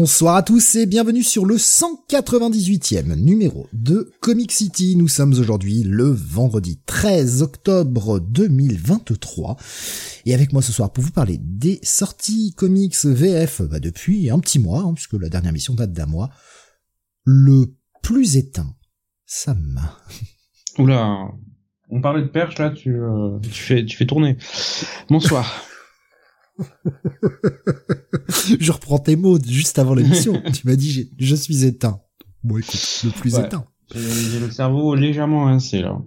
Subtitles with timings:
[0.00, 4.96] Bonsoir à tous et bienvenue sur le 198e numéro de Comic City.
[4.96, 9.58] Nous sommes aujourd'hui le vendredi 13 octobre 2023
[10.24, 14.38] et avec moi ce soir pour vous parler des sorties comics VF bah, depuis un
[14.38, 16.30] petit mois, hein, puisque la dernière mission date d'un mois,
[17.26, 18.74] le plus éteint,
[19.26, 19.82] Sam.
[20.78, 21.28] Oula,
[21.90, 24.38] on parlait de perche là, tu, euh, tu fais tu fais tourner.
[25.10, 25.66] Bonsoir.
[28.60, 30.40] je reprends tes mots juste avant l'émission.
[30.52, 32.00] tu m'as dit je suis éteint.
[32.42, 33.64] Bon écoute, le plus éteint.
[33.94, 35.98] J'ai le cerveau légèrement rincé là.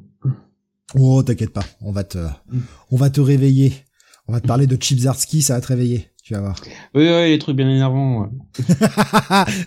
[0.96, 2.18] Oh t'inquiète pas, on va te,
[2.92, 3.74] on va te réveiller.
[4.28, 6.08] On va te parler de Chipsarski, ça va te réveiller.
[6.24, 6.56] Tu vas voir.
[6.96, 8.30] Oui, oui, les trucs bien énervants.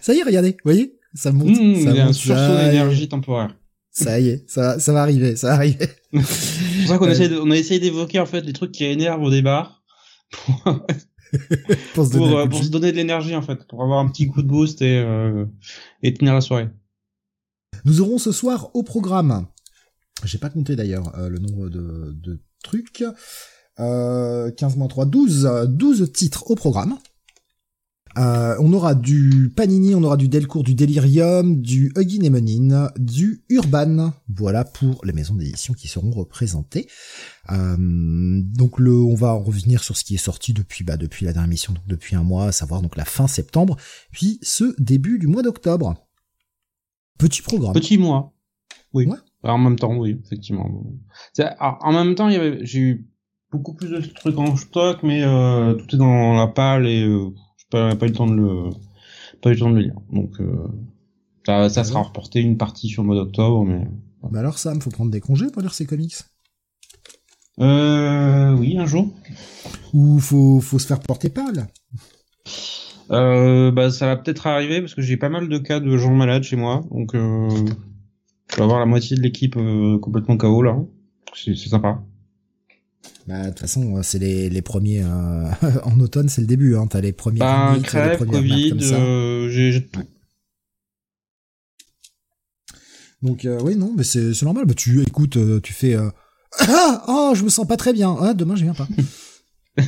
[0.00, 1.50] ça y est, regardez, vous voyez, ça monte.
[1.50, 2.70] Mmh, ça il y a un monte, sursaut y est.
[2.70, 3.54] d'énergie temporaire.
[3.90, 5.88] Ça y est, ça, ça va arriver, ça va arriver.
[6.12, 7.50] C'est pour ça qu'on Euh.
[7.52, 9.82] a essayé d'évoquer en fait les trucs qui énervent au départ
[10.30, 10.62] pour,
[11.94, 13.98] Pour se donner pour, un euh, pour se donner de l'énergie en fait, pour avoir
[13.98, 15.44] un petit coup de boost et euh,
[16.02, 16.68] et tenir la soirée.
[17.84, 19.46] Nous aurons ce soir au programme,
[20.24, 23.04] j'ai pas compté d'ailleurs euh, le nombre de, de trucs,
[23.78, 26.96] euh, 15 moins 3, 12, euh, 12 titres au programme.
[28.18, 32.90] Euh, on aura du Panini, on aura du Delcourt, du Delirium, du Huggin et Menin,
[32.96, 34.12] du Urban.
[34.28, 36.88] Voilà pour les maisons d'édition qui seront représentées.
[37.50, 41.26] Euh, donc le, on va en revenir sur ce qui est sorti depuis bah, depuis
[41.26, 43.76] la dernière émission, donc depuis un mois, à savoir donc la fin septembre,
[44.12, 45.94] puis ce début du mois d'octobre.
[47.18, 47.74] Petit programme.
[47.74, 48.32] Petit mois.
[48.92, 49.06] Oui.
[49.06, 49.16] Ouais.
[49.42, 50.68] En même temps, oui, effectivement.
[51.38, 53.08] Alors, en même temps, j'ai eu
[53.52, 57.30] beaucoup plus de trucs en stock, mais euh, tout est dans la palle et euh,
[57.70, 58.70] pas, pas eu le temps de le,
[59.40, 59.96] pas eu le temps de le lire.
[60.12, 60.68] Donc, euh,
[61.44, 63.86] ça, ça sera Alors reporté une partie sur le mois d'octobre, mais.
[64.30, 66.16] Bah alors Sam, faut prendre des congés pour lire ces comics?
[67.60, 69.14] Euh, oui, un jour.
[69.94, 71.68] Ou faut faut se faire porter pâle?
[73.10, 76.14] Euh, bah, ça va peut-être arriver parce que j'ai pas mal de cas de gens
[76.14, 77.48] malades chez moi, donc euh,
[78.50, 80.76] je vais avoir la moitié de l'équipe euh, complètement KO là.
[81.34, 82.02] C'est c'est sympa.
[83.26, 85.50] Bah de toute façon, euh, c'est les, les premiers euh,
[85.84, 88.80] en automne, c'est le début hein, t'as les premiers Bah, les premières merdes Covid, comme
[88.80, 88.96] ça.
[88.96, 89.88] euh, j'ai.
[93.22, 96.12] Donc euh, oui non, mais c'est normal, bah tu écoutes tu fais ah
[97.08, 98.16] oh, je me sens pas très bien.
[98.20, 98.88] Ah, demain je viens pas.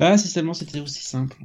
[0.00, 1.36] Ah, si seulement c'était aussi simple.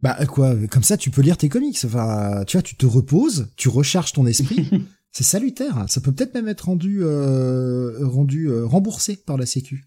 [0.00, 1.76] bah quoi, comme ça tu peux lire tes comics.
[1.84, 4.68] Enfin, tu vois, tu te reposes, tu recharges ton esprit.
[5.16, 5.86] c'est salutaire.
[5.88, 9.86] Ça peut peut-être même être rendu euh, rendu euh, remboursé par la sécu.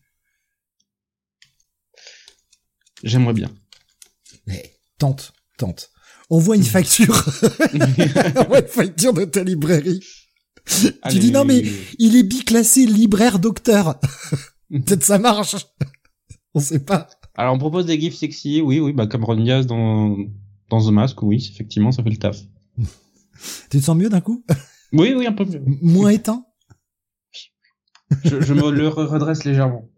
[3.03, 3.51] J'aimerais bien.
[4.47, 5.91] Mais tente, tente.
[6.31, 7.13] Envoie une facture.
[8.37, 10.03] Envoie une facture de ta librairie.
[11.11, 11.63] Tu dis non mais
[11.99, 13.99] il est biclassé libraire docteur.
[14.71, 15.57] Peut-être ça marche.
[16.55, 17.07] On sait pas.
[17.35, 20.17] Alors, on propose des gifs sexy, oui, oui, bah, comme Ron Diaz dans,
[20.71, 22.41] dans The Mask, oui, effectivement, ça fait le taf.
[23.69, 24.43] Tu te sens mieux d'un coup?
[24.93, 25.61] Oui, oui, un peu mieux.
[25.81, 26.45] Moins éteint?
[28.23, 29.89] Je, je me le redresse légèrement.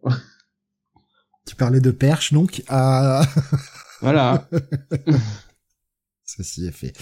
[1.48, 2.64] Tu parlais de perche donc.
[4.02, 4.50] Voilà.
[6.26, 6.94] ceci est fait.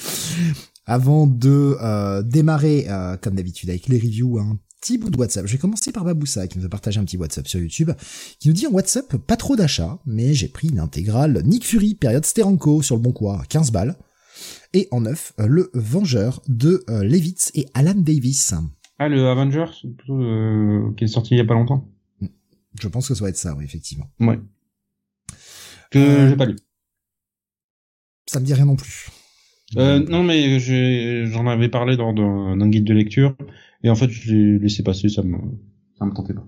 [0.85, 5.45] Avant de euh, démarrer, euh, comme d'habitude, avec les reviews, un petit bout de WhatsApp.
[5.45, 7.91] Je vais commencer par Baboussa, qui nous a partagé un petit WhatsApp sur YouTube,
[8.39, 12.25] qui nous dit en WhatsApp, pas trop d'achats, mais j'ai pris l'intégrale Nick Fury, période
[12.25, 13.95] Steranko, sur le bon coin, 15 balles.
[14.73, 18.53] Et en neuf, euh, le Vengeur de euh, Levitz et Alan Davis.
[18.99, 19.71] Ah, le Avengers,
[20.09, 21.89] euh, qui est sorti il y a pas longtemps.
[22.79, 24.09] Je pense que ça va être ça, oui, effectivement.
[24.19, 24.39] Ouais.
[25.91, 26.55] Que Euh, j'ai pas lu.
[28.27, 29.09] Ça me dit rien non plus.
[29.77, 33.35] Euh, non, mais j'en avais parlé dans, dans, dans un guide de lecture,
[33.83, 35.37] et en fait, je l'ai laissé passer, ça me,
[35.97, 36.45] ça me tentait pas.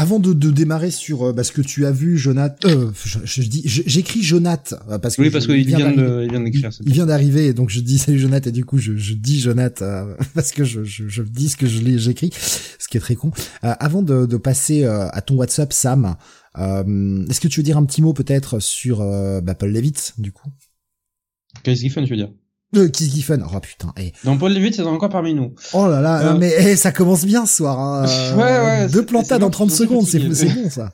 [0.00, 3.18] Avant de, de démarrer sur euh, bah, ce que tu as vu, Jonathan, euh, je,
[3.22, 6.70] je dis, j'écris Jonathan euh, parce que Oui, parce qu'il vient de, il vient d'écrire.
[6.86, 9.84] Il vient d'arriver, donc je dis salut Jonathan, et du coup je, je dis Jonathan
[9.84, 13.14] euh, parce que je, je, je dis ce que je j'écris, ce qui est très
[13.14, 13.30] con.
[13.62, 16.16] Euh, avant de, de passer euh, à ton WhatsApp, Sam,
[16.58, 20.14] euh, est-ce que tu veux dire un petit mot peut-être sur euh, bah, Paul Levitt,
[20.16, 20.48] du coup?
[21.62, 22.30] Case Giffen, tu veux dire.
[22.76, 24.12] Euh, Keith Giffen, oh putain, eh.
[24.24, 25.54] Donc Paul Levitt, c'est encore parmi nous.
[25.72, 26.36] oh là là, Euh.
[26.38, 27.78] mais eh, ça commence bien ce soir.
[27.78, 28.06] Hein.
[28.08, 30.92] Euh, Ouais, ouais, Deux c'est- plantades en bon, 30 je suis secondes, c'est bon ça.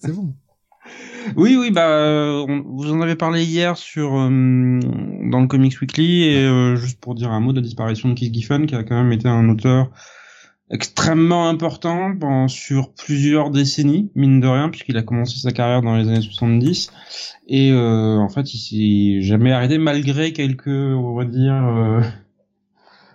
[0.00, 0.34] C'est bon.
[1.36, 4.28] Oui, oui, bah, euh, on- vous en avez parlé hier sur euh,
[5.30, 8.14] dans le Comics Weekly et euh, juste pour dire un mot de la disparition de
[8.14, 9.90] Keith Giffen, qui a quand même été un auteur
[10.70, 15.96] extrêmement important pendant, sur plusieurs décennies, mine de rien, puisqu'il a commencé sa carrière dans
[15.96, 16.90] les années 70
[17.48, 22.00] et euh, en fait, il s'est jamais arrêté malgré quelques, on va dire, euh,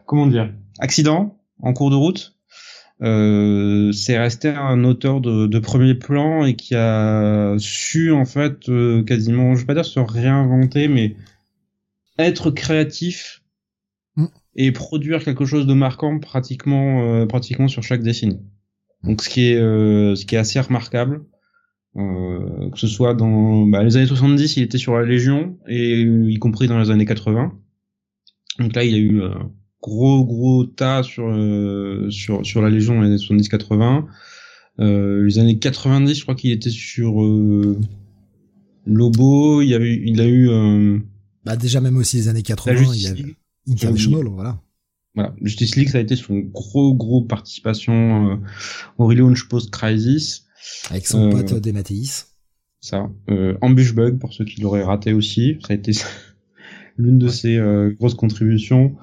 [0.06, 2.36] comment dire, accidents en cours de route.
[3.02, 8.70] Euh, c'est resté un auteur de, de premier plan et qui a su en fait
[8.70, 11.16] euh, quasiment, je vais pas dire se réinventer, mais
[12.18, 13.43] être créatif.
[14.56, 18.40] Et produire quelque chose de marquant pratiquement, euh, pratiquement sur chaque décennie.
[19.04, 21.24] Donc ce qui est, euh, ce qui est assez remarquable.
[21.96, 26.04] Euh, que ce soit dans bah, les années 70, il était sur la Légion et
[26.04, 27.54] euh, y compris dans les années 80.
[28.60, 29.30] Donc là, il y a eu euh,
[29.82, 34.06] gros gros tas sur euh, sur sur la Légion dans les années 70-80.
[34.80, 37.78] Euh, les années 90, je crois qu'il était sur euh,
[38.88, 39.62] Lobo.
[39.62, 40.98] Il y a eu, il a eu euh,
[41.46, 43.36] Bah déjà même aussi les années la 80, il y avait.
[43.68, 44.60] International, voilà.
[45.16, 48.36] Voilà, Justice League, ça a été son gros gros participation euh,
[48.98, 50.46] au relaunch post Crisis.
[50.90, 52.26] Avec son Euh, pote des Mathéis.
[52.82, 55.92] Ça, euh, Ambush Bug pour ceux qui l'auraient raté aussi, ça a été
[56.98, 58.96] l'une de ses euh, grosses contributions.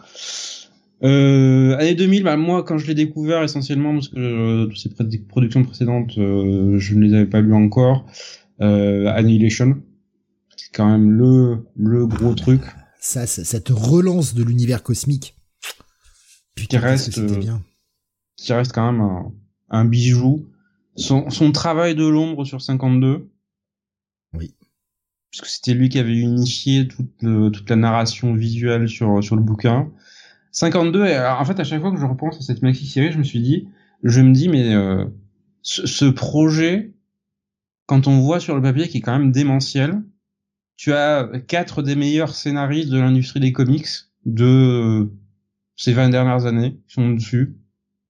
[1.02, 4.90] Euh, année 2000, bah, moi quand je l'ai découvert essentiellement parce que euh, toutes ces
[5.28, 8.04] productions précédentes, euh, je ne les avais pas lues encore.
[8.60, 9.80] Euh, Annihilation,
[10.56, 12.60] c'est quand même le le gros truc.
[13.00, 15.36] Ça, cette relance de l'univers cosmique.
[16.54, 17.62] Putain, Qui reste, que euh, bien.
[18.36, 19.32] qui reste quand même un,
[19.70, 20.46] un bijou.
[20.96, 23.30] Son, son travail de l'ombre sur 52.
[24.34, 24.54] Oui.
[25.30, 29.42] Puisque c'était lui qui avait unifié toute, le- toute la narration visuelle sur, sur le
[29.42, 29.90] bouquin.
[30.52, 33.18] 52, et alors, en fait, à chaque fois que je repense à cette maxi-série, je
[33.18, 33.68] me suis dit,
[34.02, 35.06] je me dis, mais euh,
[35.62, 36.92] ce, ce projet,
[37.86, 40.02] quand on voit sur le papier qui est quand même démentiel,
[40.80, 43.86] tu as quatre des meilleurs scénaristes de l'industrie des comics
[44.24, 45.12] de euh,
[45.76, 47.58] ces 20 dernières années qui sont dessus.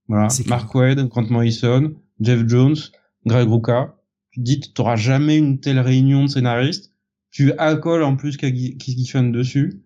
[0.07, 0.29] Voilà.
[0.47, 2.77] Mark Waid, Grant Morrison, Jeff Jones,
[3.25, 3.97] Greg Rucka.
[4.29, 6.93] Tu te dis, tu n'auras jamais une telle réunion de scénaristes.
[7.29, 9.81] Tu accoles en plus Keith Giffen dessus.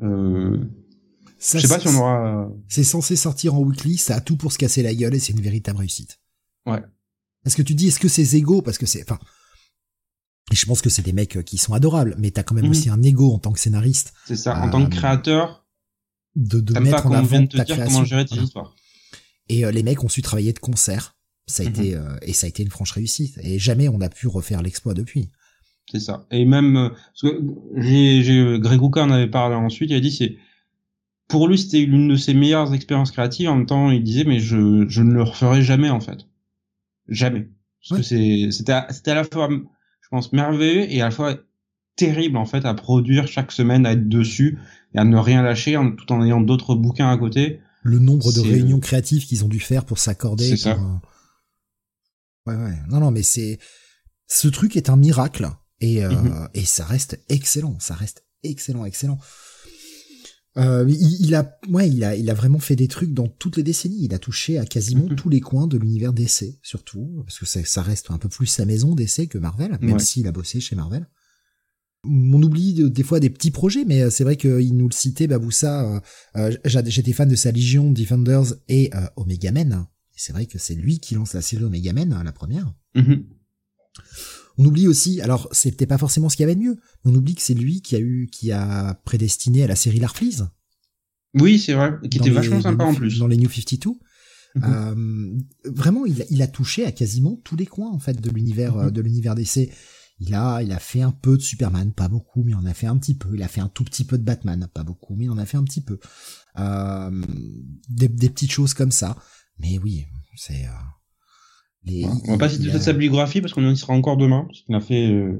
[0.00, 0.56] Euh,
[1.38, 2.48] Ça, je sais pas si on aura...
[2.68, 5.32] C'est censé sortir en weekly, ça a tout pour se casser la gueule et c'est
[5.32, 6.20] une véritable réussite.
[6.64, 6.80] Ouais.
[7.44, 9.18] Est-ce que tu dis, est-ce que c'est égaux Parce que c'est, enfin,
[10.52, 12.64] et je pense que c'est des mecs euh, qui sont adorables, mais t'as quand même
[12.66, 12.70] Mhm.
[12.70, 14.56] aussi un ego en tant que scénariste C'est ça.
[14.58, 15.66] Euh, En tant que créateur,
[16.36, 17.84] de, de t'aimes pas mettre en avant ta dire création.
[17.84, 18.44] comment gérer tes Voilà.
[18.44, 18.74] histoires.
[19.48, 21.16] Et euh, les mecs ont su travailler de concert.
[21.46, 21.72] Ça a Mhm.
[21.72, 23.38] été euh, et ça a été une franche réussite.
[23.42, 25.30] Et jamais on a pu refaire l'exploit depuis.
[25.90, 26.26] C'est ça.
[26.30, 27.40] Et même, euh, parce que
[27.76, 30.36] j'ai, Greg Rucka en avait parlé ensuite, il a dit c'est,
[31.28, 34.38] pour lui c'était l'une de ses meilleures expériences créatives, en même temps il disait mais
[34.38, 36.26] je, je ne le referai jamais en fait.
[37.08, 37.48] Jamais.
[37.80, 37.98] Parce Ouais.
[37.98, 39.48] que c'est, c'était, c'était à la fois,
[40.10, 41.36] je pense, merveilleux et à la fois
[41.96, 44.58] terrible en fait à produire chaque semaine, à être dessus
[44.94, 47.60] et à ne rien lâcher en, tout en ayant d'autres bouquins à côté.
[47.82, 50.56] Le nombre de C'est- euh, réunions créatives qu'ils ont dû faire pour s'accorder.
[50.56, 51.00] C'est pour, ça.
[52.46, 52.78] Ouais, ouais.
[52.88, 53.58] Non, non, mais c'est
[54.26, 55.48] ce truc est un miracle
[55.80, 56.48] et euh, Mhm.
[56.54, 57.76] et ça reste excellent.
[57.80, 59.18] Ça reste excellent, excellent.
[60.56, 63.56] Euh, il, il a, ouais, il a, il a vraiment fait des trucs dans toutes
[63.58, 64.04] les décennies.
[64.04, 65.14] Il a touché à quasiment Mhm.
[65.16, 68.46] tous les coins de l'univers DC, surtout parce que ça, ça reste un peu plus
[68.46, 69.98] sa maison DC que Marvel, même Ouais.
[70.00, 71.06] s'il a bossé chez Marvel.
[72.04, 74.94] On oublie de- des fois des petits projets, mais euh, c'est vrai qu'il nous le
[74.94, 76.00] citait, Baboussa.
[76.36, 79.86] euh, J'étais fan de sa Légion, Defenders et euh, Omega Men.
[80.16, 82.72] C'est vrai que c'est lui qui lance la série Omega Men, la première.
[82.96, 83.24] Mhm.
[84.58, 87.34] On oublie aussi, alors peut-être pas forcément ce qu'il y avait de mieux, on oublie
[87.36, 90.48] que c'est lui qui a eu, qui a prédestiné à la série Larfleeze.
[91.34, 93.18] Oui, c'est vrai, qui était les- vachement sympa en plus.
[93.18, 93.90] Dans les New 52.
[94.56, 94.64] Mhm.
[94.64, 98.30] Euh, vraiment, il a, il a touché à quasiment tous les coins en fait de
[98.30, 98.86] l'univers Mhm.
[98.86, 99.70] euh, de l'univers DC.
[100.20, 102.74] Il a, il a fait un peu de Superman, pas beaucoup, mais il en a
[102.74, 103.28] fait un petit peu.
[103.34, 105.46] Il a fait un tout petit peu de Batman, pas beaucoup, mais il en a
[105.46, 106.00] fait un petit peu.
[106.58, 107.22] Euh,
[107.88, 109.16] des, des petites choses comme ça.
[109.60, 110.64] Mais oui, c'est.
[110.64, 110.70] euh,
[111.84, 112.16] les- Voilà.
[112.26, 114.44] On va pas citer toute sa biographie parce qu'on y sera encore demain.
[114.46, 115.10] Parce qu'il a fait.
[115.12, 115.38] euh,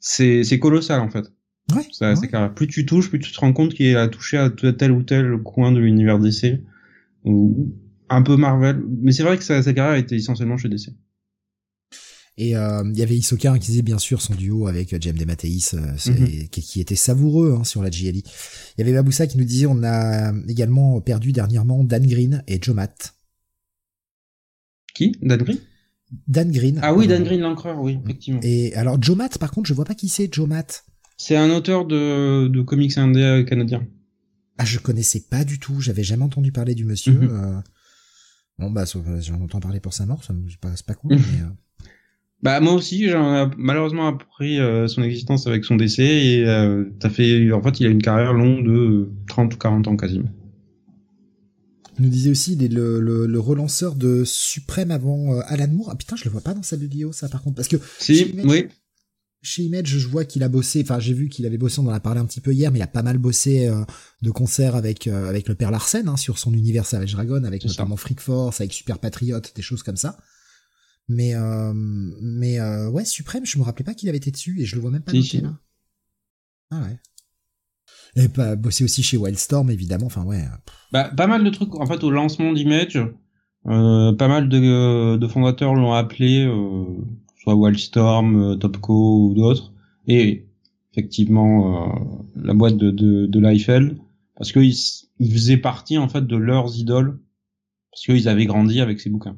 [0.00, 1.26] C'est colossal en fait.
[1.74, 2.48] Ouais, ouais.
[2.54, 5.36] Plus tu touches, plus tu te rends compte qu'il a touché à tel ou tel
[5.44, 6.62] coin de l'univers DC.
[7.24, 7.74] Ou
[8.08, 10.88] un peu Marvel, mais c'est vrai que sa, sa carrière était essentiellement chez DC.
[12.38, 15.68] Et euh, il y avait Hisoka qui disait bien sûr son duo avec James DeMatteis
[15.74, 16.48] euh, Mhm.
[16.48, 18.24] qui, qui était savoureux hein, sur la JLI.
[18.24, 22.58] Il y avait Baboussa qui nous disait on a également perdu dernièrement Dan Green et
[22.60, 23.14] Joe Matt.
[25.00, 25.12] Qui?
[25.22, 25.58] Dan Green?
[26.28, 26.78] Dan Green.
[26.82, 28.40] Ah oui, euh, Dan Green, l'encreur, oui, effectivement.
[28.42, 30.84] Et alors Joe Matt par contre je vois pas qui c'est Joe Matt.
[31.16, 33.86] C'est un auteur de, de comics indé canadien.
[34.58, 37.12] Ah je connaissais pas du tout, j'avais jamais entendu parler du monsieur.
[37.12, 37.28] Mhm.
[37.32, 37.60] euh.
[38.58, 41.14] Bon bah euh, j'en entends parler pour sa mort, ça me- c'est pas, pas cool.
[41.14, 41.22] Mhm.
[41.32, 41.86] mais, euh,
[42.42, 46.84] Bah moi aussi, j'en ai malheureusement appris euh, son existence avec son décès et euh,
[46.98, 50.28] t'as fait, en fait, il a une carrière longue de 30 ou 40 ans quasiment.
[52.00, 55.68] Il nous disait aussi il est le, le, le relanceur de Suprême avant euh, Alan
[55.68, 55.90] Moore.
[55.92, 58.14] Ah putain, je le vois pas dans sa vidéo ça par contre parce que Si,
[58.14, 58.66] J'imagine- oui,
[59.42, 61.90] chez Image, je vois qu'il a bossé, enfin j'ai vu qu'il avait bossé, on en
[61.92, 63.84] a parlé un petit peu hier, mais il a pas mal bossé euh,
[64.22, 67.62] de concert avec euh, avec le père Larsen hein, sur son univers Savage Dragon, avec
[67.62, 67.68] ça.
[67.68, 70.16] notamment Freak Force, avec Super Patriot, des choses comme ça.
[71.08, 74.74] Mais euh, mais ouais, Suprême, je me rappelais pas qu'il avait été dessus et je
[74.76, 75.40] le vois même pas Si, noté si.
[75.40, 75.58] là.
[76.70, 76.98] Ah ouais.
[78.16, 80.44] Et pas bossé aussi chez Wildstorm évidemment, enfin ouais.
[80.92, 81.74] bah, pas mal de trucs.
[81.76, 82.96] En fait, au lancement d'Image,
[83.66, 86.84] euh, pas mal de, de fondateurs l'ont appelé, euh,
[87.40, 89.72] soit Wildstorm, euh, Topco ou d'autres,
[90.06, 90.48] et
[90.92, 93.40] effectivement euh, la boîte de de, de
[94.34, 94.74] parce qu'ils
[95.18, 97.20] ils faisaient partie en fait de leurs idoles,
[97.92, 99.36] parce qu'ils avaient grandi avec ces bouquins.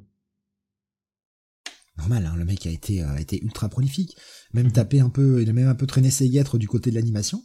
[1.98, 4.16] Normal, hein, le mec a été euh, a été ultra prolifique,
[4.54, 6.94] même tapé un peu, il a même un peu traîné ses guêtres du côté de
[6.94, 7.42] l'animation.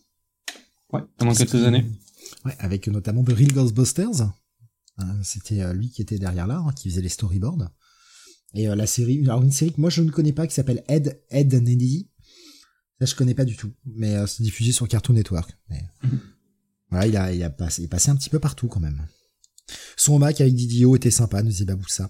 [0.93, 1.85] Ouais, pendant quelques années.
[2.45, 4.31] Ouais, avec notamment The Real Ghostbusters.
[4.99, 7.69] Euh, C'était euh, lui qui était derrière là, hein, qui faisait les storyboards.
[8.53, 10.83] Et euh, la série, alors une série que moi je ne connais pas, qui s'appelle
[10.87, 12.09] Ed, Ed and Eddie.
[12.99, 15.55] Ça je connais pas du tout, mais c'est diffusé sur Cartoon Network.
[15.69, 15.83] Mais
[16.89, 19.05] voilà, il a, il a passé, il est passé un petit peu partout quand même.
[19.97, 22.09] Son Mac avec Didio était sympa, nous disait Baboussa.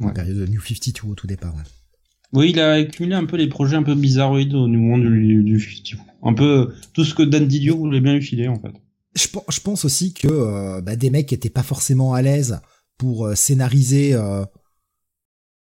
[0.00, 0.12] En Ouais.
[0.12, 1.56] période de New 52 au tout départ.
[1.56, 1.62] ouais.
[2.32, 5.82] Oui, il a accumulé un peu les projets un peu bizarroïdes au moment du, du.
[6.22, 8.72] Un peu tout ce que Dan Didio voulait bien lui filer, en fait.
[9.14, 12.20] Je, pen- je pense aussi que euh, bah, des mecs qui étaient pas forcément à
[12.22, 12.60] l'aise
[12.98, 14.44] pour euh, scénariser euh,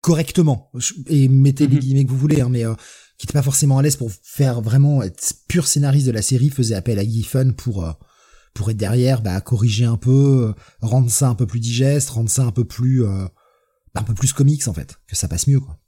[0.02, 0.72] correctement
[1.08, 1.80] et mettez les Mhm.
[1.82, 2.74] guillemets que vous voulez, hein, mais euh,
[3.18, 6.50] qui étaient pas forcément à l'aise pour faire vraiment être pur scénariste de la série,
[6.50, 7.92] faisaient appel à Giffen pour euh,
[8.54, 12.30] pour être derrière, bah, corriger un peu, euh, rendre ça un peu plus digeste, rendre
[12.30, 13.26] ça un peu plus euh,
[13.96, 15.80] un peu plus comics en fait, que ça passe mieux quoi.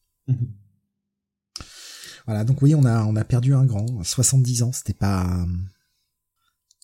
[2.25, 5.45] Voilà, donc oui, on a on a perdu un grand, 70 ans, c'était pas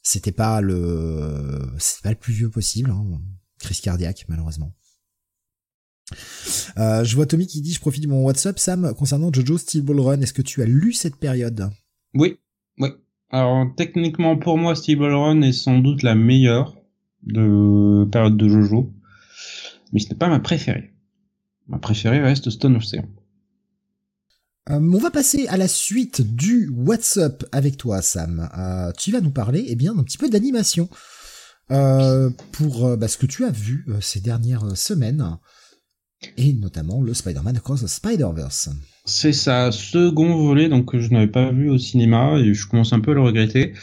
[0.04, 3.06] c'était pas le c'est pas le plus vieux possible, hein.
[3.60, 4.72] crise cardiaque malheureusement.
[6.78, 9.82] Euh, je vois Tommy qui dit je profite de mon WhatsApp Sam concernant Jojo Steel
[9.82, 11.70] Ball Run, est-ce que tu as lu cette période?
[12.14, 12.38] Oui,
[12.78, 12.90] oui.
[13.30, 16.76] Alors, techniquement, pour moi, Steve Run est sans doute la meilleure
[17.24, 18.92] de période de Jojo.
[19.94, 20.92] Mais ce n'est pas ma préférée.
[21.68, 23.08] Ma préférée reste Stone Ocean.
[24.70, 28.48] Euh, on va passer à la suite du WhatsApp avec toi, Sam.
[28.58, 30.88] Euh, tu vas nous parler, eh bien, d'un petit peu d'animation
[31.72, 35.38] euh, pour bah, ce que tu as vu ces dernières semaines,
[36.38, 38.70] et notamment le Spider-Man Across the Spider-Verse.
[39.06, 42.94] C'est sa second volet, donc que je n'avais pas vu au cinéma, et je commence
[42.94, 43.74] un peu à le regretter.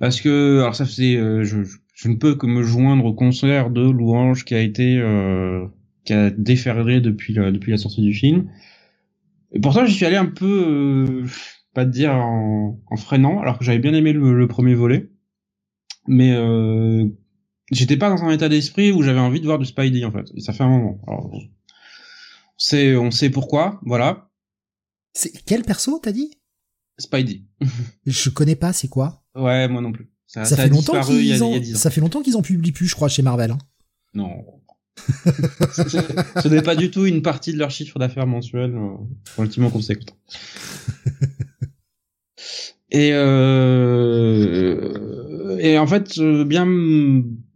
[0.00, 1.56] Parce que, alors ça faisait, je,
[2.04, 5.02] ne peux que me joindre au concert de Louange qui a été,
[6.04, 8.50] qui a déferlé depuis la sortie du film.
[9.52, 10.64] Et pourtant, j'y suis allé un peu,
[11.26, 11.26] euh,
[11.74, 15.10] pas te dire en, en freinant, alors que j'avais bien aimé le, le premier volet.
[16.06, 17.06] Mais euh,
[17.70, 20.26] j'étais pas dans un état d'esprit où j'avais envie de voir du Spidey en fait.
[20.34, 21.00] Et ça fait un moment.
[21.06, 21.40] Alors, on
[22.56, 24.30] sait, on sait pourquoi, voilà.
[25.12, 26.30] C'est quel perso t'as dit?
[26.98, 27.44] Spidey.
[28.06, 29.24] Je connais pas, c'est quoi?
[29.34, 30.10] Ouais, moi non plus.
[30.26, 31.58] Ça, Ça ça fait a longtemps qu'ils il y a en...
[31.58, 31.78] 10 ans.
[31.78, 33.50] ça fait longtemps qu'ils en publient plus, je crois, chez Marvel.
[33.50, 33.58] hein.
[34.14, 34.44] Non.
[35.74, 38.90] Ce n'est pas du tout une partie de leur chiffre d'affaires mensuel euh,
[39.36, 40.14] relativement conséquent.
[42.92, 44.76] Et euh,
[45.60, 46.66] et en fait, euh, bien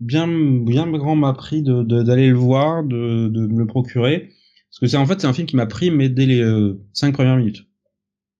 [0.00, 4.30] bien bien grand m'a pris de de- d'aller le voir, de de me le procurer,
[4.70, 6.80] parce que c'est en fait c'est un film qui m'a pris mais dès les euh,
[6.92, 7.64] cinq premières minutes,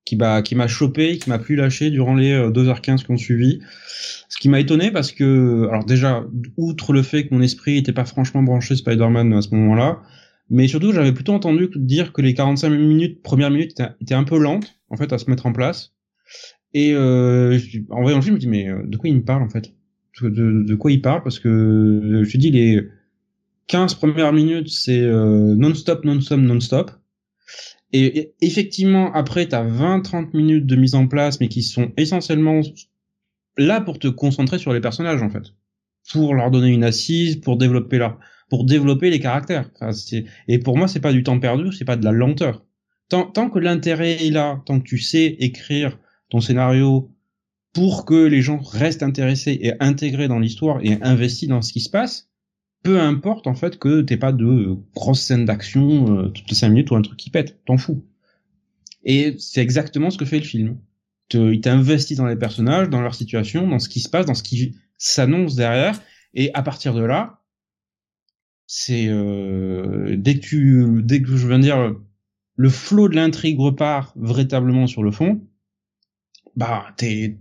[0.05, 3.17] qui m'a qui m'a chopé, qui m'a plus lâché durant les euh, 2h15 qui ont
[3.17, 3.61] suivi.
[4.29, 6.25] Ce qui m'a étonné parce que, alors déjà,
[6.57, 10.03] outre le fait que mon esprit était pas franchement branché Spider-Man à ce moment-là,
[10.51, 14.39] mais surtout j'avais plutôt entendu dire que les 45 minutes, premières minutes étaient, un peu
[14.39, 15.93] lentes, en fait, à se mettre en place.
[16.75, 17.59] Et euh,
[17.91, 19.49] en voyant le film, je me dis, mais euh, de quoi il me parle, en
[19.49, 19.73] fait?
[20.21, 21.23] De, quoi il parle?
[21.23, 22.87] Parce que je suis dit, les
[23.69, 26.91] 15 premières minutes, c'est euh, non-stop, non-stop, non-stop.
[27.97, 32.61] Et effectivement, après, t'as 20-30 minutes de mise en place, mais qui sont essentiellement
[33.57, 35.55] là pour te concentrer sur les personnages en fait,
[36.11, 38.19] pour leur donner une assise, pour développer leur,
[38.51, 39.71] pour développer les caractères.
[40.49, 42.65] Et pour moi, c'est pas du temps perdu, c'est pas de la lenteur.
[43.09, 45.97] Tant que l'intérêt est là, tant que tu sais écrire
[46.31, 47.13] ton scénario
[47.75, 51.81] pour que les gens restent intéressés et intégrés dans l'histoire et investis dans ce qui
[51.81, 52.29] se passe,
[52.85, 56.69] peu importe en fait que t'aies pas de grosses scènes d'action euh, toutes les cinq
[56.69, 58.05] minutes ou un truc qui pète, t'en fous.
[59.05, 60.79] Et c'est exactement ce que fait le film.
[61.33, 64.43] il t'investit dans les personnages, dans leur situation, dans ce qui se passe, dans ce
[64.43, 66.00] qui s'annonce derrière,
[66.35, 67.43] et à partir de là,
[68.67, 71.95] c'est euh, dès que tu, dès que je viens dire
[72.57, 75.47] le flot de l'intrigue repart véritablement sur le fond,
[76.55, 77.38] bah t'es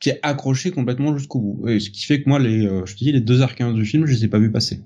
[0.00, 1.68] t'es accroché complètement jusqu'au bout.
[1.68, 4.06] Et ce qui fait que moi, les, euh, je te dis, les 2h15 du film,
[4.06, 4.80] je les ai pas vus passer.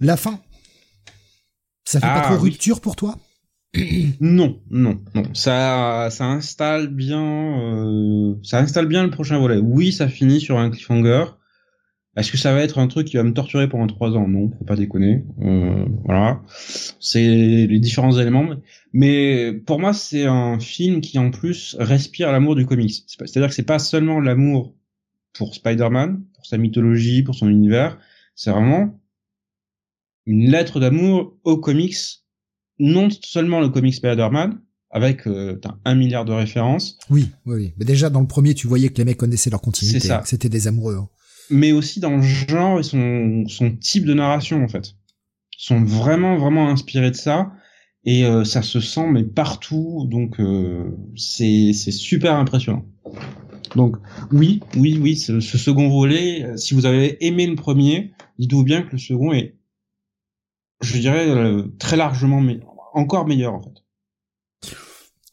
[0.00, 0.40] La fin?
[1.84, 3.18] Ça fait pas ah, trop rupture pour toi?
[4.20, 5.22] Non, non, non.
[5.34, 9.58] Ça, ça installe bien, euh, ça installe bien le prochain volet.
[9.58, 11.24] Oui, ça finit sur un cliffhanger.
[12.16, 14.28] Est-ce que ça va être un truc qui va me torturer pendant trois ans?
[14.28, 15.24] Non, faut pas déconner.
[15.40, 16.42] Euh, voilà,
[17.00, 18.50] c'est les différents éléments.
[18.92, 23.04] Mais pour moi, c'est un film qui en plus respire l'amour du comics.
[23.06, 24.74] C'est-à-dire que c'est pas seulement l'amour
[25.32, 27.98] pour Spider-Man, pour sa mythologie, pour son univers.
[28.34, 29.00] C'est vraiment
[30.26, 31.96] une lettre d'amour aux comics
[32.78, 36.98] non seulement le comic Spider-Man, avec euh, un milliard de références.
[37.08, 37.74] Oui, oui, oui.
[37.78, 40.50] Mais déjà dans le premier, tu voyais que les mecs connaissaient leur continuité, que c'était
[40.50, 40.96] des amoureux.
[40.96, 41.08] Hein.
[41.52, 44.94] Mais aussi dans le genre et son, son type de narration en fait.
[45.58, 47.52] Ils sont vraiment vraiment inspirés de ça
[48.04, 52.84] et euh, ça se sent mais partout donc euh, c'est super impressionnant.
[53.76, 53.96] Donc
[54.32, 58.82] oui, oui, oui, ce, second volet, euh, si vous avez aimé le premier, dites-vous bien
[58.82, 59.56] que le second est
[60.80, 61.28] je dirais
[61.78, 63.84] très largement meilleur encore meilleur en fait.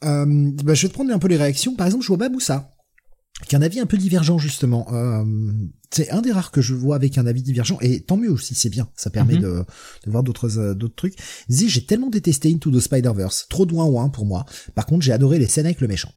[0.01, 1.75] Bah, je vais te prendre un peu les réactions.
[1.75, 2.71] Par exemple, je vois Baboussa,
[3.47, 4.87] qui a un avis un peu divergent justement.
[4.93, 5.23] Euh,
[5.91, 8.53] c'est un des rares que je vois avec un avis divergent, et tant mieux aussi,
[8.53, 8.89] c'est bien.
[8.95, 9.41] Ça permet mhm.
[9.41, 9.65] de,
[10.05, 11.15] de, voir d'autres euh, d'autres trucs.
[11.49, 14.45] Il j'ai tellement détesté Into the Spider-Verse, trop de ouin pour moi.
[14.75, 16.13] Par contre, j'ai adoré les scènes avec le méchant.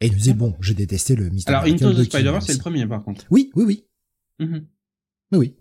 [0.00, 1.42] Et il nous disait bon, j'ai détesté le Mr.
[1.46, 3.24] Alors Into the Spider-Verse, c'est le premier par contre.
[3.30, 3.84] Oui, oui, oui.
[4.38, 4.58] Mm
[5.32, 5.56] Oui, oui.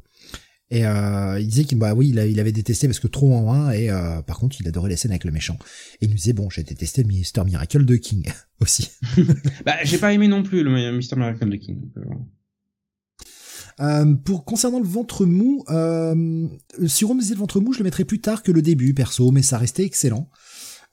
[0.71, 3.71] Et euh, il disait qu'il bah oui, il, avait détesté parce que trop en un
[3.71, 5.57] et euh, par contre, il adorait les scènes avec le méchant.
[5.99, 8.31] Et il nous disait bon, j'ai détesté Mister Miracle de King
[8.61, 8.89] aussi.
[9.65, 11.81] bah, j'ai pas aimé non plus le Mister Miracle de King.
[13.81, 14.15] Euh.
[14.15, 16.47] pour concernant le ventre mou, euh,
[16.87, 18.93] si on me disait le ventre mou, je le mettrais plus tard que le début,
[18.93, 20.29] perso, mais ça restait excellent.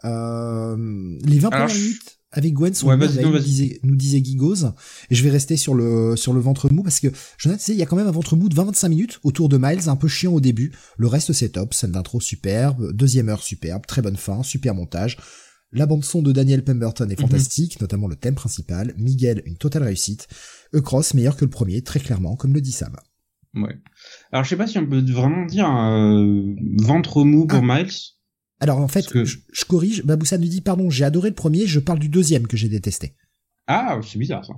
[0.03, 4.67] Les 20 premières minutes avec Gwen son nous, disait, nous disait Gigos.
[5.11, 7.79] Et je vais rester sur le sur le ventre mou parce que je sais il
[7.79, 10.09] y a quand même un ventre mou de 20-25 minutes autour de Miles un peu
[10.09, 10.73] chiant au début.
[10.99, 11.73] Le reste c'est top.
[11.73, 15.17] Scène d'intro superbe deuxième heure superbe très bonne fin super montage.
[15.73, 17.29] La bande son de Daniel Pemberton est mhm.
[17.29, 18.95] fantastique notamment le thème principal.
[18.99, 20.29] Miguel une totale réussite.
[20.75, 22.95] E-Cross meilleur que le premier très clairement comme le dit Sam.
[23.55, 23.81] Ouais.
[24.33, 27.79] Alors je sais pas si on peut vraiment dire euh, ventre mou pour ah.
[27.79, 28.17] Miles
[28.61, 31.99] alors en fait, je, corrige, Baboussa nous dit pardon, j'ai adoré le premier, je parle
[31.99, 33.14] du deuxième que j'ai détesté.
[33.66, 34.55] Ah, c'est bizarre ça.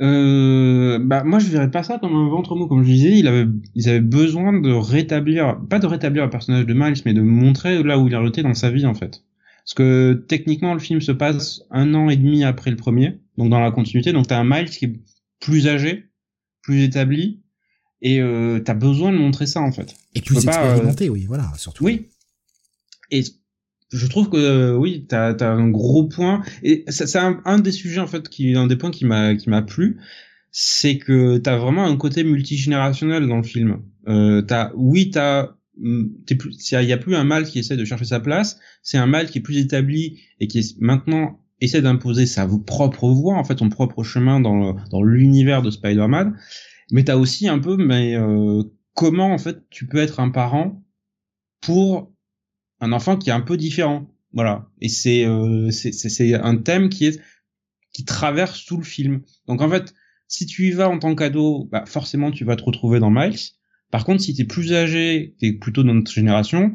[0.00, 2.66] Euh, bah moi je verrais pas ça comme un ventre mou.
[2.66, 6.64] Comme je disais il avait ils avaient besoin de rétablir pas de rétablir le personnage
[6.64, 9.22] de Miles mais de montrer là où il a été dans sa vie en fait.
[9.64, 13.50] Parce que techniquement le film se passe un an et demi après le premier donc
[13.50, 14.12] dans la continuité.
[14.12, 15.00] Donc t'as un Miles qui est
[15.40, 16.06] plus âgé
[16.62, 17.42] plus établi
[18.00, 19.94] et euh, t'as besoin de montrer ça en fait.
[20.14, 21.84] Et plus expérimenté oui voilà surtout.
[21.84, 22.08] Oui
[23.12, 23.22] et
[23.92, 27.72] je trouve que euh, oui, t'as as un gros point et c'est un, un, des
[27.72, 30.00] sujets en fait qui un des points qui m'a qui m'a plu,
[30.50, 33.82] c'est que t'as vraiment un côté multigénérationnel dans le film.
[34.08, 38.06] Euh, t'as oui t'as mm, il y a plus un mal qui essaie de chercher
[38.06, 42.26] sa place, c'est un mal qui est plus établi et qui est maintenant essaie d'imposer
[42.26, 46.36] sa propre voix, en fait, son propre chemin dans dans l'univers de Spider-Man.
[46.90, 48.62] Mais t'as aussi un peu, mais euh,
[48.94, 50.82] comment en fait tu peux être un parent
[51.60, 52.11] pour
[52.82, 54.06] un enfant qui est un peu différent.
[54.34, 54.68] Voilà.
[54.82, 57.20] Et c'est euh, c'est un thème qui est
[57.94, 59.22] qui traverse tout le film.
[59.46, 59.94] Donc en fait,
[60.28, 63.38] si tu y vas en tant qu'ado, bah forcément tu vas te retrouver dans Miles.
[63.90, 66.74] Par contre, si t'es plus âgé, t'es plutôt dans notre génération,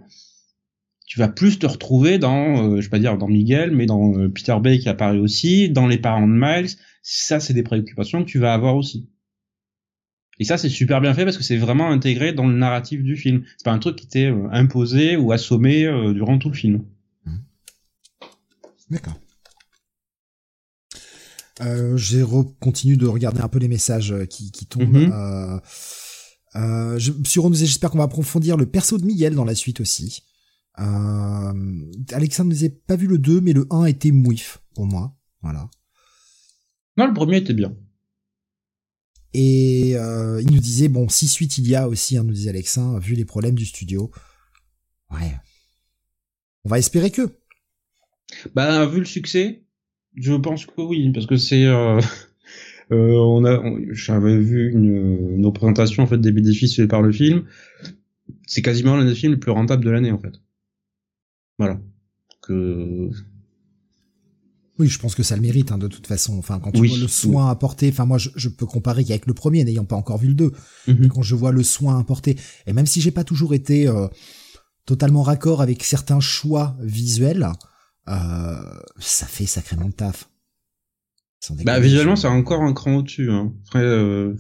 [1.08, 4.14] tu vas plus te retrouver dans, euh, je vais pas dire dans Miguel, mais dans
[4.14, 6.70] euh, Peter Bay qui apparaît aussi, dans les parents de Miles.
[7.02, 9.10] Ça, c'est des préoccupations que tu vas avoir aussi.
[10.40, 13.16] Et ça, c'est super bien fait parce que c'est vraiment intégré dans le narratif du
[13.16, 13.44] film.
[13.58, 16.84] C'est pas un truc qui était euh, imposé ou assommé euh, durant tout le film.
[17.26, 17.36] Mmh.
[18.92, 19.20] D'accord.
[21.62, 22.24] Euh, j'ai
[22.60, 24.96] continué de regarder un peu les messages euh, qui, qui tombent.
[24.96, 25.12] Mmh.
[25.12, 25.60] Euh,
[26.56, 30.24] euh, je, sur j'espère qu'on va approfondir le perso de Miguel dans la suite aussi.
[30.80, 31.54] Euh,
[32.14, 35.16] Alexandre nous pas vu le 2, mais le 1 était mouif pour moi.
[35.42, 35.70] Voilà.
[36.98, 37.76] Non, le premier était bien.
[39.34, 42.50] Et euh, il nous disait, bon, si suite il y a aussi, hein, nous disait
[42.50, 44.12] Alexin, vu les problèmes du studio.
[45.12, 45.36] Ouais.
[46.64, 47.30] On va espérer que.
[48.56, 49.64] Bah, vu le succès,
[50.16, 51.66] je pense que oui, parce que c'est...
[51.66, 52.02] Euh...
[52.90, 53.62] Euh, on a,
[53.92, 57.44] j'avais vu une, une, représentation en fait des bénéfices faits par le film.
[58.46, 60.40] C'est quasiment l'un des films les plus rentables de l'année en fait.
[61.60, 61.82] Voilà.
[62.42, 63.10] Que
[64.80, 66.38] oui, je pense que ça le mérite hein, de toute façon.
[66.38, 69.34] Enfin, quand tu vois le soin apporté, enfin moi je, je peux comparer qu'avec le
[69.34, 70.52] premier, n'ayant pas encore vu le 2.
[70.88, 71.08] Mhm.
[71.10, 72.38] Quand je vois le soin apporté,
[72.68, 74.08] et même si j'ai pas toujours été euh,
[74.86, 77.50] totalement raccord avec certains choix visuels,
[78.08, 78.56] euh,
[79.00, 80.30] ça fait sacrément de taf.
[81.64, 83.32] Bah visuellement, c'est encore un cran au-dessus.
[83.32, 83.54] Hein.
[83.76, 84.36] Euh,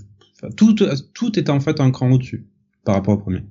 [0.55, 0.75] tout,
[1.13, 2.47] tout est en fait un cran au-dessus
[2.83, 3.43] par rapport au premier.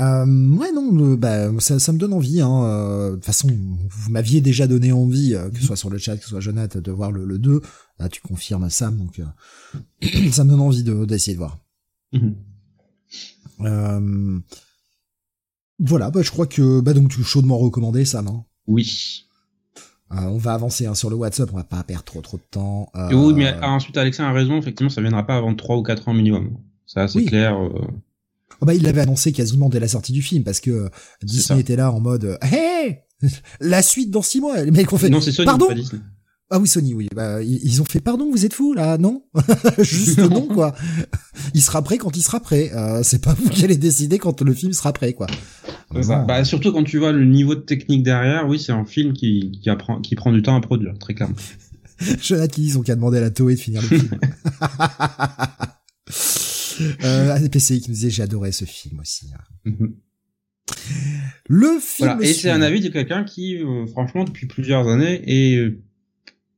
[0.00, 2.40] Euh, ouais non, bah ça, ça me donne envie.
[2.40, 2.64] Hein.
[2.64, 5.98] Euh, de toute façon, vous m'aviez déjà donné envie, euh, que ce soit sur le
[5.98, 7.60] chat, que ce soit Jonathan, de voir le, le 2.
[7.98, 11.58] Là, tu confirmes Sam, donc euh, ça me donne envie de d'essayer de voir.
[12.12, 14.42] Mhm.
[15.78, 18.26] voilà, bah je crois que bah donc tu chaudement recommandé Sam.
[18.26, 18.44] Hein.
[18.66, 19.26] Oui.
[20.10, 22.90] on va avancer hein, sur le WhatsApp, on va pas perdre trop trop de temps.
[23.12, 26.14] Oui, mais ensuite Alexandre a raison, effectivement, ça viendra pas avant 3 ou 4 ans
[26.14, 26.56] minimum.
[26.86, 27.56] Ça, c'est clair.
[28.60, 30.88] Oh bah, il l'avait annoncé quasiment dès la sortie du film parce que euh,
[31.22, 32.98] Disney était là en mode euh, Hey
[33.60, 34.62] La suite dans six mois.
[34.62, 35.08] Les mecs ont fait.
[35.08, 36.00] Non, c'est Sony, Pardon pas Disney.
[36.52, 37.08] Ah oui, Sony, oui.
[37.14, 39.22] Bah, ils ont fait pardon, vous êtes fous là, non
[39.78, 40.74] Juste non, quoi.
[41.54, 42.72] Il sera prêt quand il sera prêt.
[42.74, 45.28] Euh, c'est pas vous qui allez décider quand le film sera prêt, quoi.
[45.92, 49.60] Bah, surtout quand tu vois le niveau de technique derrière, oui, c'est un film qui,
[49.62, 51.36] qui, apprend, qui prend du temps à produire, très clairement.
[52.20, 54.18] Jonathan qui ont qu'à demander à la Toei de finir le film.
[57.04, 59.30] euh, ADPCI qui nous disait j'ai adoré ce film aussi.
[59.64, 59.94] Mhm.
[61.48, 62.22] Le film.
[62.22, 65.82] Et c'est un avis de quelqu'un qui, euh, franchement, depuis plusieurs années, est euh,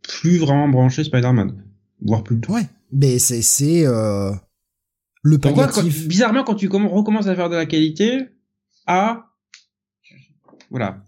[0.03, 1.65] plus vraiment branché Spider-Man,
[2.03, 2.41] voire plus.
[2.49, 4.33] Ouais, mais c'est c'est euh,
[5.23, 6.09] le palliatif.
[6.09, 8.21] bizarrement, quand tu recommences à faire de la qualité,
[8.87, 9.29] à
[10.71, 11.05] voilà.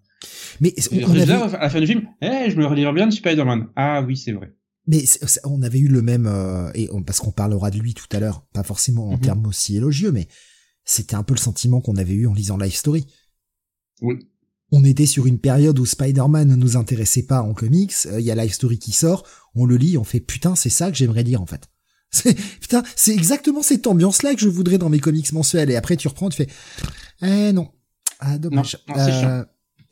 [0.60, 1.32] Mais on, avait...
[1.32, 3.68] à la fin du film, eh, je me relire bien de Spider-Man.
[3.76, 4.54] Ah oui, c'est vrai.
[4.86, 5.04] Mais
[5.44, 8.46] on avait eu le même euh, et parce qu'on parlera de lui tout à l'heure,
[8.52, 9.20] pas forcément en mhm.
[9.20, 10.28] termes aussi élogieux, mais
[10.84, 13.06] c'était un peu le sentiment qu'on avait eu en lisant Life Story.
[14.02, 14.16] Oui.
[14.72, 17.94] On était sur une période où Spider-Man ne nous intéressait pas en comics.
[18.06, 20.70] Euh, il y a Life Story qui sort, on le lit, on fait putain, c'est
[20.70, 21.68] ça que j'aimerais lire en fait.
[22.14, 25.68] C'est putain, c'est exactement cette ambiance-là que je voudrais dans mes comics mensuels.
[25.68, 26.48] Et après tu reprends, tu fais,
[27.22, 27.72] eh non,
[28.20, 28.78] ah dommage.
[28.86, 29.44] Non, non,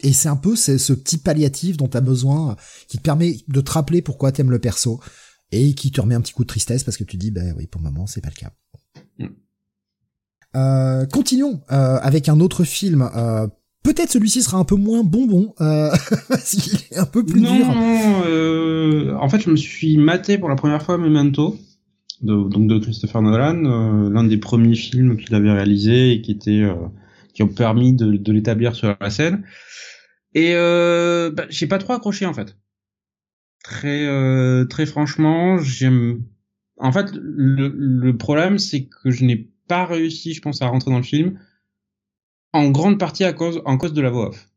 [0.02, 2.56] et c'est un peu ce petit palliatif dont tu as besoin,
[2.88, 5.00] qui te permet de te rappeler pourquoi t'aimes le perso,
[5.50, 7.66] et qui te remet un petit coup de tristesse parce que tu dis, ben oui,
[7.66, 8.52] pour le moment, c'est pas le cas.
[9.18, 9.26] Mm.
[10.54, 13.08] Euh, continuons euh, avec un autre film.
[13.14, 13.46] Euh,
[13.82, 15.90] Peut-être celui-ci sera un peu moins bonbon, euh,
[16.92, 17.66] est un peu plus non, dur.
[17.66, 21.56] Non, euh, en fait, je me suis maté pour la première fois Memento,
[22.20, 26.30] de, donc de Christopher Nolan, euh, l'un des premiers films qu'il avait réalisé et qui
[26.30, 26.64] était
[27.34, 29.42] qui ont permis de, de l'établir sur la scène.
[30.34, 32.56] Et euh, bah, j'ai pas trop accroché en fait.
[33.62, 36.24] Très euh, très franchement, j'aime.
[36.78, 40.90] En fait, le, le problème c'est que je n'ai pas réussi, je pense, à rentrer
[40.90, 41.38] dans le film,
[42.52, 44.48] en grande partie à cause en cause de la voix off.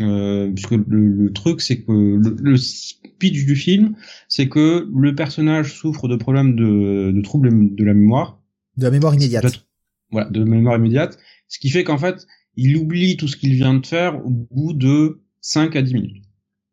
[0.00, 3.96] Euh, puisque le, le truc c'est que le, le, speech du film
[4.28, 8.40] c'est que le personnage souffre de problèmes de, de troubles de la mémoire
[8.76, 9.66] de la mémoire immédiate
[10.12, 12.28] voilà de mémoire immédiate ce qui fait qu'en fait
[12.58, 16.24] il oublie tout ce qu'il vient de faire au bout de 5 à 10 minutes.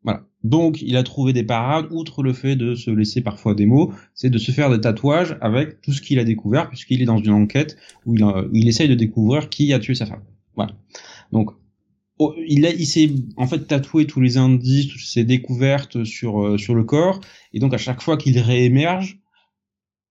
[0.02, 0.26] Voilà.
[0.42, 3.92] Donc, il a trouvé des parades, outre le fait de se laisser parfois des mots,
[4.12, 7.18] c'est de se faire des tatouages avec tout ce qu'il a découvert, puisqu'il est dans
[7.18, 10.24] une enquête où il, il essaye de découvrir qui a tué sa femme.
[10.56, 10.72] Voilà.
[11.30, 11.50] Donc,
[12.18, 16.74] oh, il s'est en fait tatoué tous les indices, toutes ses découvertes sur, euh, sur
[16.74, 17.20] le corps,
[17.52, 19.20] et donc à chaque fois qu'il réémerge,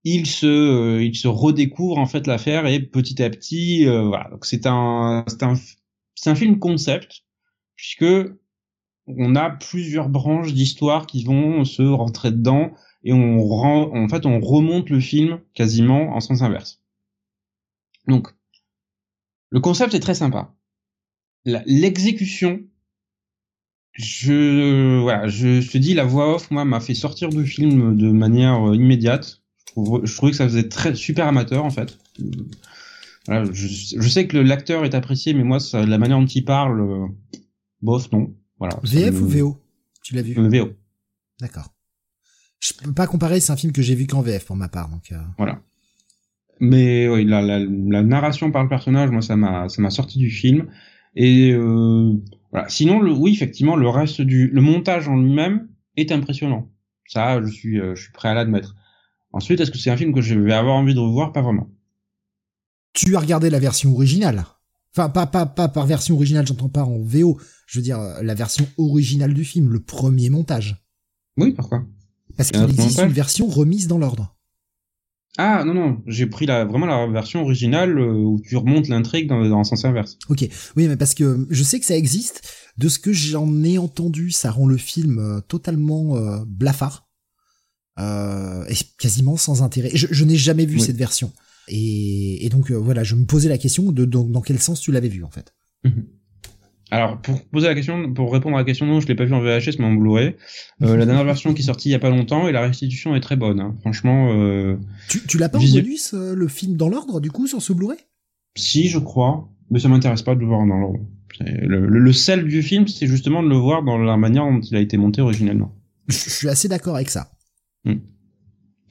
[0.08, 4.30] il se euh, il se redécouvre en fait l'affaire et petit à petit euh, voilà.
[4.30, 5.54] Donc c'est un c'est un
[6.14, 7.24] c'est un film concept
[7.74, 8.06] puisque
[9.08, 14.26] on a plusieurs branches d'histoire qui vont se rentrer dedans et on rend en fait
[14.26, 16.80] on remonte le film quasiment en sens inverse.
[18.06, 18.28] Donc
[19.50, 20.54] le concept est très sympa.
[21.44, 22.60] L'exécution
[23.92, 28.12] je voilà je, te dis la voix off moi m'a fait sortir du film de
[28.12, 28.76] manière euh,
[29.76, 31.98] je trouvais que ça faisait très super amateur en fait.
[33.26, 33.66] Voilà, je,
[34.00, 37.06] je, sais que l'acteur est apprécié, mais moi, ça, la manière dont il parle, euh,
[37.82, 38.32] bof, non.
[38.58, 38.78] Voilà.
[38.84, 39.56] VF ou VO
[40.02, 40.38] Tu l'as vu?
[40.38, 40.70] euh, VO.
[41.40, 41.74] D'accord.
[42.60, 44.88] Je peux pas comparer, c'est un film que j'ai vu qu'en VF pour ma part,
[44.88, 45.10] donc.
[45.12, 45.16] Euh...
[45.38, 45.60] Voilà.
[46.60, 50.18] Mais oui, la, la, la, narration par le personnage, moi, ça m'a, ça m'a sorti
[50.18, 50.68] du film.
[51.16, 52.12] Et euh,
[52.52, 52.68] voilà.
[52.68, 56.70] Sinon, le, oui, effectivement, le reste du, le montage en lui-même est impressionnant.
[57.06, 58.74] Ça, je suis, euh, je suis prêt à l'admettre.
[59.36, 61.32] Ensuite, est-ce que c'est un film que je vais avoir envie de revoir?
[61.32, 61.68] Pas vraiment.
[62.94, 64.46] Tu as regardé la version originale
[64.96, 67.38] Enfin, pas, pas, pas par version originale, j'entends pas en VO.
[67.66, 70.82] Je veux dire, la version originale du film, le premier montage.
[71.36, 71.84] Oui, pourquoi?
[72.38, 74.34] Parce qu'il existe une version remise dans l'ordre.
[75.38, 79.28] Ah non non, j'ai pris la vraiment la version originale euh, où tu remontes l'intrigue
[79.28, 80.16] dans, dans le sens inverse.
[80.30, 82.50] Ok, oui mais parce que je sais que ça existe.
[82.78, 87.05] De ce que j'en ai entendu, ça rend le film euh, totalement euh, blafard
[87.98, 89.90] et quasiment sans intérêt.
[89.94, 91.32] Je, je n'ai jamais vu cette version
[91.68, 95.08] et, et donc voilà, je me posais la question de, dans quel sens tu l'avais
[95.08, 95.54] vu en fait.
[95.84, 96.04] Mhm.
[96.90, 99.34] Alors pour poser la question, pour répondre à la question, non, je l'ai pas vu
[99.34, 100.36] en VHS mais en Blu-ray.
[100.82, 103.16] Euh, la dernière version qui est sortie il y a pas longtemps et la restitution
[103.16, 103.60] est très bonne.
[103.60, 103.74] Hein.
[103.80, 104.32] Franchement.
[104.32, 104.76] Euh,
[105.08, 107.72] tu, tu l'as pas en bonus euh, le film dans l'ordre du coup sur ce
[107.72, 107.98] Blu-ray?
[108.56, 111.00] Si, je crois, mais ça m'intéresse pas de le voir dans l'ordre.
[111.40, 114.74] Le, le, sel du film, c'est justement de le voir dans la manière dont il
[114.74, 115.74] a été monté originellement.
[116.08, 117.30] Je suis assez d'accord avec ça.
[117.86, 118.00] Hmm.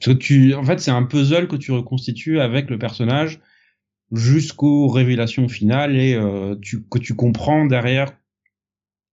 [0.00, 3.40] Parce que tu, en fait, c'est un puzzle que tu reconstitues avec le personnage
[4.12, 8.12] jusqu'aux révélations finales et euh, tu, que tu comprends derrière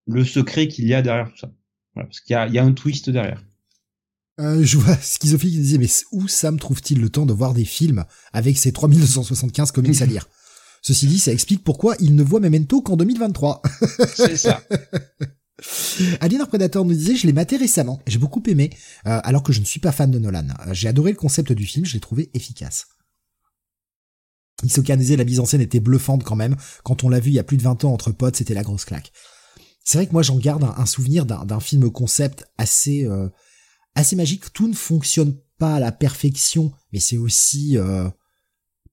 [0.06, 1.52] le secret qu'il y a derrière tout ça.
[1.94, 3.42] Voilà, parce qu'il y a, il y a un twist derrière.
[4.40, 7.64] Euh, je vois Schizophile qui disait mais où Sam trouve-t-il le temps de voir des
[7.64, 10.28] films avec ses 3275 comics à lire?
[10.82, 13.62] Ceci dit, ça explique pourquoi il ne voit Memento qu'en 2023.
[14.14, 14.62] C'est ça.
[16.20, 18.70] Alien Predator nous disait je l'ai maté récemment, j'ai beaucoup aimé,
[19.06, 20.48] euh, alors que je ne suis pas fan de Nolan.
[20.72, 22.86] J'ai adoré le concept du film, je l'ai trouvé efficace.
[24.62, 26.56] Isoka disait la mise en scène était bluffante quand même.
[26.84, 28.62] Quand on l'a vu il y a plus de 20 ans entre potes, c'était la
[28.62, 29.12] grosse claque.
[29.84, 33.28] C'est vrai que moi j'en garde un, souvenir d'un film concept assez euh,
[33.94, 34.52] assez magique.
[34.52, 38.08] Tout ne fonctionne pas à la perfection, mais c'est aussi euh,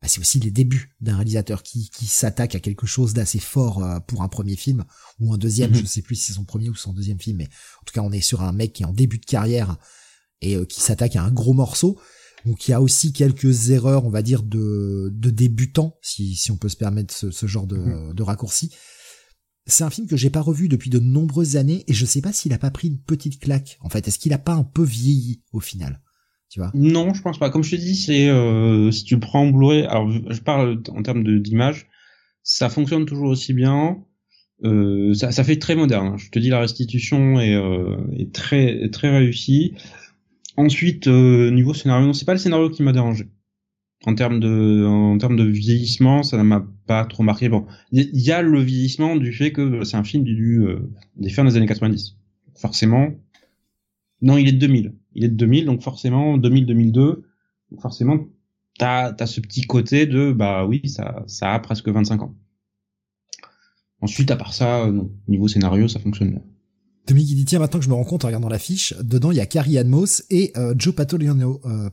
[0.02, 3.84] bah, c'est aussi les débuts d'un réalisateur qui, qui s'attaque à quelque chose d'assez fort
[3.84, 4.84] euh, pour un premier film
[5.20, 5.72] ou un deuxième.
[5.72, 5.78] Mhm.
[5.78, 7.50] Je sais plus si c'est son premier ou son deuxième film, mais
[7.82, 9.78] en tout cas on est sur un mec qui est en début de carrière
[10.42, 12.00] et qui s'attaque à un gros morceau.
[12.46, 16.50] Donc il y a aussi quelques erreurs, on va dire, de, de débutants, si, si
[16.50, 18.14] on peut se permettre ce, ce genre de, mhm.
[18.14, 18.72] de raccourci.
[19.68, 22.34] C'est un film que j'ai pas revu depuis de nombreuses années et je sais pas
[22.34, 23.78] s'il a pas pris une petite claque.
[23.82, 26.02] En fait, est-ce qu'il a pas un peu vieilli au final?
[26.52, 27.50] Tu vois Non, je pense pas.
[27.50, 31.02] Comme je te dis, c'est euh, si tu prends en Blu-ray, alors je parle en
[31.02, 31.88] termes d'image,
[32.44, 34.04] ça fonctionne toujours aussi bien.
[34.64, 36.18] Euh, ça, ça, fait très moderne.
[36.18, 39.74] Je te dis, la restitution est, euh, est très très réussie.
[40.58, 43.30] Ensuite, euh, niveau scénario, non, c'est pas le scénario qui m'a dérangé.
[44.06, 47.50] En termes de, en termes de vieillissement, ça ne m'a pas trop marqué.
[47.50, 51.30] Bon, il y, a le vieillissement du fait que c'est un film du, euh, des
[51.30, 52.18] fins des années 90.
[52.56, 53.12] Forcément,
[54.22, 54.94] non, il est de 2000.
[55.14, 56.92] Il est de 2000, donc forcément 2000-2002.
[57.72, 58.20] Donc forcément,
[58.78, 62.36] t'as as ce petit côté de bah oui, ça ça a presque 25 ans.
[64.02, 66.42] Ensuite, à part ça, non, niveau scénario, ça fonctionne bien.
[67.06, 69.38] Tommy qui dit tiens maintenant que je me rends compte en regardant l'affiche, dedans il
[69.38, 71.90] y a Carrie Ann Moss et euh, Joe Pantoliano, euh,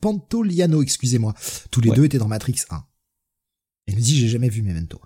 [0.00, 1.34] Pantoliano, excusez-moi.
[1.70, 2.76] Tous les deux étaient dans Matrix 1.
[3.86, 5.00] Et il me dit j'ai jamais vu Memento.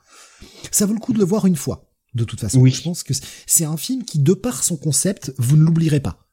[0.71, 1.91] Ça vaut le coup de le voir une fois.
[2.15, 2.71] De toute façon, oui.
[2.71, 3.13] je pense que
[3.47, 6.24] c'est un film qui, de par son concept, vous ne l'oublierez pas.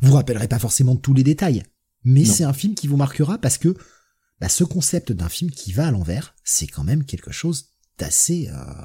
[0.00, 1.62] Vous rappellerez pas forcément tous les détails,
[2.02, 3.76] mais c'est un film qui vous marquera parce que
[4.40, 8.48] bah, ce concept d'un film qui va à l'envers, c'est quand même quelque chose d'assez
[8.48, 8.84] euh,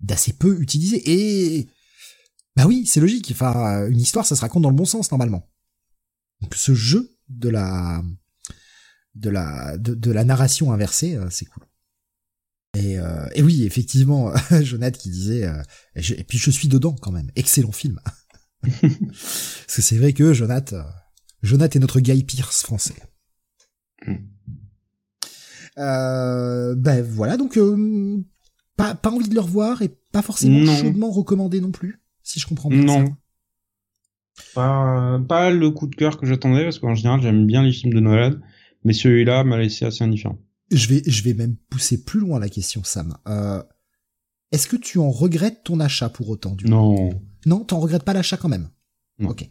[0.00, 1.02] d'assez peu utilisé.
[1.10, 1.68] Et
[2.56, 3.30] bah oui, c'est logique.
[3.32, 5.48] Enfin, une histoire, ça se raconte dans le bon sens normalement.
[6.40, 8.02] Donc ce jeu de la
[9.14, 11.64] de la de, la narration inversée, euh, c'est cool.
[12.74, 14.32] Et, euh, et, oui, effectivement,
[14.62, 15.62] Jonathan qui disait, euh,
[15.94, 17.30] et, puis je suis dedans quand même.
[17.36, 18.00] Excellent film.
[18.62, 20.84] Parce que c'est vrai que Jonathan,
[21.42, 22.94] Jonathan est notre Guy Pierce français.
[24.06, 24.16] Mm.
[25.76, 27.58] ben voilà, donc
[28.76, 32.46] pas, pas envie de le revoir et pas forcément chaudement recommandé non plus si je
[32.46, 32.84] comprends bien.
[32.84, 33.16] Non.
[34.54, 37.92] Pas, pas le coup de cœur que j'attendais, parce qu'en général, j'aime bien les films
[37.92, 38.36] de Nolan,
[38.84, 40.38] mais celui-là m'a laissé assez indifférent.
[40.70, 43.16] Je vais, je vais même pousser plus loin la question, Sam.
[43.28, 43.62] Euh,
[44.50, 47.10] Est-ce que tu en regrettes ton achat pour autant du Non.
[47.46, 48.68] Non, t'en regrettes pas l'achat quand même.
[49.22, 49.48] Ok.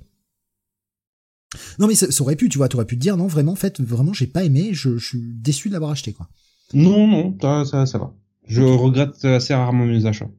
[1.80, 3.82] Non mais ça, aurait pu, tu vois, t'aurais pu te dire non vraiment, en fait,
[3.82, 6.30] vraiment j'ai pas aimé, je, je suis déçu de l'avoir acheté quoi.
[6.74, 8.14] Non non, ça ça, ça va.
[8.48, 10.30] Je regrette assez rarement mes achats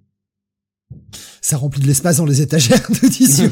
[1.40, 3.50] ça remplit de l'espace dans les étagères d'édition.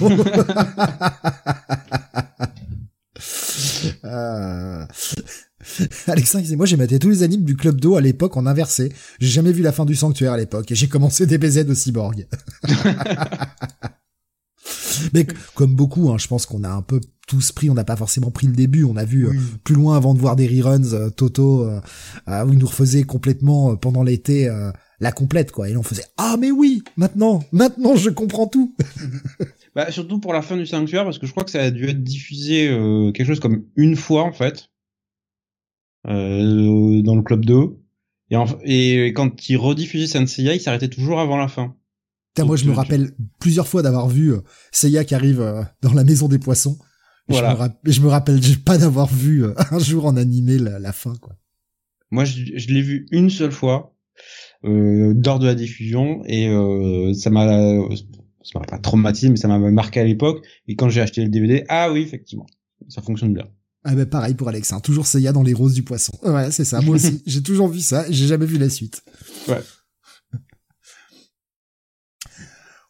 [4.04, 4.86] euh...
[6.06, 8.92] Alexandre disait, moi j'ai maté tous les animes du Club d'eau à l'époque en inversé.
[9.18, 11.74] J'ai jamais vu la fin du sanctuaire à l'époque et j'ai commencé des BZ de
[11.74, 12.26] cyborg.
[15.14, 17.96] Mais comme beaucoup, hein, je pense qu'on a un peu tous pris, on n'a pas
[17.96, 19.32] forcément pris le début, on a vu euh,
[19.64, 21.80] plus loin avant de voir des reruns, euh, Toto, euh,
[22.44, 24.50] où il nous refaisait complètement pendant l'été
[25.00, 25.68] la complète quoi.
[25.68, 28.74] Et on faisait ah mais oui maintenant maintenant je comprends tout.
[29.76, 31.88] Bah, surtout pour la fin du Sanctuaire, parce que je crois que ça a dû
[31.88, 34.69] être diffusé euh, quelque chose comme une fois, en fait,
[36.08, 37.76] euh, dans le club 2.
[38.30, 41.74] Et, en, et quand il rediffusait Senseiya, il s'arrêtait toujours avant la fin.
[42.34, 43.10] Putain, moi, je me rappelle
[43.40, 46.78] plusieurs fois d'avoir vu euh, Seiya qui arrive euh, dans la maison des poissons.
[47.28, 47.56] Voilà.
[47.84, 50.92] Je, me je me rappelle pas d'avoir vu euh, un jour en animé la, la
[50.92, 51.36] fin, quoi.
[52.10, 53.94] Moi, je, je l'ai vu une seule fois
[54.64, 57.46] euh, lors de la diffusion et euh, ça m'a
[58.42, 60.44] ça m'a pas traumatisé, mais ça m'a marqué à l'époque.
[60.66, 62.46] Et quand j'ai acheté le DVD, ah oui, effectivement,
[62.88, 63.48] ça fonctionne bien.
[63.82, 64.80] Ah ben pareil pour Alex, hein.
[64.80, 66.12] toujours Seiya dans les roses du poisson.
[66.22, 67.22] Ouais, c'est ça, moi aussi.
[67.26, 69.02] j'ai toujours vu ça, j'ai jamais vu la suite.
[69.48, 69.62] Ouais.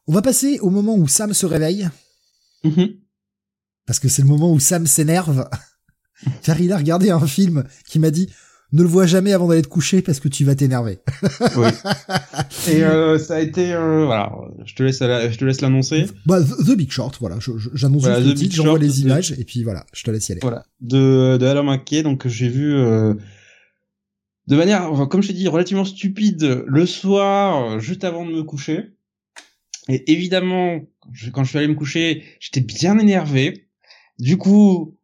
[0.07, 1.89] On va passer au moment où Sam se réveille.
[2.65, 2.99] Mm-hmm.
[3.87, 5.49] Parce que c'est le moment où Sam s'énerve.
[6.43, 8.29] Car il a regardé un film qui m'a dit
[8.73, 10.99] ne le vois jamais avant d'aller te coucher parce que tu vas t'énerver.
[11.57, 11.69] oui.
[12.69, 14.33] Et euh, ça a été euh, voilà,
[14.65, 16.07] je te laisse je te laisse l'annoncer.
[16.27, 17.39] Bah The Big Short, voilà,
[17.75, 20.41] j'annonce voilà, le titre, j'envoie les images et puis voilà, je te laisse y aller.
[20.43, 23.15] Voilà, de de Alan McKay donc j'ai vu euh,
[24.47, 28.95] de manière comme je t'ai dit relativement stupide le soir juste avant de me coucher.
[29.89, 30.81] Et évidemment,
[31.33, 33.67] quand je suis allé me coucher, j'étais bien énervé.
[34.19, 34.99] Du coup,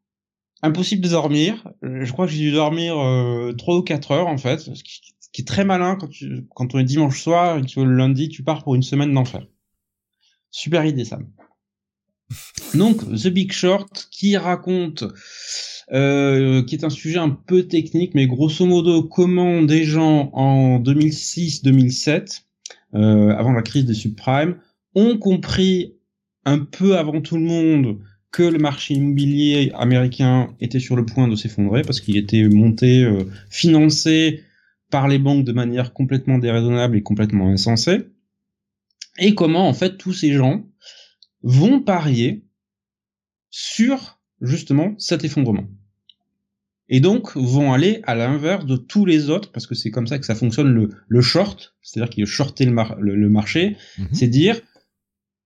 [0.63, 1.69] impossible de dormir.
[1.83, 5.43] Je crois que j'ai dû dormir euh, 3 ou 4 heures en fait, ce qui,
[5.43, 8.43] est très malin quand, tu, quand on est dimanche soir et que le lundi tu
[8.43, 9.47] pars pour une semaine d'enfer.
[10.51, 11.29] Super idée Sam.
[12.75, 15.05] Donc The Big Short qui raconte,
[15.93, 20.81] euh, qui est un sujet un peu technique, mais grosso modo comment des gens en
[20.81, 22.43] 2006-2007,
[22.95, 24.59] euh, avant la crise des subprimes,
[24.95, 25.97] ont compris
[26.47, 27.99] un peu avant tout le monde
[28.37, 33.03] que le marché immobilier américain était sur le point de s'effondrer parce qu'il était monté,
[33.03, 34.43] euh, financé
[34.91, 38.11] par les banques de manière complètement déraisonnable et complètement insensée.
[39.19, 40.67] Et comment en fait tous ces gens
[41.43, 42.45] vont parier
[43.49, 45.65] sur justement cet effondrement.
[46.91, 50.19] Et donc vont aller à l'inverse de tous les autres, parce que c'est comme ça
[50.19, 54.09] que ça fonctionne le, le short, c'est-à-dire qu'il shorter le, le, marché, mhm.
[54.13, 54.61] c'est dire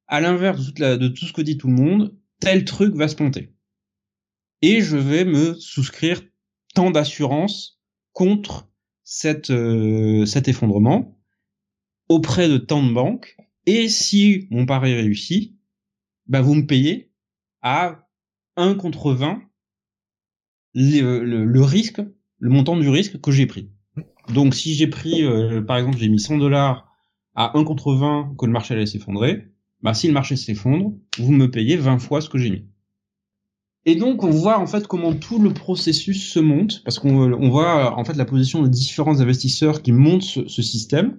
[0.09, 3.15] à l'inverse de, de, tout ce que dit tout le monde, tel truc va se
[3.15, 3.55] planter.
[4.63, 6.23] Et je vais me souscrire
[6.75, 7.81] tant d'assurance
[8.13, 8.71] contre
[9.05, 11.19] cette, euh, cet effondrement
[12.09, 13.37] auprès de tant de banques.
[13.67, 15.57] Et si mon pari réussit,
[16.27, 17.13] bah vous me payez
[17.63, 18.09] à
[18.57, 19.43] 1 contre 20
[20.75, 22.01] le, le, risque,
[22.39, 23.71] le montant du risque que j'ai pris.
[24.29, 26.89] Donc si j'ai pris, euh, par exemple, j'ai mis 100 dollars
[27.35, 29.50] à 1 contre 20 que le marché allait s'effondrer,
[29.83, 32.65] bah si le marché s'effondre, vous me payez 20 fois ce que j'ai mis.
[33.87, 37.49] Et donc on voit en fait comment tout le processus se monte, parce qu'on on
[37.49, 41.19] voit en fait la position des différents investisseurs qui montent ce, système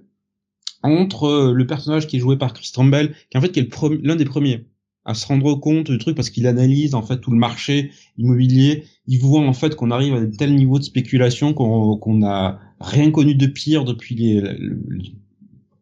[0.84, 3.84] entre euh, le personnage qui est joué par Chris Trumbull, qui en fait qui est
[4.04, 4.68] l'un des premiers
[5.04, 8.84] à se rendre compte du truc parce qu'il analyse en fait tout le marché immobilier,
[9.08, 13.10] il voit en fait qu'on arrive à tel niveau de spéculation qu'on qu'on a rien
[13.10, 14.44] connu de pire depuis les,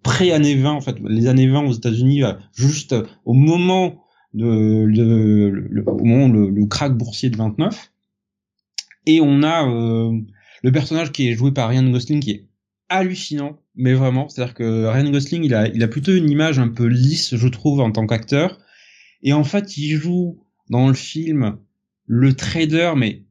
[0.03, 5.83] pré-années 20, en fait, les années 20 aux États-Unis, euh, juste au moment de, le,
[5.87, 7.91] au moment le, le, crack boursier de 29.
[9.05, 10.17] Et on a euh,
[10.63, 12.47] le personnage qui est joué par Ryan Gosling qui est
[12.89, 16.69] hallucinant, mais vraiment, c'est-à-dire que Ryan Gosling, il a, il a plutôt une image un
[16.69, 18.59] peu lisse, je trouve, en tant qu'acteur.
[19.21, 21.57] Et en fait, il joue dans le film
[22.05, 23.23] le trader, mais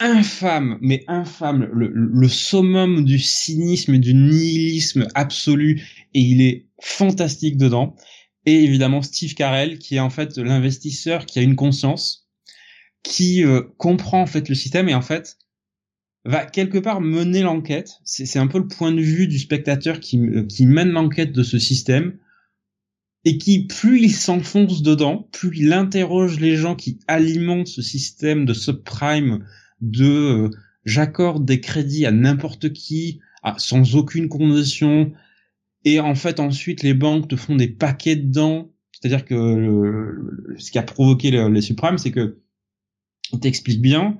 [0.00, 5.82] infâme, mais infâme, le, le, summum du cynisme et du nihilisme absolu,
[6.14, 7.94] et il est fantastique dedans.
[8.46, 12.26] Et évidemment Steve Carell, qui est en fait l'investisseur qui a une conscience,
[13.02, 15.38] qui euh, comprend en fait le système et en fait
[16.24, 17.92] va quelque part mener l'enquête.
[18.04, 21.42] C'est un peu le point de vue du spectateur qui, euh, qui mène l'enquête de
[21.42, 22.18] ce système
[23.26, 28.46] et qui, plus il s'enfonce dedans, plus il interroge les gens qui alimentent ce système
[28.46, 29.44] de subprime
[29.80, 30.50] de euh,
[30.84, 33.20] j'accorde des crédits à n'importe qui
[33.56, 35.12] sans aucune condition
[35.84, 38.70] et en fait ensuite les banques te font des paquets dedans.
[38.92, 40.14] C'est-à-dire que
[40.58, 42.38] ce qui a provoqué les, les suprêmes c'est que
[43.32, 44.18] il t'explique bien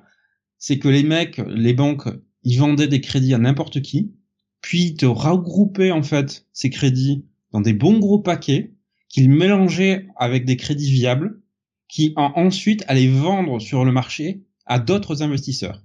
[0.57, 2.07] c'est que les mecs les banques
[2.43, 4.13] ils vendaient des crédits à n'importe qui
[4.61, 8.73] puis ils te regroupaient en fait ces crédits dans des bons gros paquets
[9.09, 11.41] qu'ils mélangeaient avec des crédits viables
[11.87, 15.83] qui ensuite allaient vendre sur le marché à d'autres investisseurs.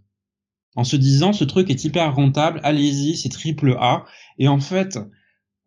[0.77, 4.05] En se disant, ce truc est hyper rentable, allez-y, c'est triple A.
[4.39, 4.97] Et en fait,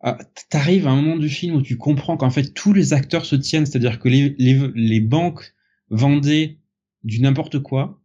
[0.06, 0.14] euh,
[0.48, 3.36] t'arrives à un moment du film où tu comprends qu'en fait tous les acteurs se
[3.36, 5.52] tiennent, c'est-à-dire que les, les, banques
[5.90, 6.60] vendaient
[7.04, 8.00] du n'importe quoi.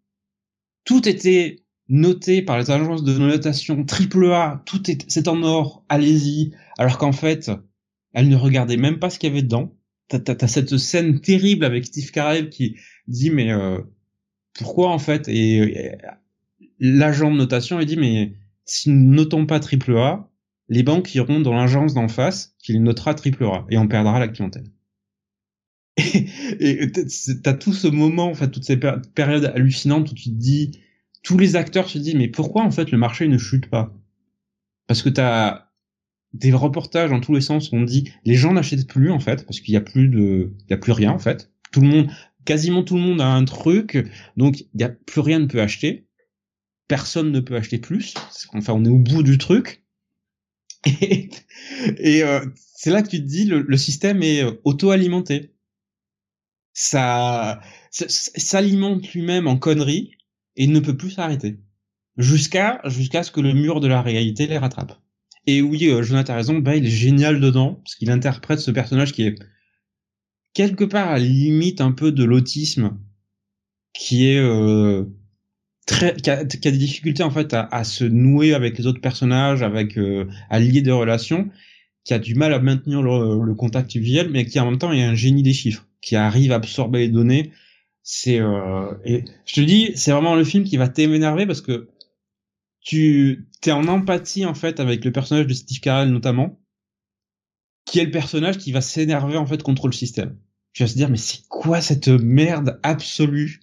[0.83, 5.85] Tout était noté par les agences de notation triple A, tout est, c'est en or,
[5.87, 6.51] allez-y.
[6.77, 7.49] Alors qu'en fait,
[8.11, 9.73] elles ne regardaient même pas ce qu'il y avait dedans.
[10.09, 12.75] t'as, t'as, cette scène terrible avec Steve Carell qui
[13.07, 13.79] dit mais euh,
[14.57, 15.97] pourquoi en fait et,
[16.79, 18.33] l'agent de notation il dit mais
[18.65, 20.29] si nous notons pas triple A,
[20.69, 24.27] les banques iront dans l'agence d'en face qui notera triple A et on perdra la
[24.27, 24.71] clientèle.
[26.59, 26.91] Et
[27.41, 30.71] t'as tout ce moment, en fait, toute ces périodes hallucinantes où tu te dis,
[31.23, 33.93] tous les acteurs se disent mais pourquoi en fait le marché ne chute pas?
[34.87, 35.69] Parce que t'as
[36.33, 39.45] des reportages dans tous les sens où on dit les gens n'achètent plus en fait
[39.45, 41.49] parce qu'il y a plus de, il y a plus rien en fait.
[41.71, 42.11] Tout le monde,
[42.45, 45.61] quasiment tout le monde a un truc, donc il y a plus rien ne peut
[45.61, 46.07] acheter.
[46.87, 48.13] Personne ne peut acheter plus.
[48.53, 49.83] Enfin, on est au bout du truc.
[50.85, 55.55] Et, euh, c'est là que tu te dis le, système est euh, auto-alimenté.
[56.73, 60.11] Ça, ça s'alimente lui-même en conneries
[60.55, 61.59] et ne peut plus s'arrêter
[62.17, 64.99] jusqu'à jusqu'à ce que le mur de la réalité les rattrape.
[65.47, 68.71] Et oui, euh, Jonathan a raison, bah, il est génial dedans, parce qu'il interprète ce
[68.71, 69.35] personnage qui est
[70.55, 72.97] quelque part à la limite un peu de l'autisme,
[73.93, 75.03] qui est euh,
[75.85, 79.97] très, qui a, des difficultés en fait à, se nouer avec les autres personnages, avec
[79.99, 81.49] euh, à lier des relations,
[82.03, 85.03] qui a du mal à maintenir le, contact visuel, mais qui en même temps est
[85.03, 87.51] un génie des chiffres, qui arrive à absorber les données.
[88.01, 91.89] C'est euh, et je te dis, c'est vraiment le film qui va t'énerver parce que
[92.79, 96.59] tu t'es en empathie en fait avec le personnage de Steve Carell notamment,
[97.85, 100.37] qui est le personnage qui va s'énerver en fait contre le système.
[100.75, 103.61] Tu vas se dire mais c'est quoi cette merde absolue,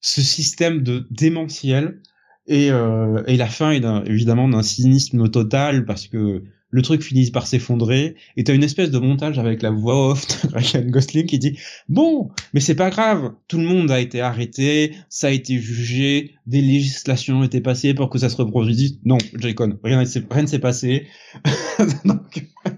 [0.00, 2.02] ce système de démentiel.
[2.48, 7.30] Et euh, et la fin est évidemment d'un cynisme total parce que le truc finit
[7.30, 8.16] par s'effondrer.
[8.36, 11.58] Et t'as une espèce de montage avec la voix off de Ryan Gosling qui dit
[11.88, 13.32] bon mais c'est pas grave.
[13.46, 14.96] Tout le monde a été arrêté.
[15.08, 16.34] Ça a été jugé.
[16.46, 18.98] Des législations ont été passées pour que ça se reproduise.
[19.04, 21.06] Non je rien rien ne s'est passé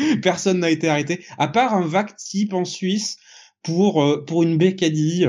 [0.22, 3.18] personne n'a été arrêté à part un vague type en Suisse
[3.62, 5.26] pour euh, pour une bécadille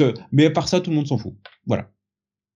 [0.00, 1.34] euh, mais à part ça tout le monde s'en fout
[1.66, 1.90] voilà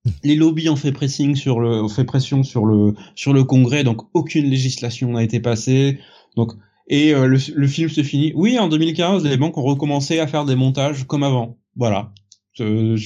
[0.25, 3.85] les lobbies ont fait pressing sur le, ont fait pression sur le, sur le Congrès,
[3.85, 5.99] donc aucune législation n'a été passée.
[6.37, 6.53] Donc,
[6.89, 8.33] et euh, le, le, film se finit.
[8.35, 11.59] Oui, en 2015, les banques ont recommencé à faire des montages comme avant.
[11.75, 12.13] Voilà.
[12.61, 12.97] Euh,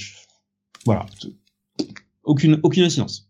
[0.85, 1.07] voilà.
[2.25, 3.30] Aucune, aucune incidence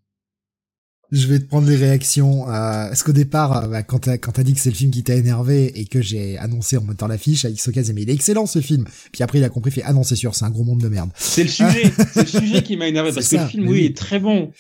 [1.13, 2.49] je vais te prendre les réactions.
[2.49, 5.03] Euh, parce qu'au départ, euh, bah, quand t'as quand dit que c'est le film qui
[5.03, 8.47] t'a énervé et que j'ai annoncé en mettant l'affiche, à Xokaz mais il est excellent
[8.47, 8.85] ce film.
[9.13, 10.89] Puis après il a compris, fait ah non c'est sûr, c'est un gros monde de
[10.89, 11.11] merde.
[11.17, 13.97] C'est le sujet, c'est le sujet qui m'a énervé parce que le film oui, est
[13.97, 14.53] très bon.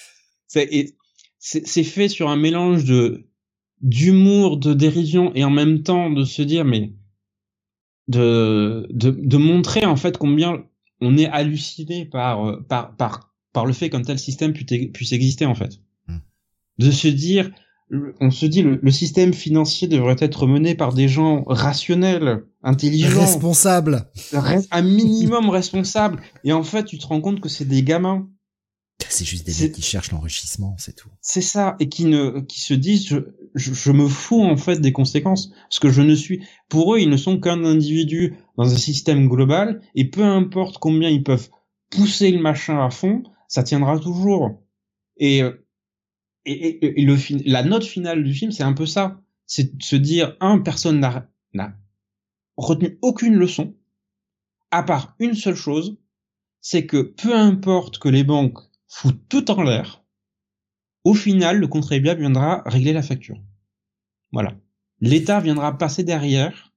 [0.49, 0.95] C'est
[1.39, 3.27] c'est fait sur un mélange de
[3.81, 6.93] d'humour, de dérision et en même temps de se dire mais
[8.09, 10.65] de de, de montrer en fait combien
[11.01, 15.47] on est halluciné par euh, par par par le fait qu'un tel système puisse exister
[15.47, 15.81] en fait
[16.81, 17.51] de se dire,
[18.21, 24.11] on se dit, le, système financier devrait être mené par des gens rationnels, intelligents, responsables,
[24.71, 26.21] un minimum responsable.
[26.45, 28.29] Et en fait, tu te rends compte que c'est des gamins.
[29.09, 31.09] C'est juste des mecs qui cherchent l'enrichissement, c'est tout.
[31.21, 33.19] C'est ça, et qui ne, qui se disent, je,
[33.55, 37.09] je, me fous en fait des conséquences, parce que je ne suis, pour eux, ils
[37.09, 41.49] ne sont qu'un individu dans un système global, et peu importe combien ils peuvent
[41.91, 44.63] pousser le machin à fond, ça tiendra toujours.
[45.17, 45.43] Et
[46.49, 49.21] euh, et, et, le la note finale du film, c'est un peu ça.
[49.47, 51.77] C'est de se dire, un, personne n'a
[52.57, 53.75] retenu aucune leçon,
[54.71, 55.99] à part une seule chose,
[56.61, 60.05] c'est que peu importe que les banques foutent tout en l'air,
[61.05, 63.41] au final, le contribuable viendra régler la facture.
[64.33, 64.55] Voilà.
[65.01, 66.75] L'État viendra passer derrière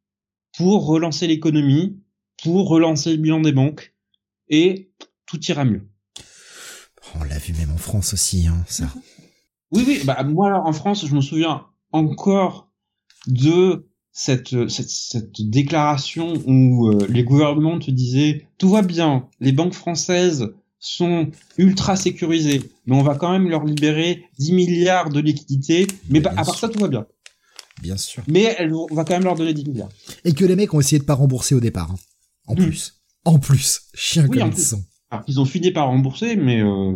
[0.57, 2.01] pour relancer l'économie,
[2.41, 3.93] pour relancer le bilan des banques,
[4.47, 4.93] et
[5.25, 5.89] tout ira mieux.
[7.15, 8.85] On l'a vu même en France aussi, hein, ça.
[8.85, 9.01] Mhm.
[9.73, 12.69] Oui, oui, bah, moi, en France, je me souviens encore
[13.27, 19.51] de cette, cette, cette déclaration où euh, les gouvernements te disaient tout va bien, les
[19.51, 25.19] banques françaises sont ultra sécurisées, mais on va quand même leur libérer 10 milliards de
[25.19, 27.07] liquidités, mais bah, à part ça, tout va bien.
[27.81, 28.21] Bien sûr.
[28.27, 29.89] Mais on va quand même leur donner 10 milliards.
[30.25, 31.97] Et que les mecs ont essayé de pas rembourser au départ, hein.
[32.47, 32.57] en hmm.
[32.57, 33.01] plus.
[33.25, 34.83] En plus, chien comme ils sont.
[35.09, 36.93] Alors, ils ont fini par rembourser, mais euh,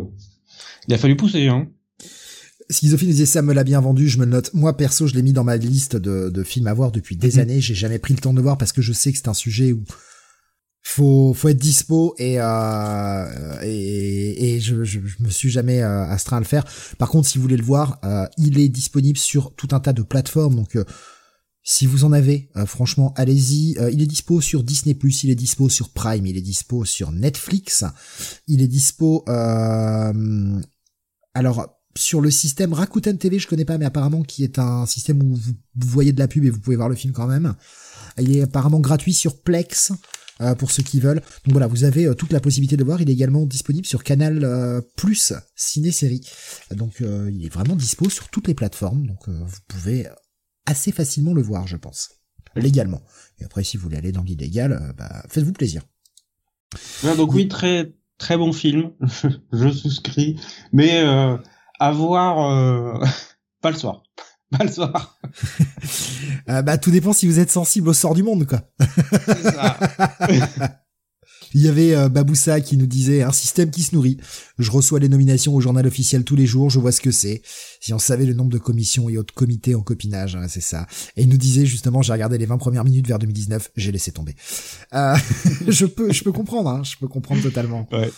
[0.86, 1.68] il a fallu pousser, hein.
[2.70, 4.52] Schizophile disait ça me l'a bien vendu, je me le note.
[4.52, 7.32] Moi perso, je l'ai mis dans ma liste de, de films à voir depuis des
[7.32, 7.38] mhm.
[7.40, 7.60] années.
[7.60, 9.72] J'ai jamais pris le temps de voir parce que je sais que c'est un sujet
[9.72, 9.84] où
[10.82, 16.36] faut faut être dispo et euh, et, et je, je, me suis jamais euh, astreint
[16.38, 16.64] à le faire.
[16.98, 19.92] Par contre, si vous voulez le voir, euh, il est disponible sur tout un tas
[19.92, 20.56] de plateformes.
[20.56, 20.84] Donc euh,
[21.62, 23.76] si vous en avez, euh, franchement, allez-y.
[23.92, 27.84] il est dispo sur Disney+, il est dispo sur Prime, il est dispo sur Netflix,
[28.46, 29.24] il est dispo.
[31.34, 35.22] alors sur le système Rakuten TV, je connais pas, mais apparemment qui est un système
[35.22, 37.54] où vous voyez de la pub et vous pouvez voir le film quand même.
[38.18, 39.92] Il est apparemment gratuit sur Plex.
[40.40, 41.20] Euh, pour ceux qui veulent.
[41.44, 43.02] Donc voilà, vous avez euh, toute la possibilité de voir.
[43.02, 46.20] Il est également disponible sur Canal euh, Plus ciné-série.
[46.70, 49.06] Donc il est vraiment dispo sur toutes les plateformes.
[49.06, 50.06] Donc vous pouvez
[50.66, 52.10] assez facilement le voir, je pense,
[52.54, 53.02] légalement.
[53.40, 55.82] Et après, si vous voulez aller dans l'illégal, bah, faites-vous plaisir.
[57.16, 58.92] donc oui, très très bon film.
[59.52, 60.38] je souscris,
[60.72, 61.02] mais
[61.78, 63.00] à voir
[63.62, 64.02] pas le soir.
[64.50, 65.18] Pas le soir.
[66.48, 68.62] euh, bah tout dépend si vous êtes sensible au sort du monde quoi.
[69.26, 69.78] C'est ça.
[71.54, 74.18] Il y avait euh, Baboussa qui nous disait un système qui se nourrit.
[74.58, 77.42] Je reçois les nominations au journal officiel tous les jours, je vois ce que c'est.
[77.80, 80.86] Si on savait le nombre de commissions et autres comités en copinage, hein, c'est ça.
[81.16, 84.12] Et il nous disait justement, j'ai regardé les 20 premières minutes vers 2019, j'ai laissé
[84.12, 84.34] tomber.
[84.94, 85.16] Euh,
[85.68, 87.86] je peux, je peux comprendre, hein, je peux comprendre totalement.
[87.92, 88.10] Ouais.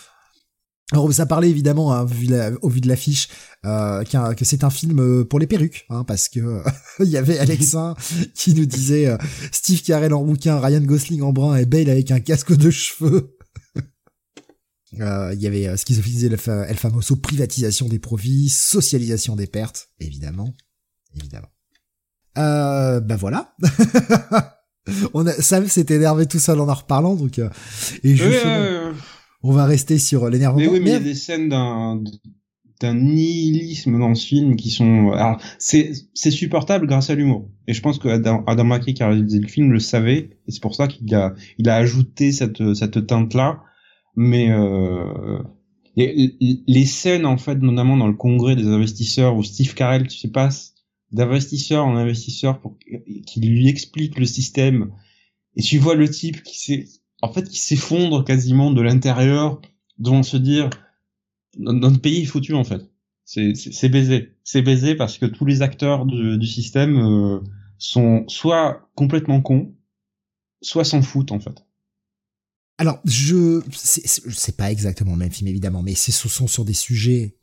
[0.91, 2.27] Alors ça parlait évidemment hein, vu
[2.61, 3.29] au vu de l'affiche
[3.65, 6.61] euh, que c'est un film euh, pour les perruques, hein, parce que
[6.99, 7.95] il y avait Alexa
[8.35, 9.17] qui nous disait euh,
[9.51, 13.37] Steve Carell en rouquin, Ryan Gosling en brun et Bale avec un casque de cheveux.
[14.99, 20.53] Euh, il y avait disait El Famoso, privatisation des profits, socialisation des pertes, évidemment,
[21.15, 21.47] évidemment.
[22.37, 23.55] Euh, ben voilà.
[25.13, 28.91] On a, Sam s'est énervé tout seul en en reparlant, donc et je
[29.43, 30.59] on va rester sur l'énervement.
[30.59, 32.03] Mais oui, mais il y a des scènes d'un
[32.79, 35.11] d'un nihilisme dans ce film qui sont
[35.59, 37.47] c'est c'est supportable grâce à l'humour.
[37.67, 40.31] Et je pense que Adam, Adam McKay qui a réalisé le film le savait.
[40.47, 43.61] Et c'est pour ça qu'il a il a ajouté cette cette teinte là
[44.15, 45.39] mais euh,
[45.95, 46.35] les,
[46.67, 50.29] les, scènes en fait notamment dans le congrès des investisseurs où Steve Carell tu sais
[50.29, 50.75] passe
[51.11, 52.77] d'investisseur en investisseur pour
[53.27, 54.91] qu'il lui explique le système.
[55.55, 56.87] Et tu vois le type qui s'est
[57.21, 59.61] en fait, qui s'effondre quasiment de l'intérieur,
[59.97, 60.69] devant se dire,
[61.57, 62.81] notre pays est foutu, en fait.
[63.23, 64.35] C'est baisé.
[64.43, 67.39] C'est baisé parce que tous les acteurs du système euh,
[67.77, 69.73] sont soit complètement cons,
[70.61, 71.63] soit s'en foutent, en fait.
[72.77, 77.37] Alors, je, c'est pas exactement le même film, évidemment, mais ce sont sur des sujets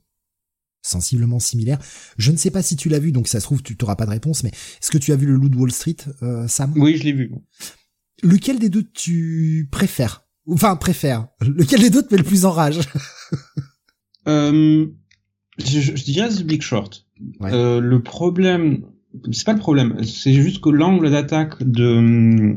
[0.83, 1.79] sensiblement similaires.
[2.17, 4.07] Je ne sais pas si tu l'as vu, donc ça se trouve, tu n'auras pas
[4.07, 6.73] de réponse, mais est-ce que tu as vu le Loup de Wall Street, euh, Sam?
[6.77, 7.31] Oui, je l'ai vu.
[8.23, 10.25] Lequel des deux tu préfères?
[10.51, 11.29] Enfin, préfères.
[11.41, 12.81] Lequel des deux te met le plus en rage?
[14.27, 14.87] Euh,
[15.57, 17.07] je, je, dirais The Big Short.
[17.41, 18.85] Euh, le problème,
[19.33, 22.55] c'est pas le problème, c'est juste que l'angle d'attaque de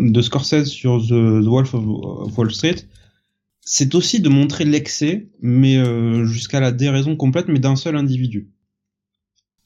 [0.00, 2.76] de Scorsese sur The, Wolf of, Wall Street,
[3.60, 8.50] c'est aussi de montrer l'excès, mais euh, jusqu'à la déraison complète, mais d'un seul individu.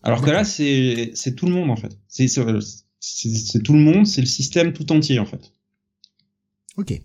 [0.02, 1.96] Alors que là, c'est c'est tout le monde en fait.
[2.08, 2.26] C'est
[3.02, 5.52] c'est tout le monde, c'est le système tout entier en fait.
[6.76, 7.02] Ok.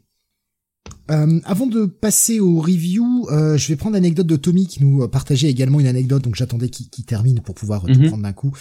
[1.10, 5.08] Euh, avant de passer au review, euh, je vais prendre l'anecdote de Tommy qui nous
[5.08, 8.10] partageait également une anecdote, donc j'attendais qu'il termine pour pouvoir tout mhm.
[8.10, 8.52] prendre d'un coup.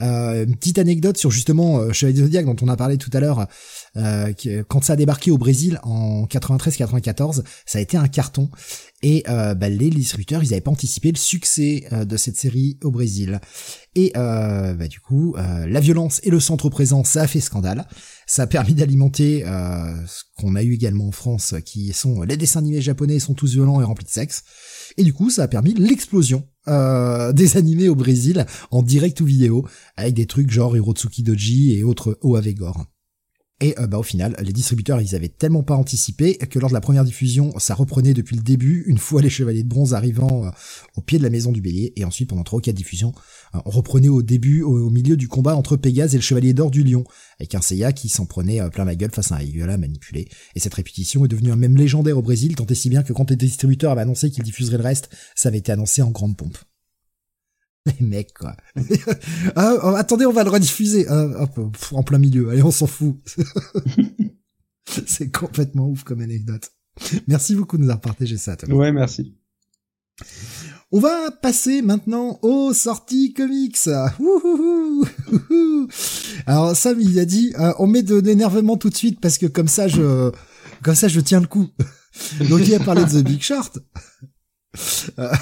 [0.00, 3.20] Euh, une petite anecdote sur justement euh, Chevalier Zodiac dont on a parlé tout à
[3.20, 3.46] l'heure.
[3.96, 4.32] Euh,
[4.68, 8.50] quand ça a débarqué au Brésil en 93-94, ça a été un carton
[9.02, 12.90] et euh, bah, les distributeurs ils avaient pas anticipé le succès de cette série au
[12.90, 13.40] Brésil.
[13.96, 17.86] Et bah, du coup, la violence et le centre présent, ça a fait scandale.
[18.30, 22.36] Ça a permis d'alimenter euh, ce qu'on a eu également en France, qui sont les
[22.36, 24.44] dessins animés japonais sont tous violents et remplis de sexe.
[24.96, 29.24] Et du coup, ça a permis l'explosion euh, des animés au Brésil en direct ou
[29.24, 32.86] vidéo, avec des trucs genre Hirotsuki Doji et autres Oavegor.
[33.60, 36.74] Et euh, bah, au final, les distributeurs, ils avaient tellement pas anticipé que lors de
[36.74, 40.46] la première diffusion, ça reprenait depuis le début, une fois les chevaliers de bronze arrivant
[40.46, 40.50] euh,
[40.96, 43.12] au pied de la maison du bélier, et ensuite pendant trois ou quatre diffusions,
[43.54, 46.70] euh, on reprenait au début, au, milieu du combat entre Pégase et le chevalier d'or
[46.70, 47.04] du lion,
[47.38, 50.28] avec un Seiya qui s'en prenait plein la gueule face à un Aigula manipulé.
[50.54, 53.12] Et cette répétition est devenue un même légendaire au Brésil, tant et si bien que
[53.12, 56.36] quand les distributeurs avaient annoncé qu'ils diffuseraient le reste, ça avait été annoncé en grande
[56.36, 56.56] pompe.
[57.86, 58.56] Les mecs, quoi.
[59.56, 61.06] Ah, oh, attendez, on va le rediffuser.
[61.08, 61.46] Ah,
[61.92, 62.50] en plein milieu.
[62.50, 63.16] Allez, on s'en fout.
[65.06, 66.70] c'est complètement ouf comme anecdote.
[67.26, 68.74] Merci beaucoup de nous avoir partagé ça, Thomas.
[68.74, 69.36] Ouais, merci.
[70.92, 73.78] On va passer maintenant aux sorties comics.
[76.46, 79.46] Alors Sam il a dit euh, on met de l'énervement tout de suite parce que
[79.46, 80.32] comme ça je
[80.82, 81.68] comme ça je tiens le coup.
[82.48, 83.78] Donc il a parlé de The Big Short.
[85.18, 85.32] Euh,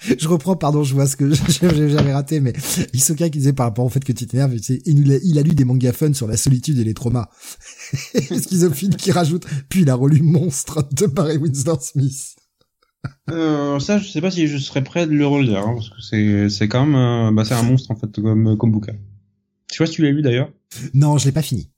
[0.18, 2.52] je reprends, pardon, je vois ce que j'avais raté, mais
[2.92, 4.54] Isoka qui disait par rapport au fait que tu t'énerves,
[4.86, 7.28] il, a, il a lu des mangas fun sur la solitude et les traumas.
[7.92, 12.36] Schizophile qui rajoute, puis il a relu Monstre de Barry Winston Smith.
[13.30, 16.00] Euh, ça, je sais pas si je serais prêt de le relire, hein, parce que
[16.00, 18.94] c'est, c'est quand même, euh, bah, c'est un monstre en fait comme, comme bouquin.
[19.70, 20.50] Tu vois si tu l'as lu d'ailleurs
[20.94, 21.70] Non, je l'ai pas fini.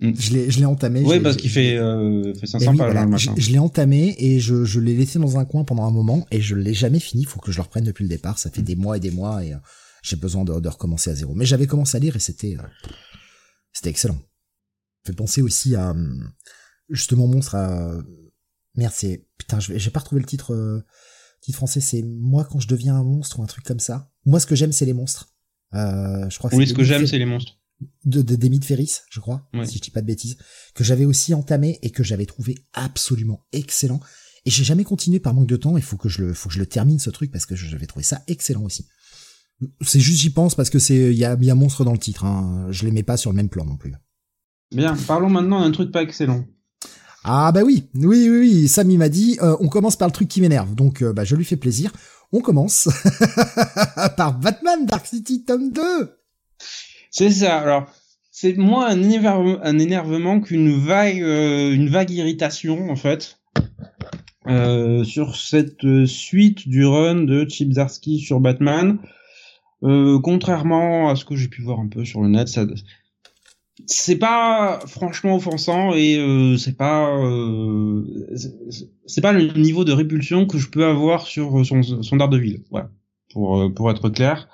[0.00, 0.12] Mm.
[0.18, 1.02] Je l'ai, je l'ai entamé.
[1.04, 4.80] Oui, parce qu'il fait, euh, fait 500 pages Je, je l'ai entamé et je, je
[4.80, 7.22] l'ai laissé dans un coin pendant un moment et je l'ai jamais fini.
[7.22, 8.38] Il faut que je le reprenne depuis le départ.
[8.38, 9.58] Ça fait des mois et des mois et euh,
[10.02, 11.34] j'ai besoin de, de, recommencer à zéro.
[11.34, 12.90] Mais j'avais commencé à lire et c'était, euh,
[13.72, 14.18] c'était excellent.
[15.04, 15.94] Ça fait penser aussi à
[16.90, 18.02] justement monstre à
[18.74, 20.84] merde c'est putain je j'ai pas retrouvé le titre euh,
[21.40, 24.40] titre français c'est moi quand je deviens un monstre ou un truc comme ça moi
[24.40, 25.32] ce que j'aime c'est les monstres
[25.74, 27.59] euh, je crois que oui ce que j'aime c'est les monstres
[28.04, 30.36] de, de de Ferris, je crois, si je dis pas de bêtises,
[30.74, 34.00] que j'avais aussi entamé et que j'avais trouvé absolument excellent.
[34.46, 35.76] Et j'ai jamais continué par manque de temps.
[35.76, 37.86] Il faut que je le, faut que je le termine ce truc parce que j'avais
[37.86, 38.86] trouvé ça excellent aussi.
[39.82, 41.98] C'est juste j'y pense parce que c'est, il y a, y a monstre dans le
[41.98, 42.24] titre.
[42.24, 42.66] Hein.
[42.70, 43.94] Je les mets pas sur le même plan non plus.
[44.72, 44.96] Bien.
[45.06, 46.44] Parlons maintenant d'un truc pas excellent.
[47.22, 48.68] Ah bah oui, oui, oui, oui.
[48.68, 50.74] Samy m'a dit, euh, on commence par le truc qui m'énerve.
[50.74, 51.92] Donc euh, bah je lui fais plaisir.
[52.32, 52.88] On commence
[54.16, 55.82] par Batman Dark City tome 2.
[57.10, 57.58] C'est ça.
[57.58, 57.86] Alors,
[58.30, 63.38] c'est moins un, énervement qu'une vague, euh, une vague irritation en fait
[64.46, 68.98] euh, sur cette euh, suite du run de Chip Zarsky sur Batman.
[69.82, 72.64] contrairement à ce que j'ai pu voir un peu sur le net, ça,
[73.86, 76.18] c'est pas franchement offensant et
[76.58, 77.18] c'est pas
[79.06, 82.62] c'est pas le niveau de répulsion que je peux avoir sur son, son Daredevil.
[82.70, 82.90] Voilà,
[83.32, 84.48] pour pour être clair.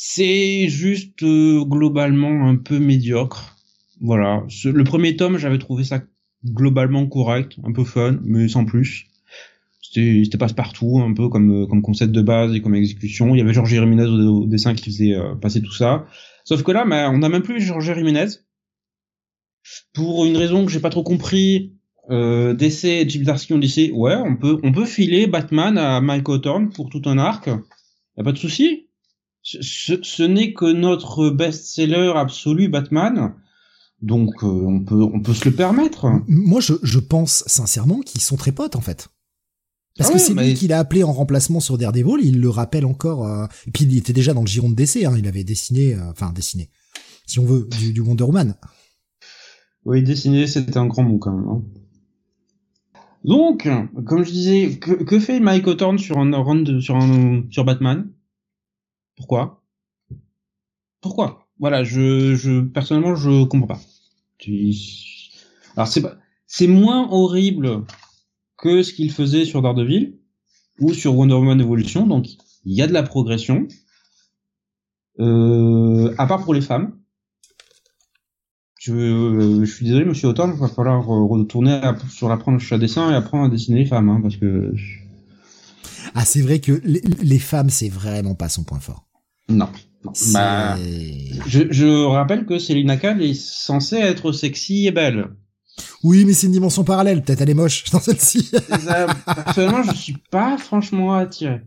[0.00, 3.56] C'est juste euh, globalement un peu médiocre.
[4.00, 4.44] Voilà.
[4.64, 6.00] le premier tome, j'avais trouvé ça
[6.46, 9.06] globalement correct, un peu fun, mais sans plus.
[9.82, 13.34] C'était passe-partout, un peu comme, euh, comme concept de base et comme exécution.
[13.34, 16.06] Il y avait Georges Jiménez au, dessin qui faisait euh, passer tout ça.
[16.44, 18.26] Sauf que là, bah, on n'a même plus Georges Jiménez.
[19.94, 21.72] Pour une raison que j'ai pas trop compris,
[22.10, 26.00] euh, DC et Jim Darsky ont dit ouais, on peut, on peut filer Batman à
[26.00, 27.48] Mike Hawthorne pour tout un arc.
[27.48, 28.87] Y a pas de souci
[29.42, 33.34] ce, n'est que notre best-seller absolu Batman.
[34.02, 36.06] Donc euh, on peut on peut se le permettre.
[36.28, 39.08] Moi je, je pense sincèrement qu'ils sont très potes en fait.
[39.96, 42.86] Parce ah que c'est lui qui l'a appelé en remplacement sur Daredevil, il le rappelle
[42.86, 43.26] encore.
[43.26, 45.94] Euh, et puis il était déjà dans le giron de DC, hein, il avait dessiné,
[45.94, 46.70] euh, enfin dessiné,
[47.26, 48.54] si on veut, du, du Wonder Woman.
[49.84, 51.48] Oui, dessiner c'était un grand mot quand même.
[51.48, 51.62] Hein.
[53.24, 53.68] Donc,
[54.06, 58.08] comme je disais, que, que fait Mike Hawthorne sur un run sur un sur Batman?
[59.18, 59.62] Pourquoi?
[61.02, 61.46] Pourquoi?
[61.58, 63.80] Voilà, je, je personnellement je comprends pas.
[65.76, 66.16] Alors c'est pas,
[66.46, 67.84] c'est moins horrible
[68.56, 70.18] que ce qu'il faisait sur Daredevil
[70.80, 72.28] ou sur Wonder Woman Evolution, donc
[72.64, 73.68] il y a de la progression.
[75.20, 76.96] Euh, à part pour les femmes.
[78.78, 82.78] Je, euh, je suis désolé, Monsieur Automne, il va falloir retourner sur la planche à
[82.78, 84.72] dessin et apprendre à dessiner les femmes, hein, parce que.
[86.14, 89.07] Ah, c'est vrai que les, les femmes, c'est vraiment pas son point fort.
[89.48, 89.68] Non.
[90.32, 90.76] Bah,
[91.46, 95.28] je, je, rappelle que Selina Kyle est censée être sexy et belle.
[96.02, 97.22] Oui, mais c'est une dimension parallèle.
[97.22, 98.50] Peut-être elle est moche dans celle-ci.
[98.68, 101.62] Personnellement, je suis pas franchement attiré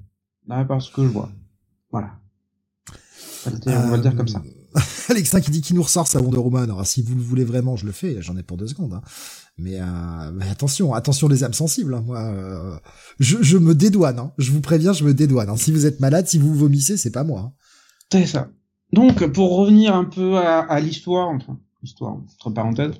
[0.47, 1.29] là, par ce que je vois.
[1.91, 2.11] Voilà.
[3.45, 4.41] On va le dire comme ça.
[4.75, 4.79] Euh,
[5.09, 6.63] Alexin qui dit qu'il nous ressort sa Wonder Woman.
[6.63, 8.21] Alors, si vous le voulez vraiment, je le fais.
[8.21, 8.93] J'en ai pour deux secondes.
[8.93, 9.01] Hein.
[9.57, 11.93] Mais, euh, mais, attention, attention les âmes sensibles.
[11.93, 12.03] Hein.
[12.05, 12.77] Moi, euh,
[13.19, 14.19] je, je, me dédouane.
[14.19, 14.31] Hein.
[14.37, 15.55] Je vous préviens, je me dédouane.
[15.57, 17.53] Si vous êtes malade, si vous vomissez, c'est pas moi.
[18.11, 18.51] C'est ça.
[18.93, 22.93] Donc, pour revenir un peu à, l'histoire, entre, histoire, entre parenthèses,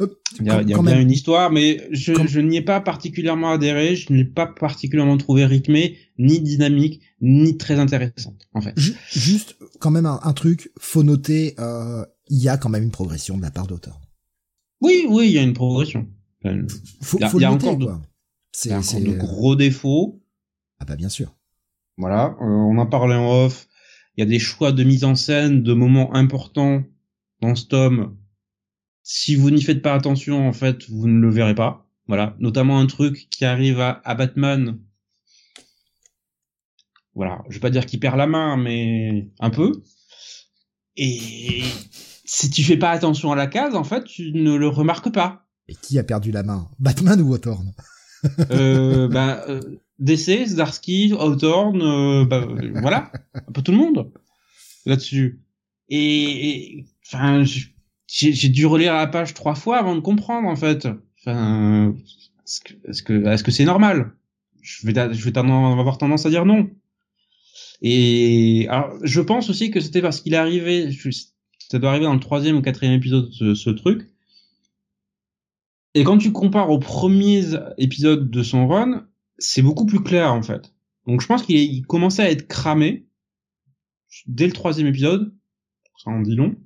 [0.00, 0.06] euh,
[0.38, 4.12] il y a, bien une histoire, mais je, je n'y ai pas particulièrement adhéré, je
[4.12, 8.74] ne l'ai pas particulièrement trouvé rythmé, ni dynamique, ni très intéressante, en fait.
[8.76, 13.38] Juste, quand même, un, truc, faut noter, euh, il y a quand même une progression
[13.38, 13.98] de la part d'auteur.
[14.82, 16.06] Oui, oui, il y a une progression.
[16.44, 17.86] il y a, encore, de,
[18.66, 20.20] y a encore de gros défauts.
[20.80, 21.34] Ah bah bien sûr.
[21.96, 23.68] Voilà, euh, on en parlait en off
[24.16, 26.84] il y a des choix de mise en scène, de moments importants
[27.40, 28.16] dans ce tome.
[29.02, 31.88] Si vous n'y faites pas attention, en fait, vous ne le verrez pas.
[32.08, 34.78] Voilà, notamment un truc qui arrive à, Batman.
[37.14, 39.82] Voilà, je vais pas dire qu'il perd la main, mais un peu.
[40.96, 41.62] Et
[42.24, 45.46] si tu fais pas attention à la case, en fait, tu ne le remarques pas.
[45.68, 46.70] Et qui a perdu la main?
[46.78, 47.72] Batman ou Hawthorne?
[48.50, 49.08] Euh,
[49.48, 49.60] euh,
[50.02, 52.46] DC, Zdarsky, Hawthorne, euh, bah,
[52.80, 54.12] voilà, un peu tout le monde
[54.84, 55.40] là-dessus.
[55.88, 57.44] Et enfin,
[58.08, 60.88] j'ai dû relire la page trois fois avant de comprendre en fait.
[61.20, 61.94] Enfin,
[62.44, 64.12] est-ce que est-ce que c'est normal?
[64.60, 66.68] Je vais je vais avoir tendance à dire non.
[67.80, 70.90] Et alors, je pense aussi que c'était parce qu'il est arrivé,
[71.58, 74.08] ça doit arriver dans le troisième ou quatrième épisode ce, ce truc.
[75.94, 77.44] Et quand tu compares au premier
[77.78, 79.06] épisode de son run,
[79.42, 80.72] c'est beaucoup plus clair en fait.
[81.06, 83.06] Donc je pense qu'il commençait à être cramé
[84.26, 85.34] dès le troisième épisode,
[86.02, 86.56] ça en dit long.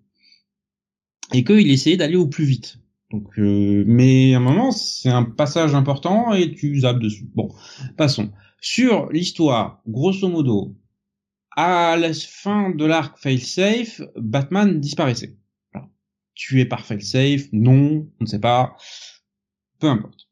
[1.32, 2.78] et qu'il essayait d'aller au plus vite.
[3.10, 7.28] Donc, euh, mais à un moment, c'est un passage important et tu zappes dessus.
[7.34, 7.54] Bon,
[7.96, 8.32] passons.
[8.60, 10.76] Sur l'histoire, grosso modo,
[11.56, 15.36] à la fin de l'arc Failsafe, Batman disparaissait.
[16.34, 18.76] Tué par Failsafe, non, on ne sait pas.
[19.78, 20.25] Peu importe.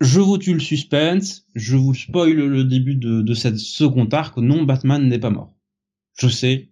[0.00, 4.38] Je vous tue le suspense, je vous spoil le début de, de cette second arc,
[4.38, 5.54] non, Batman n'est pas mort.
[6.18, 6.70] Je sais,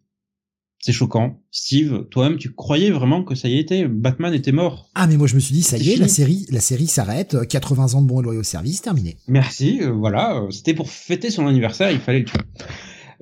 [0.79, 1.43] c'est choquant.
[1.51, 4.89] Steve, toi-même, tu croyais vraiment que ça y était, Batman était mort.
[4.95, 7.37] Ah, mais moi je me suis dit, ça y est, la série, la série s'arrête,
[7.49, 9.17] 80 ans de bon et loyaux service, terminé.
[9.27, 12.41] Merci, euh, voilà, euh, c'était pour fêter son anniversaire, il fallait le tuer.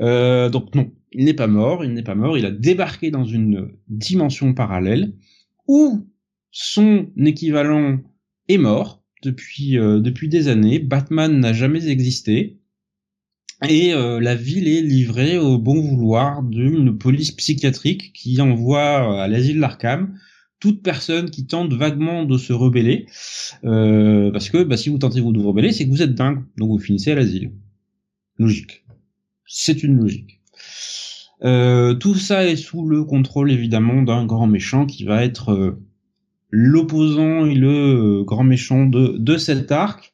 [0.01, 3.25] Euh, donc non, il n'est pas mort, il n'est pas mort, il a débarqué dans
[3.25, 5.15] une dimension parallèle
[5.69, 6.07] où
[6.51, 7.99] son équivalent
[8.49, 10.79] est mort depuis depuis des années.
[10.79, 12.59] Batman n'a jamais existé
[13.69, 19.29] et euh, la ville est livrée au bon vouloir d'une police psychiatrique qui envoie à
[19.29, 20.19] l'asile d'Arkham
[20.61, 23.07] toute personne qui tente vaguement de se rebeller,
[23.65, 26.15] euh, parce que bah, si vous tentez vous de vous rebeller, c'est que vous êtes
[26.15, 27.53] dingue, donc vous finissez à l'asile.
[28.39, 28.85] Logique.
[29.47, 30.41] C'est une logique.
[31.43, 35.77] Euh, tout ça est sous le contrôle évidemment d'un grand méchant qui va être
[36.57, 40.13] l'opposant et le grand méchant de, de cet arc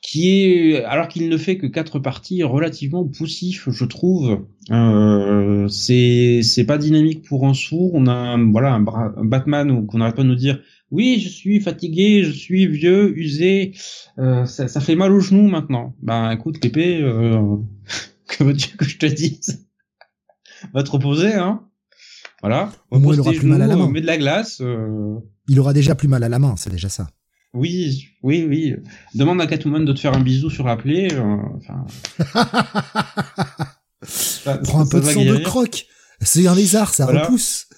[0.00, 4.46] qui est alors qu'il ne fait que quatre parties relativement poussif je trouve.
[4.70, 7.90] Euh, c'est c'est pas dynamique pour un sourd.
[7.94, 8.84] On a un, voilà un,
[9.24, 10.60] Batman qu'on n'arrête pas de nous dire
[10.92, 13.72] oui je suis fatigué je suis vieux usé.
[14.20, 17.56] Euh, ça, ça, fait mal aux genoux maintenant ben écoute Pépé euh,
[18.28, 19.66] que veux-tu que je te dise?
[20.72, 21.66] Va te reposer hein
[22.46, 25.18] voilà au moins il aura plus mal à la main met de la glace euh.
[25.48, 27.08] il aura déjà plus mal à la main c'est déjà ça
[27.56, 28.76] oui, oui, oui.
[29.14, 31.08] Demande à Catwoman de te faire un bisou sur la plaie.
[31.10, 31.86] Euh, enfin...
[34.64, 35.86] Prends un peu de sang de croque.
[36.20, 37.68] C'est un lézard, ça repousse.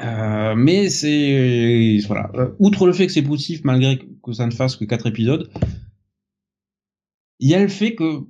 [0.00, 2.30] Euh, mais c'est voilà.
[2.60, 5.50] Outre le fait que c'est poussif, malgré que ça ne fasse que quatre épisodes,
[7.40, 8.20] il y a le fait que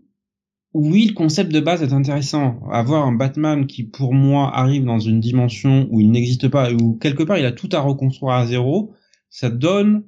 [0.78, 2.60] oui, le concept de base est intéressant.
[2.70, 6.94] Avoir un Batman qui, pour moi, arrive dans une dimension où il n'existe pas où
[6.94, 8.94] quelque part il a tout à reconstruire à zéro,
[9.28, 10.04] ça donne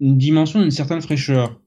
[0.00, 1.60] une dimension d'une certaine fraîcheur.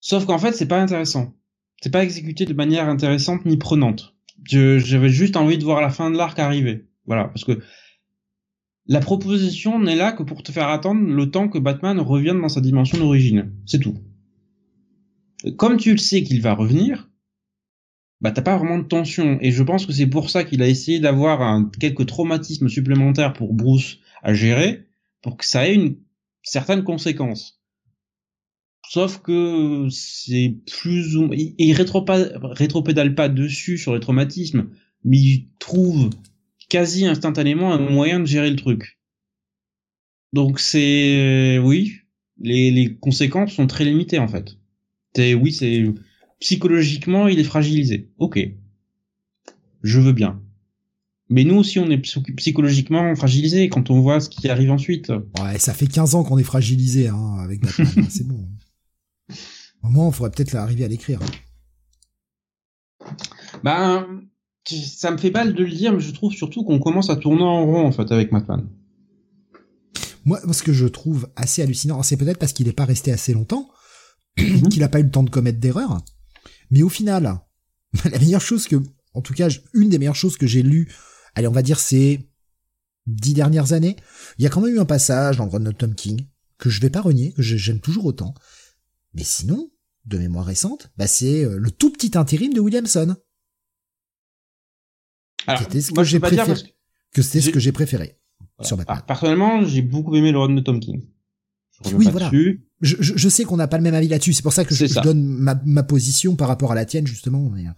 [0.00, 1.34] Sauf qu'en fait, c'est pas intéressant.
[1.82, 4.14] C'est pas exécuté de manière intéressante ni prenante.
[4.44, 6.86] J'avais juste envie de voir la fin de l'arc arriver.
[7.04, 7.60] Voilà, parce que
[8.86, 12.48] la proposition n'est là que pour te faire attendre le temps que Batman revienne dans
[12.48, 13.52] sa dimension d'origine.
[13.66, 13.98] C'est tout.
[15.56, 17.10] Comme tu le sais qu'il va revenir,
[18.20, 19.38] bah t'as pas vraiment de tension.
[19.40, 23.52] Et je pense que c'est pour ça qu'il a essayé d'avoir quelques traumatismes supplémentaires pour
[23.52, 24.86] Bruce à gérer,
[25.20, 25.96] pour que ça ait une
[26.42, 27.60] certaine conséquence.
[28.88, 34.68] Sauf que c'est plus ou il, il rétropédale pas dessus sur les traumatismes,
[35.04, 36.10] mais il trouve
[36.68, 39.00] quasi instantanément un moyen de gérer le truc.
[40.32, 42.00] Donc c'est oui,
[42.38, 44.56] les conséquences sont très limitées en fait.
[45.14, 45.84] C'est oui, c'est
[46.40, 48.10] psychologiquement il est fragilisé.
[48.18, 48.38] Ok,
[49.82, 50.40] je veux bien.
[51.28, 55.10] Mais nous aussi, on est psychologiquement fragilisé quand on voit ce qui arrive ensuite.
[55.40, 58.06] Ouais, ça fait 15 ans qu'on est fragilisé hein, avec Batman.
[58.10, 58.46] c'est bon.
[59.82, 61.20] Au moment, il faudrait peut-être arriver à l'écrire.
[63.64, 64.22] Ben,
[64.66, 67.42] ça me fait mal de le dire, mais je trouve surtout qu'on commence à tourner
[67.42, 68.68] en rond en fait avec Batman.
[70.24, 73.32] Moi, ce que je trouve assez hallucinant, c'est peut-être parce qu'il n'est pas resté assez
[73.32, 73.68] longtemps,
[74.38, 74.68] mhm.
[74.68, 76.02] qu'il n'a pas eu le temps de commettre d'erreurs,
[76.70, 77.40] mais au final,
[78.04, 78.76] la meilleure chose que,
[79.14, 80.88] en tout cas, une des meilleures choses que j'ai lues
[81.34, 82.28] allez, on va dire ces
[83.06, 83.96] dix dernières années,
[84.38, 86.26] il y a quand même eu un passage dans le run de Tom King
[86.58, 88.34] que je vais pas renier, que j'aime toujours autant.
[89.14, 89.70] Mais sinon,
[90.04, 93.16] de mémoire récente, bah c'est euh, le tout petit intérim de Williamson.
[95.58, 96.54] C'était ce que j'ai préféré.
[97.12, 98.18] Que c'était ce que j'ai préféré
[98.60, 99.02] sur Batman.
[99.06, 101.04] personnellement, j'ai beaucoup aimé le run de Tom King.
[101.92, 102.30] oui, voilà.
[102.32, 104.32] Je, je, je, sais qu'on n'a pas le même avis là-dessus.
[104.32, 107.50] C'est pour ça que je, donne ma, ma, position par rapport à la tienne justement.
[107.50, 107.70] Mais, euh,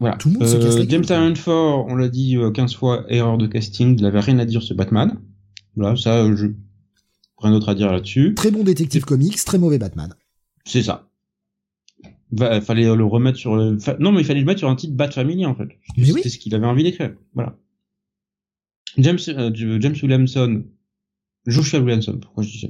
[0.00, 0.16] voilà.
[0.16, 3.04] Tout le monde se casse euh, James Tynion Ford, on l'a dit 15 euh, fois,
[3.08, 5.18] erreur de casting, il avait rien à dire sur Batman.
[5.76, 6.46] Voilà, ça, je
[7.38, 8.34] rien d'autre à dire là-dessus.
[8.34, 10.14] Très bon détective comics, très mauvais Batman.
[10.64, 11.08] C'est ça.
[12.30, 13.78] Il fallait le remettre sur le...
[14.00, 15.68] non, mais il fallait le mettre sur un titre Bat Family, en fait.
[15.96, 17.14] C'était ce qu'il avait envie d'écrire.
[17.34, 17.56] Voilà.
[18.98, 20.64] James, euh, James Williamson,
[21.46, 22.68] Joshua Williamson, pourquoi je dis ça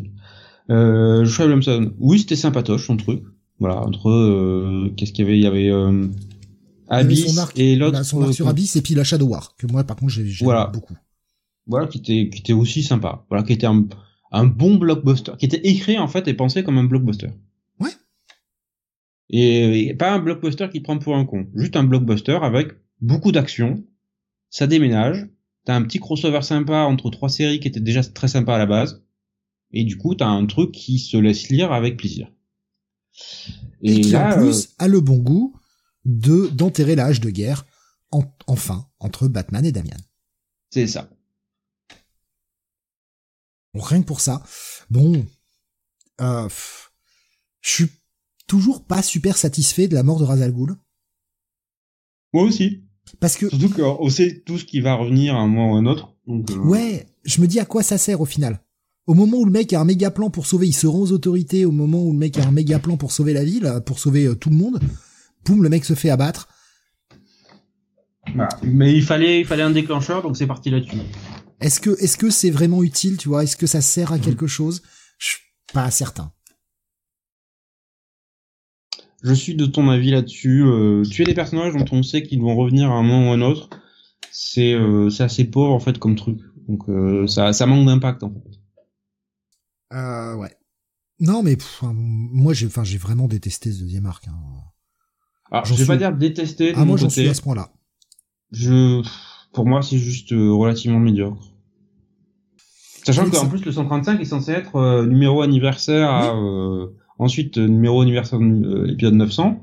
[0.71, 3.23] euh, Joshua Williamson, oui, c'était sympatoche, son truc.
[3.59, 5.39] Voilà, entre, euh, qu'est-ce qu'il y avait?
[5.39, 6.07] Il y avait, euh,
[6.89, 9.97] Abyss et l'autre son arc sur Abyss et puis la Shadow War que moi par
[9.97, 10.67] contre j'ai voilà.
[10.67, 10.97] beaucoup.
[11.67, 13.27] Voilà qui était qui était aussi sympa.
[13.29, 13.87] Voilà qui était un,
[14.33, 17.29] un bon blockbuster qui était écrit en fait et pensé comme un blockbuster.
[17.79, 17.91] Ouais.
[19.29, 23.85] Et, pas un blockbuster qui prend pour un con, juste un blockbuster avec beaucoup d'action
[24.51, 25.27] ça déménage,
[25.67, 28.65] t'as un petit crossover sympa entre trois séries qui étaient déjà très sympa à la
[28.65, 29.05] base,
[29.73, 32.33] et du coup t'as un truc qui se laisse lire avec plaisir.
[33.83, 35.57] Et, qui en plus euh, a le bon goût
[36.05, 37.67] de d'enterrer la hache de guerre
[38.47, 39.97] enfin entre Batman et Damian.
[40.71, 41.11] C'est ça.
[43.75, 44.43] Bon, rien que pour ça.
[44.91, 45.27] Bon,
[46.21, 46.49] euh,
[47.61, 47.91] je suis
[48.47, 50.77] toujours pas super satisfait de la mort de Razal Ghul.
[52.33, 52.85] Moi aussi.
[53.21, 55.79] Parce que surtout qu'on sait tout ce qui va revenir à un moment ou à
[55.79, 56.15] un autre.
[56.27, 58.61] Donc, euh, Ouais, je me dis à quoi ça sert au final.
[59.09, 61.13] Au moment où le mec a un méga plan pour sauver, il se rend aux
[61.13, 61.65] autorités.
[61.65, 64.27] Au moment où le mec a un méga plan pour sauver la ville, pour sauver
[64.27, 64.79] euh, tout le monde,
[65.47, 66.47] boum, le mec se fait abattre.
[68.63, 70.99] Mais il fallait, il fallait un déclencheur, donc c'est parti là-dessus.
[71.63, 73.45] Est-ce que, est-ce que c'est vraiment utile, tu vois?
[73.45, 74.83] Est-ce que ça sert à quelque chose?
[75.19, 75.41] Je suis
[75.73, 76.31] pas certain.
[79.23, 80.63] Je suis de ton avis là-dessus.
[80.67, 83.37] Euh, tuer des personnages dont on sait qu'ils vont revenir à un moment ou à
[83.37, 83.71] un autre,
[84.31, 86.41] c'est euh, c'est assez pauvre en fait comme truc.
[86.69, 88.58] Donc euh, ça ça manque d'impact en fait.
[89.93, 90.55] Euh, ouais.
[91.21, 94.29] Non mais moi j'ai enfin j'ai vraiment détesté ce deuxième arc.
[94.29, 94.37] Hein.
[95.51, 96.73] Alors je vais pas dire détester.
[96.77, 97.73] Ah moi j'en suis à ce point-là.
[98.53, 99.03] Je
[99.53, 101.53] pour moi c'est juste euh, relativement médiocre.
[103.05, 106.35] Sachant qu'en plus le 135 est censé être euh, numéro anniversaire à
[107.19, 109.61] Ensuite, euh, numéro anniversaire euh, épisode 900.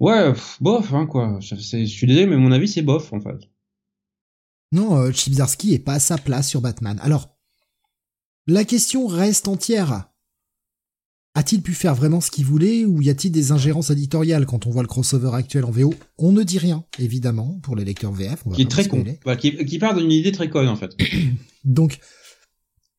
[0.00, 1.38] Ouais, bof, hein, quoi.
[1.40, 3.38] Je, suis désolé, mais mon avis, c'est bof, en fait.
[4.72, 6.98] Non, euh, est pas à sa place sur Batman.
[7.02, 7.31] Alors,
[8.46, 10.08] la question reste entière.
[11.34, 14.70] A-t-il pu faire vraiment ce qu'il voulait ou y a-t-il des ingérences éditoriales quand on
[14.70, 18.44] voit le crossover actuel en VO On ne dit rien, évidemment, pour les lecteurs VF.
[18.54, 19.02] qui est très con.
[19.24, 20.94] Bah, qui, qui part d'une idée très conne, en fait.
[21.64, 22.00] Donc,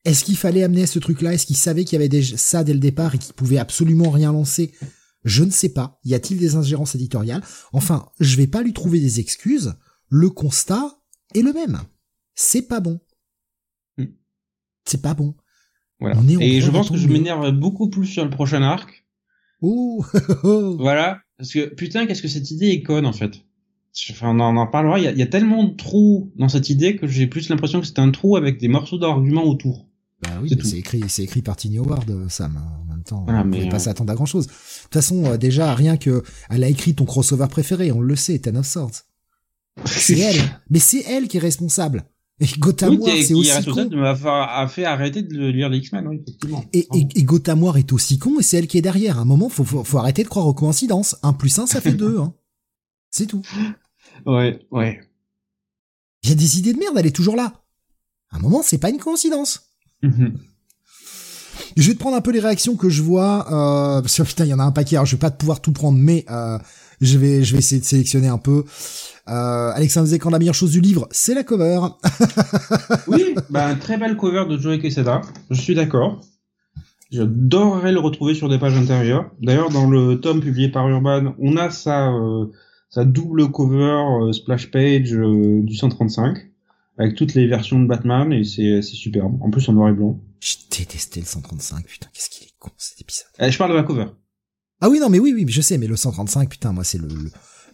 [0.04, 1.34] est-ce qu'il fallait amener à ce truc-là?
[1.34, 4.10] Est-ce qu'il savait qu'il y avait déjà ça dès le départ et qu'il pouvait absolument
[4.10, 4.74] rien lancer?
[5.24, 6.00] Je ne sais pas.
[6.04, 7.44] Y a-t-il des ingérences éditoriales?
[7.72, 9.76] Enfin, je vais pas lui trouver des excuses.
[10.10, 10.98] Le constat
[11.36, 11.82] est le même.
[12.36, 13.00] C'est pas bon.
[14.86, 15.36] C'est pas bon.
[16.00, 16.18] Voilà.
[16.42, 19.06] et je pense que je m'énerve beaucoup plus sur le prochain arc.
[19.62, 20.04] Oh
[20.80, 21.20] Voilà.
[21.38, 23.32] Parce que putain, qu'est-ce que cette idée est conne en fait.
[24.10, 25.00] Enfin, on en, parlera.
[25.00, 27.50] Il y, a, il y, a, tellement de trous dans cette idée que j'ai plus
[27.50, 29.88] l'impression que c'est un trou avec des morceaux d'arguments autour.
[30.24, 32.58] Bah oui, c'est écrit, c'est écrit par Tiny Howard, euh, Sam.
[32.58, 34.48] Hein, en même temps, on ne pas s'attendre à grand chose.
[34.48, 38.16] De toute façon, euh, déjà, rien que, elle a écrit ton crossover préféré, on le
[38.16, 39.04] sait, Ten of Swords.
[39.86, 40.62] C'est elle.
[40.70, 42.04] Mais c'est elle qui est responsable.
[42.44, 43.90] Et Gotham War, c'est aussi con.
[44.04, 46.66] a fait arrêter de lire les X-Men, oui, effectivement.
[46.74, 49.18] Et, et, et, Gotham War est aussi con et c'est elle qui est derrière.
[49.18, 51.16] À un moment, faut, faut, faut arrêter de croire aux coïncidences.
[51.24, 52.34] Un plus un, ça fait deux, hein.
[53.12, 53.42] C'est tout.
[54.26, 55.02] Ouais, ouais.
[56.22, 57.64] Il y a des idées de merde, elle est toujours là.
[58.30, 59.70] À un moment, c'est pas une coïncidence.
[60.02, 60.38] Mhm.
[61.76, 63.48] Je vais te prendre un peu les réactions que je vois.
[63.48, 64.96] Euh, parce que putain, il y en a un paquet.
[64.96, 66.58] Alors, je vais pas pouvoir tout prendre, mais euh,
[67.02, 68.64] je vais, je vais essayer de sélectionner un peu.
[69.30, 71.80] Euh, Alexandre disait quand la meilleure chose du livre, c'est la cover.
[73.08, 75.22] oui, bah, très belle cover de Joey Quesada.
[75.50, 76.20] Je suis d'accord.
[77.14, 79.30] J'adorerais le retrouver sur des pages intérieures.
[79.40, 82.48] D'ailleurs, dans le tome publié par Urban, on a sa, euh,
[82.90, 86.38] sa double cover euh, splash page euh, du 135
[86.98, 89.38] avec toutes les versions de Batman et c'est superbe.
[89.42, 90.20] En plus en noir et blanc.
[90.40, 93.28] J'ai détesté le 135, putain, qu'est-ce qu'il est con cet épisode.
[93.40, 94.08] Eh, je parle de la cover.
[94.82, 97.08] Ah oui non mais oui oui, je sais mais le 135 putain moi c'est le,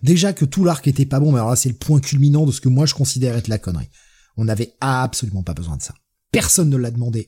[0.04, 2.52] déjà que tout l'arc était pas bon mais alors là c'est le point culminant de
[2.52, 3.90] ce que moi je considère être la connerie.
[4.38, 5.96] On n'avait absolument pas besoin de ça.
[6.32, 7.28] Personne ne l'a demandé.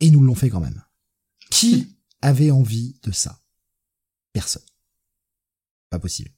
[0.00, 0.82] Et nous l'ont fait quand même.
[1.50, 3.40] Qui avait envie de ça?
[4.32, 4.64] Personne.
[5.90, 6.30] Pas possible.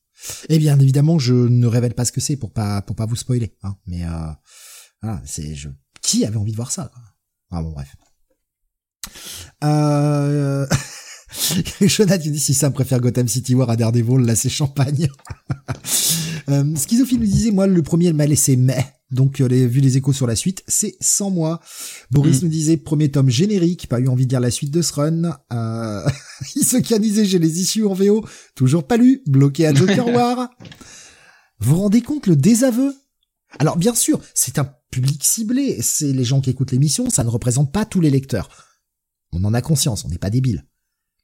[0.49, 3.17] Et bien évidemment, je ne révèle pas ce que c'est pour pas pour pas vous
[3.17, 3.57] spoiler.
[3.63, 3.77] Hein.
[3.87, 5.69] Mais euh, c'est je...
[6.03, 6.91] qui avait envie de voir ça.
[7.51, 7.97] Ah bon bref.
[9.65, 10.67] Euh...
[11.81, 15.09] Jonathan dit si ça préfère Gotham City War à Daredevil, là c'est champagne.
[16.49, 19.81] euh, Schizophile nous disait moi le premier elle m'a laissé mais donc, euh, les, vu
[19.81, 21.61] les échos sur la suite, c'est sans moi.
[22.11, 22.45] Boris mm.
[22.45, 25.39] nous disait premier tome générique, pas eu envie de lire la suite de ce run.
[25.53, 26.07] Euh...
[26.57, 28.25] il se canisait, j'ai les issues en VO,
[28.55, 30.51] toujours pas lu, bloqué à Joker War.
[31.61, 32.95] Vous vous rendez compte le désaveu?
[33.59, 37.31] Alors bien sûr, c'est un public ciblé, c'est les gens qui écoutent l'émission, ça ne
[37.31, 38.51] représente pas tous les lecteurs.
[39.33, 40.67] On en a conscience, on n'est pas débile.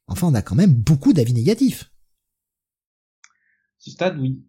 [0.07, 1.91] Enfin, on a quand même beaucoup d'avis négatifs.
[3.79, 4.41] Ce stade, oui.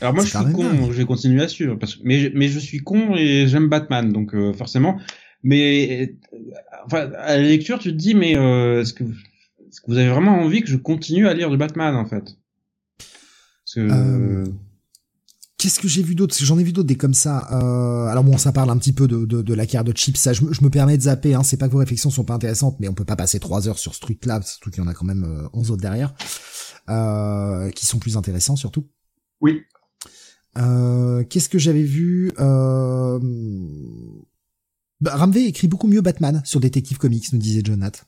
[0.00, 2.58] Alors moi je suis con, je vais continuer à suivre parce que mais mais je
[2.58, 4.98] suis con et j'aime Batman donc euh, forcément
[5.42, 6.38] mais euh,
[6.86, 10.08] enfin à la lecture tu te dis mais euh, est-ce que est-ce que vous avez
[10.08, 12.36] vraiment envie que je continue à lire du Batman en fait?
[15.62, 16.34] Qu'est-ce que j'ai vu d'autre?
[16.40, 17.38] J'en ai vu d'autres des comme ça.
[17.38, 20.18] alors bon, ça parle un petit peu de, de, de la carte de Chips.
[20.18, 21.34] Ça, je, me permets de zapper.
[21.34, 21.44] Hein.
[21.44, 23.78] C'est pas que vos réflexions sont pas intéressantes, mais on peut pas passer trois heures
[23.78, 26.14] sur ce truc-là, surtout qu'il y en a quand même 11 autres derrière,
[27.74, 28.88] qui sont plus intéressants surtout.
[29.40, 29.62] Oui.
[30.58, 33.18] Euh, Qu'est-ce que j'avais vu euh...
[35.00, 38.02] bah, Ramvé écrit beaucoup mieux Batman sur Detective Comics, nous disait Jonathan.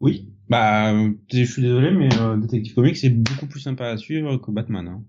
[0.00, 0.92] Oui, bah,
[1.32, 4.88] je suis désolé, mais euh, Detective Comics c'est beaucoup plus sympa à suivre que Batman.
[4.88, 5.04] Hein.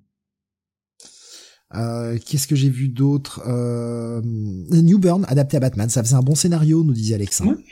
[1.76, 6.22] Euh, Qu'est-ce que j'ai vu d'autre euh, New Burn adapté à Batman, ça faisait un
[6.22, 7.52] bon scénario, nous disait Alexandre.
[7.52, 7.64] Ouais.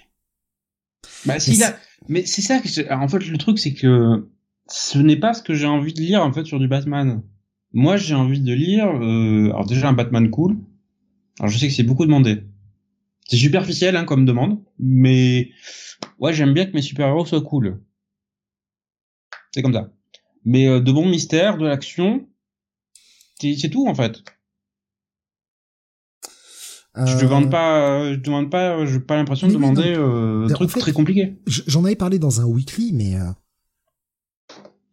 [1.26, 1.76] Bah, si a...
[2.10, 2.82] mais c'est ça que je...
[2.92, 4.28] en fait le truc c'est que
[4.68, 7.22] ce n'est pas ce que j'ai envie de lire en fait sur du Batman.
[7.74, 9.50] Moi j'ai envie de lire euh...
[9.50, 10.58] alors déjà un Batman cool.
[11.40, 12.44] Alors je sais que c'est beaucoup demandé.
[13.28, 15.52] C'est superficiel hein, comme demande, mais
[16.20, 17.82] ouais j'aime bien que mes super-héros soient cool.
[19.52, 19.92] C'est comme ça.
[20.44, 22.28] Mais euh, de bons mystères, de l'action,
[23.42, 24.24] c'est tout en fait.
[26.98, 27.06] Euh...
[27.06, 30.74] Je demande pas, je demande pas, j'ai pas l'impression de demander euh, un truc en
[30.74, 31.42] fait, très compliqué.
[31.48, 33.32] J'en avais parlé dans un weekly, mais euh,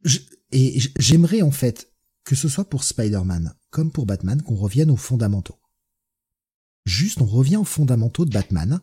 [0.05, 0.19] je,
[0.53, 1.93] et j'aimerais en fait
[2.25, 5.59] que ce soit pour Spider-Man comme pour Batman qu'on revienne aux fondamentaux.
[6.87, 8.81] Juste, on revient aux fondamentaux de Batman.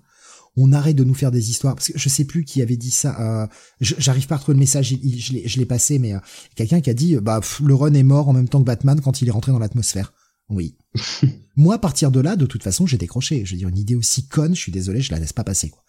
[0.58, 2.91] On arrête de nous faire des histoires parce que je sais plus qui avait dit
[2.91, 3.43] ça.
[3.43, 3.47] Euh,
[3.82, 6.20] J'arrive pas à trouver le message, je l'ai passé, mais euh,
[6.56, 9.22] quelqu'un qui a dit bah le run est mort en même temps que Batman quand
[9.22, 10.14] il est rentré dans l'atmosphère.
[10.49, 10.78] Oui.
[11.56, 13.45] Moi, à partir de là, de toute façon, j'ai décroché.
[13.45, 15.70] Je veux dire, une idée aussi conne, je suis désolé, je la laisse pas passer,
[15.70, 15.84] quoi.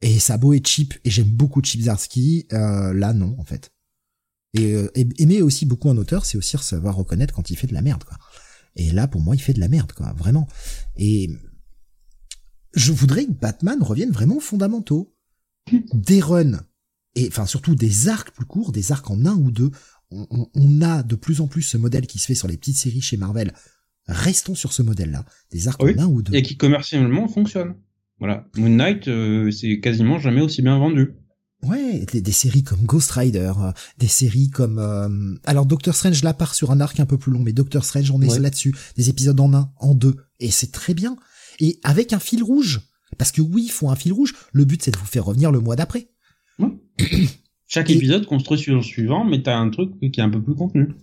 [0.00, 3.72] Et ça beau être cheap, et j'aime beaucoup Chip Zarsky, euh, là, non, en fait.
[4.52, 7.74] Et euh, aimer aussi beaucoup un auteur, c'est aussi savoir reconnaître quand il fait de
[7.74, 8.18] la merde, quoi.
[8.76, 10.46] Et là, pour moi, il fait de la merde, quoi, vraiment.
[10.96, 11.30] Et
[12.74, 15.14] je voudrais que Batman revienne vraiment aux fondamentaux.
[15.92, 16.60] Des runs,
[17.14, 19.70] et enfin surtout des arcs plus courts, des arcs en un ou deux,
[20.10, 22.76] on, on, a de plus en plus ce modèle qui se fait sur les petites
[22.76, 23.52] séries chez Marvel.
[24.06, 26.34] Restons sur ce modèle-là, des arcs oui, en un ou deux.
[26.34, 27.74] Et qui commercialement fonctionne.
[28.18, 31.14] Voilà, Moon Knight, euh, c'est quasiment jamais aussi bien vendu.
[31.62, 35.34] Ouais, des, des, séries comme Ghost Rider, euh, des séries comme euh...
[35.46, 38.10] alors Doctor Strange là part sur un arc un peu plus long, mais Doctor Strange
[38.10, 38.38] on est ouais.
[38.38, 41.16] là-dessus, des épisodes en un, en deux, et c'est très bien.
[41.60, 42.80] Et avec un fil rouge,
[43.18, 44.34] parce que oui, il faut un fil rouge.
[44.52, 46.08] Le but c'est de vous faire revenir le mois d'après.
[46.58, 46.70] Ouais.
[47.66, 50.54] Chaque épisode construit sur le suivant, mais t'as un truc qui est un peu plus
[50.54, 50.94] contenu.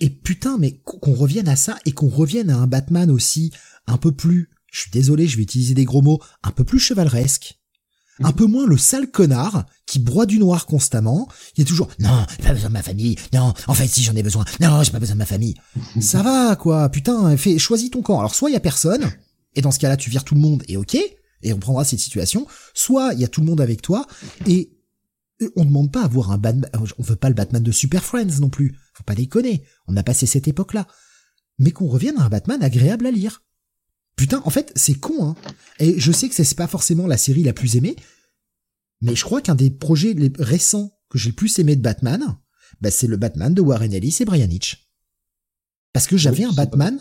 [0.00, 3.50] Et putain, mais qu'on revienne à ça et qu'on revienne à un Batman aussi
[3.86, 6.78] un peu plus, je suis désolé, je vais utiliser des gros mots, un peu plus
[6.78, 7.58] chevaleresque.
[8.22, 12.24] Un peu moins le sale connard qui broie du noir constamment, qui est toujours non,
[12.30, 13.16] j'ai pas besoin de ma famille.
[13.34, 14.46] Non, en fait si j'en ai besoin.
[14.58, 15.54] Non, j'ai pas besoin de ma famille.
[16.00, 18.18] ça va quoi, putain, fais choisis ton camp.
[18.18, 19.10] Alors soit il y a personne
[19.56, 20.96] et dans ce cas-là tu vires tout le monde et OK
[21.42, 24.06] et on prendra cette situation, soit il y a tout le monde avec toi
[24.46, 24.70] et
[25.56, 28.40] on demande pas à voir un Batman, on veut pas le Batman de Super Friends
[28.40, 28.78] non plus.
[28.94, 29.64] Faut pas déconner.
[29.86, 30.86] On a passé cette époque-là.
[31.58, 33.42] Mais qu'on revienne à un Batman agréable à lire.
[34.16, 35.34] Putain, en fait, c'est con, hein.
[35.78, 37.96] Et je sais que c'est pas forcément la série la plus aimée,
[39.02, 42.38] mais je crois qu'un des projets les récents que j'ai le plus aimé de Batman,
[42.80, 44.90] bah, c'est le Batman de Warren Ellis et Brian Hitch.
[45.92, 46.98] Parce que j'avais un Batman,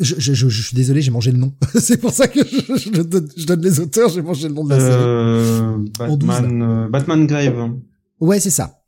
[0.00, 1.54] je, je, je, je, suis désolé, j'ai mangé le nom.
[1.78, 5.02] c'est pour ça que je, donne, les auteurs, j'ai mangé le nom de la série.
[5.02, 7.74] Euh, Batman, euh, Batman Grave.
[8.20, 8.82] Ouais, c'est ça.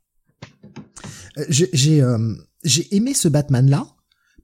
[1.49, 3.87] J'ai euh, j'ai aimé ce Batman là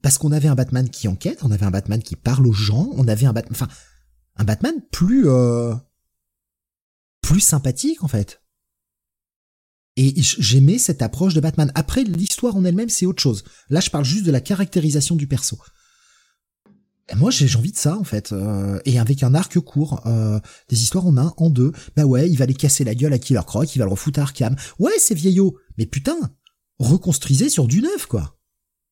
[0.02, 2.90] parce qu'on avait un Batman qui enquête, on avait un Batman qui parle aux gens,
[2.94, 3.68] on avait un Batman, enfin
[4.36, 5.74] un Batman plus euh,
[7.22, 8.42] plus sympathique en fait.
[9.96, 11.70] Et j'aimais cette approche de Batman.
[11.74, 13.44] Après l'histoire en elle-même, c'est autre chose.
[13.68, 15.58] Là, je parle juste de la caractérisation du perso.
[17.16, 18.32] Moi, j'ai envie de ça, en fait.
[18.32, 20.38] Euh, et avec un arc court, euh,
[20.68, 21.72] des histoires en un, en deux.
[21.96, 24.20] Bah ouais, il va aller casser la gueule à Killer Croc, il va le refoutre
[24.20, 24.56] à Arkham.
[24.78, 25.56] Ouais, c'est vieillot.
[25.76, 26.16] Mais putain,
[26.78, 28.36] reconstruisez sur du neuf, quoi.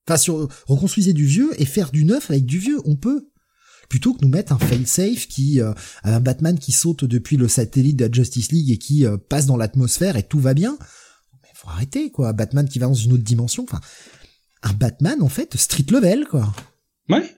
[0.06, 3.28] Enfin, sur, reconstruisez du vieux et faire du neuf avec du vieux, on peut.
[3.88, 7.96] Plutôt que nous mettre un fail-safe qui, euh, un Batman qui saute depuis le satellite
[7.96, 10.76] de la Justice League et qui euh, passe dans l'atmosphère et tout va bien.
[11.42, 12.32] Mais faut arrêter, quoi.
[12.32, 13.64] Batman qui va dans une autre dimension.
[13.64, 13.80] Enfin,
[14.62, 16.52] un Batman, en fait, street level, quoi.
[17.08, 17.34] Ouais.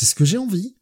[0.00, 0.76] C'est ce que j'ai envie.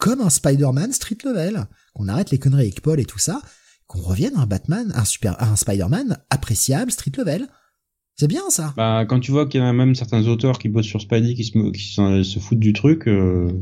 [0.00, 1.66] Comme un Spider-Man street level.
[1.92, 3.42] Qu'on arrête les conneries avec Paul et tout ça.
[3.86, 7.48] Qu'on revienne à un Batman, un super, un Spider-Man appréciable street level.
[8.16, 8.72] C'est bien ça.
[8.78, 11.44] Bah, quand tu vois qu'il y a même certains auteurs qui bossent sur Spidey qui
[11.44, 13.52] se, qui se, foutent du truc, euh...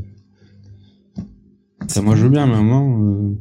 [1.89, 3.03] ça moi je veux bien, mais à un moment.
[3.03, 3.37] Euh...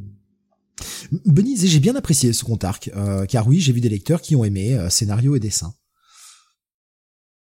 [1.24, 4.34] Benny j'ai bien apprécié ce compte arc, euh, car oui, j'ai vu des lecteurs qui
[4.34, 5.72] ont aimé scénario et dessin.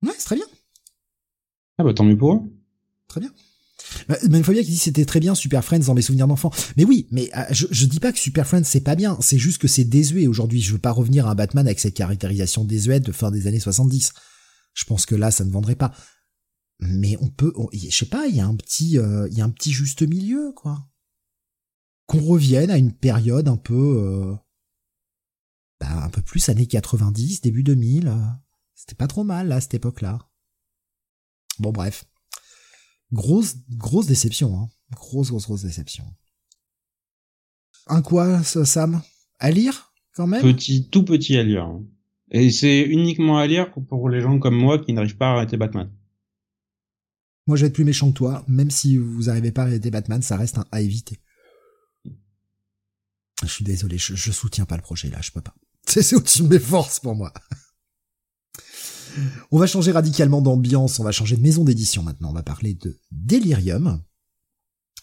[0.02, 0.46] Ouais, c'est très bien.
[1.78, 2.40] Ah bah tant mieux pour eux.
[3.06, 3.30] Très bien.
[4.28, 6.50] Même Fabien qui dit c'était très bien Super Friends dans mes souvenirs d'enfant.
[6.76, 9.38] Mais oui, mais euh, je, je dis pas que Super Friends c'est pas bien, c'est
[9.38, 10.60] juste que c'est désuet aujourd'hui.
[10.60, 13.60] Je veux pas revenir à un Batman avec cette caractérisation désuète de fin des années
[13.60, 14.12] 70.
[14.74, 15.92] Je pense que là ça ne vendrait pas.
[16.80, 19.44] Mais on peut, je sais pas, il y a un petit, euh, il y a
[19.44, 20.88] un petit juste milieu quoi.
[22.06, 24.34] Qu'on revienne à une période un peu, euh,
[25.80, 28.14] bah, un peu plus années 90, début 2000.
[28.74, 30.18] C'était pas trop mal là à cette époque-là.
[31.58, 32.07] Bon, bref.
[33.12, 34.68] Grosse, grosse déception, hein.
[34.92, 36.04] Grosse, grosse, grosse déception.
[37.86, 39.02] Un quoi, Sam?
[39.38, 40.42] À lire, quand même?
[40.42, 41.64] Petit, tout petit à lire.
[41.64, 41.84] Hein.
[42.30, 45.56] Et c'est uniquement à lire pour les gens comme moi qui n'arrivent pas à arrêter
[45.56, 45.90] Batman.
[47.46, 48.44] Moi, je vais être plus méchant que toi.
[48.46, 51.18] Même si vous n'arrivez pas à arrêter Batman, ça reste un à éviter.
[53.42, 55.54] Je suis désolé, je, je soutiens pas le projet là, je peux pas.
[55.86, 57.32] C'est au-dessus de mes forces pour moi.
[59.50, 62.30] On va changer radicalement d'ambiance, on va changer de maison d'édition maintenant.
[62.30, 64.00] On va parler de Delirium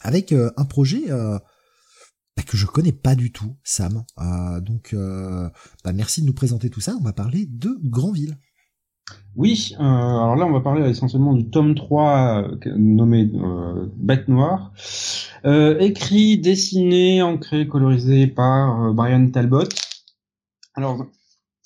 [0.01, 1.37] avec euh, un projet euh,
[2.37, 4.05] bah, que je connais pas du tout, Sam.
[4.19, 6.95] Euh, donc, bah, merci de nous présenter tout ça.
[6.99, 8.37] On va parler de Grandville.
[9.35, 13.29] Oui, alors là on va parler essentiellement du tome 3 nommé
[13.97, 14.73] Bête Noire,
[15.43, 19.69] écrit, dessiné, ancré, colorisé par Brian Talbot.
[20.73, 21.05] Alors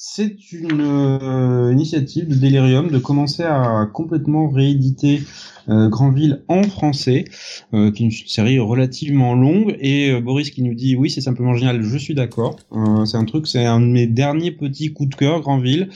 [0.01, 5.23] c'est une euh, initiative de Delirium de commencer à complètement rééditer
[5.67, 7.25] euh, Grandville en français,
[7.73, 9.75] euh, qui est une série relativement longue.
[9.81, 12.61] Et euh, Boris qui nous dit oui, c'est simplement génial, je suis d'accord.
[13.05, 15.89] c'est un truc, c'est un de mes derniers petits coups de cœur, Grandville.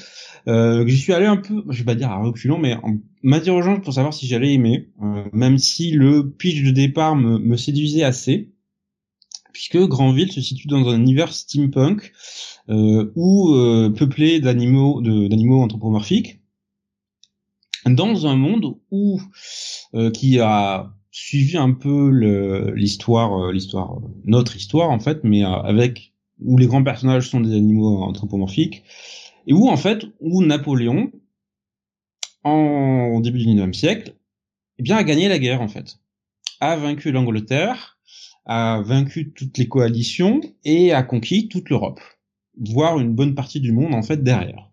[0.48, 3.94] J'y suis allé un peu, je vais pas dire à reculons, mais en m'interrogeant pour
[3.94, 4.90] savoir si j'allais aimer,
[5.32, 8.53] même si le pitch de départ me séduisait assez
[9.54, 12.12] puisque Grandville se situe dans un univers steampunk
[12.70, 16.40] euh, ou euh, peuplé d'animaux d'animaux anthropomorphiques
[17.86, 19.22] dans un monde où
[19.94, 22.10] euh, qui a suivi un peu
[22.76, 28.02] l'histoire l'histoire notre histoire en fait mais avec où les grands personnages sont des animaux
[28.02, 28.84] anthropomorphiques
[29.46, 31.12] et où en fait où Napoléon
[32.44, 34.16] en début du 19e siècle
[34.80, 36.00] eh bien a gagné la guerre en fait.
[36.60, 37.93] A vaincu l'Angleterre
[38.46, 42.00] a vaincu toutes les coalitions et a conquis toute l'Europe
[42.58, 44.70] voire une bonne partie du monde en fait derrière.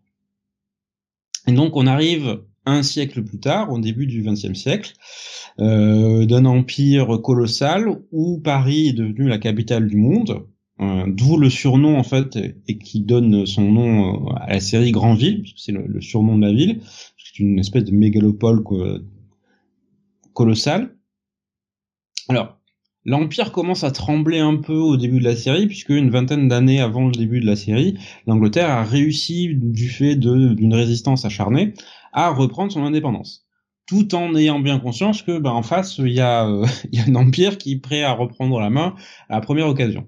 [1.47, 4.93] Et donc on arrive un siècle plus tard, au début du XXe siècle,
[5.61, 10.47] euh, d'un empire colossal où Paris est devenu la capitale du monde,
[10.81, 14.93] euh, d'où le surnom en fait et qui donne son nom euh, à la série
[14.93, 16.81] Grandville, puisque c'est le, surnom de la ville,
[17.17, 18.63] c'est une espèce de mégalopole
[20.35, 20.95] colossale.
[22.29, 22.60] Alors
[23.07, 26.81] L'Empire commence à trembler un peu au début de la série, puisque une vingtaine d'années
[26.81, 31.73] avant le début de la série, l'Angleterre a réussi, du fait d'une résistance acharnée,
[32.13, 33.47] à reprendre son indépendance.
[33.87, 37.07] Tout en ayant bien conscience que, ben, en face, il y, euh, il y a
[37.07, 38.95] un empire qui est prêt à reprendre la main
[39.29, 40.07] à la première occasion.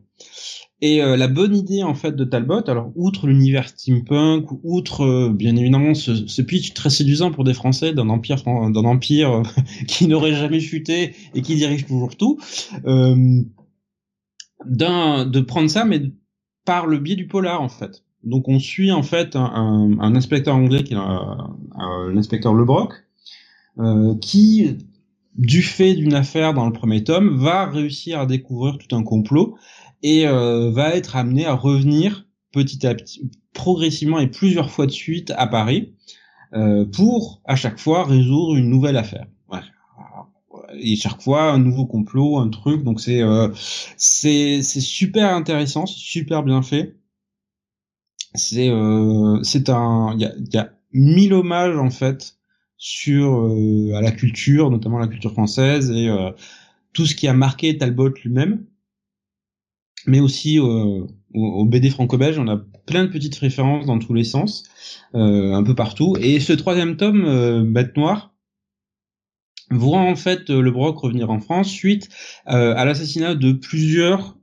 [0.84, 5.32] Et euh, la bonne idée en fait de Talbot, alors outre l'univers steampunk, outre euh,
[5.32, 9.42] bien évidemment ce, ce, pitch très séduisant pour des Français d'un empire d'un empire euh,
[9.86, 12.40] qui n'aurait jamais chuté et qui dirige toujours tout,
[14.64, 16.02] de prendre ça mais
[16.64, 18.02] par le biais du polar en fait.
[18.24, 20.98] Donc on suit en fait un, un, inspecteur anglais qui est
[22.12, 22.92] l'inspecteur Lebrock,
[24.20, 24.78] qui
[25.36, 29.56] du fait d'une affaire dans le premier tome va réussir à découvrir tout un complot
[30.02, 34.92] et euh, va être amené à revenir petit à petit, progressivement et plusieurs fois de
[34.92, 35.94] suite à Paris
[36.54, 39.26] euh, pour à chaque fois résoudre une nouvelle affaire.
[40.74, 42.82] Et chaque fois un nouveau complot, un truc.
[42.82, 43.48] Donc c'est euh,
[43.98, 46.96] c'est c'est super intéressant, super bien fait.
[48.34, 52.38] C'est euh, c'est un il y a, y a mille hommages en fait
[52.78, 53.54] sur
[53.94, 56.08] à la culture, notamment la culture française et
[56.92, 58.64] tout ce qui a marqué Talbot lui-même
[60.06, 64.24] mais aussi euh, au, BD franco-belge, on a plein de petites références dans tous les
[64.24, 64.64] sens,
[65.14, 66.16] euh, un peu partout.
[66.20, 68.34] Et ce troisième tome, euh, Bête Noire,
[69.70, 72.10] voit en fait le Broc revenir en France suite
[72.48, 74.36] euh, à l'assassinat de plusieurs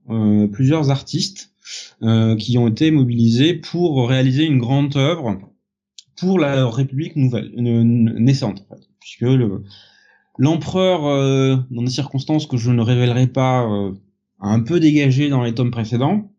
[0.51, 1.53] plusieurs artistes
[2.01, 5.39] qui ont été mobilisés pour réaliser une grande œuvre
[6.17, 8.65] pour la République nouvelle naissante,
[8.99, 9.61] puisque le
[10.39, 13.67] l'empereur, dans des circonstances que je ne révélerai pas
[14.39, 16.31] un peu dégagé dans les tomes précédents.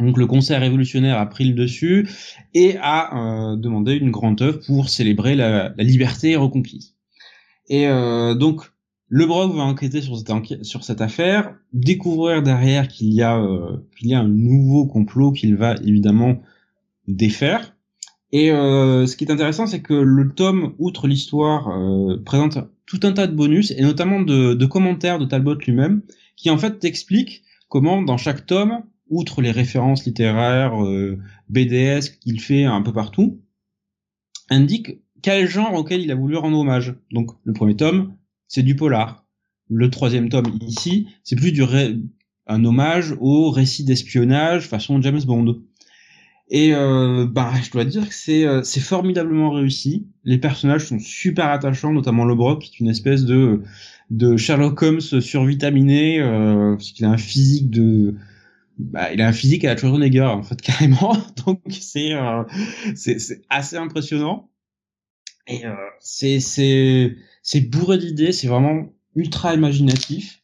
[0.00, 2.08] Donc le concert révolutionnaire a pris le dessus
[2.52, 6.94] et a euh, demandé une grande œuvre pour célébrer la, liberté reconquise.
[7.68, 8.62] Et euh, donc
[9.08, 13.76] le Brock va enquêter sur cette, sur cette affaire, découvrir derrière qu'il y a euh,
[13.96, 16.42] qu'il y a un nouveau complot qu'il va évidemment
[17.08, 17.74] défaire.
[18.32, 21.70] Et ce qui est intéressant, c'est que le tome, outre l'histoire,
[22.24, 26.02] présente tout un tas de bonus et notamment de commentaires de Talbot lui-même
[26.36, 31.18] qui en fait t'explique comment dans chaque tome, outre les références littéraires euh,
[31.48, 33.40] BDS qu'il fait un peu partout,
[34.50, 36.94] indique quel genre auquel il a voulu rendre hommage.
[37.10, 38.14] Donc le premier tome,
[38.48, 39.26] c'est du polar.
[39.68, 41.64] Le troisième tome ici, c'est plus du
[42.46, 45.62] un hommage au récit d'espionnage façon James Bond.
[46.48, 50.06] Et euh, bah, je dois dire que c'est euh, c'est formidablement réussi.
[50.22, 53.62] Les personnages sont super attachants, notamment le Brock, qui est une espèce de
[54.10, 58.14] de Sherlock Holmes survitaminé, euh, parce qu'il a un physique de
[58.78, 61.16] bah, il a un physique à la Schwarzenegger en fait carrément.
[61.46, 62.42] Donc c'est euh,
[62.94, 64.50] c'est assez impressionnant.
[65.46, 70.42] Et euh, c'est c'est c'est bourré d'idées, c'est vraiment ultra imaginatif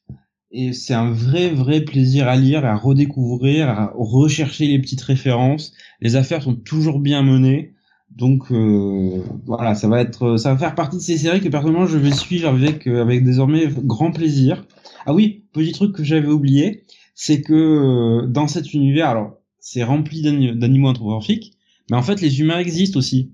[0.53, 5.73] et c'est un vrai vrai plaisir à lire, à redécouvrir, à rechercher les petites références.
[6.01, 7.75] Les affaires sont toujours bien menées,
[8.17, 11.87] donc euh, voilà, ça va être, ça va faire partie de ces séries que personnellement
[11.87, 14.65] je vais suivre avec euh, avec désormais grand plaisir.
[15.07, 16.85] Ah oui, petit truc que j'avais oublié,
[17.15, 21.55] c'est que euh, dans cet univers, alors c'est rempli d'animaux anthropomorphiques,
[21.91, 23.33] mais en fait les humains existent aussi.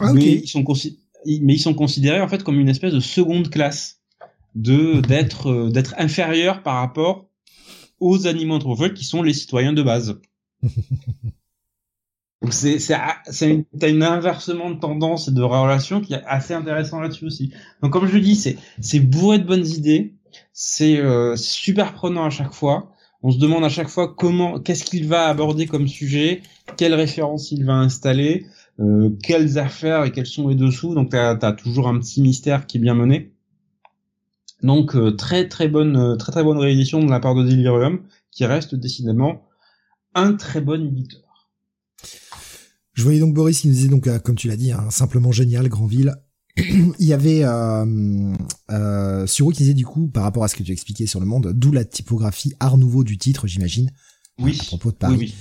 [0.00, 0.64] Ah, mais ils sont
[1.42, 4.00] mais ils sont considérés en fait comme une espèce de seconde classe
[4.54, 7.28] de d'être euh, d'être inférieur par rapport
[8.00, 10.20] aux animaux anthropomorphes qui sont les citoyens de base.
[12.42, 12.96] Donc c'est c'est
[13.30, 17.52] c'est une, une inversement de tendance et de relation qui est assez intéressant là-dessus aussi.
[17.82, 20.14] Donc comme je le dis, c'est c'est bourré de bonnes idées,
[20.52, 22.92] c'est euh, super prenant à chaque fois.
[23.22, 26.40] On se demande à chaque fois comment, qu'est-ce qu'il va aborder comme sujet,
[26.78, 28.46] quelles références il va installer,
[28.80, 30.94] euh, quelles affaires et quels sont les dessous.
[30.94, 33.34] Donc t'as as toujours un petit mystère qui est bien mené.
[34.62, 38.00] Donc euh, très très bonne euh, très très bonne réédition de la part de Delirium
[38.30, 39.42] qui reste décidément
[40.14, 41.29] un très bon éditeur.
[42.94, 45.32] Je voyais donc Boris qui nous disait donc euh, comme tu l'as dit hein, simplement
[45.32, 46.14] génial Grandville.
[46.56, 48.34] Il y avait euh,
[48.70, 51.26] euh, Suro qui disait du coup par rapport à ce que tu expliquais sur le
[51.26, 53.90] monde, d'où la typographie art nouveau du titre, j'imagine.
[54.38, 54.58] Oui.
[54.60, 55.16] À propos de Paris.
[55.18, 55.34] Oui,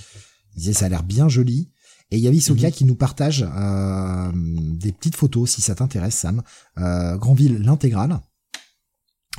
[0.55, 1.71] Il disait ça a l'air bien joli.
[2.11, 2.73] Et il y avait Isoka mhm.
[2.73, 6.41] qui nous partage euh, des petites photos si ça t'intéresse Sam.
[6.79, 8.19] Euh, Grandville l'intégrale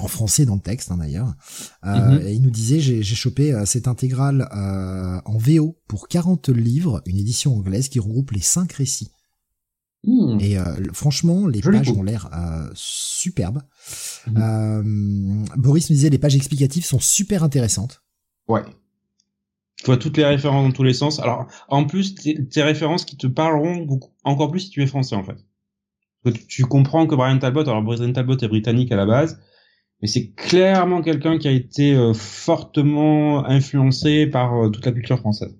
[0.04, 1.34] en français dans le texte hein, d'ailleurs.
[1.84, 2.26] Euh, mhm.
[2.26, 7.02] Et il nous disait j'ai chopé euh, cette intégrale euh, en VO pour 40 livres,
[7.06, 9.10] une édition anglaise qui regroupe les 5 récits.
[10.02, 10.38] Hmm.
[10.40, 10.56] Et
[10.94, 12.30] franchement, les pages ont l'air
[12.72, 13.60] superbes.
[14.26, 15.44] Mhm.
[15.58, 18.02] Boris nous disait les pages explicatives sont super intéressantes.
[18.48, 18.62] Ouais.
[19.76, 21.20] Tu vois toutes les références dans tous les sens.
[21.20, 25.16] Alors, en plus, tes références qui te parleront beaucoup, encore plus si tu es français
[25.16, 25.36] en fait.
[26.48, 29.40] Tu comprends que Brian Talbot, alors Brian Talbot est britannique à la base,
[30.02, 35.18] mais c'est clairement quelqu'un qui a été euh, fortement influencé par euh, toute la culture
[35.18, 35.54] française.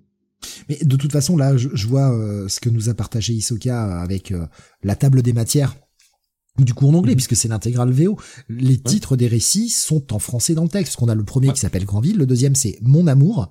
[0.67, 4.33] Mais de toute façon, là, je, vois euh, ce que nous a partagé Isoka avec
[4.83, 5.75] la table des matières
[6.57, 7.17] du coup en anglais, mhm.
[7.17, 8.17] puisque c'est l'intégrale VO.
[8.49, 10.95] Les titres des récits sont en français dans le texte.
[10.95, 13.49] Qu'on a le premier qui s'appelle Grandville, le deuxième c'est Mon amour,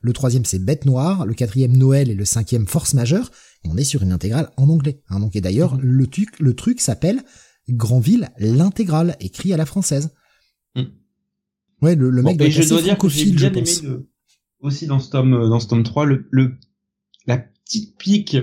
[0.00, 3.30] le troisième c'est Bête noire, le quatrième Noël et le cinquième Force majeure.
[3.64, 5.02] Et on est sur une intégrale en anglais.
[5.10, 5.20] Hein.
[5.20, 5.82] donc et d'ailleurs mhm.
[5.82, 7.22] le truc, le truc s'appelle
[7.68, 10.10] Grandville l'intégrale, écrit à la française.
[11.82, 13.64] Ouais, le, le mec bon, je dois dire que j'ai bien aimé
[14.60, 16.52] aussi dans ce tome, euh, dans ce tome 3, le, le
[17.26, 18.36] la petite pique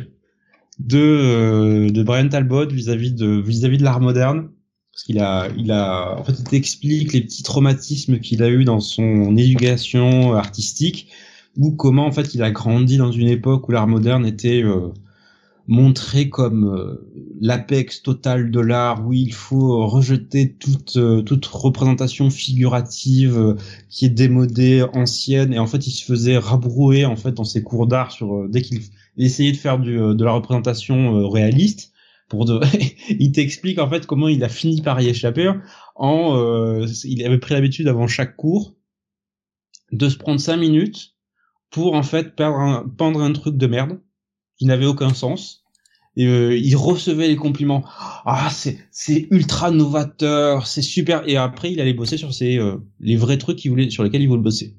[0.80, 4.50] de, euh, de Brian Talbot vis-à-vis de, vis-à-vis de l'art moderne.
[4.92, 8.64] Parce qu'il a, il a, en fait, il explique les petits traumatismes qu'il a eu
[8.64, 11.12] dans son éducation artistique,
[11.56, 14.90] ou comment, en fait, il a grandi dans une époque où l'art moderne était, euh,
[15.68, 22.30] montré comme euh, l'apex total de l'art où il faut rejeter toute euh, toute représentation
[22.30, 23.56] figurative euh,
[23.90, 25.54] qui est démodée, ancienne.
[25.54, 28.62] Et en fait il se faisait rabrouer en fait dans ses cours d'art sur dès
[28.62, 28.80] qu'il
[29.18, 31.92] essayait de faire du, de la représentation réaliste.
[32.30, 32.60] Pour de
[33.10, 35.52] il t'explique en fait comment il a fini par y échapper
[35.96, 38.76] en il avait pris l'habitude avant chaque cours
[39.94, 41.16] de se prendre cinq minutes
[41.70, 44.00] pour en fait perdre un, pendre un truc de merde
[44.58, 45.64] qui n'avait aucun sens.
[46.16, 47.86] Et euh, il recevait les compliments.
[48.26, 51.22] Ah, c'est c'est ultra novateur, c'est super.
[51.30, 54.24] Et après, il allait bosser sur ses euh, les vrais trucs qu'il voulait sur lesquels
[54.24, 54.76] il voulait bosser.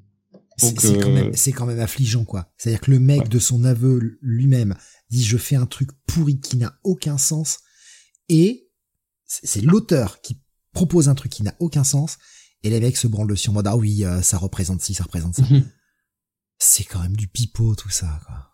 [0.57, 2.51] C'est quand euh, même c'est quand même affligeant quoi.
[2.57, 4.75] C'est-à-dire que le mec de son aveu lui-même
[5.09, 7.59] dit je fais un truc pourri qui n'a aucun sens
[8.27, 8.69] et
[9.25, 10.41] c'est l'auteur qui
[10.73, 12.17] propose un truc qui n'a aucun sens
[12.63, 15.35] et les mecs se branlent dessus en mode ah oui ça représente ci ça représente
[15.35, 15.43] ça.
[15.43, 15.63] Mhm.
[16.57, 18.48] C'est quand même du pipeau tout ça quoi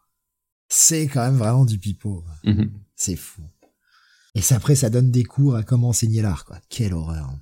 [0.70, 2.24] c'est quand même vraiment du pipeau.
[2.44, 2.72] Mhm.
[2.96, 3.42] C'est fou.
[4.36, 6.60] Et après, ça donne des cours à comment enseigner l'art, quoi.
[6.70, 7.34] Quelle horreur.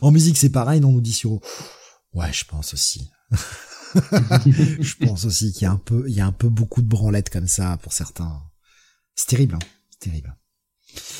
[0.00, 1.40] En musique, c'est pareil, non, nous dit Suro.
[2.14, 3.10] Ouais, je pense aussi.
[3.94, 6.88] je pense aussi qu'il y a un peu, il y a un peu beaucoup de
[6.88, 8.42] branlettes comme ça pour certains.
[9.14, 9.66] C'est terrible, hein.
[9.90, 10.36] C'est terrible.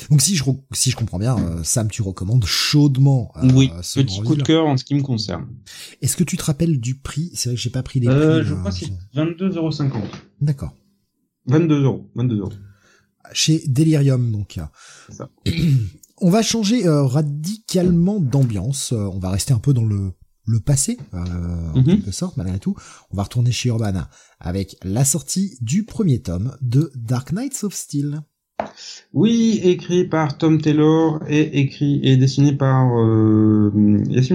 [0.09, 3.31] Donc si je si je comprends bien, euh, Sam, tu recommandes chaudement.
[3.37, 5.47] Euh, oui, petit coup de cœur en ce qui me concerne.
[6.01, 7.31] Est-ce que tu te rappelles du prix?
[7.33, 8.49] C'est vrai que j'ai pas pris les euh, prix.
[8.49, 9.91] Je crois que c'est 22,50€.
[10.41, 10.73] D'accord.
[11.47, 12.53] 22 euros, 22 euros.
[13.33, 14.59] Chez Delirium, donc.
[15.09, 15.29] Ça.
[16.21, 18.91] On va changer radicalement d'ambiance.
[18.93, 20.13] on va rester un peu dans le
[20.45, 21.17] le passé, euh,
[21.73, 21.85] en Mhm.
[21.85, 22.75] quelque sorte, malgré tout.
[23.11, 24.03] On va retourner chez Urban
[24.39, 28.21] avec la sortie du premier tome de Dark Knights of Steel.
[29.13, 33.71] Oui, écrit par Tom Taylor et écrit et dessiné par euh,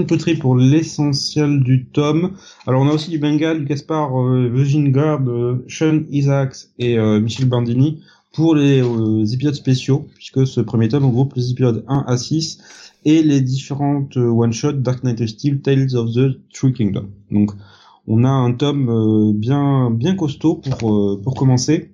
[0.06, 2.36] Poutry pour l'essentiel du tome.
[2.66, 7.20] Alors on a aussi du Bengal, du Gaspard euh, Virgin euh, Sean Isaacs et euh,
[7.20, 12.04] Michel Bandini pour les euh, épisodes spéciaux, puisque ce premier tome regroupe les épisodes 1
[12.06, 12.58] à 6
[13.04, 17.08] et les différentes one-shots Dark Knight of Steel, Tales of the True Kingdom.
[17.32, 17.50] Donc
[18.06, 21.90] on a un tome bien bien costaud pour pour commencer.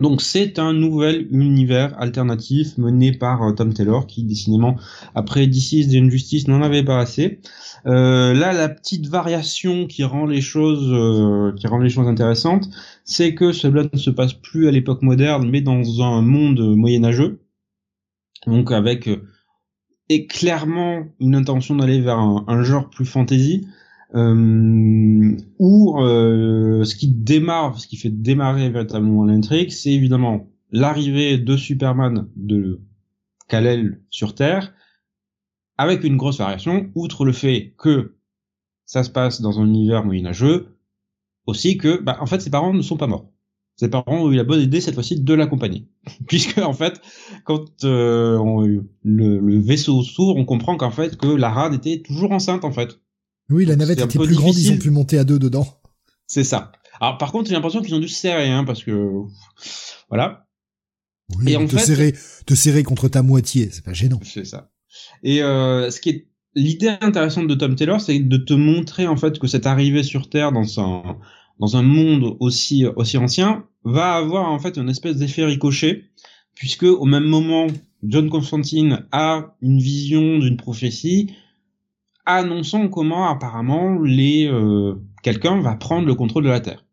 [0.00, 4.76] Donc c'est un nouvel univers alternatif mené par euh, Tom Taylor qui décidément
[5.14, 7.40] après DC The Injustice n'en avait pas assez.
[7.86, 12.68] Euh, là la petite variation qui rend les choses euh, qui rend les choses intéressantes,
[13.04, 17.40] c'est que cela ne se passe plus à l'époque moderne mais dans un monde moyenâgeux.
[18.46, 19.08] Donc avec
[20.10, 23.66] et clairement une intention d'aller vers un, un genre plus fantasy
[24.14, 31.38] euh, où euh, ce qui démarre, ce qui fait démarrer véritablement l'intrigue, c'est évidemment l'arrivée
[31.38, 32.80] de Superman de
[33.48, 34.72] Kal-El sur Terre,
[35.76, 38.16] avec une grosse variation, outre le fait que
[38.84, 40.78] ça se passe dans un univers moyenâgeux,
[41.46, 43.30] aussi que, bah, en fait, ses parents ne sont pas morts.
[43.76, 45.86] Ses parents ont eu la bonne idée cette fois-ci de l'accompagner,
[46.28, 47.00] puisque en fait,
[47.44, 52.64] quand euh, le vaisseau s'ouvre, on comprend qu'en fait que la rade était toujours enceinte
[52.64, 52.98] en fait.
[53.50, 54.74] Oui, la navette était plus grande, ils difficile.
[54.74, 55.66] ont pu monter à deux dedans.
[56.26, 56.72] C'est ça.
[57.00, 59.10] Alors par contre, j'ai l'impression qu'ils ont dû se serrer, hein, parce que
[60.08, 60.46] voilà,
[61.38, 62.14] Oui, Et en te fait- serrer,
[62.46, 64.20] te serrer contre ta moitié, c'est pas gênant.
[64.22, 64.70] c'est ça.
[65.22, 69.16] Et euh, ce qui est l'idée intéressante de Tom Taylor, c'est de te montrer en
[69.16, 71.18] fait que cette arrivée sur Terre dans un
[71.58, 76.04] dans un monde aussi aussi ancien va avoir en fait une espèce d'effet ricochet,
[76.54, 77.66] puisque au même moment,
[78.02, 81.32] John Constantine a une vision d'une prophétie
[82.26, 86.84] annonçant comment apparemment les euh, quelqu'un va prendre le contrôle de la Terre.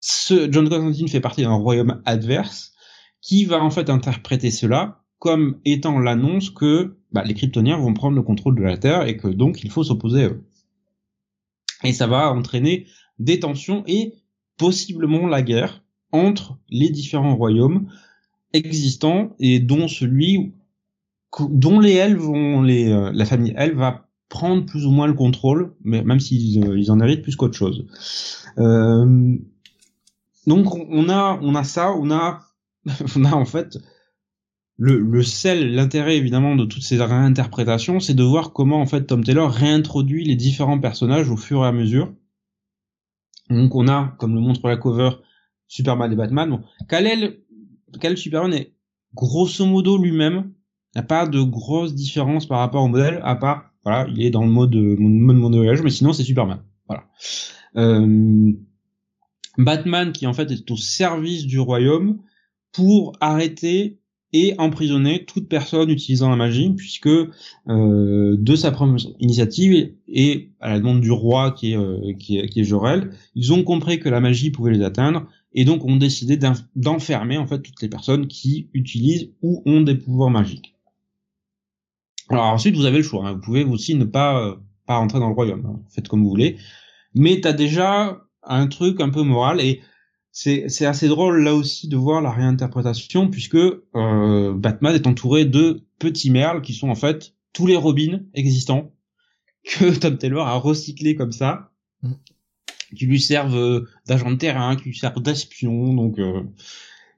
[0.00, 2.72] Ce John Constantine fait partie d'un royaume adverse
[3.20, 8.16] qui va en fait interpréter cela comme étant l'annonce que bah, les Kryptoniens vont prendre
[8.16, 10.44] le contrôle de la Terre et que donc il faut s'opposer à eux.
[11.84, 12.86] Et ça va entraîner
[13.18, 14.14] des tensions et
[14.56, 17.88] possiblement la guerre entre les différents royaumes
[18.52, 20.54] existants et dont celui
[21.40, 25.14] dont les elfes vont les euh, la famille elfe va prendre plus ou moins le
[25.14, 27.86] contrôle mais même s'ils euh, ils en héritent plus qu'autre chose.
[28.58, 29.36] Euh,
[30.46, 32.40] donc on a on a ça, on a
[33.16, 33.78] on a en fait
[34.78, 39.06] le, le sel, l'intérêt évidemment de toutes ces réinterprétations, c'est de voir comment en fait
[39.06, 42.12] Tom Taylor réintroduit les différents personnages au fur et à mesure.
[43.50, 45.10] Donc on a, comme le montre la cover,
[45.68, 46.50] Superman et Batman.
[46.50, 47.38] Bon, Kal-El,
[48.00, 48.74] Kal Superman est
[49.14, 50.52] grosso modo lui-même.
[50.94, 54.22] Il n'y a pas de grosse différence par rapport au modèle, à part, voilà, il
[54.22, 56.62] est dans le mode, mode monoage, mais sinon c'est Superman.
[56.86, 57.04] Voilà.
[57.76, 58.52] Euh,
[59.58, 62.18] Batman qui en fait est au service du royaume
[62.72, 63.98] pour arrêter
[64.32, 70.70] et emprisonner toute personne utilisant la magie, puisque euh, de sa propre initiative et à
[70.70, 74.00] la demande du roi qui est, euh, qui est, qui est Jorel, ils ont compris
[74.00, 76.38] que la magie pouvait les atteindre et donc ont décidé
[76.74, 80.74] d'enfermer en fait toutes les personnes qui utilisent ou ont des pouvoirs magiques.
[82.32, 83.32] Alors ensuite vous avez le choix, hein.
[83.34, 84.56] vous pouvez aussi ne pas euh,
[84.86, 85.80] pas rentrer dans le royaume, hein.
[85.90, 86.56] faites comme vous voulez,
[87.14, 89.80] mais t'as déjà un truc un peu moral et
[90.32, 95.44] c'est c'est assez drôle là aussi de voir la réinterprétation puisque euh, Batman est entouré
[95.44, 98.92] de petits merles qui sont en fait tous les Robins existants
[99.64, 101.72] que Tom Taylor a recyclé comme ça
[102.02, 102.14] Mm.
[102.96, 106.42] qui lui servent euh, d'agent de terrain qui lui servent d'espion donc euh,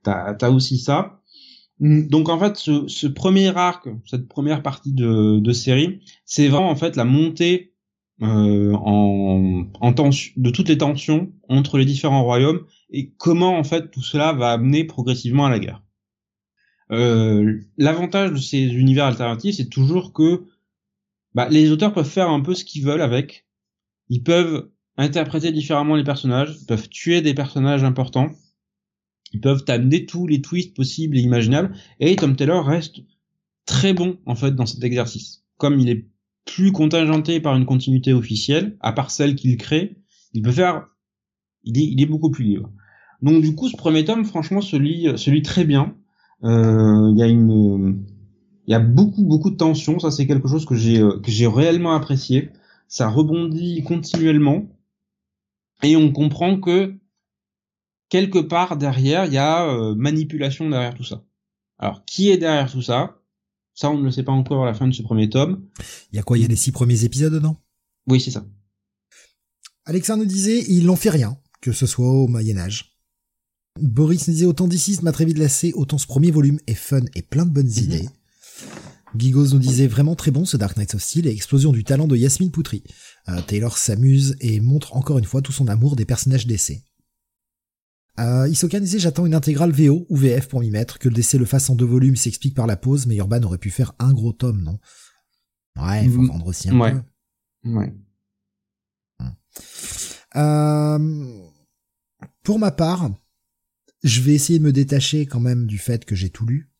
[0.02, 1.22] t'as t'as aussi ça
[1.80, 6.96] donc en fait ce, premier arc cette première partie de, série c'est vraiment en fait
[6.96, 7.74] la montée
[8.22, 13.64] euh, en, en tension, de toutes les tensions entre les différents royaumes et comment en
[13.64, 15.82] fait tout cela va amener progressivement à la guerre.
[16.92, 20.44] Euh, L'avantage de ces univers alternatifs, c'est toujours que
[21.34, 23.46] bah, les auteurs peuvent faire un peu ce qu'ils veulent avec.
[24.08, 28.30] Ils peuvent interpréter différemment les personnages, peuvent tuer des personnages importants,
[29.34, 31.74] ils peuvent amener tous les twists possibles et imaginables.
[31.98, 33.00] Et Tom Taylor reste
[33.66, 35.44] très bon en fait dans cet exercice.
[35.58, 36.06] Comme il est
[36.44, 39.96] plus contingenté par une continuité officielle, à part celle qu'il crée,
[40.34, 40.86] il peut faire,
[41.64, 42.70] il est, beaucoup plus libre.
[43.22, 45.96] Donc du coup, ce premier tome, franchement, se lit, très bien.
[46.44, 48.04] Euh, Il y a une,
[48.66, 49.98] il y a beaucoup, beaucoup de tension.
[49.98, 52.50] Ça, c'est quelque chose que j'ai, que j'ai réellement apprécié.
[52.86, 54.68] Ça rebondit continuellement,
[55.82, 56.94] et on comprend que
[58.14, 61.24] quelque part derrière, il y a euh, manipulation derrière tout ça.
[61.78, 63.20] Alors, qui est derrière tout ça?
[63.74, 65.66] Ça, on ne le sait pas encore à la fin de ce premier tome.
[66.12, 66.38] Il y a quoi?
[66.38, 67.56] Il y a les six premiers épisodes dedans?
[68.06, 68.46] Oui, c'est ça.
[69.84, 72.96] Alexandre nous disait, ils n'en fait rien, que ce soit au Moyen-Âge.
[73.80, 77.02] Boris nous disait, autant d'ici m'a très vite lassé, autant ce premier volume est fun
[77.16, 77.82] et plein de bonnes mhm.
[77.82, 78.08] idées.
[79.18, 82.06] Gigos nous disait vraiment très bon ce Dark Knights of Steel et explosion du talent
[82.06, 82.84] de Yasmine Poutry.
[83.28, 86.84] Euh, Taylor s'amuse et montre encore une fois tout son amour des personnages d'essai.
[88.20, 91.34] Euh, Isoka disait j'attends une intégrale VO ou VF pour m'y mettre, que le DC
[91.34, 94.12] le fasse en deux volumes s'explique par la pause, mais Urban aurait pu faire un
[94.12, 94.78] gros tome, non?
[95.76, 96.28] Ouais, il faut mm.
[96.28, 96.92] vendre aussi un ouais.
[96.92, 97.70] peu.
[97.70, 97.92] Ouais.
[100.36, 101.48] Euh,
[102.42, 103.10] pour ma part,
[104.02, 106.70] je vais essayer de me détacher quand même du fait que j'ai tout lu.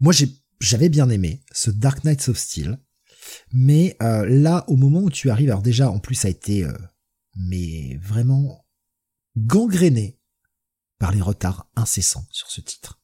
[0.00, 0.12] Moi,
[0.60, 2.78] j'avais bien aimé ce Dark Knights of Steel,
[3.52, 6.64] mais euh, là, au moment où tu arrives, alors déjà, en plus, ça a été,
[6.64, 6.72] euh,
[7.36, 8.59] mais vraiment
[9.46, 10.18] gangréné
[10.98, 13.00] par les retards incessants sur ce titre.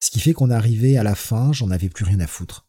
[0.00, 2.68] Ce qui fait qu'on arrivé à la fin, j'en avais plus rien à foutre.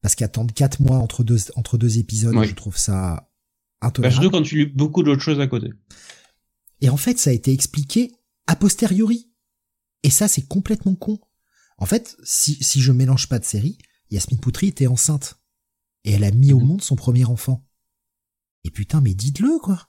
[0.00, 3.30] Parce qu'attendre quatre mois entre deux, entre deux épisodes, je trouve ça
[3.80, 4.16] intolérable.
[4.16, 5.72] Bah, surtout quand tu lis beaucoup d'autres choses à côté.
[6.80, 8.12] Et en fait, ça a été expliqué
[8.48, 9.30] a posteriori.
[10.02, 11.20] Et ça, c'est complètement con.
[11.76, 13.78] En fait, si, si je mélange pas de série,
[14.10, 15.40] Yasmine Poutry était enceinte.
[16.04, 16.66] Et elle a mis au mhm.
[16.66, 17.68] monde son premier enfant.
[18.64, 19.87] Et putain, mais dites-le, quoi.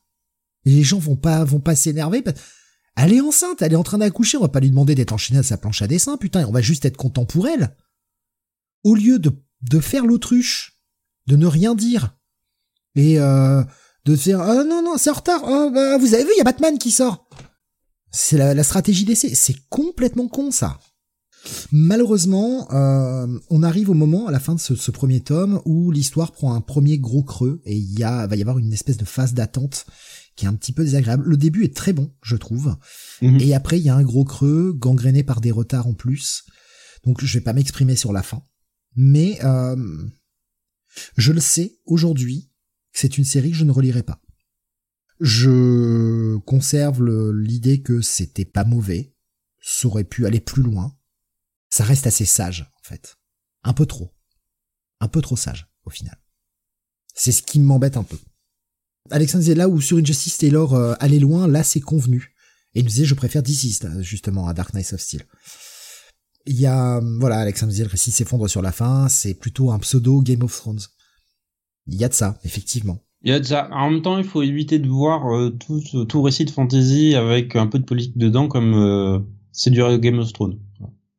[0.69, 2.23] Les gens vont pas, vont pas s'énerver.
[2.95, 5.39] Elle est enceinte, elle est en train d'accoucher, on va pas lui demander d'être enchaînée
[5.39, 7.75] à sa planche à dessin, putain, on va juste être content pour elle.
[8.83, 10.77] Au lieu de, faire l'autruche,
[11.27, 12.15] de ne rien dire,
[12.95, 13.63] et euh,
[14.05, 16.41] de faire ah non non c'est en retard oh, bah, vous avez vu il y
[16.41, 17.29] a Batman qui sort
[18.11, 20.79] c'est la, stratégie d'essai c'est complètement con ça
[21.71, 26.31] malheureusement euh, on arrive au moment à la fin de ce, premier tome où l'histoire
[26.31, 29.85] prend un premier gros creux et il va y avoir une espèce de phase d'attente
[30.39, 32.77] qui est un petit peu désagréable le début est très bon je trouve
[33.21, 33.39] mhm.
[33.39, 36.45] et après il y a un gros creux gangréné par des retards en plus
[37.05, 38.43] donc je vais pas m'exprimer sur la fin
[38.95, 39.75] mais euh,
[41.17, 42.49] je le sais aujourd'hui
[42.91, 44.21] c'est une série que je ne relirai pas.
[45.19, 49.15] Je conserve l'idée que c'était pas mauvais,
[49.61, 50.97] ça aurait pu aller plus loin.
[51.69, 53.17] Ça reste assez sage, en fait.
[53.63, 54.15] Un peu trop.
[54.99, 56.21] Un peu trop sage, au final.
[57.13, 58.17] C'est ce qui m'embête un peu.
[59.11, 62.34] Alexandre disait là où sur Injustice Taylor euh, allait loin, là c'est convenu.
[62.73, 65.23] Et il nous disait je préfère DC justement à Dark Knight of Steel.
[66.45, 69.80] Il y a voilà Alexandre disait le récit s'effondre sur la fin, c'est plutôt un
[69.80, 70.81] pseudo Game of Thrones.
[71.88, 72.99] Il y a de ça, effectivement.
[73.23, 73.68] Il y a de ça.
[73.72, 77.56] En même temps, il faut éviter de voir euh, tout, tout récit de fantasy avec
[77.56, 79.19] un peu de politique dedans comme euh,
[79.52, 80.60] c'est du Game of Thrones.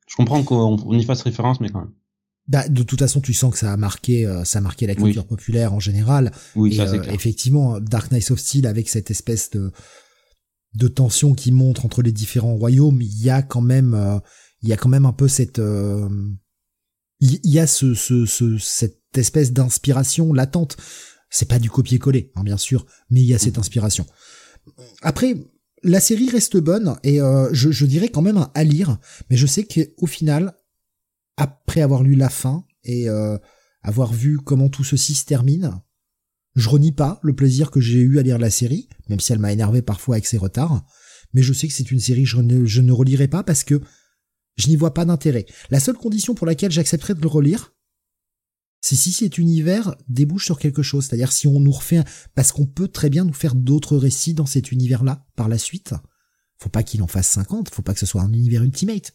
[0.06, 1.92] Je comprends qu'on y fasse référence, mais quand même.
[2.50, 4.96] Bah, de toute façon, tu sens que ça a marqué, euh, ça a marqué la
[4.96, 6.32] culture populaire en général.
[6.56, 7.14] Oui, ça c'est clair.
[7.14, 9.70] Effectivement, Dark Knight of Steel avec cette espèce de
[10.74, 14.20] de tension qui montre entre les différents royaumes, il y a quand même,
[14.62, 15.60] il y a quand même un peu cette,
[17.20, 20.76] il y, a ce, ce, ce cette espèce d'inspiration latente.
[21.28, 24.06] C'est pas du copier-coller, hein, bien sûr, mais il y a cette inspiration.
[25.02, 25.36] Après,
[25.82, 28.98] la série reste bonne et euh, je, je, dirais quand même à lire,
[29.28, 30.54] mais je sais qu'au final,
[31.40, 33.38] après avoir lu la fin et euh,
[33.82, 35.80] avoir vu comment tout ceci se termine,
[36.54, 39.38] je renie pas le plaisir que j'ai eu à lire la série, même si elle
[39.38, 40.84] m'a énervé parfois avec ses retards,
[41.32, 43.80] mais je sais que c'est une série que je ne, relirai pas parce que
[44.56, 45.46] je n'y vois pas d'intérêt.
[45.70, 47.74] La seule condition pour laquelle j'accepterais de le relire,
[48.82, 52.04] c'est si cet univers débouche sur quelque chose, c'est-à-dire si on nous refait,
[52.34, 55.94] parce qu'on peut très bien nous faire d'autres récits dans cet univers-là par la suite.
[56.58, 59.14] Faut pas qu'il en fasse 50, faut pas que ce soit un univers ultimate.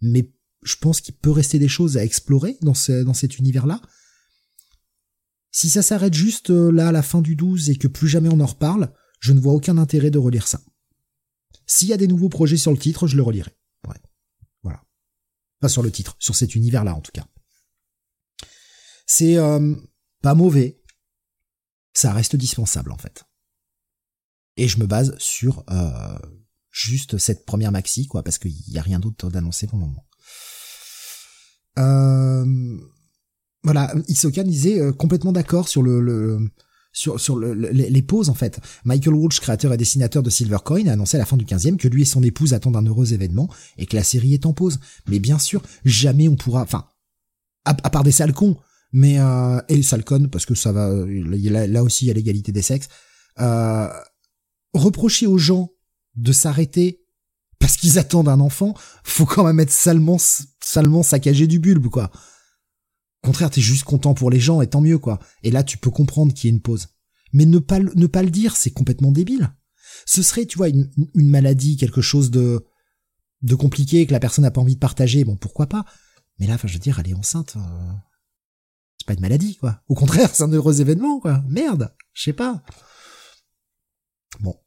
[0.00, 3.80] Mais je pense qu'il peut rester des choses à explorer dans, ce, dans cet univers-là.
[5.50, 8.28] Si ça s'arrête juste euh, là à la fin du 12 et que plus jamais
[8.28, 10.60] on en reparle, je ne vois aucun intérêt de relire ça.
[11.66, 13.56] S'il y a des nouveaux projets sur le titre, je le relirai.
[14.62, 14.82] Voilà.
[15.60, 17.26] Pas sur le titre, sur cet univers-là en tout cas.
[19.06, 19.74] C'est euh,
[20.22, 20.82] pas mauvais.
[21.92, 23.24] Ça reste dispensable en fait.
[24.56, 26.18] Et je me base sur euh,
[26.70, 30.06] juste cette première maxi, quoi, parce qu'il n'y a rien d'autre d'annoncé pour le moment.
[31.80, 32.76] Euh,
[33.62, 36.50] voilà, Isoka disait complètement d'accord sur le,
[36.92, 38.60] sur, sur les, pauses en fait.
[38.84, 41.76] Michael Walsh, créateur et dessinateur de Silver Coin, a annoncé à la fin du 15e
[41.76, 43.48] que lui et son épouse attendent un heureux événement
[43.78, 44.80] et que la série est en pause.
[45.08, 46.86] Mais bien sûr, jamais on pourra, enfin,
[47.64, 48.56] à, part des sales cons,
[48.92, 52.62] mais euh, et Salcon parce que ça va là, aussi il y a l'égalité des
[52.62, 52.88] sexes
[53.38, 53.88] euh,
[54.72, 55.70] reprocher aux gens
[56.16, 57.04] de s'arrêter
[57.60, 58.74] parce qu'ils attendent un enfant
[59.04, 60.16] faut quand même être salement
[60.70, 62.10] salement saccagé du bulbe quoi
[63.22, 65.78] au contraire t'es juste content pour les gens et tant mieux quoi et là tu
[65.78, 66.88] peux comprendre qu'il y ait une pause
[67.32, 69.52] mais ne pas le dire c'est complètement débile
[70.06, 72.64] ce serait tu vois une, maladie quelque chose de
[73.42, 75.84] de compliqué que la personne n'a pas envie de partager bon pourquoi pas?
[76.40, 77.54] Mais là, je veux dire, elle est enceinte.
[77.56, 77.92] Euh,
[78.98, 79.82] c'est pas une maladie, quoi.
[79.88, 81.44] Au contraire, c'est un heureux événement, quoi.
[81.46, 82.62] Merde, je sais pas.
[84.40, 84.58] Bon.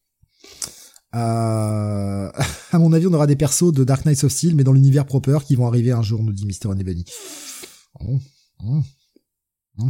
[1.15, 2.31] Euh...
[2.72, 5.06] à mon avis, on aura des persos de Dark Knights of Steel, mais dans l'univers
[5.06, 7.06] proper, qui vont arriver un jour, nous dit Mister et Bunny.
[7.99, 8.19] Oh,
[8.65, 8.81] oh,
[9.80, 9.90] oh.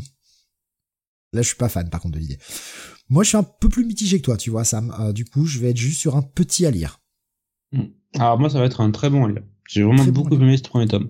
[1.33, 2.37] Là, je suis pas fan, par contre, de l'idée.
[3.09, 4.93] Moi, je suis un peu plus mitigé que toi, tu vois, Sam.
[4.99, 7.01] Euh, du coup, je vais être juste sur un petit à lire.
[7.71, 7.85] Hmm.
[8.15, 9.43] Alors moi, ça va être un très bon à lire.
[9.67, 11.09] J'ai vraiment beaucoup aimé ce premier tome.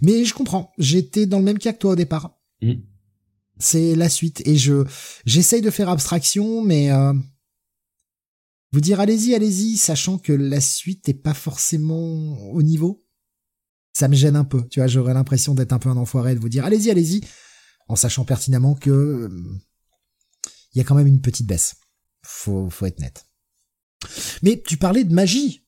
[0.00, 0.72] Mais je comprends.
[0.78, 2.38] J'étais dans le même cas que toi au départ.
[2.62, 2.74] Hmm.
[3.58, 4.84] C'est la suite et je
[5.26, 7.12] j'essaye de faire abstraction, mais euh,
[8.74, 13.06] vous dire allez-y, allez-y, sachant que la suite est pas forcément au niveau.
[13.92, 14.66] Ça me gêne un peu.
[14.68, 17.20] Tu vois, j'aurais l'impression d'être un peu un enfoiré de vous dire allez-y, allez-y,
[17.86, 19.60] en sachant pertinemment que euh,
[20.72, 21.76] il y a quand même une petite baisse.
[22.22, 23.24] Faut faut être net.
[24.42, 25.64] Mais tu parlais de magie.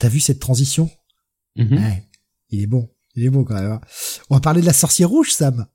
[0.00, 0.90] T'as vu cette transition?
[1.56, 1.78] Mm-hmm.
[1.78, 2.08] ouais,
[2.50, 2.90] Il est bon.
[3.14, 3.70] Il est bon quand même.
[3.70, 3.80] Hein.
[4.28, 5.68] On va parler de la sorcière rouge, Sam.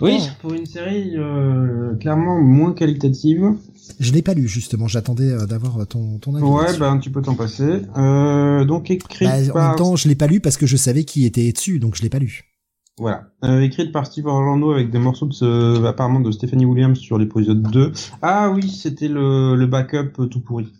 [0.00, 0.28] Oui, oh.
[0.40, 3.54] pour une série euh, clairement moins qualitative.
[4.00, 4.88] Je l'ai pas lu justement.
[4.88, 6.44] J'attendais euh, d'avoir euh, ton ton avis.
[6.44, 7.82] Ouais, ben tu peux t'en passer.
[7.96, 9.64] Euh, donc écrit bah, par...
[9.64, 11.96] En même temps, je l'ai pas lu parce que je savais qui était dessus, donc
[11.96, 12.52] je l'ai pas lu.
[12.98, 13.30] Voilà.
[13.44, 17.18] Euh, écrite par Steve Orlando avec des morceaux de ce, apparemment de Stephanie Williams sur
[17.18, 17.92] l'épisode 2.
[18.22, 20.72] Ah oui, c'était le, le backup tout pourri.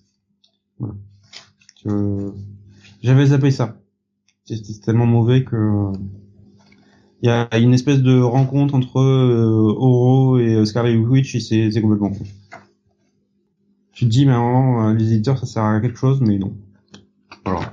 [0.78, 0.95] Voilà.
[3.03, 3.77] J'avais zappé ça.
[4.47, 5.93] C'était tellement mauvais que
[7.23, 11.81] il y a une espèce de rencontre entre euh, Oro et Scarlet Witch et c'est
[11.81, 12.24] complètement con.
[13.97, 16.55] Tu te dis mais vraiment les éditeurs ça sert à quelque chose mais non.
[17.44, 17.73] Voilà.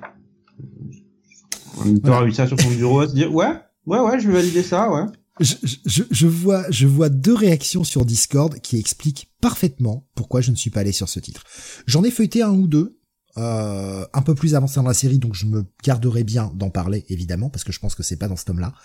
[1.81, 3.53] Un éditeur a réussi ça sur son bureau à se dire ouais
[3.85, 5.03] ouais ouais je vais valider ça ouais.
[5.39, 5.55] Je,
[5.85, 10.55] je, je, vois, je vois deux réactions sur Discord qui expliquent parfaitement pourquoi je ne
[10.55, 11.43] suis pas allé sur ce titre.
[11.87, 12.99] J'en ai feuilleté un ou deux,
[13.37, 17.03] euh, un peu plus avancé dans la série, donc je me garderai bien d'en parler,
[17.09, 18.75] évidemment, parce que je pense que c'est pas dans ce tome-là.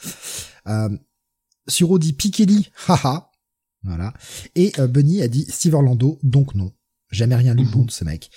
[0.69, 0.89] Euh,
[1.66, 3.31] Suro dit Pikeli, haha,
[3.82, 4.15] voilà.
[4.55, 6.73] Et euh, Bunny a dit Steve Orlando, donc non.
[7.10, 8.30] Jamais rien lu bon de ce mec.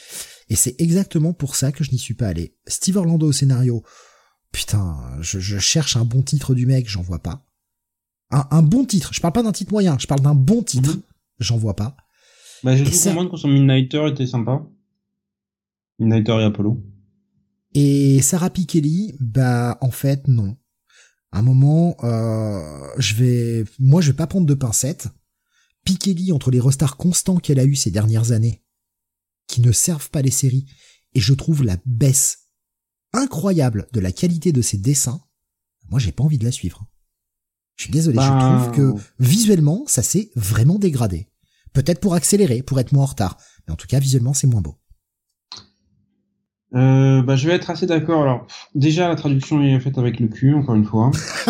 [0.50, 2.56] Et c'est exactement pour ça que je n'y suis pas allé.
[2.68, 3.84] Steve Orlando au scénario,
[4.52, 7.46] putain, je, je cherche un bon titre du mec, j'en vois pas.
[8.32, 10.96] Un, un, bon titre, je parle pas d'un titre moyen, je parle d'un bon titre,
[10.96, 11.02] mhm.
[11.40, 11.98] j'en vois pas.
[12.64, 14.64] Bah j'ai trouvé comprendre que son Midnighter était sympa.
[16.00, 16.82] Nighter et Apollo.
[17.74, 20.58] Et Sarah Pikeli, bah en fait non.
[21.32, 25.08] À un moment, euh, je vais, moi je vais pas prendre de pincettes.
[25.86, 28.61] Pikeli entre les restars constants qu'elle a eu ces dernières années,
[29.52, 30.66] qui ne servent pas les séries,
[31.14, 32.48] et je trouve la baisse
[33.14, 35.22] incroyable de la qualité de ses dessins.
[35.90, 36.86] Moi j'ai pas envie de la suivre.
[37.76, 41.28] Je suis désolé, je bah, trouve que visuellement ça s'est vraiment dégradé.
[41.74, 43.38] Peut-être pour accélérer, pour être moins en retard,
[43.68, 44.81] mais en tout cas visuellement c'est moins beau.
[46.74, 48.22] Euh, bah, je vais être assez d'accord.
[48.22, 51.12] Alors, déjà, la traduction est faite avec le cul, encore une fois.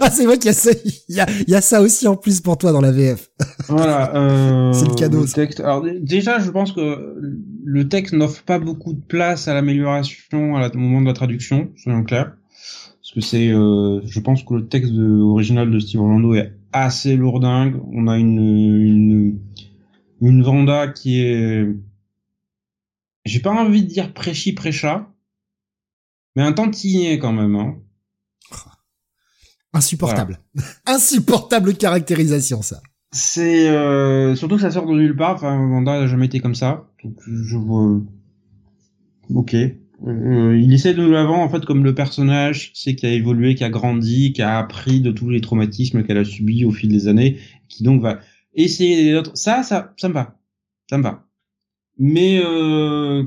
[0.00, 0.70] ah, c'est vrai qu'il y a ça,
[1.08, 3.30] il y a, il y a ça aussi en plus pour toi dans la VF.
[3.68, 4.12] voilà.
[4.16, 5.22] Euh, c'est le cadeau.
[5.22, 5.60] Le texte.
[5.60, 7.16] Alors, déjà, je pense que
[7.64, 12.02] le texte n'offre pas beaucoup de place à l'amélioration au moment de la traduction, soyons
[12.02, 12.32] clairs.
[13.00, 16.52] Parce que c'est, euh, je pense que le texte de, original de Steve Orlando est
[16.72, 17.80] assez lourdingue.
[17.92, 19.38] On a une, une,
[20.20, 21.66] une Vanda qui est
[23.26, 25.12] j'ai pas envie de dire prêchi prêcha,
[26.34, 27.56] mais un tantinet quand même.
[27.56, 27.76] Hein.
[29.72, 30.38] Insupportable.
[30.86, 32.80] Insupportable caractérisation, ça.
[33.12, 35.34] C'est euh, surtout que ça sort de nulle part.
[35.34, 36.88] Enfin, Vanda n'a jamais été comme ça.
[37.02, 38.00] Donc je vois.
[39.34, 39.54] Ok.
[39.54, 43.54] Euh, il essaie de nous l'avant en fait comme le personnage sait qui a évolué,
[43.54, 46.90] qui a grandi, qui a appris de tous les traumatismes qu'elle a subis au fil
[46.90, 47.38] des années,
[47.68, 48.20] qui donc va
[48.54, 49.32] essayer les autres.
[49.34, 50.38] Ça, ça, ça me va.
[50.88, 51.25] Ça me va
[51.98, 53.24] mais euh,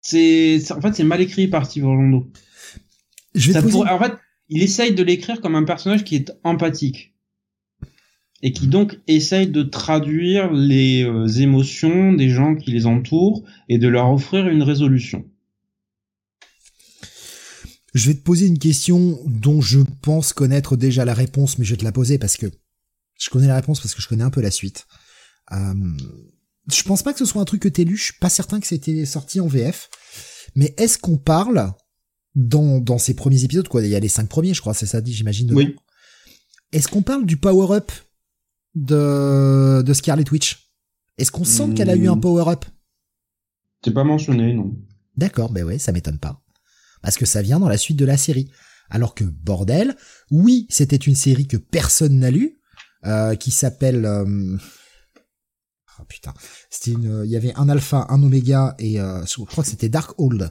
[0.00, 2.30] c'est en fait c'est mal écrit par Steve Orlando.
[3.34, 4.12] Je vais En fait,
[4.48, 7.14] il essaye de l'écrire comme un personnage qui est empathique
[8.42, 13.78] et qui donc essaye de traduire les euh, émotions des gens qui les entourent et
[13.78, 15.24] de leur offrir une résolution.
[17.94, 21.70] Je vais te poser une question dont je pense connaître déjà la réponse, mais je
[21.70, 22.46] vais te la poser parce que
[23.18, 24.86] je connais la réponse parce que je connais un peu la suite.
[25.52, 25.74] Euh,
[26.72, 28.60] je pense pas que ce soit un truc que t'es lu, je suis pas certain
[28.60, 29.90] que c'était sorti en VF.
[30.56, 31.72] Mais est-ce qu'on parle
[32.34, 34.86] dans, dans ces premiers épisodes, quoi, il y a les cinq premiers, je crois, c'est
[34.86, 35.52] ça dit, j'imagine.
[35.52, 35.76] Oui.
[36.72, 37.92] Est-ce qu'on parle du power-up
[38.74, 40.70] de, de Scarlet Witch?
[41.18, 42.20] Est-ce qu'on sent qu'elle a eu un hmm.
[42.20, 42.64] power-up
[43.84, 44.74] C'est pas mentionné, non.
[45.16, 46.42] D'accord, ben ouais, ça m'étonne pas.
[47.02, 48.50] Parce que ça vient dans la suite de la série.
[48.90, 49.96] Alors que, bordel,
[50.30, 52.58] oui, c'était une série que personne n'a lu,
[53.04, 54.04] euh, qui s'appelle...
[54.04, 54.56] Euh,
[56.00, 56.34] Oh putain,
[56.70, 59.88] c'était une, il y avait un alpha, un oméga et euh, je crois que c'était
[59.88, 60.50] Dark Hold,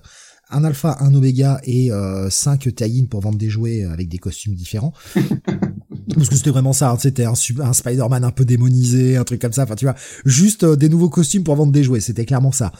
[0.49, 4.55] un alpha, un oméga et euh, 5 tie pour vendre des jouets avec des costumes
[4.55, 4.93] différents.
[6.15, 9.41] Parce que c'était vraiment ça, hein, c'était un, un Spider-Man un peu démonisé, un truc
[9.41, 9.95] comme ça, enfin tu vois,
[10.25, 12.71] juste euh, des nouveaux costumes pour vendre des jouets, c'était clairement ça.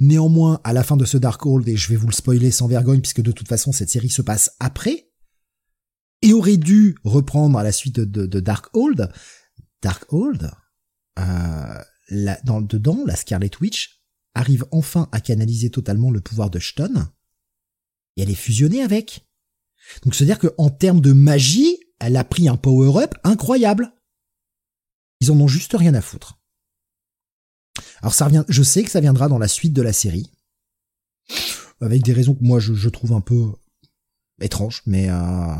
[0.00, 3.00] Néanmoins, à la fin de ce Darkhold, et je vais vous le spoiler sans vergogne,
[3.00, 5.08] puisque de toute façon cette série se passe après,
[6.22, 9.10] et aurait dû reprendre à la suite de, de Darkhold,
[9.82, 10.50] Darkhold,
[11.18, 14.00] euh, la, dans, dedans, la Scarlet Witch
[14.34, 17.10] arrive enfin à canaliser totalement le pouvoir de Stone,
[18.16, 19.26] et elle est fusionnée avec.
[20.02, 23.92] Donc c'est-à-dire que en termes de magie, elle a pris un power-up incroyable.
[25.20, 26.38] Ils en ont juste rien à foutre.
[28.02, 30.30] Alors ça revient, je sais que ça viendra dans la suite de la série,
[31.80, 33.52] avec des raisons que moi je, trouve un peu
[34.40, 35.54] étranges, mais euh,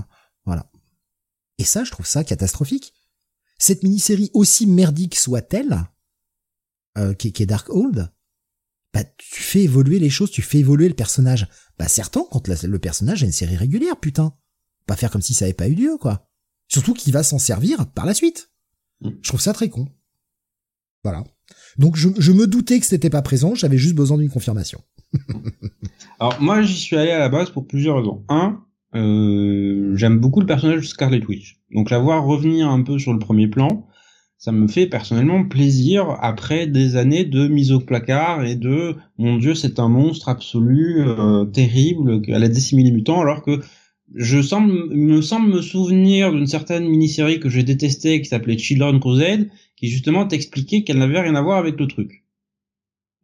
[0.45, 0.71] voilà.
[1.59, 2.95] Et ça, je trouve ça catastrophique.
[3.59, 5.85] Cette mini-série, aussi merdique soit-elle,
[6.97, 8.11] euh, qui, qui, est Dark Old,
[8.95, 11.49] bah tu fais évoluer les choses, tu fais évoluer le personnage.
[11.79, 14.35] Bah certain, quand le personnage a une série régulière, putain.
[14.87, 16.29] Pas faire comme si ça avait pas eu lieu, quoi.
[16.69, 18.51] Surtout qu'il va s'en servir par la suite.
[19.01, 19.11] Mm.
[19.23, 19.89] Je trouve ça très con.
[21.05, 21.25] Voilà.
[21.79, 24.81] Donc je, me doutais que c'était pas présent, j'avais juste besoin d'une confirmation.
[26.21, 28.25] Alors moi j'y suis allé à la base pour plusieurs raisons.
[28.29, 28.63] Un,
[28.95, 31.61] euh, j'aime beaucoup le personnage de Scarlet Witch.
[31.73, 33.87] Donc la voir revenir un peu sur le premier plan,
[34.39, 39.37] ça me fait personnellement plaisir après des années de mise au placard et de mon
[39.37, 43.61] dieu c'est un monstre absolu euh, terrible elle a décimé les mutants alors que
[44.15, 49.01] je semble, me semble me souvenir d'une certaine mini-série que j'ai détestée qui s'appelait Children
[49.01, 52.25] Crusade, qui justement t'expliquait qu'elle n'avait rien à voir avec le truc.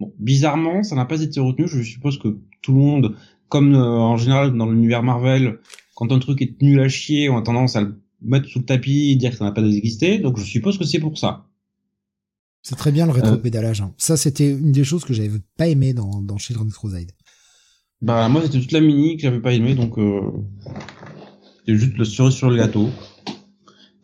[0.00, 1.68] Bon, bizarrement, ça n'a pas été retenu.
[1.68, 3.16] Je suppose que tout le monde,
[3.48, 5.60] comme euh, en général dans l'univers Marvel,
[5.94, 8.64] quand un truc est nul à chier, on a tendance à le mettre sous le
[8.64, 10.18] tapis et dire que ça n'a pas existé.
[10.18, 11.46] Donc je suppose que c'est pour ça.
[12.62, 13.82] C'est très bien le rétro-pédalage.
[13.82, 13.92] Hein.
[13.98, 17.12] Ça, c'était une des choses que j'avais pas aimé dans, dans Children's Crusade.
[18.04, 20.20] Bah moi c'était toute la mini que j'avais pas aimé donc euh,
[21.58, 22.90] c'était juste le cerise sur le gâteau.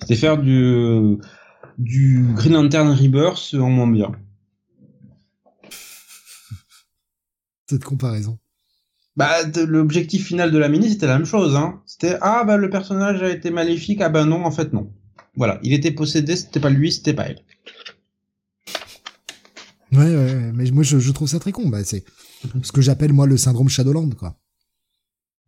[0.00, 1.18] C'était faire du
[1.76, 4.12] du Green Lantern Rebirth en moins bien.
[7.68, 8.38] Cette comparaison.
[9.16, 11.82] Bah l'objectif final de la mini c'était la même chose hein.
[11.86, 14.92] C'était ah bah le personnage a été maléfique ah bah non en fait non.
[15.36, 17.42] Voilà il était possédé c'était pas lui c'était pas elle.
[19.92, 21.68] Ouais, ouais, mais moi je, je trouve ça très con.
[21.68, 22.04] Bah, c'est
[22.62, 24.38] ce que j'appelle moi le syndrome Shadowland, quoi.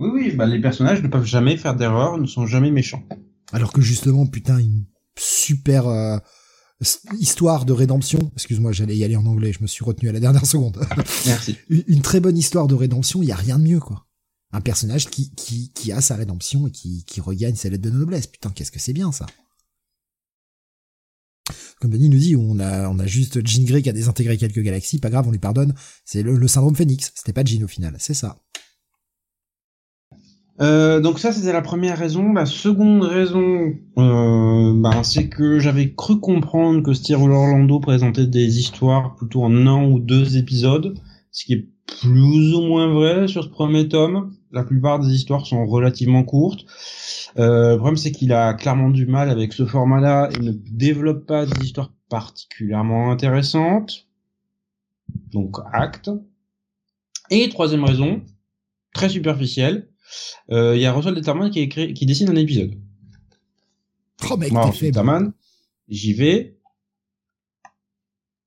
[0.01, 3.05] Oui, oui, bah les personnages ne peuvent jamais faire d'erreur, ne sont jamais méchants.
[3.53, 4.85] Alors que justement, putain, une
[5.17, 6.19] super euh,
[7.19, 8.19] histoire de rédemption.
[8.35, 10.85] Excuse-moi, j'allais y aller en anglais, je me suis retenu à la dernière seconde.
[11.27, 11.57] Merci.
[11.69, 14.07] une, très bonne histoire de rédemption, il y a rien de mieux, quoi.
[14.53, 17.91] Un personnage qui, qui, qui a sa rédemption et qui, qui regagne sa lettre de
[17.91, 18.27] noblesse.
[18.27, 19.27] Putain, qu'est-ce que c'est bien, ça.
[21.81, 24.61] Comme Benny nous dit, on a, on a juste Jean Grey qui a désintégré quelques
[24.61, 25.75] galaxies, pas grave, on lui pardonne.
[26.05, 28.39] C'est le, syndrome Phoenix, c'était pas Jean au final, c'est ça.
[30.63, 32.33] Euh, donc ça c'était la première raison.
[32.33, 38.59] La seconde raison, euh, ben, c'est que j'avais cru comprendre que Steve Orlando présentait des
[38.59, 40.97] histoires plutôt en un ou deux épisodes,
[41.33, 41.69] ce qui est
[42.01, 44.37] plus ou moins vrai sur ce premier tome.
[44.53, 46.65] La plupart des histoires sont relativement courtes.
[47.39, 51.27] Euh, le problème, c'est qu'il a clairement du mal avec ce format-là et ne développe
[51.27, 54.07] pas des histoires particulièrement intéressantes.
[55.33, 56.11] Donc, acte.
[57.31, 58.21] Et troisième raison,
[58.93, 59.89] très superficielle,
[60.51, 62.73] euh, il y a Russell Determan qui, écrit, qui dessine un épisode.
[64.31, 65.33] Oh mec, t'es faible.
[65.89, 66.59] j'y vais.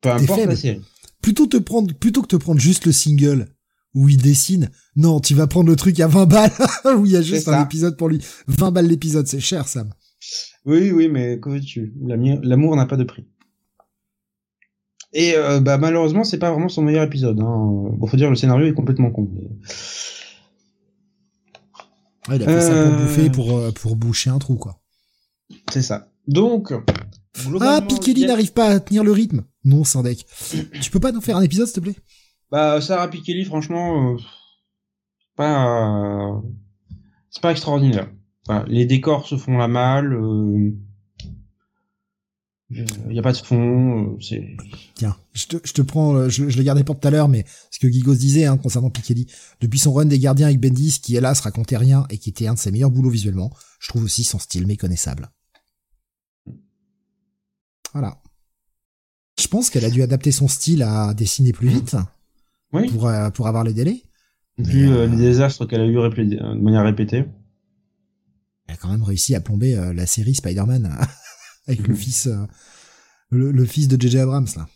[0.01, 0.81] Peu importe la série.
[1.21, 3.47] Plutôt, te prendre, plutôt que te prendre juste le single
[3.95, 4.69] où il dessine.
[4.95, 6.51] Non, tu vas prendre le truc à 20 balles
[6.97, 8.19] où il y a juste un épisode pour lui.
[8.47, 9.91] 20 balles l'épisode, c'est cher, Sam.
[10.65, 11.93] Oui, oui, mais que veux-tu?
[12.03, 13.25] L'amour n'a pas de prix.
[15.13, 17.39] Et euh, bah malheureusement, c'est pas vraiment son meilleur épisode.
[17.39, 17.89] Hein.
[17.97, 19.29] Bon, faut dire le scénario est complètement con.
[22.27, 22.97] Ouais, il a fait ça pour euh.
[22.97, 24.81] bouffer, pour, euh, pour boucher un trou, quoi.
[25.72, 26.10] C'est ça.
[26.27, 26.73] Donc.
[27.61, 29.43] Ah, Pikeli n'arrive pas à tenir le rythme.
[29.64, 30.26] Non, Sandek.
[30.81, 31.95] tu peux pas nous faire un épisode, s'il te plaît?
[32.52, 34.18] Bah, Sarah Pikeli, franchement, euh,
[35.35, 36.41] pas,
[37.30, 38.10] c'est pas extraordinaire.
[38.68, 40.14] les décors se font la malle.
[40.14, 40.72] Euh,
[42.71, 44.57] il n'y a pas de fond, euh, c'est.
[44.95, 47.45] Tiens, je te, je te prends, je, je le gardais pour tout à l'heure, mais
[47.69, 49.27] ce que Gigos disait hein, concernant Pikeli,
[49.61, 52.55] depuis son run des gardiens avec Bendis, qui hélas racontait rien et qui était un
[52.55, 55.29] de ses meilleurs boulots visuellement, je trouve aussi son style méconnaissable.
[57.93, 58.21] Voilà.
[59.39, 61.95] Je pense qu'elle a dû adapter son style à dessiner plus vite
[62.71, 64.01] pour, euh, pour avoir les délais.
[64.57, 67.25] Vu euh, les désastres qu'elle a eu de manière répétée.
[68.67, 70.89] Elle a quand même réussi à plomber euh, la série Spider-Man
[71.67, 71.99] avec le mhm.
[71.99, 72.29] fils
[73.31, 74.67] le, fils de JJ Abrams là.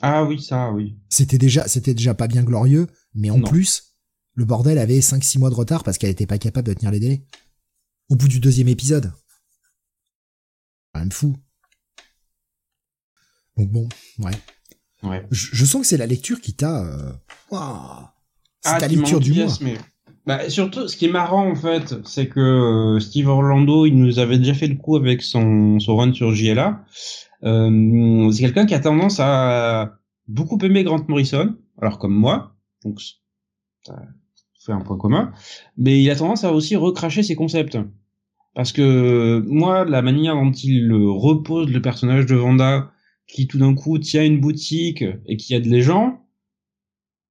[0.00, 0.98] Ah oui, ça oui.
[1.08, 3.94] C'était déjà c'était déjà pas bien glorieux, mais en plus
[4.34, 7.00] le bordel avait 5-6 mois de retard parce qu'elle était pas capable de tenir les
[7.00, 7.24] délais.
[8.08, 9.12] Au bout du deuxième épisode.
[10.92, 11.36] Quand même fou.
[13.56, 13.88] Donc bon,
[14.20, 14.30] ouais.
[15.02, 15.26] Ouais.
[15.30, 16.84] Je, je sens que c'est la lecture qui t'a...
[16.84, 17.12] Euh...
[17.50, 17.56] c'est
[18.70, 19.52] Ah, ta lecture du mois.
[19.60, 19.78] mais-
[20.28, 24.18] Bah, surtout, ce qui est marrant, en fait, c'est que euh, Steve Orlando, il nous
[24.18, 26.84] avait déjà fait le coup avec son, run sur JLA.
[27.44, 33.00] Euh, c'est quelqu'un qui a tendance à beaucoup aimer Grant Morrison, alors comme moi, donc
[33.80, 33.94] ça
[34.66, 35.32] fait un point commun,
[35.78, 37.78] mais il a tendance à aussi recracher ses concepts.
[38.54, 42.90] Parce que moi, la manière dont il repose le personnage de Vanda,
[43.26, 46.17] qui tout d'un coup tient une boutique et qui aide les gens,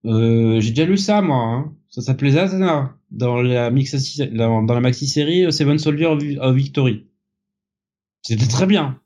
[0.05, 1.37] euh, j'ai déjà lu ça, moi.
[1.37, 1.73] Hein.
[1.89, 7.07] Ça s'appelait Zatanna dans la mixi, dans, dans la maxi série Seven Soldiers of, Victory.
[8.21, 8.99] C'était très bien.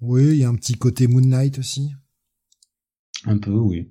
[0.00, 1.90] Oui, il y a un petit côté Moon Knight aussi.
[3.26, 3.88] Un peu, oui.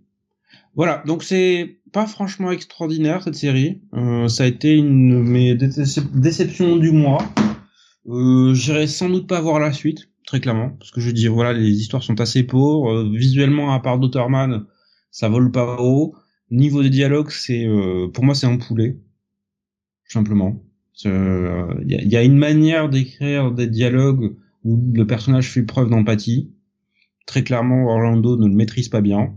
[0.76, 3.82] Voilà, donc c'est pas franchement extraordinaire cette série.
[3.94, 7.24] Euh, ça a été une de mes décep- déceptions du mois.
[8.08, 11.54] Euh, J'irai sans doute pas voir la suite, très clairement, parce que je dis voilà,
[11.54, 12.92] les histoires sont assez pauvres.
[12.92, 14.66] Euh, visuellement, à part Dotterman,
[15.12, 16.16] ça vole pas haut.
[16.52, 19.00] Niveau des dialogues, c'est euh, pour moi c'est un poulet,
[20.06, 20.62] tout simplement.
[21.06, 25.90] Il y, a, y a une manière d'écrire des dialogues où le personnage fait preuve
[25.90, 26.52] d'empathie.
[27.26, 29.34] Très clairement, Orlando ne le maîtrise pas bien.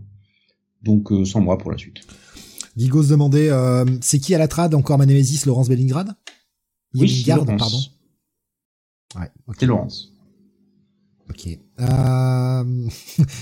[0.82, 2.00] Donc, euh, sans moi pour la suite.
[2.76, 6.16] Guigo se demandait, euh, c'est qui à la trad encore ma némésis, Laurence Bellingrad?
[6.94, 7.58] Oui, Laurence.
[7.58, 9.20] pardon.
[9.20, 9.56] Ouais, ok.
[9.60, 10.11] C'est Laurence.
[11.32, 11.46] Ok.
[11.80, 12.88] Euh...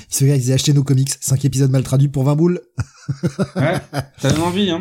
[0.08, 2.60] Ce gars, il disait acheter nos comics, 5 épisodes mal traduits pour 20 boules.
[3.56, 3.80] Ouais,
[4.20, 4.80] t'as même envie, hein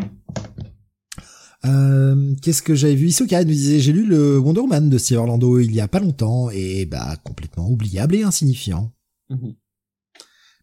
[1.66, 3.08] Euh, Qu'est-ce que j'avais vu?
[3.08, 6.00] Isoka nous disait, j'ai lu le Wonder Woman de Steve Orlando il y a pas
[6.00, 8.94] longtemps, et bah complètement oubliable et insignifiant.
[9.30, 9.56] Mhm.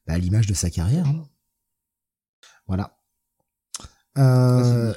[0.06, 1.06] Bah, à l'image de sa carrière.
[1.08, 1.28] hein.
[2.68, 2.96] Voilà.
[4.18, 4.94] Euh,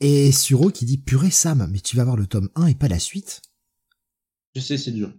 [0.00, 2.88] et Suro qui dit, purée Sam, mais tu vas voir le tome 1 et pas
[2.88, 3.40] la suite
[4.54, 5.12] Je sais, c'est dur.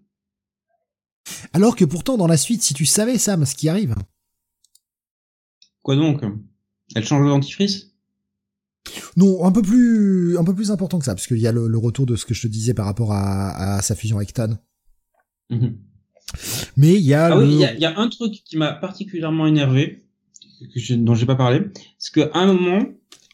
[1.53, 3.95] Alors que pourtant, dans la suite, si tu savais, Sam, ce qui arrive.
[5.83, 6.21] Quoi donc?
[6.95, 7.87] Elle change de dentifrice?
[9.15, 11.67] Non, un peu plus, un peu plus important que ça, parce qu'il y a le,
[11.67, 14.33] le retour de ce que je te disais par rapport à, à sa fusion avec
[14.33, 14.57] Tan.
[15.49, 15.77] Mhm.
[16.77, 17.43] Mais il y a Ah le...
[17.43, 20.05] oui, il y a, il y a un truc qui m'a particulièrement énervé,
[20.73, 21.65] que je- dont j'ai pas parlé,
[21.97, 22.85] c'est qu'à un moment,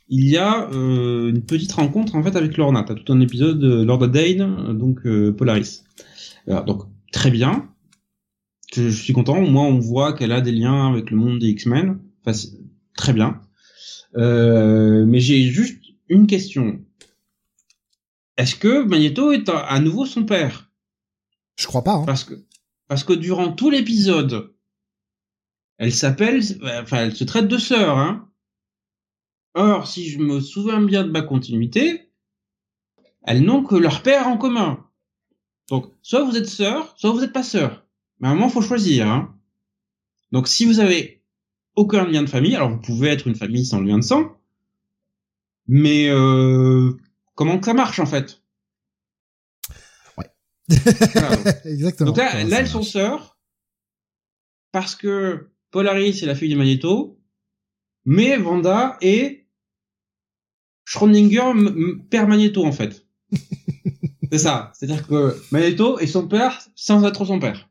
[0.10, 2.84] il y a euh, une petite rencontre en fait avec Lorna.
[2.84, 5.84] T'as tout un épisode de Lorna Dane, euh, donc euh, Polaris.
[6.48, 7.70] Alors, donc très bien.
[8.74, 9.40] Je, je suis content.
[9.42, 12.00] Moi, on voit qu'elle a des liens avec le monde des X-Men.
[12.26, 12.38] Enfin,
[12.96, 13.42] très bien.
[14.16, 16.84] Euh, mais j'ai juste une question.
[18.38, 20.72] Est-ce que Magneto est à, à nouveau son père?
[21.56, 22.06] Je crois pas, hein.
[22.06, 22.36] parce que
[22.88, 24.54] parce que durant tout l'épisode,
[25.78, 26.42] elle s'appelle,
[26.82, 28.30] enfin, elle se traite de sœur, hein.
[29.56, 32.12] Or, si je me souviens bien de ma continuité,
[33.24, 34.86] elles n'ont que leur père en commun.
[35.70, 37.87] Donc, soit vous êtes sœur, soit vous n'êtes pas sœur.
[38.20, 39.34] Mais à un moment, faut choisir, hein.
[40.32, 41.24] Donc, si vous avez
[41.76, 44.36] aucun lien de famille, alors vous pouvez être une famille sans lien de sang,
[45.68, 46.92] mais euh,
[47.36, 48.42] comment que ça marche en fait?
[50.16, 52.10] Voilà, donc- Exactement.
[52.10, 53.38] donc là, là elles sont sœurs
[54.72, 57.20] parce que Polaris est la fille de Magneto,
[58.06, 59.46] mais Vanda est
[60.86, 61.52] Schrödinger
[62.10, 63.06] père Magneto en fait.
[64.32, 67.70] C'est ça, c'est-à-dire que Magneto est son père sans être son père.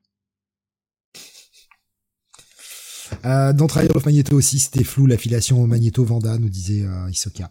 [3.27, 7.11] Euh, dans Trial of Magneto aussi, c'était flou l'affiliation au Magneto Vanda, nous disait euh,
[7.11, 7.51] Isoka.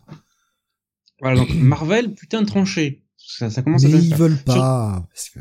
[1.21, 3.05] Voilà, donc Marvel, putain de tranché.
[3.17, 5.39] Ça, ça commence à Mais bien ils veulent pas, parce que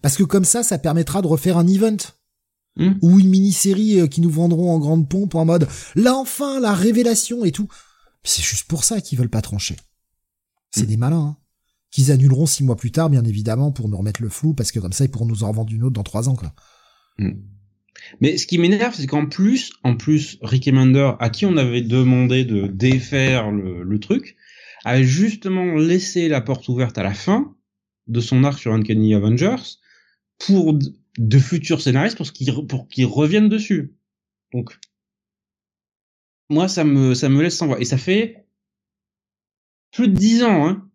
[0.00, 1.96] parce que comme ça, ça permettra de refaire un event
[2.74, 2.92] Hmm.
[3.02, 6.72] ou une mini-série euh, qui nous vendront en grande pompe en mode là enfin la
[6.72, 7.68] révélation et tout.
[8.24, 9.76] C'est juste pour ça qu'ils veulent pas trancher.
[10.70, 10.86] C'est Hmm.
[10.86, 11.20] des malins.
[11.20, 11.36] Hein.
[11.90, 14.80] Qu'ils annuleront six mois plus tard, bien évidemment, pour nous remettre le flou, parce que
[14.80, 16.54] comme ça, ils pourront nous en revendre une autre dans trois ans, quoi.
[18.20, 21.82] Mais ce qui m'énerve, c'est qu'en plus, en plus, Rick Emander, à qui on avait
[21.82, 24.36] demandé de défaire le, le truc,
[24.84, 27.54] a justement laissé la porte ouverte à la fin
[28.08, 29.78] de son arc sur Uncanny Avengers
[30.38, 30.76] pour
[31.18, 33.94] de futurs scénaristes pour qu'ils re- pour qu'ils reviennent dessus.
[34.52, 34.76] Donc,
[36.50, 37.80] moi, ça me ça me laisse sans voix.
[37.80, 38.46] Et ça fait
[39.92, 40.88] plus de dix ans hein,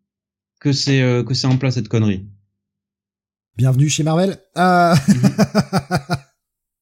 [0.60, 2.26] que c'est euh, que c'est en place cette connerie.
[3.56, 4.38] Bienvenue chez Marvel.
[4.58, 4.96] Euh...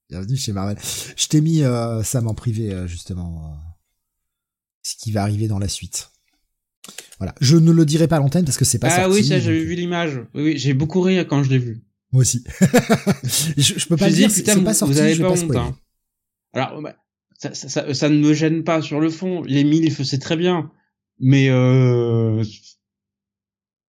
[0.10, 0.77] Bienvenue chez Marvel.
[1.15, 3.45] Je t'ai mis euh, Sam en privé euh, justement.
[3.45, 3.65] euh,
[4.86, 6.11] ce qui va arriver dans la suite.
[7.18, 7.34] Voilà.
[7.41, 9.22] Je ne le dirai pas à l'antenne parce que c'est pas ah sorti.
[9.22, 10.19] oui, ça j'avais vu l'image.
[10.36, 11.84] Oui, oui, j'ai beaucoup ri quand je l'ai vu.
[12.11, 12.44] Moi aussi.
[13.57, 15.56] je, je peux pas je dire, c'est pas sorti, vous avez je pas honte.
[15.56, 15.76] Hein.
[16.53, 16.95] Alors, bah,
[17.40, 19.41] ça, ça, ça, ça ne me gêne pas sur le fond.
[19.41, 20.72] Les mille, c'est très bien.
[21.19, 22.44] Mais euh,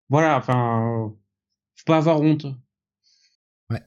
[0.09, 1.12] voilà, enfin,
[1.74, 2.47] faut pas avoir honte.
[3.68, 3.82] Ouais.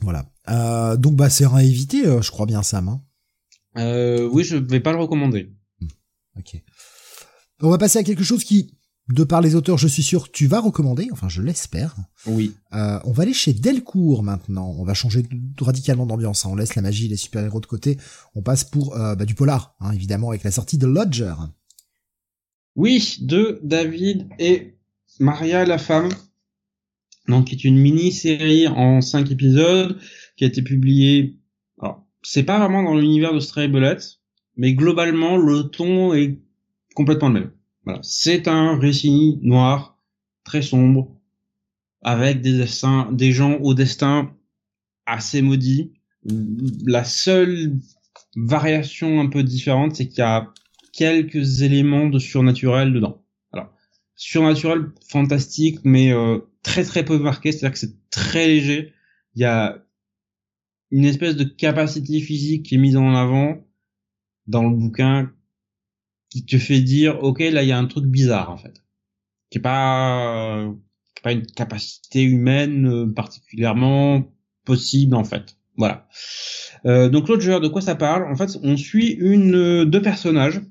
[0.00, 0.24] Voilà.
[0.48, 2.88] Euh, donc bah c'est à éviter, euh, je crois bien Sam.
[2.88, 3.02] Hein.
[3.78, 5.52] Euh, oui, je vais pas le recommander.
[5.80, 5.86] Hmm.
[6.38, 6.62] Ok.
[7.60, 8.76] On va passer à quelque chose qui,
[9.08, 11.08] de par les auteurs, je suis sûr, tu vas recommander.
[11.12, 11.96] Enfin, je l'espère.
[12.26, 12.54] Oui.
[12.74, 14.74] Euh, on va aller chez Delcourt maintenant.
[14.78, 15.22] On va changer
[15.60, 16.44] radicalement d'ambiance.
[16.44, 16.50] Hein.
[16.52, 17.96] On laisse la magie, les super-héros de côté.
[18.34, 21.34] On passe pour bah, du polar, hein, évidemment, avec la sortie de Lodger.
[22.76, 24.78] Oui, de David et
[25.20, 26.10] Maria la femme.
[27.28, 29.98] Donc, qui est une mini-série en cinq épisodes
[30.36, 31.38] qui a été publiée.
[31.80, 33.98] Alors, c'est pas vraiment dans l'univers de Stray Bullet,
[34.56, 36.38] mais globalement, le ton est
[36.94, 37.50] complètement le même.
[37.84, 39.98] Voilà, c'est un récit noir,
[40.44, 41.14] très sombre,
[42.02, 44.32] avec des destins, des gens au destin
[45.06, 45.92] assez maudit.
[46.86, 47.78] La seule
[48.36, 50.52] variation un peu différente, c'est qu'il y a
[50.92, 53.22] quelques éléments de surnaturel dedans.
[53.52, 53.70] Alors,
[54.16, 58.92] surnaturel fantastique, mais euh, très très peu marqué, c'est-à-dire que c'est très léger.
[59.34, 59.83] Il y a
[60.94, 63.66] une espèce de capacité physique qui est mise en avant
[64.46, 65.32] dans le bouquin
[66.30, 68.84] qui te fait dire ok là il y a un truc bizarre en fait.
[69.50, 70.72] Qui est pas
[71.16, 74.32] qui est pas une capacité humaine euh, particulièrement
[74.64, 75.56] possible en fait.
[75.76, 76.06] Voilà.
[76.86, 78.30] Euh, donc l'autre joueur de quoi ça parle?
[78.32, 80.62] En fait on suit une euh, deux personnages.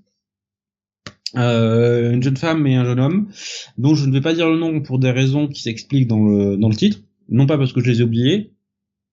[1.35, 3.29] Euh, une jeune femme et un jeune homme
[3.77, 6.55] dont je ne vais pas dire le nom pour des raisons qui s'expliquent dans le
[6.55, 6.99] dans le titre.
[7.27, 8.53] Non pas parce que je les ai oubliés.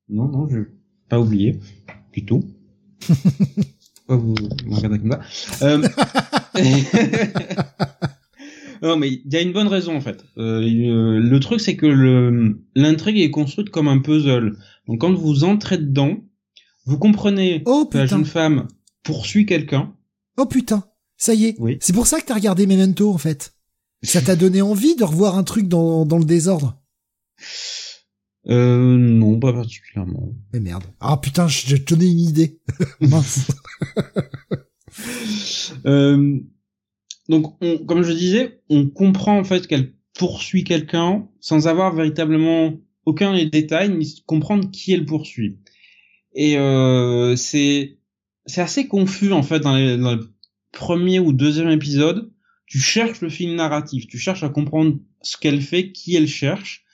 [0.08, 0.79] Non non je
[1.10, 1.60] pas oublié
[2.12, 2.44] du tout
[4.08, 4.34] vous
[4.68, 5.66] regardez comme ça.
[5.66, 5.88] Euh...
[8.82, 10.24] non, mais il y a une bonne raison en fait.
[10.38, 14.56] Euh, le truc, c'est que l'intrigue est construite comme un puzzle.
[14.88, 16.16] Donc quand vous entrez dedans,
[16.86, 18.68] vous comprenez oh, que la jeune femme
[19.02, 19.94] poursuit quelqu'un.
[20.36, 20.84] Oh putain,
[21.16, 21.56] ça y est.
[21.58, 21.78] Oui.
[21.80, 23.54] C'est pour ça que t'as regardé Memento en fait.
[24.02, 26.80] Ça t'a donné envie de revoir un truc dans, dans le désordre.
[28.48, 30.32] Euh, non, pas particulièrement.
[30.52, 30.84] Mais merde.
[31.00, 32.60] Ah putain, je te donnais une idée.
[33.00, 33.50] Mince.
[35.84, 36.38] euh,
[37.28, 42.74] donc, on, comme je disais, on comprend en fait qu'elle poursuit quelqu'un sans avoir véritablement
[43.04, 45.58] aucun des détails, ni comprendre qui elle poursuit.
[46.34, 47.98] Et euh, c'est
[48.46, 50.32] c'est assez confus en fait dans, les, dans le
[50.72, 52.32] premier ou deuxième épisode.
[52.66, 56.84] Tu cherches le film narratif, tu cherches à comprendre ce qu'elle fait, qui elle cherche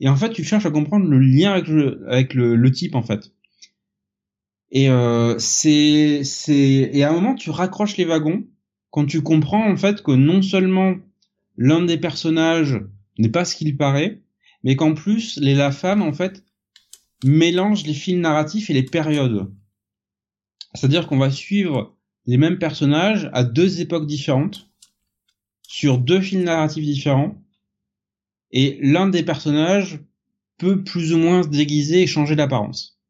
[0.00, 3.32] et en fait tu cherches à comprendre le lien avec le type en fait.
[4.72, 6.22] Et euh, c'est
[6.52, 8.46] et à un moment tu raccroches les wagons
[8.90, 10.94] quand tu comprends en fait que non seulement
[11.56, 12.80] l'un des personnages
[13.18, 14.22] n'est pas ce qu'il paraît
[14.62, 16.44] mais qu'en plus les la femme en fait
[17.24, 19.52] mélange les films narratifs et les périodes.
[20.74, 21.96] C'est-à-dire qu'on va suivre
[22.26, 24.70] les mêmes personnages à deux époques différentes
[25.62, 27.42] sur deux films narratifs différents
[28.52, 30.00] et l'un des personnages
[30.58, 33.00] peut plus ou moins se déguiser et changer d'apparence.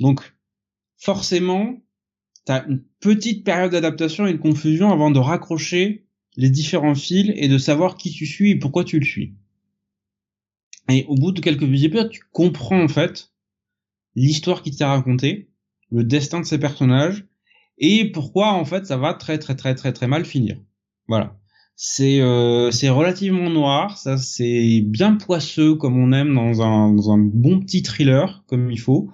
[0.00, 0.34] Donc,
[0.96, 1.82] forcément,
[2.44, 6.06] t'as une petite période d'adaptation et de confusion avant de raccrocher
[6.36, 9.34] les différents fils et de savoir qui tu suis et pourquoi tu le suis.
[10.88, 13.32] Et au bout de quelques épisodes, tu comprends en fait
[14.14, 15.50] l'histoire qui t'est racontée,
[15.90, 17.24] le destin de ces personnages,
[17.78, 20.60] et pourquoi en fait ça va très très très très très mal finir.
[21.08, 21.38] Voilà.
[21.76, 27.10] C'est euh, c'est relativement noir, ça c'est bien poisseux comme on aime dans un, dans
[27.10, 29.10] un bon petit thriller comme il faut.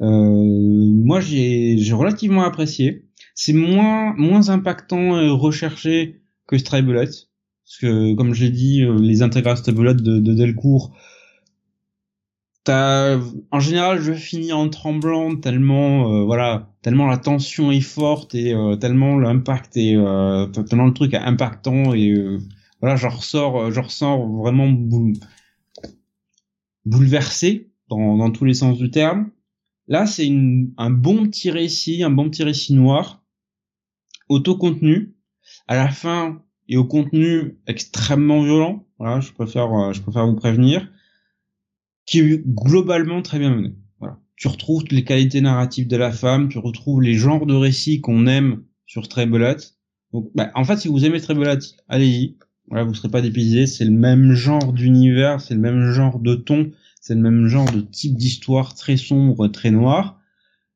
[0.00, 3.06] Euh, moi j'ai j'ai relativement apprécié.
[3.34, 9.22] C'est moins moins impactant et recherché que Stray parce que comme j'ai dit euh, les
[9.22, 10.92] intégrales Stray de, de Delcourt
[12.64, 13.18] T'as,
[13.50, 18.54] en général, je finis en tremblant tellement, euh, voilà, tellement la tension est forte et
[18.54, 22.14] euh, tellement l'impact est, euh, tellement le truc est impactant et
[22.80, 24.68] voilà, je ressors, je ressors vraiment
[26.84, 29.30] bouleversé dans, dans tous les sens du terme.
[29.86, 30.28] Là, c'est
[30.76, 33.22] un bon petit récit, un bon petit récit noir,
[34.28, 35.14] auto-contenu.
[35.68, 38.86] À la fin, et au contenu extrêmement violent.
[38.98, 40.90] Voilà, je préfère, je préfère vous prévenir
[42.06, 43.74] qui est globalement très bien mené.
[44.42, 48.26] Tu retrouves les qualités narratives de la femme, tu retrouves les genres de récits qu'on
[48.26, 49.58] aime sur Strebelat.
[50.12, 52.38] Donc, bah, en fait, si vous aimez Strebelat, allez-y.
[52.66, 53.68] Voilà, vous serez pas dépaysé.
[53.68, 57.70] C'est le même genre d'univers, c'est le même genre de ton, c'est le même genre
[57.70, 60.20] de type d'histoire très sombre, très noir,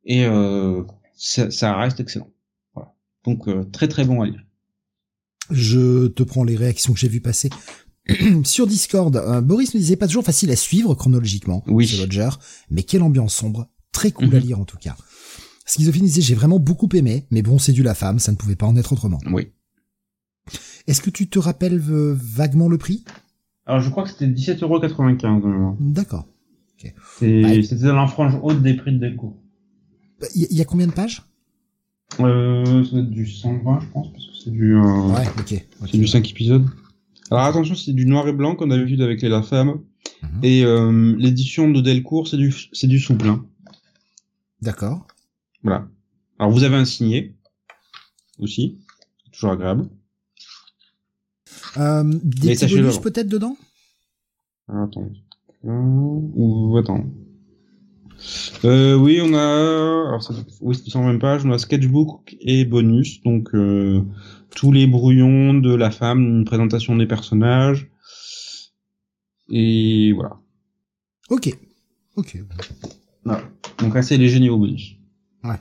[0.05, 0.85] et euh,
[1.17, 2.31] ça, ça, reste excellent.
[2.73, 2.95] Voilà.
[3.25, 4.45] Donc euh, très très bon à lire.
[5.51, 7.51] Je te prends les réactions que j'ai vues passer.
[8.45, 11.87] sur Discord, euh, Boris me disait pas toujours facile à suivre chronologiquement, oui.
[11.87, 12.29] ce Roger,
[12.71, 14.47] mais quelle ambiance sombre, très cool à mhm.
[14.47, 14.97] lire en tout cas.
[15.65, 18.57] Schizophrénie disait j'ai vraiment beaucoup aimé, mais bon c'est du la femme, ça ne pouvait
[18.57, 19.19] pas en être autrement.
[19.33, 19.49] Oui.
[20.87, 23.05] Est-ce que tu te rappelles euh, vaguement le prix?
[23.67, 25.77] Alors je crois que c'était 17,95€.
[25.81, 26.27] D'accord.
[26.79, 26.95] Okay.
[27.43, 29.37] Bah, c'était dans la frange haute des prix de Delcourt.
[30.35, 31.23] Il y, a combien de pages?
[32.21, 34.77] Euh, Ça du 120, je pense, parce que c'est du.
[34.77, 35.67] Euh, ouais, ok.
[35.91, 36.67] c'est du 5 épisodes.
[37.31, 39.81] Alors attention, c'est du noir et blanc comme d'habitude avec les La Femme.
[40.23, 40.41] Mhm.
[40.45, 43.29] Et euh, l'édition de Delcourt, c'est du, c'est du souple.
[43.29, 43.45] Hein.
[44.63, 45.07] D'accord.
[45.63, 45.89] Voilà.
[46.39, 47.35] Alors vous avez un signé
[48.39, 48.79] aussi,
[49.33, 49.89] toujours agréable.
[51.79, 53.57] Euh, des petits bonus peut-être dedans?
[54.69, 55.11] Ah, Attends.
[55.65, 57.05] Ou attends.
[58.65, 63.55] Euh, oui, on a alors ça, oui, 120 pages, on a sketchbook et bonus, donc
[63.55, 64.03] euh,
[64.57, 67.89] tous les brouillons de la femme, une présentation des personnages
[69.49, 70.41] et voilà.
[71.31, 71.57] Ok,
[72.17, 72.39] ok.
[73.25, 73.43] Voilà.
[73.79, 74.97] Donc assez léger niveau bonus.
[75.45, 75.61] Ouais.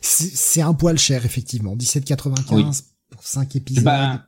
[0.00, 3.84] C'est un poil cher effectivement, 17,95 pour 5 épisodes.
[3.84, 4.26] Bah,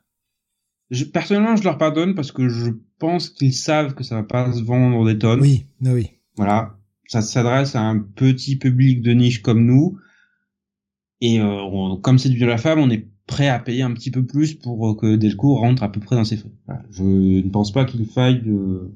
[0.90, 4.52] je, personnellement, je leur pardonne parce que je pense qu'ils savent que ça va pas
[4.52, 5.40] se vendre des tonnes.
[5.40, 6.10] Oui, oui.
[6.36, 6.76] Voilà
[7.12, 9.98] ça s'adresse à un petit public de niche comme nous.
[11.20, 14.10] Et euh, comme c'est du de la femme, on est prêt à payer un petit
[14.10, 16.50] peu plus pour euh, que Delcourt rentre à peu près dans ses frais.
[16.90, 18.92] Je ne pense pas qu'il faille euh,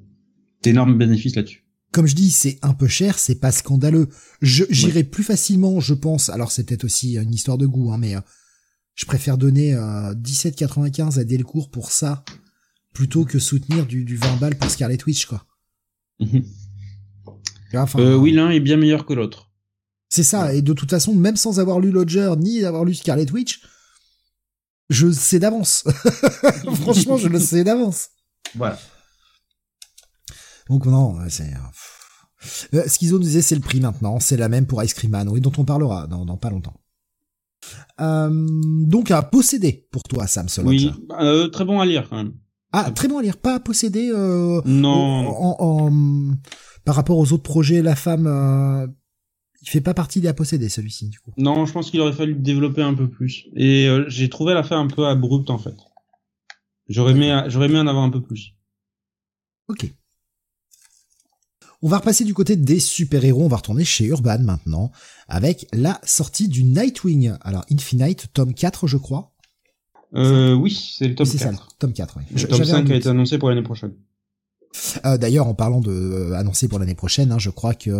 [0.62, 1.64] d'énormes bénéfices là-dessus.
[1.92, 4.08] Comme je dis, c'est un peu cher, c'est pas scandaleux.
[4.42, 6.28] J'irai plus facilement, je pense.
[6.28, 8.14] Alors c'est peut-être aussi une histoire de goût, hein, mais
[8.94, 12.22] je préfère donner 17,95 à Delcourt pour ça
[12.92, 15.46] plutôt que soutenir du, du 20 balles pour Scarlet Witch, quoi.
[16.20, 16.44] Mhm.
[17.96, 19.50] Euh, oui, l'un est bien meilleur que l'autre.
[20.08, 23.30] C'est ça, et de toute façon, même sans avoir lu Lodger ni avoir lu Scarlet
[23.32, 23.60] Witch,
[24.88, 25.84] je sais d'avance.
[26.82, 28.08] Franchement, je le sais d'avance.
[28.54, 28.78] Voilà.
[30.68, 31.52] Donc non, c'est...
[32.74, 35.28] Euh, Schizo nous disait c'est le prix maintenant, c'est la même pour Ice Cream Man,
[35.28, 36.80] oui, dont on parlera dans, pas longtemps.
[38.00, 38.46] Euh,
[38.86, 42.34] donc à posséder pour toi, Sam, Oui, euh, très bon à lire quand même.
[42.72, 44.10] Ah, très bon à lire, pas à posséder.
[44.12, 45.34] Euh, non.
[45.58, 45.90] en,
[46.84, 48.86] par rapport aux autres projets, la femme, euh,
[49.66, 51.32] il fait pas partie des à posséder celui-ci du coup.
[51.36, 53.46] Non, je pense qu'il aurait fallu développer un peu plus.
[53.56, 55.74] Et euh, j'ai trouvé la fin un peu abrupte en fait.
[56.88, 58.54] J'aurais aimé, j'aurais aimé en avoir un peu plus.
[59.68, 59.92] Ok.
[61.82, 64.92] On va repasser du côté des super-héros, on va retourner chez Urban maintenant,
[65.28, 67.32] avec la sortie du Nightwing.
[67.42, 69.32] Alors, Infinite, tome 4, je crois.
[70.14, 71.38] Euh, oui, c'est le tome 4.
[71.38, 72.22] C'est ça, tome 4, oui.
[72.34, 73.92] Le tome 5 a été annoncé pour l'année prochaine.
[75.04, 77.90] Euh, d'ailleurs, en parlant de euh, annoncer pour l'année prochaine, hein, je crois que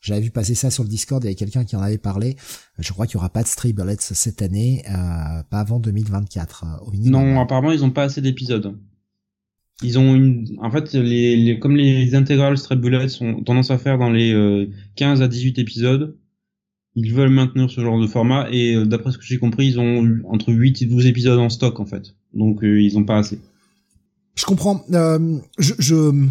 [0.00, 2.36] j'avais vu passer ça sur le Discord, il y avait quelqu'un qui en avait parlé.
[2.78, 6.92] Je crois qu'il y aura pas de Stray Bullets cette année, pas avant 2024 au
[6.94, 8.76] Non, apparemment ils ont pas assez d'épisodes.
[9.82, 13.98] Ils ont une, en fait, les, comme les intégrales Stray Bullets ont tendance à faire
[13.98, 16.16] dans les 15 à 18 épisodes,
[16.96, 20.18] ils veulent maintenir ce genre de format et d'après ce que j'ai compris, ils ont
[20.24, 22.14] entre 8 et 12 épisodes en stock en fait.
[22.34, 23.38] Donc ils ont pas assez.
[24.36, 24.82] Je comprends.
[24.92, 26.26] Euh, je, je,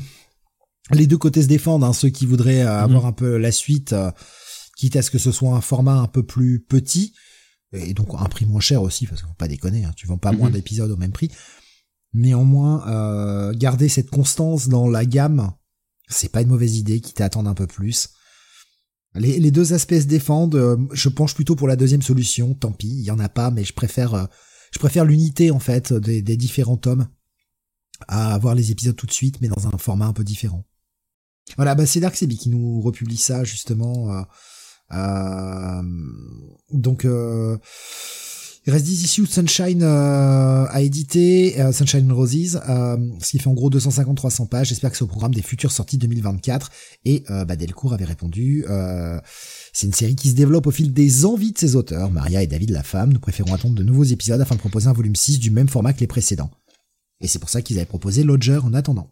[0.92, 1.84] les deux côtés se défendent.
[1.84, 3.10] Hein, ceux qui voudraient euh, avoir mhm.
[3.10, 4.12] un peu la suite, euh,
[4.78, 7.14] quitte à ce que ce soit un format un peu plus petit
[7.72, 9.86] et donc un prix moins cher aussi, parce qu'on pas déconner.
[9.86, 10.56] Hein, tu vends pas moins mhm.
[10.56, 11.32] d'épisodes au même prix.
[12.14, 15.52] Néanmoins, euh, garder cette constance dans la gamme,
[16.08, 17.02] c'est pas une mauvaise idée.
[17.02, 18.10] Quitte à attendre un peu plus.
[19.14, 20.88] Les, les deux aspects se défendent.
[20.92, 22.56] je penche plutôt pour la deuxième solution.
[22.56, 24.28] Tant pis, il y en a pas, mais je préfère,
[24.72, 27.08] je préfère l'unité en fait des, des différents tomes
[28.08, 30.66] à avoir les épisodes tout de suite, mais dans un format un peu différent.
[31.56, 34.14] Voilà, bah c'est Dark Sebi qui nous republie ça justement.
[34.14, 34.22] Euh,
[34.94, 35.82] euh,
[36.72, 37.58] donc euh,
[38.66, 43.54] il reste 10 issues Sunshine euh, à éditer, euh, Sunshine Roses, ce qui fait en
[43.54, 44.68] gros 250-300 pages.
[44.68, 46.70] J'espère que c'est au programme des futures sorties 2024.
[47.06, 48.66] Et bah, Delcourt avait répondu.
[49.74, 52.48] c'est une série qui se développe au fil des envies de ses auteurs, Maria et
[52.48, 53.14] David la femme.
[53.14, 55.94] Nous préférons attendre de nouveaux épisodes afin de proposer un volume 6 du même format
[55.94, 56.52] que les précédents.
[57.22, 59.10] Et c'est pour ça qu'ils avaient proposé Lodger en attendant.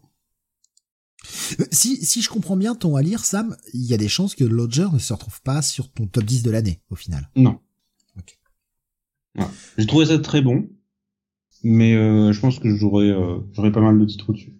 [1.60, 4.34] Euh, si, si je comprends bien ton à lire, Sam, il y a des chances
[4.34, 7.28] que Lodger ne se retrouve pas sur ton top 10 de l'année, au final.
[7.36, 7.60] Non.
[8.16, 8.38] Ok.
[9.76, 10.68] J'ai trouvé ça très bon,
[11.62, 14.54] mais euh, je pense que j'aurais euh, j'aurais pas mal de titres au-dessus.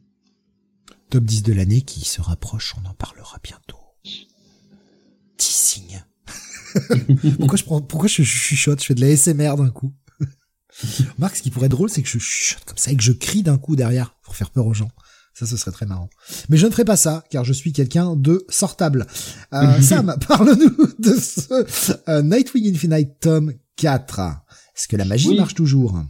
[1.10, 3.78] Top 10 de l'année qui se rapproche, on en parlera bientôt.
[5.36, 6.00] Teasing.
[7.38, 9.94] pourquoi je prends, pourquoi je chuchote, je fais de la SMR d'un coup.
[11.18, 13.12] Marc, ce qui pourrait être drôle, c'est que je chuchote comme ça et que je
[13.12, 14.90] crie d'un coup derrière pour faire peur aux gens.
[15.38, 16.10] Ça, ce serait très marrant.
[16.48, 19.06] Mais je ne ferai pas ça, car je suis quelqu'un de sortable.
[19.52, 21.54] Euh, Sam, parle-nous de ce
[22.08, 24.18] euh, Nightwing Infinite tome 4.
[24.18, 26.02] Est-ce que la magie marche toujours?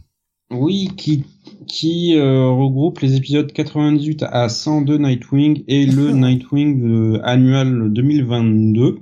[0.49, 1.25] Oui, qui,
[1.67, 8.97] qui euh, regroupe les épisodes 98 à 102 Nightwing et le Nightwing annuel 2022.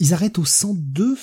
[0.00, 1.16] Ils arrêtent au 102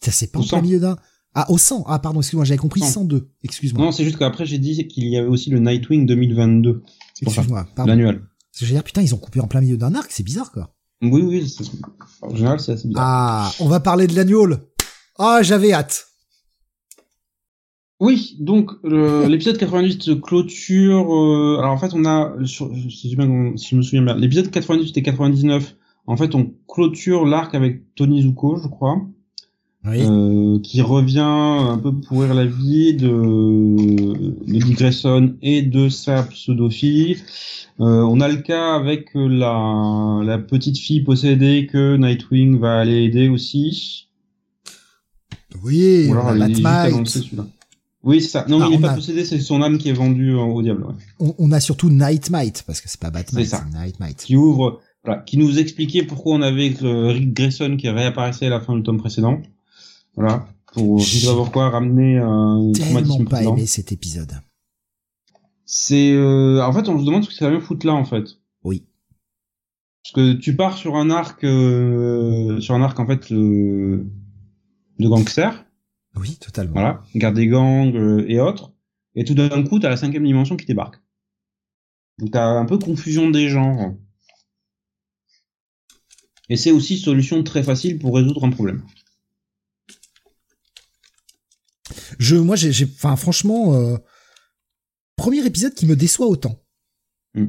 [0.00, 0.98] Ça, c'est pas plein milieu d'un...
[1.34, 1.84] Ah, au 100.
[1.86, 2.86] Ah, pardon, excuse-moi, j'avais compris 100.
[2.88, 3.30] 102.
[3.42, 3.82] Excuse-moi.
[3.82, 6.82] Non, c'est juste qu'après j'ai dit qu'il y avait aussi le Nightwing 2022.
[7.22, 7.90] Excuse-moi, pardon.
[7.90, 8.18] L'annuel.
[8.20, 10.22] Parce que je veux dire, putain, ils ont coupé en plein milieu d'un arc, c'est
[10.22, 10.74] bizarre, quoi.
[11.02, 11.64] Oui, oui, c'est-
[12.20, 13.04] en général c'est assez bizarre.
[13.04, 14.60] Ah, on va parler de l'annual.
[15.18, 16.06] Ah, j'avais hâte.
[18.00, 21.14] Oui, donc l'épisode 98 se clôture.
[21.14, 23.16] euh, alors en fait, on a, sur, si je
[23.76, 25.76] me souviens bien, l'épisode 98 et 99.
[26.08, 29.00] En fait, on clôture l'arc avec Tony Zuko, je crois,
[29.84, 29.98] Oui.
[30.00, 36.22] euh, qui revient un peu pourrir la vie de, de Dick Grayson et de sa
[36.22, 37.16] pseudo-fille.
[37.80, 43.02] Euh, on a le cas avec la, la petite fille possédée que Nightwing va aller
[43.02, 44.08] aider aussi.
[45.64, 46.30] oui, Ou alors
[47.06, 47.46] celui-là.
[48.04, 48.44] Oui, c'est ça.
[48.48, 50.38] Non, Ah, il est on pas a- possédé, c'est son âme qui est vendue euh,
[50.42, 50.84] au diable.
[50.84, 50.94] ouais.
[51.20, 53.64] On, on a surtout Nightmite, parce que c'est pas Batman, C'est ça.
[53.72, 54.16] c'est Nightmite.
[54.18, 58.50] Qui ouvre, voilà, qui nous expliquait pourquoi on avait euh, Rick Grayson qui réapparaissait à
[58.50, 59.40] la fin du tome précédent.
[60.14, 60.48] Voilà.
[60.72, 64.32] Pour, je sais pas pourquoi, ramener un Tellement traumatisme pas aimé cet épisode.
[65.64, 68.24] C'est, euh, en fait, on se demande ce que ça vient foutre là, en fait.
[68.64, 68.86] Oui.
[70.02, 74.04] Parce que tu pars sur un arc, euh, sur un arc, en fait, euh,
[74.98, 75.64] de gangster.
[76.16, 76.72] Oui, totalement.
[76.72, 77.02] Voilà.
[77.14, 78.72] Garde des gangs euh, et autres.
[79.14, 81.00] Et tout d'un coup, t'as la cinquième dimension qui débarque.
[82.18, 83.94] Donc t'as un peu confusion des genres.
[86.48, 88.82] Et c'est aussi une solution très facile pour résoudre un problème.
[92.18, 93.96] Je, moi, j'ai, enfin, franchement, euh,
[95.16, 96.60] premier épisode qui me déçoit autant.
[97.34, 97.46] Hmm.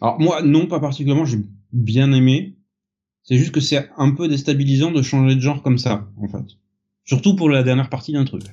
[0.00, 1.40] Alors moi, non, pas particulièrement, j'ai
[1.72, 2.58] bien aimé.
[3.24, 6.44] C'est juste que c'est un peu déstabilisant de changer de genre comme ça, en fait.
[7.04, 8.44] Surtout pour la dernière partie d'un truc.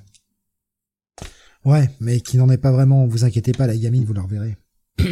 [1.63, 3.07] Ouais, mais qui n'en est pas vraiment.
[3.07, 4.57] Vous inquiétez pas, la gamine, vous la reverrez.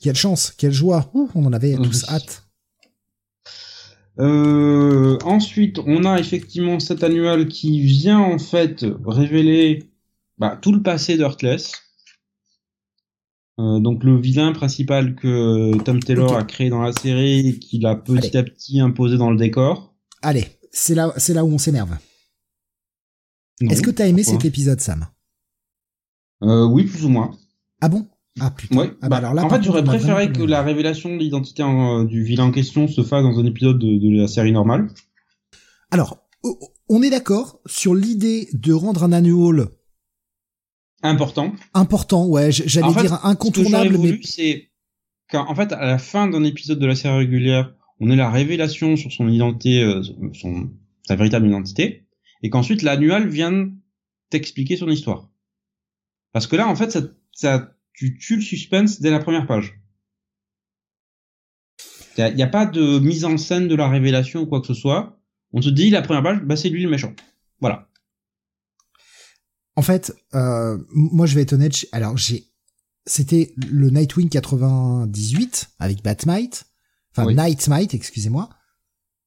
[0.00, 1.10] quelle chance, quelle joie.
[1.14, 2.14] Ouh, on en avait tous Oui.
[2.14, 2.45] hâte.
[4.18, 9.90] Euh, ensuite, on a effectivement cet annual qui vient en fait révéler
[10.38, 11.72] bah, tout le passé d'Heartless.
[13.58, 17.86] Euh, donc le vilain principal que Tom Taylor a créé dans la série et qu'il
[17.86, 19.94] a petit à petit imposé dans le décor.
[20.22, 21.96] Allez, c'est là, c'est là où on s'énerve.
[23.60, 25.06] Est-ce que t'as aimé pourquoi cet épisode, Sam?
[26.42, 27.30] Euh, Oui, plus ou moins.
[27.80, 28.06] Ah bon?
[28.40, 28.76] Ah putain.
[28.76, 28.90] Ouais.
[29.00, 32.04] Ah bah bah, alors là, en fait, j'aurais préféré que la révélation de l'identité en-
[32.04, 34.88] du vilain en question se fasse dans un épisode de, de la série normale.
[35.90, 36.18] Alors,
[36.88, 39.68] on est d'accord sur l'idée de rendre un annual
[41.02, 41.52] Important.
[41.74, 44.70] important, ouais, j'allais En fait, dire Ce que incontournable, j'aurais mais voulu, c'est
[45.30, 48.30] qu'en en fait, à la fin d'un épisode de la série régulière, on ait la
[48.30, 50.02] révélation sur son identité, euh,
[50.32, 50.70] son,
[51.06, 52.06] sa véritable identité,
[52.42, 53.78] et qu'ensuite l'annual vienne
[54.30, 55.30] t'expliquer son histoire.
[56.32, 57.00] Parce que là, en fait, ça,
[57.32, 59.80] ça, tu tues le suspense dès la première page.
[62.18, 64.74] Il n'y a, pas de mise en scène de la révélation ou quoi que ce
[64.74, 65.20] soit.
[65.52, 67.14] On te dit la première page, bah c'est lui le méchant.
[67.60, 67.90] Voilà.
[69.76, 71.86] En fait, euh, moi je vais être honnête.
[71.92, 72.46] Alors j'ai,
[73.04, 76.64] c'était le Nightwing 98 avec Batmite,
[77.12, 77.34] enfin Oui.
[77.34, 78.48] Nightmite, excusez-moi.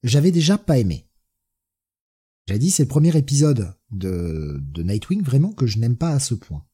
[0.03, 1.07] J'avais déjà pas aimé.
[2.47, 6.19] J'avais dit c'est le premier épisode de, de Nightwing vraiment que je n'aime pas à
[6.19, 6.65] ce point.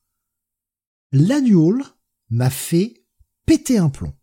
[1.18, 1.82] L'annual
[2.30, 3.06] m'a fait
[3.46, 4.14] péter un plomb.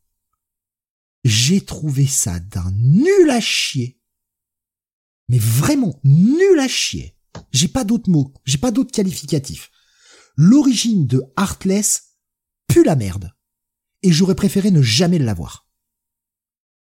[1.24, 3.98] J'ai trouvé ça d'un nul à chier.
[5.30, 7.16] Mais vraiment nul à chier.
[7.50, 9.70] J'ai pas d'autres mots, j'ai pas d'autres qualificatifs.
[10.36, 12.18] L'origine de Heartless
[12.66, 13.32] pue la merde.
[14.02, 15.66] Et j'aurais préféré ne jamais l'avoir.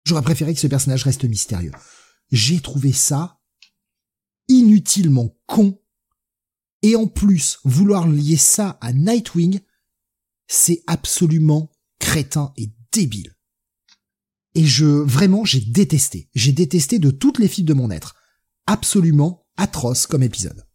[0.04, 1.70] J'aurais préféré que ce personnage reste mystérieux.
[2.32, 3.40] J'ai trouvé ça
[4.48, 5.80] inutilement con.
[6.82, 9.60] Et en plus, vouloir lier ça à Nightwing,
[10.52, 13.34] c'est absolument crétin et débile.
[14.54, 16.28] Et je, vraiment, j'ai détesté.
[16.34, 18.14] J'ai détesté de toutes les fibres de mon être.
[18.66, 20.66] Absolument atroce comme épisode.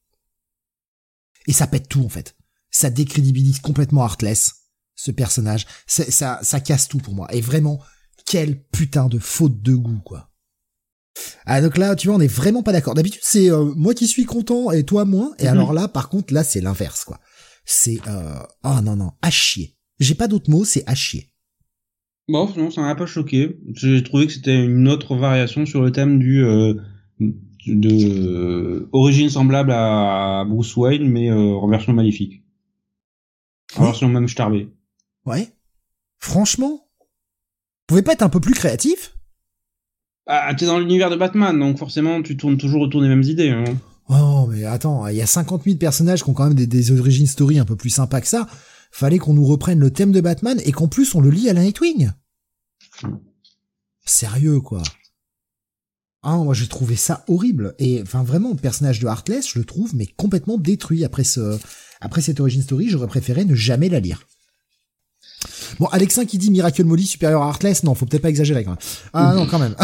[1.45, 2.35] Et ça pète tout, en fait.
[2.71, 4.51] Ça décrédibilise complètement Heartless,
[4.95, 5.67] ce personnage.
[5.85, 7.27] Ça, ça, ça casse tout pour moi.
[7.31, 7.79] Et vraiment,
[8.25, 10.31] quelle putain de faute de goût, quoi.
[11.45, 12.95] Ah, donc là, tu vois, on est vraiment pas d'accord.
[12.95, 15.33] D'habitude, c'est euh, moi qui suis content et toi moins.
[15.37, 15.49] Et Mhm.
[15.49, 17.19] alors là, par contre, là, c'est l'inverse, quoi.
[17.69, 19.75] C'est, euh, oh non, non, à chier.
[19.99, 21.27] J'ai pas d'autres mots, c'est à chier.
[22.29, 23.59] Bon, non, ça m'a pas choqué.
[23.73, 26.75] J'ai trouvé que c'était une autre variation sur le thème du euh,
[27.19, 32.41] de euh, origine semblable à Bruce Wayne, mais euh, en version maléfique.
[33.75, 33.85] En Oui.
[33.87, 34.69] version même starbée.
[35.25, 35.49] Ouais.
[36.19, 39.13] Franchement, vous pouvez pas être un peu plus créatif?
[40.25, 43.49] Ah, t'es dans l'univers de Batman, donc forcément tu tournes toujours autour des mêmes idées.
[43.49, 43.65] Hein.
[44.09, 46.91] Oh, mais attends, il y a 50 000 personnages qui ont quand même des, des
[46.97, 48.47] origin story un peu plus sympas que ça.
[48.91, 51.53] Fallait qu'on nous reprenne le thème de Batman et qu'en plus on le lie à
[51.53, 52.11] la Nightwing.
[54.05, 54.81] Sérieux, quoi.
[56.23, 57.75] Ah, moi j'ai trouvé ça horrible.
[57.79, 61.59] Et enfin vraiment, le personnage de Heartless, je le trouve mais complètement détruit après ce,
[62.01, 62.89] après cette origin story.
[62.89, 64.25] J'aurais préféré ne jamais la lire.
[65.79, 68.71] Bon, Alexin qui dit Miracle Molly supérieur à Heartless, non, faut peut-être pas exagérer quand
[68.71, 68.79] même.
[69.13, 69.75] Ah non, quand même.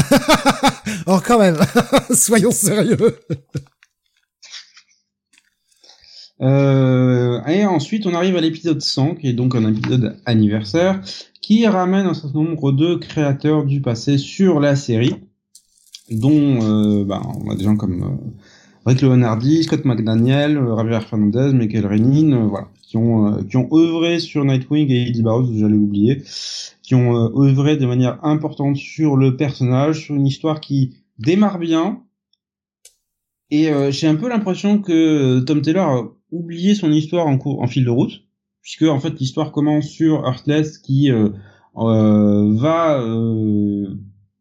[1.06, 1.58] oh, quand même.
[2.16, 3.20] Soyons sérieux.
[6.44, 11.02] Euh, et ensuite, on arrive à l'épisode 100, qui est donc un épisode anniversaire,
[11.42, 15.16] qui ramène un certain nombre de créateurs du passé sur la série,
[16.12, 18.32] dont euh, bah, on a des gens comme euh,
[18.86, 23.56] Rick Leonardi, Scott McDaniel, euh, Javier Fernandez, Michael Renin, euh, voilà, qui ont euh, qui
[23.56, 26.22] ont œuvré sur Nightwing et Eddie Barrows, j'allais oublier,
[26.82, 32.02] qui ont œuvré de manière importante sur le personnage, sur une histoire qui démarre bien.
[33.52, 37.68] Et j'ai un peu l'impression que Tom Taylor a oublié son histoire en cours, en
[37.68, 38.24] fil de route,
[38.62, 41.12] puisque en fait l'histoire commence sur Heartless qui
[41.76, 43.00] va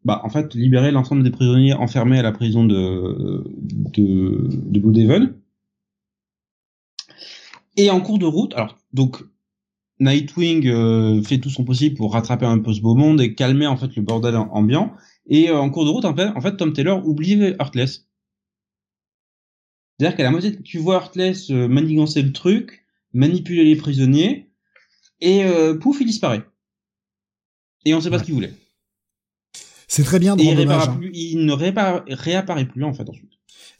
[0.05, 5.33] bah, en fait, libérer l'ensemble des prisonniers enfermés à la prison de, de, de Bloodhaven.
[7.77, 9.23] Et en cours de route, alors, donc,
[9.99, 13.67] Nightwing euh, fait tout son possible pour rattraper un peu ce beau monde et calmer,
[13.67, 14.93] en fait, le bordel ambiant.
[15.27, 18.05] Et euh, en cours de route, en fait, en fait, Tom Taylor oublie Heartless.
[19.99, 24.49] C'est-à-dire qu'à la moitié, tu vois Heartless euh, manigancer le truc, manipuler les prisonniers,
[25.21, 25.45] et
[25.79, 26.43] pouf, il disparaît.
[27.85, 28.53] Et on sait pas ce qu'il voulait.
[29.87, 30.87] C'est très bien de rendre hommage.
[30.89, 30.99] Hein.
[31.13, 33.31] il ne réapparaît plus en fait ensuite.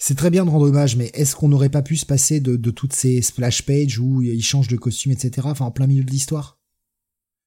[0.06, 2.72] C'est très bien de rendre hommage, mais est-ce qu'on n'aurait pas pu se passer de,
[2.72, 5.48] toutes ces splash pages où il change de costume, etc.
[5.50, 6.60] Enfin, en plein milieu de l'histoire?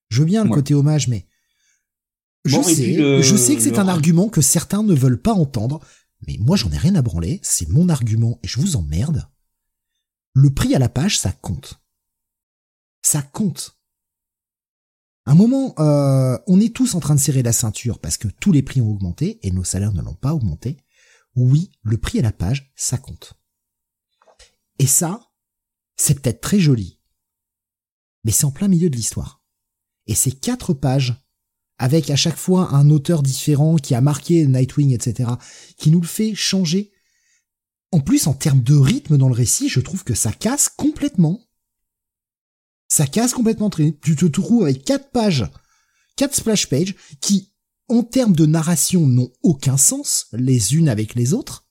[0.09, 1.27] Je veux bien le côté hommage, mais
[2.45, 5.81] je sais, je sais que c'est un argument que certains ne veulent pas entendre,
[6.27, 7.41] mais moi j'en ai rien à branler.
[7.43, 9.29] C'est mon argument et je vous emmerde.
[10.33, 11.81] Le prix à la page, ça compte.
[13.03, 13.77] Ça compte
[15.29, 18.53] un moment, euh, on est tous en train de serrer la ceinture parce que tous
[18.53, 20.77] les prix ont augmenté et nos salaires ne l'ont pas augmenté.
[21.35, 23.35] Oui, le prix à la page, ça compte.
[24.79, 25.33] Et ça,
[25.97, 27.01] c'est peut-être très joli,
[28.23, 29.43] mais c'est en plein milieu de l'histoire.
[30.07, 31.26] Et ces quatre pages,
[31.79, 35.31] avec à chaque fois un auteur différent qui a marqué Nightwing, etc.,
[35.77, 36.93] qui nous le fait changer.
[37.93, 41.47] En plus, en termes de rythme dans le récit, je trouve que ça casse complètement
[42.89, 43.71] ça casse complètement.
[43.71, 45.45] Tu te trouves avec quatre pages,
[46.17, 47.53] quatre splash pages qui,
[47.89, 51.69] en termes de narration, n'ont aucun sens les unes avec les autres.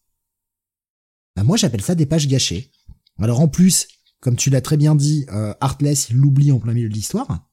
[1.35, 2.71] Bah, moi, j'appelle ça des pages gâchées.
[3.19, 3.87] Alors en plus,
[4.19, 7.44] comme tu l'as très bien dit, euh, Heartless, l'oublie en plein milieu de l'histoire.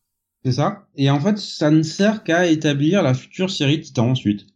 [0.44, 0.86] C'est ça.
[0.96, 4.46] Et en fait, ça ne sert qu'à établir la future série Titan ensuite.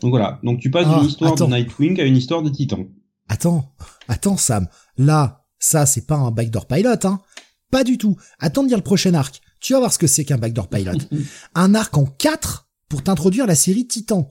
[0.00, 0.40] Donc voilà.
[0.42, 2.86] Donc tu passes d'une ah, histoire de Nightwing à une histoire de Titan.
[3.28, 3.72] Attends,
[4.08, 4.68] attends Sam.
[4.98, 7.20] Là, ça c'est pas un backdoor pilot, hein.
[7.70, 8.16] Pas du tout.
[8.38, 9.40] Attends de dire le prochain arc.
[9.60, 10.98] Tu vas voir ce que c'est qu'un backdoor pilot.
[11.54, 14.28] un arc en 4 pour t'introduire la série Titan.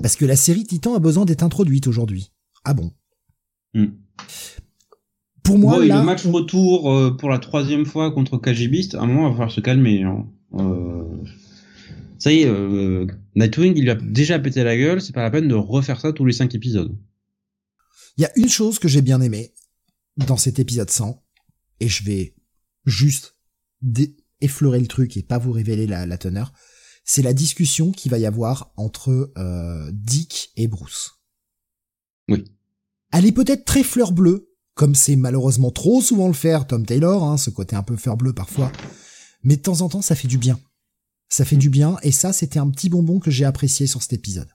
[0.00, 2.32] Parce que la série Titan a besoin d'être introduite aujourd'hui.
[2.64, 2.92] Ah bon.
[3.74, 3.88] Hmm.
[5.48, 9.28] Pour moi, le match retour euh, pour la troisième fois contre KGBist, à un moment,
[9.28, 10.02] il va falloir se calmer.
[10.02, 10.26] Hein.
[10.52, 11.04] Euh,
[12.18, 15.30] ça y est, euh, Nightwing, il lui a déjà pété la gueule, c'est pas la
[15.30, 16.94] peine de refaire ça tous les cinq épisodes.
[18.18, 19.54] Il y a une chose que j'ai bien aimé
[20.18, 21.24] dans cet épisode 100,
[21.80, 22.34] et je vais
[22.84, 23.34] juste
[24.42, 26.52] effleurer le truc et pas vous révéler la, teneur,
[27.04, 29.32] c'est la discussion qu'il va y avoir entre
[29.92, 31.12] Dick et Bruce.
[32.28, 32.44] Oui.
[33.12, 34.48] Elle est peut-être très fleur bleue,
[34.78, 38.16] comme c'est malheureusement trop souvent le faire Tom Taylor, hein, ce côté un peu fleur
[38.16, 38.70] bleue parfois,
[39.42, 40.56] mais de temps en temps ça fait du bien.
[41.28, 44.12] Ça fait du bien, et ça c'était un petit bonbon que j'ai apprécié sur cet
[44.12, 44.48] épisode.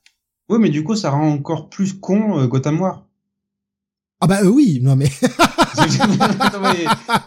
[0.47, 3.05] Oui, mais du coup ça rend encore plus con euh, Gotham War.
[4.21, 5.11] Ah bah euh, oui, non mais.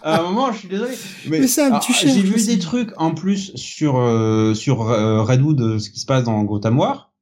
[0.02, 0.94] à un moment, je suis désolé.
[1.28, 6.00] Mais, ça, tu J'ai vu des trucs en plus sur euh, sur Redwood, ce qui
[6.00, 7.12] se passe dans Gotham War.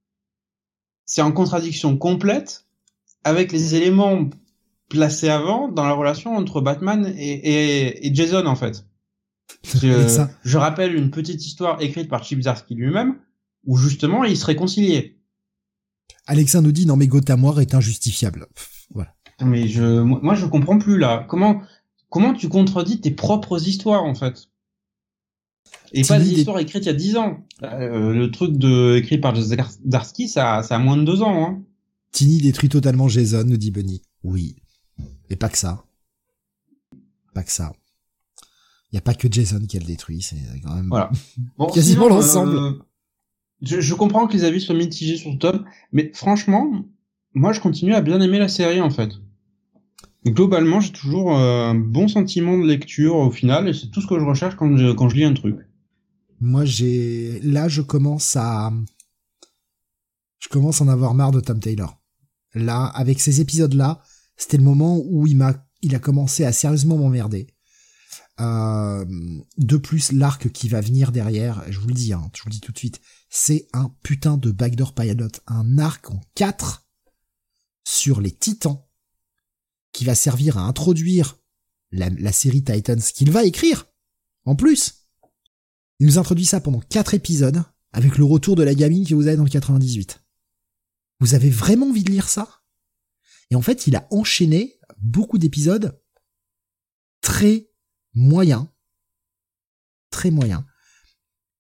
[1.05, 2.65] C'est en contradiction complète
[3.25, 4.31] avec les éléments
[4.89, 8.87] placés avant dans la relation entre Batman et, et, et Jason en fait.
[9.63, 13.17] Je, je, rappelle une petite histoire écrite par Chip Zdarsky lui-même
[13.65, 15.17] où justement ils se réconciliaient.
[16.27, 18.47] Alexa nous dit non mais Gotham War est injustifiable.
[18.95, 19.15] Voilà.
[19.43, 21.27] Mais je, moi, je comprends plus là.
[21.29, 21.63] Comment,
[22.09, 24.49] comment tu contredis tes propres histoires en fait?
[25.93, 27.45] Et pas des histoires écrites il y a dix ans.
[27.63, 29.35] Euh, le truc de écrit par
[29.85, 31.45] Darsky, ça, ça a moins de deux ans.
[31.45, 31.63] Hein.
[32.11, 34.03] Tini détruit totalement Jason, nous dit Bunny.
[34.23, 34.57] Oui,
[35.31, 35.85] et pas que ça.
[37.35, 37.73] Pas que ça.
[38.93, 41.11] Il y a pas que Jason qui a le détruit, c'est quand même voilà.
[41.75, 42.57] quasiment l'ensemble.
[42.57, 42.73] Euh,
[43.63, 46.85] je, je, comprends que les avis soient mitigés sur le tome, mais franchement,
[47.35, 49.15] moi je continue à bien aimer la série en fait
[50.31, 54.07] globalement, j'ai toujours euh, un bon sentiment de lecture au final, et c'est tout ce
[54.07, 55.57] que je recherche quand je, quand je lis un truc.
[56.41, 58.73] Moi, j'ai là, je commence à,
[60.39, 62.01] Je commence à en avoir marre de Tom Taylor.
[62.55, 64.01] Là, avec ces épisodes-là,
[64.37, 67.47] c'était le moment où il a commencé à sérieusement m'emmerder.
[68.41, 69.05] Euh,
[69.59, 72.55] de plus, l'arc qui va venir derrière, je vous le dis, hein, je vous le
[72.55, 73.01] dis tout de suite,
[73.31, 76.87] c'est un putain de backdoor pilot, un arc en 4
[77.85, 78.83] sur les titans
[79.93, 81.39] qui va servir à introduire
[81.93, 83.87] la, série Titans qu'il va écrire.
[84.45, 85.07] En plus,
[86.01, 87.63] il nous introduit ça pendant 4 épisodes
[87.93, 90.21] avec le retour de la gamine que vous avez dans le 98.
[91.21, 92.64] Vous avez vraiment envie de lire ça?
[93.51, 96.01] Et en fait, il a enchaîné beaucoup d'épisodes
[97.21, 97.71] très
[98.15, 98.67] moyens.
[100.11, 100.63] Très moyens.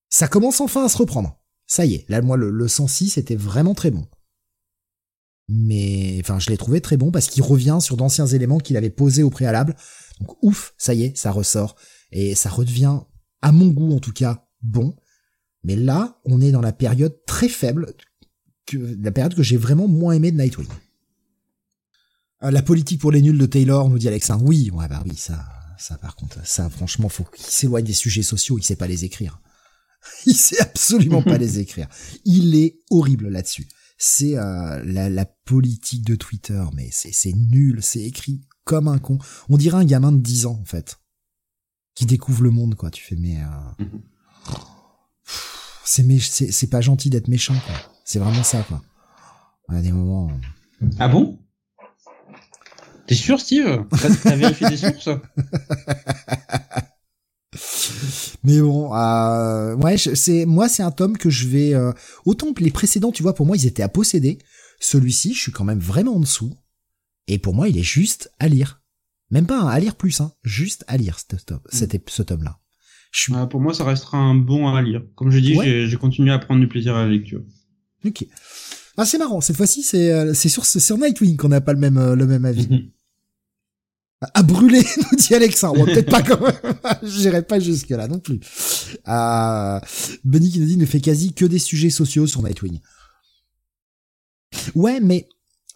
[0.08, 1.40] Ça commence enfin à se reprendre.
[1.66, 4.06] Ça y est, là, moi, le, le 106 était vraiment très bon.
[5.48, 8.90] Mais, enfin, je l'ai trouvé très bon parce qu'il revient sur d'anciens éléments qu'il avait
[8.90, 9.76] posés au préalable.
[10.20, 11.76] Donc, ouf, ça y est, ça ressort.
[12.12, 13.00] Et ça redevient,
[13.42, 14.96] à mon goût en tout cas, bon.
[15.64, 17.94] Mais là, on est dans la période très faible,
[18.66, 20.68] que, la période que j'ai vraiment moins aimé de Nightwing.
[22.44, 24.44] Euh, la politique pour les nuls de Taylor, nous dit Alexandre.
[24.44, 25.46] Oui, ouais, bah oui, ça,
[25.78, 29.04] ça par contre, ça franchement, faut qu'il s'éloigne des sujets sociaux, il sait pas les
[29.04, 29.40] écrire.
[30.26, 31.88] Il sait absolument pas les écrire.
[32.26, 33.66] Il est horrible là-dessus.
[33.96, 39.18] C'est euh, la, politique de Twitter, mais c'est nul, c'est écrit comme un con.
[39.48, 40.98] On dirait un gamin de 10 ans en fait,
[41.94, 42.90] qui découvre le monde quoi.
[42.90, 43.84] Tu fais mais euh...
[45.84, 47.74] C'est c'est pas gentil d'être méchant quoi.
[48.04, 48.82] C'est vraiment ça quoi.
[49.80, 50.30] des moments.
[50.82, 51.38] Euh, ah bon?
[53.06, 53.84] T'es sûr, Steve?
[54.22, 55.08] T'as vérifié des sources?
[58.44, 61.92] Mais bon, euh, ouais, c'est moi, c'est un tome que je vais euh,
[62.24, 64.38] autant que les précédents, tu vois, pour moi, ils étaient à posséder.
[64.80, 66.54] Celui-ci, je suis quand même vraiment en dessous.
[67.26, 68.82] Et pour moi, il est juste à lire.
[69.30, 71.86] Même pas à lire plus, hein, juste à lire ce tome, mm.
[72.06, 72.58] ce tome-là.
[73.12, 73.32] Suis...
[73.50, 75.02] pour moi, ça restera un bon à lire.
[75.14, 75.56] Comme je dis,
[75.88, 77.42] j'ai continué à prendre du plaisir à la lecture.
[78.04, 78.26] Ok.
[78.96, 79.40] Ah, c'est marrant.
[79.40, 82.26] Cette fois-ci, c'est euh, c'est sur sur Nightwing qu'on n'a pas le même euh, le
[82.26, 82.68] même avis.
[84.32, 84.82] À brûler,
[85.12, 85.84] nous dit Alexandre.
[85.84, 86.74] peut-être pas quand même.
[87.02, 88.40] J'irai pas jusque là non plus.
[89.08, 89.80] Euh,
[90.24, 92.80] Benny qui nous dit ne fait quasi que des sujets sociaux sur Nightwing.
[94.74, 95.28] Ouais, mais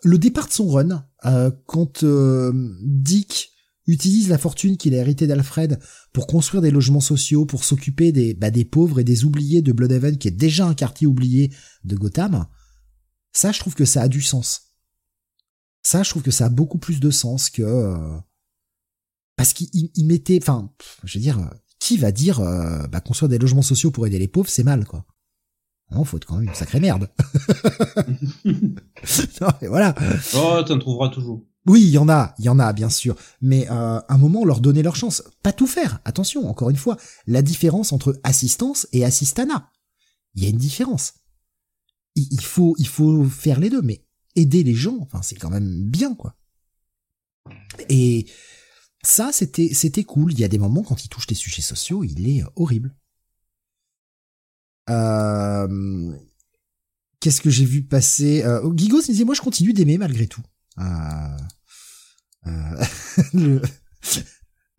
[0.05, 2.53] le départ de son run, euh, quand euh,
[2.83, 3.51] Dick
[3.87, 5.79] utilise la fortune qu'il a héritée d'Alfred
[6.13, 9.73] pour construire des logements sociaux, pour s'occuper des, bah, des pauvres et des oubliés de
[9.73, 11.53] Bloodhaven, qui est déjà un quartier oublié
[11.85, 12.47] de Gotham,
[13.33, 14.75] ça, je trouve que ça a du sens.
[15.83, 18.19] Ça, je trouve que ça a beaucoup plus de sens que euh,
[19.39, 20.69] parce qu'il mettait, enfin,
[21.05, 21.39] je veux dire,
[21.79, 24.85] qui va dire euh, bah, construire des logements sociaux pour aider les pauvres, c'est mal,
[24.85, 25.07] quoi.
[25.93, 27.09] Non, faut être quand même une sacrée merde.
[28.45, 29.95] non, mais voilà.
[30.35, 31.47] Oh, t'en trouveras toujours.
[31.67, 33.15] Oui, il y en a, il y en a, bien sûr.
[33.41, 35.23] Mais euh, un moment, leur donner leur chance.
[35.45, 36.01] Pas tout faire.
[36.05, 36.97] Attention, encore une fois,
[37.29, 39.71] la différence entre assistance et assistana.
[40.35, 41.15] Il y a une différence.
[42.17, 44.05] Il, faut, il faut faire les deux, mais
[44.35, 46.35] aider les gens, enfin, c'est quand même bien, quoi.
[47.89, 48.27] Et
[49.03, 50.33] ça, c'était, c'était cool.
[50.33, 52.95] Il y a des moments quand il touche des sujets sociaux, il est horrible.
[54.91, 56.17] Euh...
[57.21, 58.61] Qu'est-ce que j'ai vu passer euh...
[58.63, 60.43] Oh, Guigos disait moi je continue d'aimer malgré tout.
[60.79, 61.37] Euh...
[62.47, 62.85] Euh...
[63.35, 63.63] le...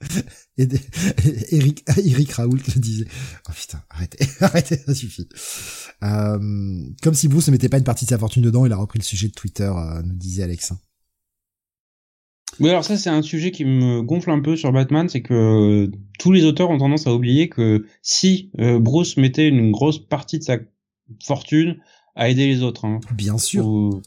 [0.57, 3.07] Eric, Eric Raoult le disait.
[3.47, 5.27] Oh putain, arrêtez, arrêtez, ça suffit.
[6.03, 8.77] Euh, comme si Bruce ne mettait pas une partie de sa fortune dedans, il a
[8.77, 10.73] repris le sujet de Twitter, euh, nous disait Alex.
[12.59, 15.33] Oui, alors ça c'est un sujet qui me gonfle un peu sur Batman, c'est que
[15.33, 19.99] euh, tous les auteurs ont tendance à oublier que si euh, Bruce mettait une grosse
[19.99, 20.57] partie de sa
[21.23, 21.77] fortune
[22.15, 22.85] à aider les autres.
[22.85, 24.01] Hein, Bien sûr.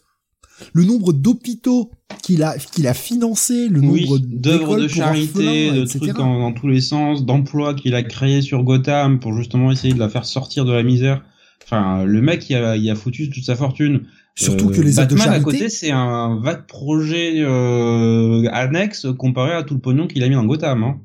[0.75, 1.91] Le nombre d'hôpitaux
[2.23, 6.69] qu'il a qu'il a financé, le nombre d'œuvres de charité, de trucs dans, dans, tous
[6.69, 10.65] les sens, d'emplois qu'il a créés sur Gotham pour justement essayer de la faire sortir
[10.65, 11.25] de la misère.
[11.65, 14.03] Enfin, le mec il a, il a foutu toute sa fortune
[14.35, 15.37] Surtout que les œuvres de charité.
[15.37, 20.29] à côté, c'est un vague projet euh, annexe comparé à tout le pognon qu'il a
[20.29, 20.85] mis dans Gotham.
[20.85, 21.01] Hein.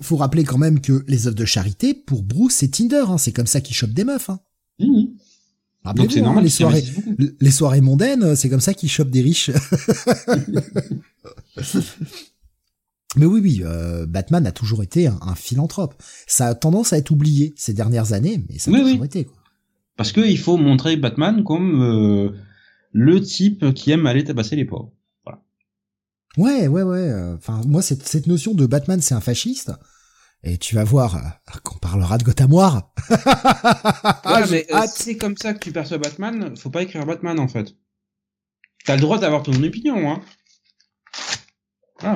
[0.00, 3.04] Faut rappeler quand même que les œuvres de charité, pour Bruce, c'est Tinder.
[3.08, 3.18] Hein.
[3.18, 4.30] C'est comme ça qu'il chope des meufs.
[4.30, 4.38] Hein.
[4.78, 5.02] Mmh.
[5.96, 6.44] Donc c'est hein, normal.
[6.44, 6.84] les soirées,
[7.40, 9.50] les soirées mondaines, c'est comme ça qu'il chope des riches.
[13.16, 15.94] Mais oui, oui, euh, Batman a toujours été un, philanthrope.
[16.26, 19.24] Ça a tendance à être oublié ces dernières années, mais ça a toujours été.
[19.24, 19.36] Quoi.
[19.96, 22.30] Parce qu'il faut montrer Batman comme euh,
[22.92, 24.92] le type qui aime aller tabasser les pauvres.
[25.24, 25.42] Voilà.
[26.36, 26.98] Ouais, ouais, ouais.
[26.98, 29.72] Euh, enfin, moi, cette, cette notion de Batman, c'est un fasciste.
[30.44, 32.92] Et tu vas voir euh, qu'on parlera de Gotham War.
[33.10, 36.56] ouais, mais euh, c'est comme ça que tu perçois Batman.
[36.56, 37.74] Faut pas écrire Batman en fait.
[38.84, 40.20] T'as le droit d'avoir ton opinion, hein.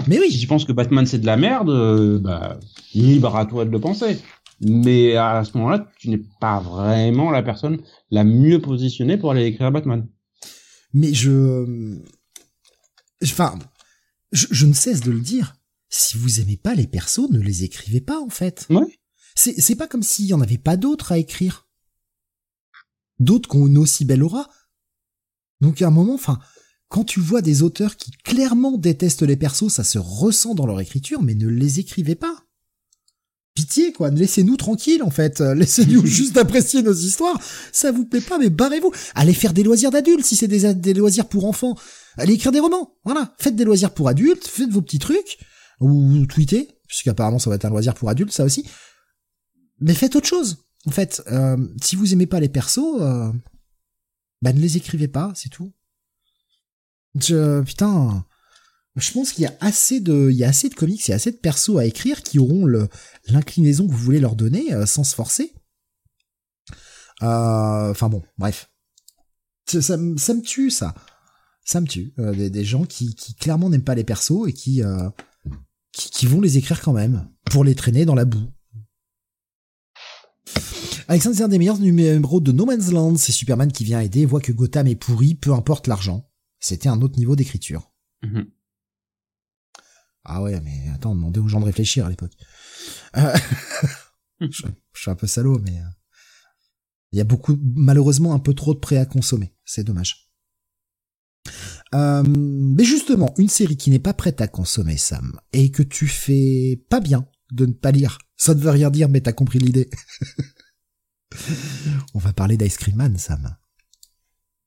[0.09, 0.32] Mais oui.
[0.32, 2.59] Si tu penses que Batman c'est de la merde, bah
[2.93, 4.19] libre à toi de le penser.
[4.61, 7.81] Mais à ce moment-là, tu n'es pas vraiment la personne
[8.11, 10.09] la mieux positionnée pour aller écrire Batman.
[10.97, 11.98] Mais je,
[13.23, 13.59] enfin,
[14.32, 15.55] je, je, ne cesse de le dire.
[15.90, 18.66] Si vous aimez pas les persos, ne les écrivez pas en fait.
[18.70, 18.98] Ouais.
[19.35, 21.68] C'est c'est pas comme s'il y en avait pas d'autres à écrire.
[23.18, 24.48] D'autres qui ont une aussi belle aura.
[25.60, 26.39] Donc à un moment, enfin,
[26.89, 30.81] quand tu vois des auteurs qui clairement détestent les persos, ça se ressent dans leur
[30.81, 32.45] écriture, mais ne les écrivez pas.
[33.57, 35.41] Pitié, quoi, laissez-nous tranquilles, en fait.
[35.41, 37.41] Laissez-nous juste apprécier nos histoires.
[37.73, 38.93] Ça vous plaît pas, mais barrez-vous.
[39.16, 41.74] Allez faire des loisirs d'adultes, si c'est des, des loisirs pour enfants.
[42.19, 42.97] Allez écrire des romans.
[43.05, 43.35] Voilà.
[43.39, 45.39] Faites des loisirs pour adultes, faites vos petits trucs.
[45.81, 48.66] Ou tweetez, puisqu'apparemment ça va être un loisir pour adultes, ça aussi.
[49.81, 50.65] Mais faites autre chose.
[50.87, 53.33] En fait, euh, si vous aimez pas les persos, euh,
[54.43, 55.73] bah ne les écrivez pas, c'est tout.
[57.19, 58.24] Je, putain,
[58.97, 61.12] je pense qu'il y a assez de, il y a assez de comics, il y
[61.12, 62.66] a assez de persos à écrire qui auront
[63.27, 65.52] l'inclinaison que vous voulez leur donner euh, sans se forcer.
[67.23, 68.70] Euh, enfin bon, bref.
[69.66, 70.94] Ça, ça, me tue, ça.
[71.64, 72.14] Ça me tue.
[72.18, 74.82] Euh, des, gens qui, clairement n'aiment pas les persos et qui,
[75.93, 78.51] qui, vont les écrire quand même pour les traîner dans la boue.
[81.09, 83.16] Alexandre, c'est un des meilleurs numéros de No Man's Land.
[83.16, 86.31] C'est Superman qui vient aider, voit que Gotham est pourri, peu importe l'argent.
[86.60, 87.93] C'était un autre niveau d'écriture.
[88.23, 88.43] Mmh.
[90.28, 92.32] Ah ouais, mais attends, demandez aux gens de réfléchir à l'époque.
[93.16, 93.36] Euh,
[94.40, 95.89] je, suis un peu salaud, mais euh,
[97.12, 99.55] il y a beaucoup, malheureusement, un peu trop de prêts à consommer.
[99.65, 100.28] C'est dommage.
[101.94, 106.09] Euh, mais justement, une série qui n'est pas prête à consommer, Sam, et que tu
[106.09, 108.19] fais pas bien de ne pas lire.
[108.36, 109.89] Ça ne veut rien dire, mais t'as compris l'idée.
[112.15, 113.57] On va parler d'Ice Cream Man, Sam.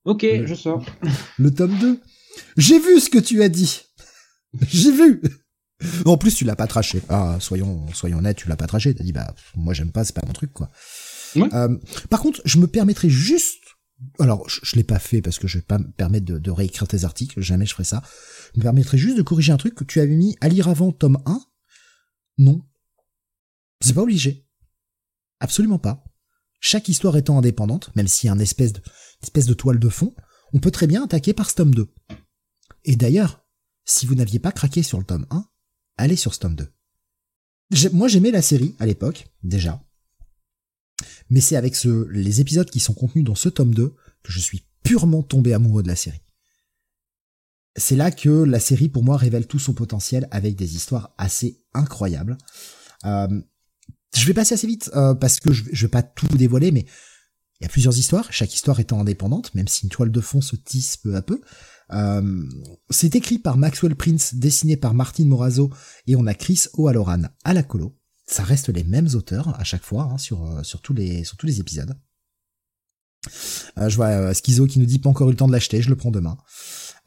[0.06, 0.86] Ok, je sors.
[1.38, 2.00] Le tome 2.
[2.56, 3.82] J'ai vu ce que tu as dit.
[4.62, 5.22] J'ai vu.
[6.06, 7.02] En plus, tu l'as pas traché.
[7.10, 8.94] Ah, soyons, soyons honnêtes, tu l'as pas traché.
[8.94, 10.70] T'as dit, bah, moi j'aime pas, c'est pas mon truc, quoi.
[11.36, 11.54] Ouais.
[11.54, 11.78] Euh,
[12.10, 13.64] par contre, je me permettrai juste,
[14.20, 16.52] alors, je, je l'ai pas fait parce que je vais pas me permettre de, de,
[16.52, 18.02] réécrire tes articles, jamais je ferai ça.
[18.54, 20.92] Je me permettrai juste de corriger un truc que tu avais mis à lire avant
[20.92, 21.42] tome 1.
[22.40, 22.62] Non.
[23.82, 24.48] C'est pas obligé.
[25.40, 26.04] Absolument pas.
[26.60, 29.80] Chaque histoire étant indépendante, même s'il y a une espèce de, une espèce de toile
[29.80, 30.14] de fond,
[30.52, 31.88] on peut très bien attaquer par ce tome 2.
[32.86, 33.46] Et d'ailleurs,
[33.86, 35.46] si vous n'aviez pas craqué sur le tome 1,
[36.00, 36.68] allez sur ce tome 2.
[37.94, 39.84] Moi j'aimais la série à l'époque, déjà.
[41.30, 43.94] Mais c'est avec les épisodes qui sont contenus dans ce tome 2
[44.24, 46.22] que je suis purement tombé amoureux de la série.
[47.76, 51.62] C'est là que la série pour moi révèle tout son potentiel avec des histoires assez
[51.74, 52.38] incroyables.
[53.06, 53.42] Euh,
[54.16, 56.86] je vais passer assez vite euh, parce que je, je vais pas tout dévoiler, mais
[57.60, 60.42] il y a plusieurs histoires, chaque histoire étant indépendante, même si une toile de fond
[60.42, 61.42] se tisse peu à peu.
[61.92, 62.44] Euh,
[62.90, 65.72] c'est écrit par Maxwell Prince, dessiné par Martin Morazo,
[66.08, 67.98] et on a Chris O'Halloran à la colo.
[68.26, 71.38] Ça reste les mêmes auteurs à chaque fois hein, sur, euh, sur, tous les, sur
[71.38, 72.00] tous les épisodes.
[73.78, 75.82] Euh, je vois euh, Schizo qui nous dit pas encore eu le temps de l'acheter,
[75.82, 76.38] je le prends demain.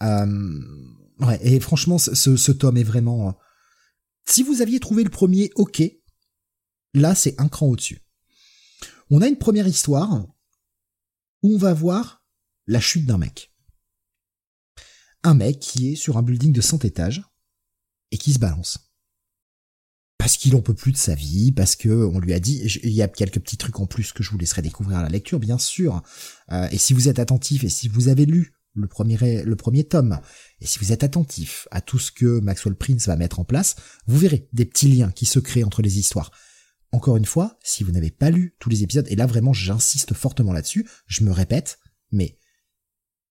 [0.02, 0.60] Euh,
[1.20, 3.38] ouais, et franchement, ce, ce tome est vraiment...
[4.24, 5.82] Si vous aviez trouvé le premier, ok.
[6.94, 8.04] Là, c'est un cran au-dessus.
[9.10, 10.26] On a une première histoire
[11.42, 12.24] où on va voir
[12.66, 13.51] la chute d'un mec
[15.24, 17.22] un mec qui est sur un building de 100 étages
[18.10, 18.92] et qui se balance.
[20.18, 22.92] Parce qu'il en peut plus de sa vie, parce que on lui a dit, il
[22.92, 25.40] y a quelques petits trucs en plus que je vous laisserai découvrir à la lecture,
[25.40, 26.00] bien sûr.
[26.52, 29.84] Euh, et si vous êtes attentif et si vous avez lu le premier, le premier
[29.84, 30.20] tome,
[30.60, 33.74] et si vous êtes attentif à tout ce que Maxwell Prince va mettre en place,
[34.06, 36.30] vous verrez des petits liens qui se créent entre les histoires.
[36.92, 40.14] Encore une fois, si vous n'avez pas lu tous les épisodes, et là vraiment j'insiste
[40.14, 41.78] fortement là-dessus, je me répète,
[42.12, 42.38] mais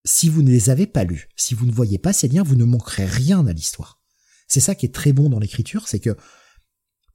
[0.06, 2.56] si vous ne les avez pas lus, si vous ne voyez pas ces liens, vous
[2.56, 4.02] ne manquerez rien à l'histoire.
[4.48, 6.15] C'est ça qui est très bon dans l'écriture, c'est que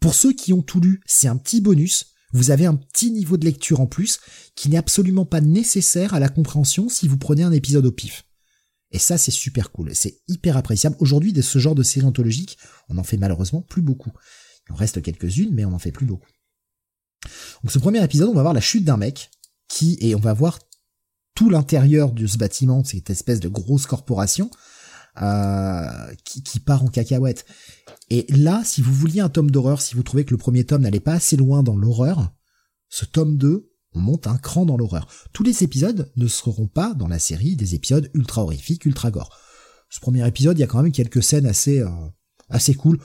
[0.01, 3.37] pour ceux qui ont tout lu, c'est un petit bonus, vous avez un petit niveau
[3.37, 4.21] de lecture en plus
[4.55, 8.25] qui n'est absolument pas nécessaire à la compréhension si vous prenez un épisode au pif.
[8.93, 10.97] Et ça, c'est super cool, c'est hyper appréciable.
[11.01, 12.57] Aujourd'hui, de ce genre de série anthologique,
[12.89, 14.13] on en fait malheureusement plus beaucoup.
[14.69, 16.29] Il en reste quelques-unes, mais on en fait plus beaucoup.
[17.63, 19.31] Donc ce premier épisode, on va voir la chute d'un mec
[19.69, 20.66] qui, et on va voir
[21.37, 24.51] tout l'intérieur de ce bâtiment, cette espèce de grosse corporation,
[25.23, 25.87] euh,
[26.25, 27.47] qui, qui, part en cacahuète.
[28.11, 30.83] Et là, si vous vouliez un tome d'horreur, si vous trouvez que le premier tome
[30.83, 32.33] n'allait pas assez loin dans l'horreur,
[32.89, 35.07] ce tome 2, on monte un cran dans l'horreur.
[35.33, 39.31] Tous les épisodes ne seront pas dans la série des épisodes ultra horrifiques, ultra gore.
[39.89, 41.89] Ce premier épisode, il y a quand même quelques scènes assez euh,
[42.49, 42.99] assez cool.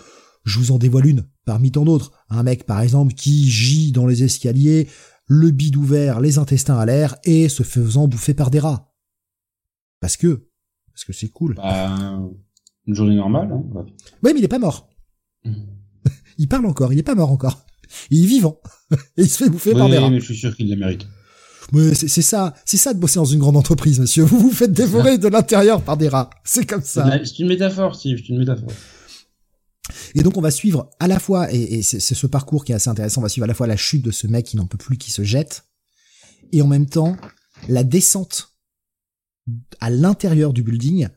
[0.43, 2.11] Je vous en dévoile une parmi tant d'autres.
[2.29, 4.87] Un mec, par exemple, qui gît dans les escaliers,
[5.27, 8.93] le bide ouvert, les intestins à l'air et se faisant bouffer par des rats.
[9.99, 10.47] Parce que,
[10.91, 11.55] parce que c'est cool.
[11.55, 12.19] Bah,
[12.87, 13.51] une journée normale.
[13.51, 14.33] Hein, ouais.
[14.33, 14.89] mais il est pas mort.
[15.45, 15.53] Mmh.
[16.37, 17.65] il parle encore, il est pas mort encore.
[18.09, 18.59] Il est vivant.
[18.91, 20.09] et il se fait bouffer oui, par des rats.
[20.09, 21.05] mais je suis sûr qu'il le mérite.
[21.73, 24.23] Mais c'est ça, c'est ça de bosser dans une grande entreprise, monsieur.
[24.23, 26.29] Vous vous faites dévorer de l'intérieur par des rats.
[26.43, 27.19] C'est comme ça.
[27.23, 28.71] C'est une métaphore, Steve, c'est une métaphore.
[30.15, 32.89] Et donc on va suivre à la fois, et, c'est ce parcours qui est assez
[32.89, 34.77] intéressant, on va suivre à la fois la chute de ce mec qui n'en peut
[34.77, 35.65] plus, qui se jette,
[36.51, 37.15] et en même temps
[37.67, 38.55] la descente
[39.79, 41.07] à l'intérieur du building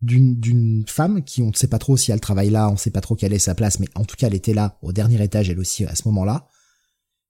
[0.00, 2.90] d'une femme qui on ne sait pas trop si elle travaille là, on ne sait
[2.90, 5.22] pas trop quelle est sa place, mais en tout cas elle était là au dernier
[5.22, 6.48] étage elle aussi à ce moment-là,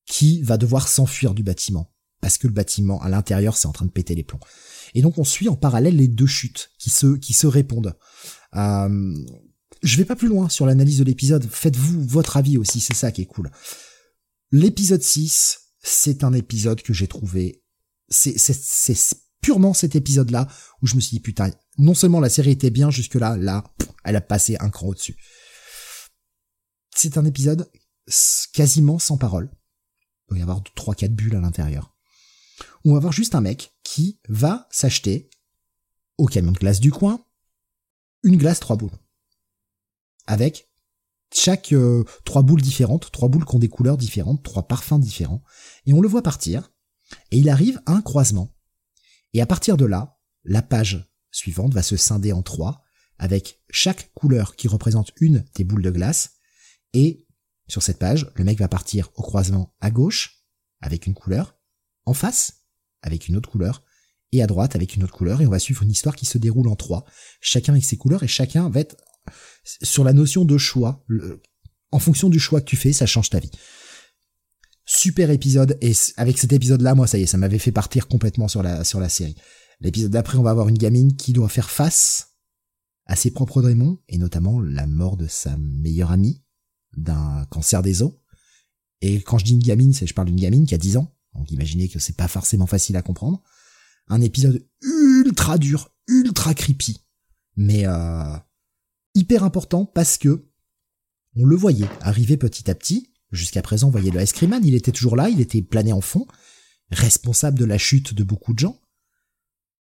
[0.07, 3.87] qui va devoir s'enfuir du bâtiment parce que le bâtiment à l'intérieur c'est en train
[3.87, 4.41] de péter les plombs.
[4.95, 7.95] Et donc on suit en parallèle les deux chutes qui se qui se répondent.
[8.57, 9.15] Euh,
[9.85, 11.47] je vais pas plus loin sur l'analyse de l'épisode.
[11.49, 13.51] Faites-vous votre avis aussi, c'est ça qui est cool.
[14.51, 17.63] L'épisode 6, c'est un épisode que j'ai trouvé,
[18.09, 18.35] c'est,
[19.43, 20.49] purement cet épisode-là
[20.81, 23.37] où je me suis dit putain, non seulement la série était bien jusque là,
[24.05, 25.19] elle a passé un cran au-dessus.
[26.97, 27.71] C'est un épisode
[28.55, 29.51] quasiment sans parole.
[29.53, 31.95] Il doit y avoir trois, quatre bulles à l'intérieur.
[32.87, 35.29] On va voir juste un mec qui va s'acheter
[36.17, 37.23] au camion de glace du coin
[38.23, 38.97] une glace trois boules
[40.27, 40.69] avec
[41.33, 45.43] chaque euh, trois boules différentes, trois boules qui ont des couleurs différentes, trois parfums différents,
[45.87, 46.73] et on le voit partir,
[47.31, 48.55] et il arrive à un croisement.
[49.33, 52.83] Et à partir de là, la page suivante va se scinder en trois,
[53.19, 56.35] avec chaque couleur qui représente une des boules de glace,
[56.93, 57.27] et
[57.67, 60.45] sur cette page, le mec va partir au croisement à gauche,
[60.81, 61.59] avec une couleur,
[62.05, 62.67] en face,
[63.03, 63.83] avec une autre couleur,
[64.33, 66.39] et à droite avec une autre couleur, et on va suivre une histoire qui se
[66.39, 67.05] déroule en trois,
[67.41, 68.97] chacun avec ses couleurs, et chacun va être
[69.65, 71.05] sur la notion de choix.
[71.93, 73.51] en fonction du choix que tu fais, ça change ta vie.
[74.87, 78.49] Super épisode et avec cet épisode-là, moi ça y est, ça m'avait fait partir complètement
[78.49, 79.37] sur la sur la série.
[79.81, 82.35] L'épisode d'après, on va avoir une gamine qui doit faire face
[83.07, 86.43] à ses propres démons et notamment la mort de sa meilleure amie
[86.97, 88.13] d'un cancer des os.
[89.01, 91.15] Et quand je dis une gamine, c'est je parle d'une gamine qui a 10 ans.
[91.35, 93.43] Donc imaginez que c'est pas forcément facile à comprendre.
[94.09, 97.01] Un épisode ultra dur, ultra creepy,
[97.57, 98.37] mais euh,
[99.15, 100.47] hyper important parce que
[101.37, 103.13] on le voyait arriver petit à petit.
[103.33, 105.93] Jusqu'à présent, on voyait le Ice Cream Man, il était toujours là, il était plané
[105.93, 106.27] en fond,
[106.91, 108.81] responsable de la chute de beaucoup de gens,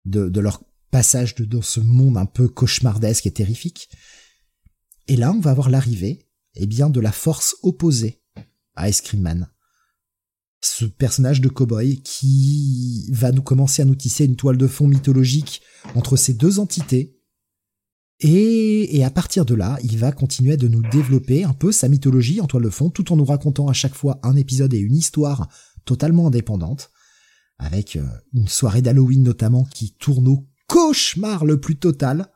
[0.04, 3.88] de, leur passage dans ce monde un peu cauchemardesque et terrifique.
[5.06, 8.22] Et là, on va avoir l'arrivée, eh bien, de la force opposée
[8.74, 9.48] à Ice Cream Man.
[10.60, 14.88] Ce personnage de cowboy qui va nous commencer à nous tisser une toile de fond
[14.88, 15.62] mythologique
[15.94, 17.17] entre ces deux entités,
[18.20, 22.40] et, à partir de là, il va continuer de nous développer un peu sa mythologie
[22.40, 24.96] en toile de fond, tout en nous racontant à chaque fois un épisode et une
[24.96, 25.48] histoire
[25.84, 26.90] totalement indépendante,
[27.58, 28.04] avec euh,
[28.34, 32.28] une soirée d'Halloween notamment qui tourne au cauchemar le plus total.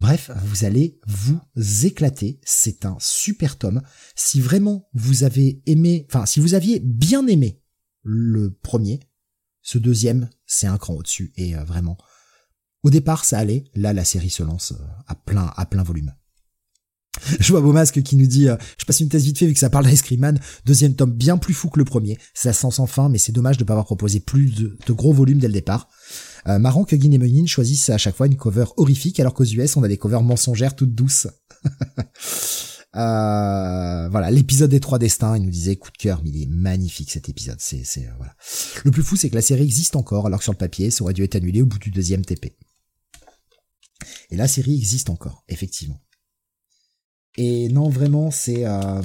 [0.00, 1.40] Bref, vous allez vous
[1.86, 2.40] éclater.
[2.44, 3.82] C'est un super tome.
[4.16, 7.62] Si vraiment vous avez aimé, enfin, si vous aviez bien aimé
[8.02, 8.98] le premier,
[9.62, 11.32] ce deuxième, c'est un cran au-dessus.
[11.36, 11.96] Et euh, vraiment,
[12.82, 13.64] au départ, ça allait.
[13.74, 16.12] Là, la série se lance euh, à plein, à plein volume.
[17.40, 19.58] Je vois Beaumasque qui nous dit, euh, je passe une thèse vite fait vu que
[19.58, 22.86] ça parle d'Ice Cream deuxième tome bien plus fou que le premier, ça sent sans
[22.86, 25.52] fin, mais c'est dommage de ne pas avoir proposé plus de, gros volumes dès le
[25.52, 25.88] départ.
[26.48, 29.76] Euh, marrant que et Menin choisissent à chaque fois une cover horrifique, alors qu'aux US
[29.76, 31.28] on a des covers mensongères toutes douces.
[32.94, 36.50] Euh, voilà, l'épisode des trois destins, il nous disait coup de cœur, mais il est
[36.50, 37.56] magnifique cet épisode.
[37.58, 38.34] C'est, c'est voilà.
[38.84, 41.02] Le plus fou, c'est que la série existe encore, alors que sur le papier, ça
[41.02, 42.54] aurait dû être annulé au bout du deuxième TP.
[44.30, 46.02] Et la série existe encore, effectivement.
[47.36, 49.02] Et non, vraiment, c'est euh,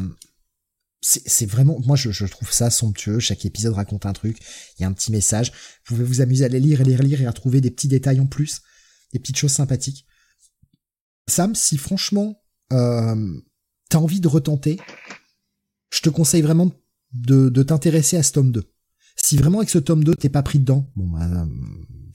[1.01, 3.19] c'est vraiment, moi je, trouve ça somptueux.
[3.19, 4.37] Chaque épisode raconte un truc,
[4.77, 5.51] il y a un petit message.
[5.51, 7.87] Vous pouvez vous amuser à les lire et les relire et à trouver des petits
[7.87, 8.61] détails en plus,
[9.13, 10.05] des petites choses sympathiques.
[11.27, 12.41] Sam, si franchement
[12.73, 13.41] euh,
[13.89, 14.79] t'as envie de retenter,
[15.93, 16.71] je te conseille vraiment
[17.13, 18.63] de, de t'intéresser à ce tome 2.
[19.15, 21.47] Si vraiment avec ce tome 2 t'es pas pris dedans, bon, bah,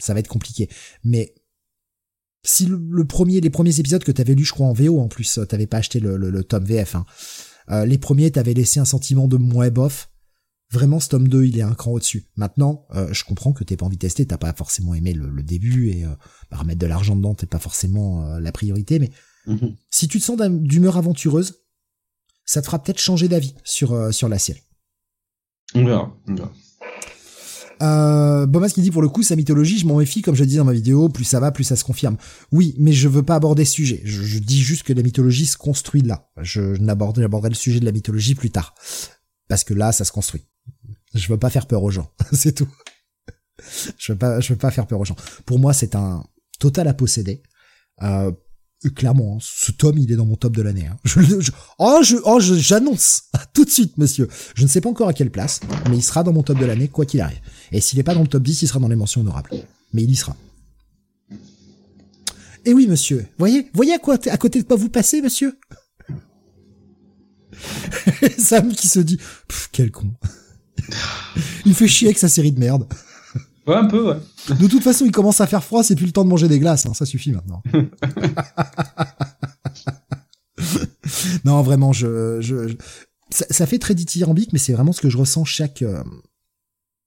[0.00, 0.68] ça va être compliqué.
[1.04, 1.34] Mais
[2.44, 5.38] si le, premier, les premiers épisodes que t'avais lu, je crois en VO en plus,
[5.48, 6.96] t'avais pas acheté le, le, tome VF.
[6.96, 7.06] Hein.
[7.70, 10.08] Euh, les premiers t'avaient laissé un sentiment de moins bof.
[10.72, 12.30] Vraiment, ce tome 2, il est un cran au-dessus.
[12.34, 15.42] Maintenant, euh, je comprends que t'aies pas envie de tester, t'as pas forcément aimé le,
[15.42, 16.14] début et euh,
[16.50, 19.10] bah, remettre de l'argent dedans, t'es pas forcément euh, la priorité, mais
[19.46, 19.76] mhm.
[19.90, 21.60] si tu te sens d'humeur aventureuse,
[22.46, 24.62] ça te fera peut-être changer d'avis sur, sur la série.
[25.74, 26.52] On verra, on verra.
[27.82, 30.56] Euh, Bomas qui dit pour le coup sa mythologie, je m'en méfie comme je dis
[30.56, 32.16] dans ma vidéo, plus ça va, plus ça se confirme.
[32.52, 34.00] Oui, mais je veux pas aborder ce sujet.
[34.04, 36.30] Je, dis juste que la mythologie se construit là.
[36.40, 38.74] Je n'aborderai le sujet de la mythologie plus tard,
[39.48, 40.44] parce que là ça se construit.
[41.14, 42.68] Je veux pas faire peur aux gens, c'est tout.
[43.98, 45.16] je veux pas, je veux pas faire peur aux gens.
[45.44, 46.24] Pour moi, c'est un
[46.58, 47.42] total à posséder.
[48.02, 48.32] Euh,
[48.90, 50.86] clairement, hein, ce tome, il est dans mon top de l'année.
[50.86, 50.96] Hein.
[51.04, 54.28] Je, je, oh, je, oh, j'annonce tout de suite, monsieur.
[54.54, 56.64] Je ne sais pas encore à quelle place, mais il sera dans mon top de
[56.64, 57.40] l'année, quoi qu'il arrive.
[57.70, 59.50] Et s'il n'est pas dans le top 10, il sera dans les mentions honorables.
[59.92, 60.36] Mais il y sera.
[62.64, 63.26] Et oui, monsieur.
[63.38, 65.58] Voyez, voyez à quoi, à côté de quoi vous passez, monsieur?
[68.38, 69.18] Sam qui se dit,
[69.72, 70.12] quel con.
[71.66, 72.86] il fait chier avec sa série de merde.
[73.66, 74.16] Ouais, un peu, ouais.
[74.58, 76.58] De toute façon, il commence à faire froid, c'est plus le temps de manger des
[76.58, 77.62] glaces, hein, ça suffit maintenant.
[81.44, 82.74] non, vraiment, je, je,
[83.30, 86.02] ça, fait très dithyrambique, mais c'est vraiment ce que je ressens chaque euh,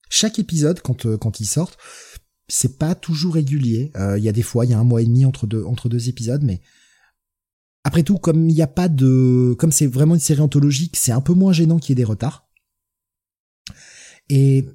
[0.09, 1.77] chaque épisode quand euh, quand ils sortent.
[2.47, 3.91] C'est pas toujours régulier.
[3.95, 5.63] Euh, il y a des fois, il y a un mois et demi entre deux
[5.63, 6.61] entre deux épisodes, mais
[7.83, 11.11] après tout, comme il n'y a pas de, comme c'est vraiment une série anthologique, c'est
[11.11, 12.47] un peu moins gênant qu'il y ait des retards.
[14.29, 14.65] Et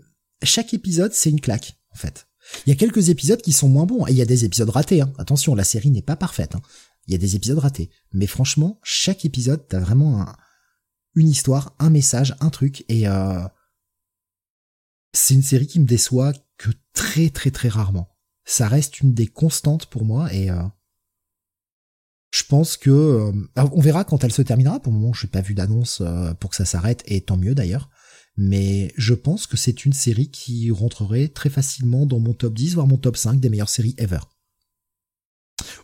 [0.46, 2.26] chaque épisode, c'est une claque, en fait.
[2.66, 4.06] Il y a quelques épisodes qui sont moins bons.
[4.06, 5.02] Et il y a des épisodes ratés.
[5.02, 5.12] Hein.
[5.18, 6.54] Attention, la série n'est pas parfaite.
[6.54, 6.62] Hein.
[7.06, 7.90] Il y a des épisodes ratés.
[8.12, 10.26] Mais franchement, chaque épisode, t'as vraiment
[11.14, 12.84] une histoire, un message, un truc.
[12.88, 13.42] Et euh,
[15.12, 18.08] c'est une série qui me déçoit que très très très rarement.
[18.44, 20.32] Ça reste une des constantes pour moi.
[20.32, 20.62] Et euh,
[22.30, 24.80] je pense que euh, on verra quand elle se terminera.
[24.80, 27.36] Pour le moment, je n'ai pas vu d'annonce euh, pour que ça s'arrête, et tant
[27.36, 27.90] mieux d'ailleurs.
[28.36, 32.74] Mais je pense que c'est une série qui rentrerait très facilement dans mon top 10,
[32.74, 34.20] voire mon top 5 des meilleures séries ever.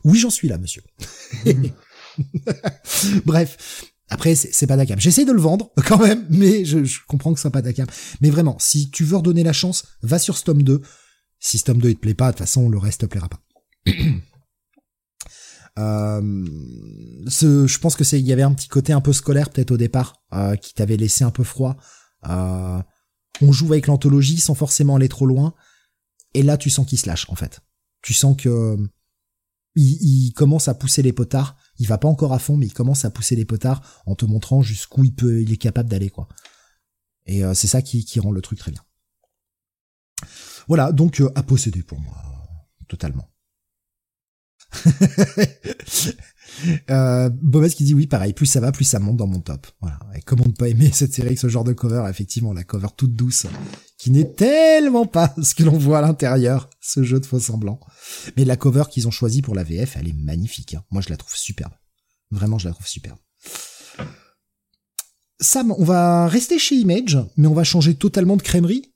[0.05, 0.83] Oui, j'en suis là, monsieur.
[3.27, 3.85] Bref.
[4.09, 5.01] Après, c'est pas Dakam.
[5.01, 6.79] J'essaie de le vendre, quand même, mais je,
[7.09, 7.87] comprends que ce soit pas Dakam.
[8.21, 10.81] Mais vraiment, si tu veux redonner la chance, va sur Stom 2.
[11.41, 13.41] Si Stom 2 il te plaît pas, de toute façon, le reste te plaira pas.
[15.79, 16.47] Euh,
[17.29, 19.73] ce, je pense que c'est, il y avait un petit côté un peu scolaire peut-être
[19.73, 21.77] au départ euh, qui t'avait laissé un peu froid.
[22.29, 22.83] Euh,
[23.41, 25.55] on joue avec l'anthologie sans forcément aller trop loin,
[26.35, 27.61] et là tu sens qu'il se lâche en fait.
[28.03, 28.77] Tu sens que
[29.75, 31.57] il, commence à pousser les potards.
[31.79, 34.25] Il va pas encore à fond, mais il commence à pousser les potards en te
[34.25, 36.29] montrant jusqu'où il peut, il est capable d'aller quoi.
[37.27, 38.83] Et c'est ça qui rend le truc très bien.
[40.69, 42.15] Voilà, donc à posséder pour moi,
[42.89, 43.29] totalement.
[46.91, 49.67] euh, Bobas qui dit oui, pareil, plus ça va, plus ça monte dans mon top.
[49.81, 49.99] Voilà.
[50.15, 52.89] Et comment ne pas aimer cette série avec ce genre de cover, effectivement, la cover
[52.97, 53.47] toute douce,
[53.99, 57.81] qui n'est tellement pas ce que l'on voit à l'intérieur, ce jeu de faux semblant.
[58.37, 60.75] Mais la cover qu'ils ont choisi pour la VF, elle est magnifique.
[60.75, 60.85] Hein.
[60.91, 61.73] Moi, je la trouve superbe.
[62.31, 63.19] Vraiment, je la trouve superbe.
[65.39, 68.93] Sam, on va rester chez Image, mais on va changer totalement de crèmerie.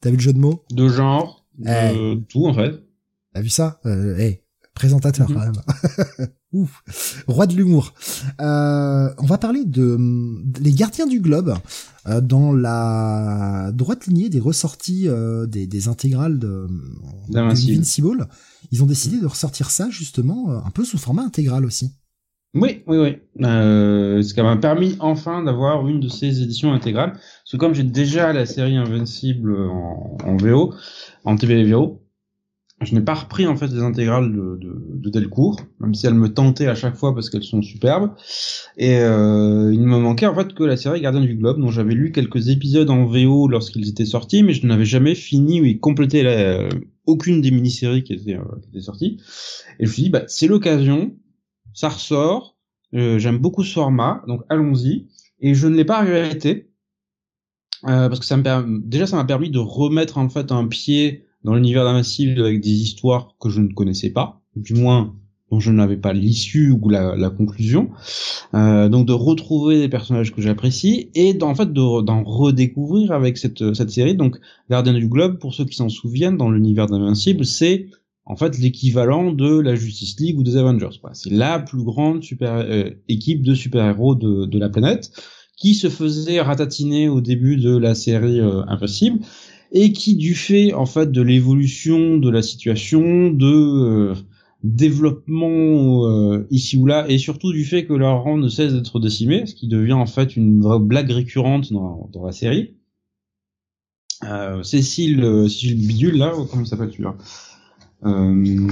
[0.00, 0.64] T'as vu le jeu de mots?
[0.70, 2.24] De genre, de eh.
[2.28, 2.82] tout en fait.
[3.32, 3.80] T'as vu ça?
[3.86, 4.43] Euh, hey,
[4.74, 5.52] présentateur quand même.
[6.52, 7.94] Ouf, roi de l'humour.
[8.40, 9.98] Euh, on va parler de,
[10.60, 11.54] les gardiens du globe
[12.06, 16.66] euh, dans la droite lignée des ressorties euh, des, des, intégrales de,
[17.34, 18.28] Invincible.
[18.70, 21.92] Ils ont décidé de ressortir ça justement un peu sous format intégral aussi.
[22.54, 23.16] Oui, oui, oui.
[23.44, 27.12] Euh, ce qui m'a permis enfin d'avoir une de ces éditions intégrales.
[27.12, 30.72] Parce que comme j'ai déjà la série Invincible en, en VO,
[31.24, 32.03] en TV VO,
[32.84, 36.14] je n'ai pas repris en fait les intégrales de, de, de, Delcourt, même si elles
[36.14, 38.12] me tentaient à chaque fois parce qu'elles sont superbes.
[38.76, 41.94] Et euh, il me manquait en fait que la série Gardien du Globe, dont j'avais
[41.94, 46.22] lu quelques épisodes en VO lorsqu'ils étaient sortis, mais je n'avais jamais fini ou complété
[46.22, 46.68] la, euh,
[47.06, 49.18] aucune des mini-séries qui étaient, euh, qui étaient sorties.
[49.78, 51.14] Et je me suis dit, bah, c'est l'occasion,
[51.72, 52.56] ça ressort,
[52.94, 55.08] euh, j'aime beaucoup ce format, donc allons-y.
[55.40, 56.70] Et je ne l'ai pas regretté.
[57.82, 61.54] parce que ça me déjà ça m'a permis de remettre en fait un pied dans
[61.54, 65.14] l'univers d'Invincible avec des histoires que je ne connaissais pas, du moins
[65.50, 67.90] dont je n'avais pas l'issue ou la, conclusion.
[68.54, 73.74] Euh, donc de retrouver des personnages que j'apprécie et en fait d'en redécouvrir avec cette,
[73.74, 74.16] cette série.
[74.16, 74.38] Donc
[74.70, 77.86] Gardien du Globe, pour ceux qui s'en souviennent, dans l'univers d'Invincible, c'est
[78.24, 80.98] en fait l'équivalent de la Justice League ou des Avengers.
[81.12, 85.12] C'est la plus grande super euh, équipe de super-héros de, de la planète
[85.56, 89.20] qui se faisait ratatiner au début de la série euh, Invincible
[89.74, 94.14] et qui du fait en fait de l'évolution de la situation, de euh,
[94.62, 99.00] développement euh, ici ou là, et surtout du fait que leur rang ne cesse d'être
[99.00, 102.76] décimé, ce qui devient en fait une vraie blague récurrente dans, dans la série.
[104.22, 107.16] Euh, Cécile, euh, Cécile Bidule là, comment s'appelle celui-là?
[108.04, 108.70] Euh,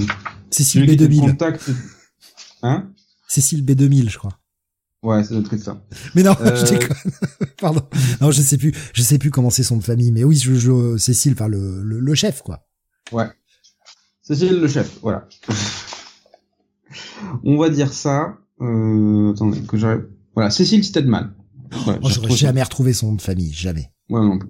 [0.49, 1.19] Cécile B2000.
[1.19, 1.69] Contact...
[2.63, 2.89] Hein?
[3.27, 4.39] Cécile B2000, je crois.
[5.03, 5.83] Ouais, c'est notre ça.
[6.15, 6.97] Mais non, je euh, déconne.
[7.59, 7.81] Pardon.
[8.21, 10.97] Non, je sais plus, je sais plus comment c'est son famille, mais oui, je joue
[10.97, 12.65] Cécile, par le, le, chef, quoi.
[13.11, 13.27] Ouais.
[14.21, 15.27] Cécile, le chef, voilà.
[17.43, 18.37] On va dire ça.
[18.61, 20.07] Euh, attendez, que j'arrive.
[20.35, 21.33] Voilà, Cécile Stedman.
[21.85, 23.91] Ouais, oh, j'aurais jamais retrouvé son nom de famille, jamais.
[24.09, 24.49] Ouais, non plus.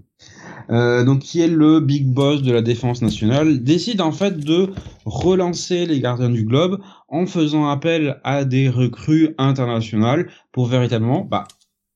[0.69, 4.69] Euh, donc qui est le big boss de la défense nationale, décide en fait de
[5.05, 11.45] relancer les gardiens du globe en faisant appel à des recrues internationales pour véritablement bah,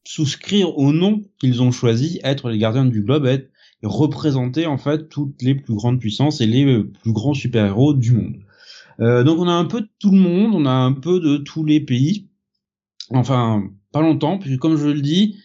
[0.03, 3.49] souscrire au nom qu'ils ont choisi, être les gardiens du globe, être
[3.83, 8.13] représenter en fait toutes les plus grandes puissances et les euh, plus grands super-héros du
[8.13, 8.35] monde.
[8.99, 11.37] Euh, donc on a un peu de tout le monde, on a un peu de
[11.37, 12.27] tous les pays.
[13.09, 15.37] Enfin, pas longtemps, puisque comme je le dis,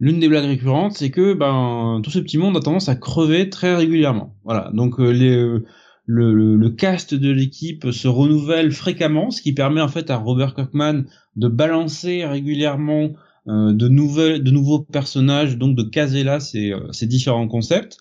[0.00, 3.50] l'une des blagues récurrentes, c'est que ben tout ce petit monde a tendance à crever
[3.50, 4.34] très régulièrement.
[4.44, 5.64] Voilà, donc euh, euh,
[6.06, 10.54] le, le, cast de l'équipe se renouvelle fréquemment, ce qui permet en fait à Robert
[10.54, 11.04] Kirkman
[11.36, 13.10] de balancer régulièrement
[13.48, 17.98] euh, de nouvelles, de nouveaux personnages, donc de caser là ces, ces différents concepts.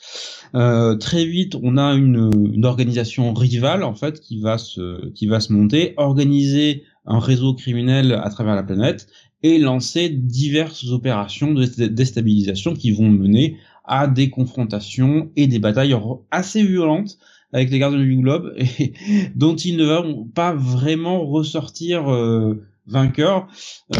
[0.53, 5.39] très vite, on a une, une, organisation rivale en fait qui va se qui va
[5.39, 9.07] se monter, organiser un réseau criminel à travers la planète
[9.43, 15.95] et lancer diverses opérations de déstabilisation qui vont mener à des confrontations et des batailles
[16.31, 17.17] assez violentes
[17.53, 18.93] avec les gardiens du globe et
[19.35, 23.47] dont ils ne vont pas vraiment ressortir euh, vainqueurs.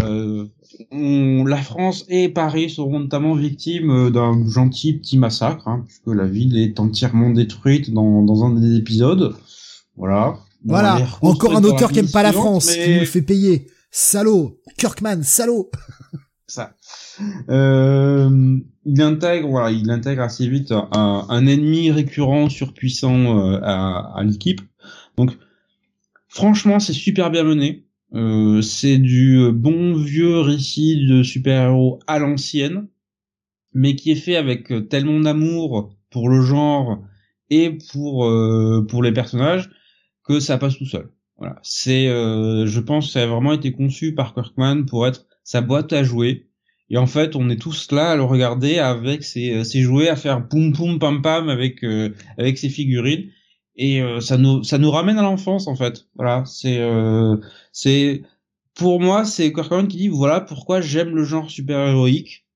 [0.01, 0.45] Euh,
[0.91, 6.25] la France et Paris seront notamment victimes euh, d'un gentil petit massacre, hein, puisque la
[6.25, 9.35] ville est entièrement détruite dans, dans un des épisodes.
[9.95, 10.37] Voilà.
[10.63, 13.67] voilà, encore un auteur qui aime pas la France, qui nous fait payer.
[13.99, 15.71] Salaud Kirkman, salaud
[16.47, 16.75] Ça.
[17.49, 24.61] Euh, il intègre, voilà, il intègre assez vite un, ennemi récurrent, surpuissant euh, à, l'équipe.
[25.17, 25.35] Donc,
[26.27, 27.87] franchement, c'est super bien mené.
[28.13, 32.87] Euh, c'est du bon vieux récit de super-héros à l'ancienne,
[33.73, 37.03] mais qui est fait avec tellement d'amour pour le genre
[37.49, 38.29] et pour
[39.01, 39.71] les personnages
[40.23, 41.09] que ça passe tout seul.
[41.37, 45.61] Voilà, c'est, euh, je pense, ça a vraiment été conçu par Kirkman pour être sa
[45.61, 46.47] boîte à jouer.
[46.89, 50.09] Et en fait, on est tous là à le regarder avec ses, euh, ses jouets,
[50.09, 53.29] à faire poum poum pam pam avec euh, avec ses figurines.
[53.79, 56.07] Et ça nous ça nous ramène à l'enfance en fait.
[56.15, 56.81] Voilà, c'est
[57.71, 58.23] c'est
[58.73, 62.47] pour moi c'est Kirkman qui dit voilà pourquoi j'aime le genre super héroïque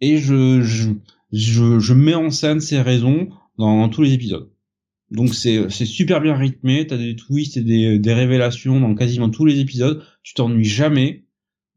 [0.00, 0.90] et je je,
[1.32, 3.28] je je mets en scène ses raisons
[3.58, 4.50] dans tous les épisodes.
[5.10, 9.28] Donc c'est c'est super bien rythmé, t'as des twists et des, des révélations dans quasiment
[9.28, 11.24] tous les épisodes, tu t'ennuies jamais.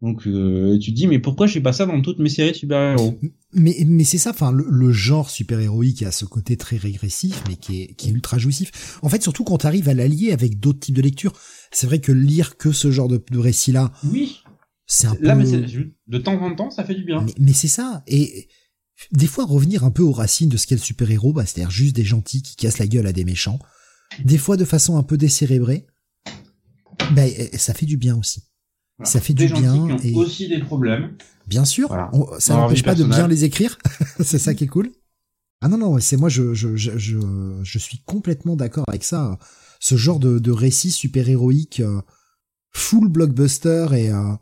[0.04, 2.52] Donc euh, tu te dis mais pourquoi je fais pas ça dans toutes mes séries
[2.52, 3.18] de super-héros?
[3.54, 7.82] Mais mais c'est ça enfin le, genre super-héroïque a ce côté très régressif mais qui
[7.82, 9.00] est qui est ultra jouissif.
[9.02, 11.34] En fait surtout quand tu arrives à l'allier avec d'autres types de lectures.
[11.72, 13.94] C'est vrai que lire que ce genre de, de récit là.
[14.12, 14.42] Oui.
[14.86, 15.66] C'est un là, peu mais
[16.08, 17.24] de temps en temps ça fait du bien.
[17.24, 18.48] Mais, mais c'est ça et
[19.12, 21.96] des fois revenir un peu aux racines de ce qu'est le super-héros, bah, c'est-à-dire juste
[21.96, 23.60] des gentils qui cassent la gueule à des méchants,
[24.24, 25.86] des fois de façon un peu décérébrée,
[27.12, 27.24] bah,
[27.58, 28.44] ça fait du bien aussi.
[29.04, 29.98] Ça fait du bien.
[30.04, 31.18] et aussi des problèmes.
[31.48, 31.90] Bien sûr,
[32.40, 33.78] ça n'empêche pas de bien les écrire,
[34.20, 34.92] c'est ça qui est cool.
[35.62, 36.98] Ah non non, c'est moi je je, je
[37.64, 39.38] je suis complètement d'accord avec ça.
[39.80, 42.02] Ce genre de, de récit super héroïque, euh,
[42.72, 44.34] full blockbuster et euh,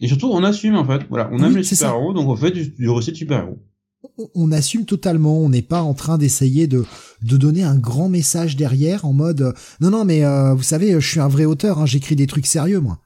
[0.00, 1.02] et surtout, on assume en fait.
[1.08, 3.58] Voilà, on aime les super-héros, donc on fait du, du récit de super-héros.
[4.34, 5.40] On assume totalement.
[5.40, 6.84] On n'est pas en train d'essayer de
[7.22, 10.92] de donner un grand message derrière en mode euh, non non mais euh, vous savez,
[10.92, 11.80] je suis un vrai auteur.
[11.80, 13.00] Hein, J'écris des trucs sérieux moi.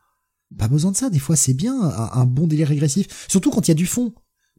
[0.59, 1.11] Pas besoin de ça.
[1.11, 4.13] Des fois, c'est bien un, bon délire régressif, surtout quand il y a du fond.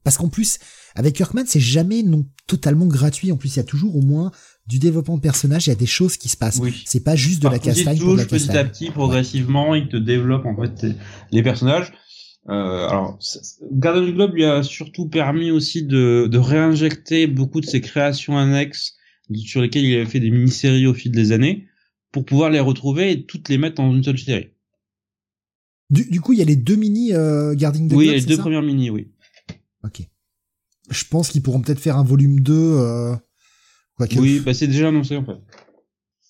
[0.03, 0.59] Parce qu'en plus,
[0.95, 3.31] avec Kirkman, c'est jamais non totalement gratuit.
[3.31, 4.31] En plus, il y a toujours au moins
[4.67, 6.59] du développement de personnages, il y a des choses qui se passent.
[6.61, 6.83] Oui.
[6.85, 8.39] C'est pas juste de la castagne la castagne.
[8.39, 10.85] Petit à petit, progressivement, il te développe en fait
[11.31, 11.93] les personnages.
[12.49, 13.19] Euh, alors,
[13.71, 18.37] Garden du Globe lui a surtout permis aussi de, de réinjecter beaucoup de ses créations
[18.37, 18.97] annexes
[19.45, 21.67] sur lesquelles il avait fait des mini-séries au fil des années
[22.11, 24.49] pour pouvoir les retrouver et toutes les mettre dans une seule série.
[25.89, 28.15] Du, du coup, il y a les deux mini euh, Guardian Oui, il y a
[28.15, 29.11] les deux premières mini, oui.
[29.83, 30.01] Ok.
[30.89, 32.53] Je pense qu'ils pourront peut-être faire un volume 2.
[32.53, 33.15] Euh,
[34.17, 35.37] Oui, bah c'est déjà annoncé en fait.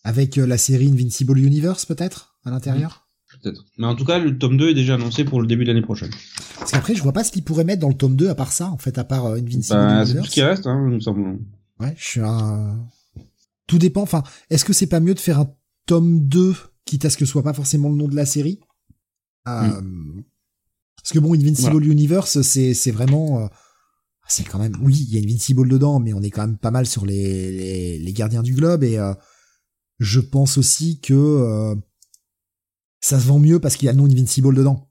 [0.03, 3.02] Avec euh, la série Invincible Universe peut-être à l'intérieur
[3.43, 3.65] peut-être.
[3.77, 5.81] Mais en tout cas, le tome 2 est déjà annoncé pour le début de l'année
[5.81, 6.09] prochaine.
[6.57, 8.51] Parce qu'après, je vois pas ce qu'ils pourraient mettre dans le tome 2 à part
[8.51, 10.95] ça, en fait, à part euh, Invincible bah, C'est tout ce qui reste, hein, il
[10.95, 11.39] me semble.
[11.79, 12.85] Ouais, je suis un...
[13.67, 15.53] Tout dépend, enfin, est-ce que c'est pas mieux de faire un
[15.85, 16.55] tome 2,
[16.85, 18.59] quitte à ce que ce soit pas forcément le nom de la série?
[19.47, 20.23] Euh, hmm.
[20.97, 23.41] Parce que bon, Invincible Universe, c'est, c'est vraiment...
[23.41, 23.47] Euh,
[24.27, 24.75] c'est quand même...
[24.81, 27.51] Oui, il y a Invincible dedans, mais on est quand même pas mal sur les,
[27.51, 29.13] les, les gardiens du globe, et euh,
[29.99, 31.75] je pense aussi que
[33.03, 34.89] ça se vend mieux parce qu'il y a non Invincible dedans.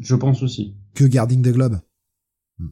[0.00, 0.74] Je pense aussi.
[0.94, 1.80] Que Guarding the Globe.
[2.58, 2.70] Hmm.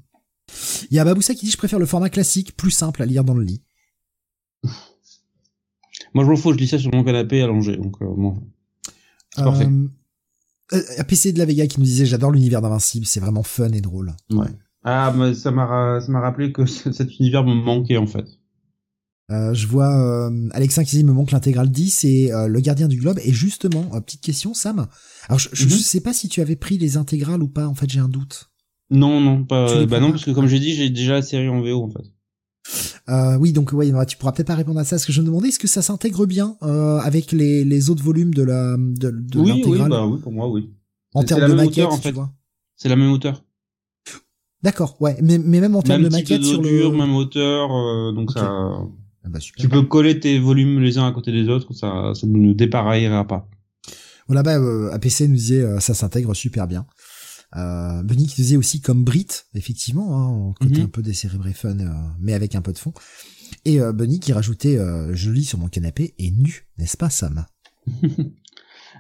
[0.91, 3.23] Il y a Baboussa qui dit je préfère le format classique, plus simple à lire
[3.23, 3.63] dans le lit.
[6.15, 8.43] Moi je m'en fous, je lis ça sur mon canapé allongé, donc euh, bon.
[9.37, 9.69] C'est parfait.
[10.73, 13.81] Euh, PC de la Vega qui nous disait j'adore l'univers d'Invincible, c'est vraiment fun et
[13.81, 14.17] drôle.
[14.31, 14.49] Ouais.
[14.83, 18.27] Ah, mais ça m'a ça m'a rappelé que cet univers me manquait en fait.
[19.31, 19.95] Euh, je vois
[20.29, 23.19] euh, Alexin qui dit me manque l'intégrale 10 et euh, le gardien du globe.
[23.25, 24.87] Et justement, euh, petite question, Sam.
[25.29, 25.71] Alors je, je, Mhm.
[25.71, 27.67] sais pas si tu avais pris les intégrales ou pas.
[27.69, 28.51] En fait, j'ai un doute.
[28.91, 29.85] Non, non, pas.
[29.87, 32.03] Bah non, parce que comme j'ai dit, j'ai déjà la série en VO en fait.
[33.09, 34.99] Euh, oui, donc ouais, tu pourras peut-être pas répondre à ça.
[34.99, 38.03] Ce que je me demandais, est-ce que ça s'intègre bien euh, avec les, les autres
[38.03, 40.71] volumes de la de, de oui, oui, bah oui, pour moi, oui.
[41.15, 42.13] en termes de maquette, hauteur, en tu fait.
[42.13, 42.33] vois
[42.77, 43.45] C'est la même hauteur.
[44.63, 46.91] D'accord, ouais, mais, mais même en termes de maquette sur le.
[46.91, 48.51] même hauteur, euh, donc ça.
[49.25, 49.63] Ah bah, super.
[49.63, 53.27] Tu peux coller tes volumes les uns à côté des autres, ça, ça ne dépareillera
[53.27, 53.49] pas.
[54.27, 56.87] Voilà, bah, euh, APC nous disait euh, ça s'intègre super bien.
[57.57, 60.85] Euh, Benny qui disait aussi comme Brit, effectivement, hein, en côté Mhm.
[60.85, 61.89] un peu décérébré fun, euh,
[62.21, 62.93] mais avec un peu de fond.
[63.65, 67.11] Et euh, Benny qui rajoutait euh, je lis sur mon canapé et nu, n'est-ce pas
[67.11, 67.47] Sam?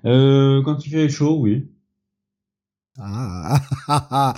[0.06, 1.68] Euh, quand il fait chaud, oui.
[2.98, 4.34] Ah, ah, ah, ah.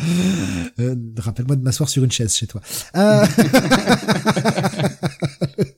[0.80, 2.60] Euh, rappelle-moi de m'asseoir sur une chaise chez toi.
[2.96, 3.24] Euh...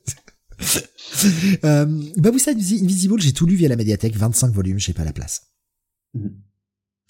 [1.65, 5.53] euh, Baboussa Invisible, j'ai tout lu via la médiathèque, 25 volumes, j'ai pas la place.
[6.15, 6.35] Mhm.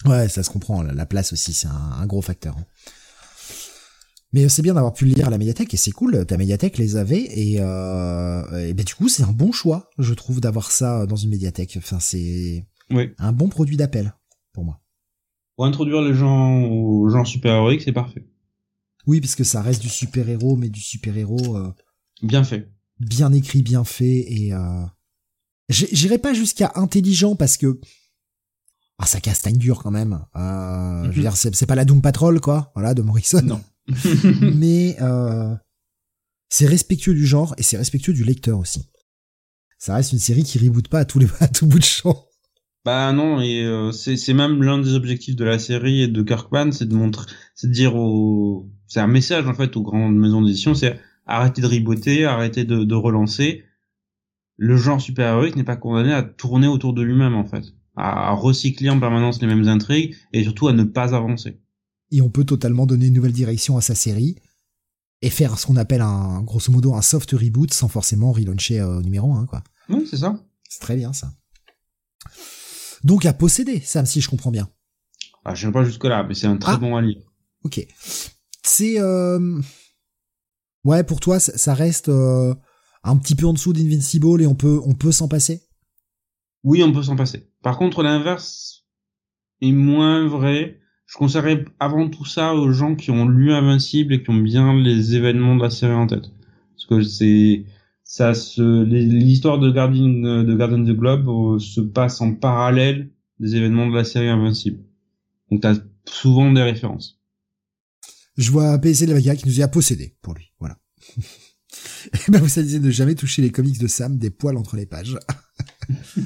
[0.05, 2.57] Ouais, ça se comprend, la la place aussi, c'est un, un gros facteur.
[2.57, 2.65] hein.
[4.33, 6.77] Mais c'est bien d'avoir pu le lire à la médiathèque et c'est cool, ta médiathèque
[6.77, 10.71] les avait et, euh, et ben du coup c'est un bon choix, je trouve, d'avoir
[10.71, 11.75] ça dans une médiathèque.
[11.77, 13.11] Enfin c'est Oui.
[13.17, 14.13] un bon produit d'appel
[14.51, 14.81] pour moi.
[15.55, 18.27] Pour introduire les gens aux gens super-héroïques, c'est parfait.
[19.07, 21.71] Oui, parce que ça reste du super-héros, mais du super-héros euh,
[22.21, 22.69] Bien fait.
[22.99, 24.83] Bien écrit, bien fait, et euh...
[25.69, 27.79] j'irai pas jusqu'à intelligent parce que
[28.97, 30.13] ah ça castagne dur quand même.
[30.35, 31.21] Euh, Je veux Mhm.
[31.21, 33.41] dire, c'est pas la Doom Patrol quoi, voilà, de Morrison.
[33.41, 33.61] Non.
[34.55, 35.53] mais euh,
[36.49, 38.87] c'est respectueux du genre et c'est respectueux du lecteur aussi.
[39.77, 42.25] Ça reste une série qui reboot pas à tous les à tout bout de champ.
[42.85, 46.21] Bah non, et euh, c'est c'est même l'un des objectifs de la série et de
[46.21, 47.25] Kirkman, c'est de montrer,
[47.55, 51.61] c'est de dire aux, c'est un message en fait aux grandes maisons d'édition, c'est arrêter
[51.61, 53.63] de riboter, arrêter de, de relancer.
[54.57, 57.63] Le genre super-héroïque n'est pas condamné à tourner autour de lui-même en fait,
[57.95, 61.59] à, à recycler en permanence les mêmes intrigues et surtout à ne pas avancer.
[62.11, 64.35] Et on peut totalement donner une nouvelle direction à sa série
[65.21, 68.99] et faire ce qu'on appelle un grosso modo un soft reboot sans forcément relauncher euh,
[68.99, 69.63] au numéro 1 quoi.
[69.89, 70.39] Oui, c'est ça.
[70.69, 71.31] C'est très bien ça.
[73.03, 74.69] Donc à posséder, Sam, si je comprends bien.
[75.43, 76.77] Ah, je viens pas jusque là, mais c'est un très Ah.
[76.77, 77.21] bon à lire.
[77.63, 77.85] Ok.
[78.63, 79.59] C'est euh...
[80.85, 82.55] ouais pour toi ça, reste euh,
[83.03, 85.61] un petit peu en dessous d'Invincible et on peut on peut s'en passer?
[86.65, 87.47] Oui, on peut s'en passer.
[87.61, 88.85] Par contre, l'inverse
[89.61, 90.79] est moins vrai.
[91.05, 94.73] Je conseillerais avant tout ça aux gens qui ont lu Invincible et qui ont bien
[94.73, 96.31] les événements de la série en tête.
[96.71, 97.65] Parce que c'est,
[98.03, 103.55] ça se, l'histoire de Guardian, de Guardian the Globe euh, se passe en parallèle des
[103.55, 104.83] événements de la série Invincible.
[105.51, 107.14] Donc t'as souvent des références.
[108.37, 110.51] Je vois de la Vaga qui nous dit à posséder pour lui.
[110.59, 110.77] Voilà.
[112.13, 114.85] Et ben vous disait ne jamais toucher les comics de Sam, des poils entre les
[114.85, 115.17] pages.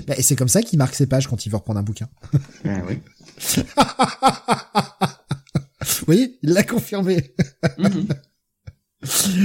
[0.07, 2.07] Bah, et c'est comme ça qu'il marque ses pages quand il veut reprendre un bouquin.
[2.63, 2.99] Ah oui.
[5.81, 7.33] Vous voyez, il l'a confirmé.
[7.77, 8.07] Mhm.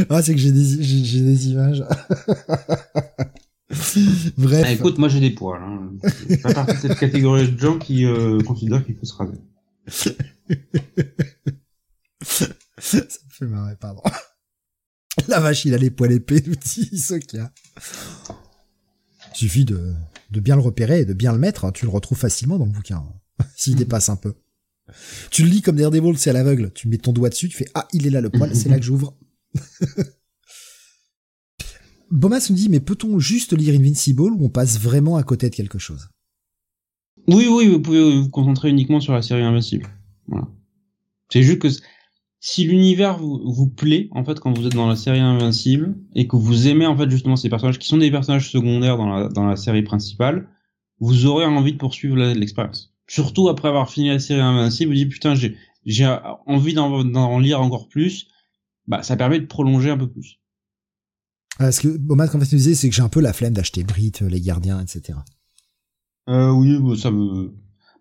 [0.08, 1.82] Ah, c'est que j'ai des, j'ai, des images.
[4.38, 4.62] Bref.
[4.64, 5.60] Ah, écoute, moi j'ai des poils.
[5.60, 5.90] Hein.
[6.04, 9.14] Je fais pas partie de cette catégorie de gens qui euh, considèrent qu'il faut se
[9.14, 9.40] raser.
[12.24, 14.02] Ça me fait marrer, pardon.
[15.28, 17.52] La vache, il a les poils épais, dit Sokia.
[19.32, 19.94] Suffit de,
[20.30, 22.66] de bien le repérer et de bien le mettre, hein, tu le retrouves facilement dans
[22.66, 24.34] le bouquin, hein, s'il dépasse un peu.
[25.30, 26.70] Tu le lis comme Daredevil, c'est à l'aveugle.
[26.74, 28.78] Tu mets ton doigt dessus, tu fais Ah, il est là le poil, c'est là
[28.78, 29.16] que j'ouvre.
[32.10, 35.54] Bomas nous dit Mais peut-on juste lire Invincible ou on passe vraiment à côté de
[35.54, 36.08] quelque chose?
[37.26, 39.88] Oui, oui, vous pouvez vous concentrer uniquement sur la série Invincible.
[40.26, 40.46] Voilà.
[41.32, 41.68] C'est juste que
[42.46, 46.28] si l'univers vous, vous plaît, en fait, quand vous êtes dans la série Invincible, et
[46.28, 49.28] que vous aimez, en fait, justement ces personnages qui sont des personnages secondaires dans la,
[49.30, 50.46] dans la série principale,
[51.00, 52.94] vous aurez envie de poursuivre l'expérience.
[53.08, 55.56] Surtout après avoir fini la série Invincible, vous dites, putain, j'ai,
[55.86, 56.06] j'ai
[56.44, 58.28] envie d'en, d'en lire encore plus,
[58.86, 60.38] bah, ça permet de prolonger un peu plus.
[61.58, 63.54] Ah, Ce que Bomas, en fait, nous disait, c'est que j'ai un peu la flemme
[63.54, 65.18] d'acheter Brit, euh, les gardiens, etc.
[66.28, 67.54] Euh, oui, bah, ça me,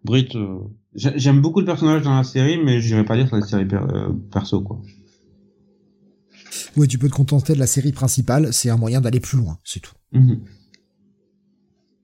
[0.03, 0.57] Brit, euh,
[0.95, 3.77] j'aime beaucoup de personnages dans la série, mais j'irai pas dire sur la série per-
[3.93, 4.81] euh, perso, quoi.
[6.75, 9.57] Oui, tu peux te contenter de la série principale, c'est un moyen d'aller plus loin,
[9.63, 9.93] c'est tout.
[10.11, 10.39] Mhm.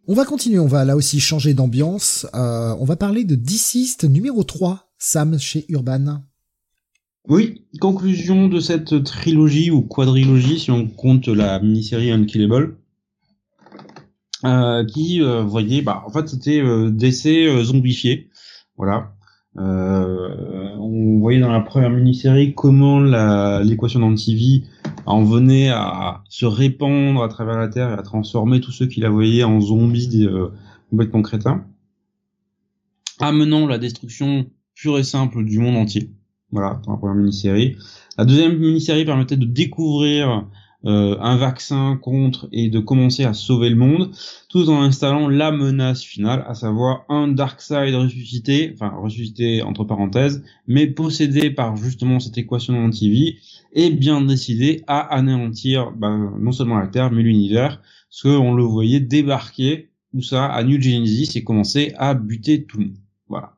[0.08, 2.26] On va continuer, on va là aussi changer d'ambiance.
[2.34, 6.24] Euh, on va parler de Deceased numéro 3, Sam chez Urban.
[7.28, 12.78] Oui, conclusion de cette trilogie ou quadrilogie si on compte la mini-série Unkillable.
[14.46, 16.62] Euh, qui euh, voyait, bah en fait c'était
[16.92, 18.29] DC euh, zombifié,
[18.80, 19.12] voilà.
[19.58, 23.02] Euh, on voyait dans la première mini-série comment
[23.62, 24.64] l'équation d'Antivie
[25.06, 29.02] en venait à se répandre à travers la Terre et à transformer tous ceux qui
[29.02, 30.48] la voyaient en zombies euh,
[30.90, 31.66] complètement crétins,
[33.20, 36.12] amenant la destruction pure et simple du monde entier.
[36.52, 37.76] Voilà, dans la première mini-série.
[38.18, 40.48] La deuxième mini-série permettait de découvrir
[40.86, 44.12] euh, un vaccin contre et de commencer à sauver le monde,
[44.48, 50.42] tout en installant la menace finale, à savoir un Darkseid ressuscité, enfin ressuscité entre parenthèses,
[50.68, 53.40] mais possédé par justement cette équation d'antivie
[53.74, 58.64] et bien décidé à anéantir ben, non seulement la Terre mais l'univers, parce qu'on le
[58.64, 63.09] voyait débarquer où ça à New Genesis et commencer à buter tout le monde.
[63.30, 63.54] Voilà.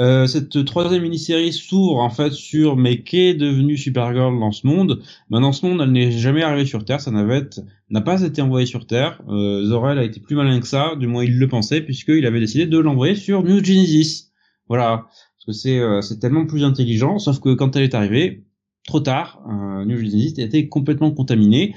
[0.00, 5.02] Euh, cette troisième mini-série s'ouvre en fait sur mais qu'est devenu Supergirl dans ce monde?
[5.28, 7.02] Ben, dans ce monde, elle n'est jamais arrivée sur Terre.
[7.02, 7.60] Sa navette
[7.90, 9.22] n'a pas été envoyée sur Terre.
[9.28, 12.40] Euh, Zor-El a été plus malin que ça, du moins il le pensait, puisqu'il avait
[12.40, 14.30] décidé de l'envoyer sur New Genesis.
[14.68, 17.18] Voilà, parce que c'est euh, tellement plus intelligent.
[17.18, 18.46] Sauf que quand elle est arrivée,
[18.86, 21.74] trop tard, euh, New Genesis a été complètement contaminé.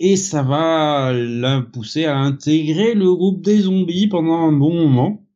[0.00, 1.66] Et ça va la
[2.06, 5.27] à intégrer le groupe des zombies pendant un bon moment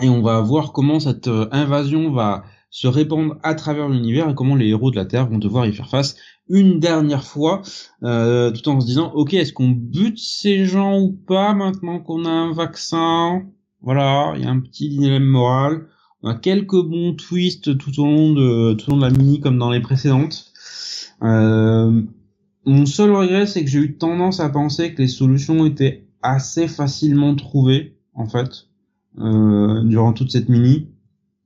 [0.00, 4.34] et on va voir comment cette euh, invasion va se répandre à travers l'univers et
[4.34, 6.16] comment les héros de la Terre vont devoir y faire face
[6.48, 7.62] une dernière fois,
[8.02, 12.24] euh, tout en se disant, ok, est-ce qu'on bute ces gens ou pas maintenant qu'on
[12.24, 13.42] a un vaccin?
[13.82, 15.86] Voilà, il y a un petit dilemme moral.
[16.22, 19.40] On a quelques bons twists tout au long de tout au long de la mini
[19.40, 20.52] comme dans les précédentes.
[21.22, 22.02] Euh,
[22.64, 26.66] mon seul regret, c'est que j'ai eu tendance à penser que les solutions étaient assez
[26.66, 28.67] facilement trouvées, en fait.
[29.20, 30.92] Euh, durant toute cette mini.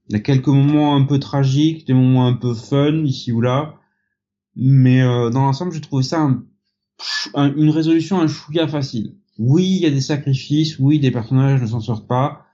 [0.08, 3.40] Il y a quelques moments un peu tragiques, des moments un peu fun ici ou
[3.40, 3.76] là,
[4.56, 6.28] mais euh, dans l'ensemble, j'ai trouvé ça
[7.34, 9.14] une résolution un chouïa facile.
[9.38, 12.44] Oui, il y a des sacrifices, oui, des personnages ne s'en sortent pas,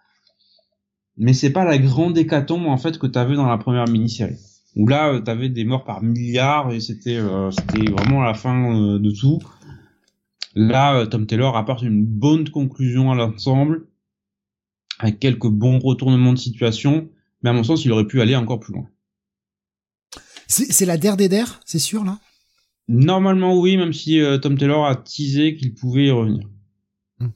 [1.16, 4.38] mais c'est pas la grande hécatombe en fait que t'avais dans la première mini-série.
[4.76, 9.10] Où là, euh, t'avais des morts par milliards et c'était c'était vraiment la fin de
[9.10, 9.40] tout.
[10.54, 13.88] Là, Tom Taylor apporte une bonne conclusion à l'ensemble
[14.98, 17.08] avec quelques bons retournements de situation,
[17.42, 18.88] mais à mon sens, il aurait pu aller encore plus loin.
[20.48, 22.18] C'est la der des der, c'est sûr là?
[22.88, 26.48] Normalement oui, même si euh, Tom Taylor a teasé qu'il pouvait y revenir.
[27.20, 27.28] Hmm.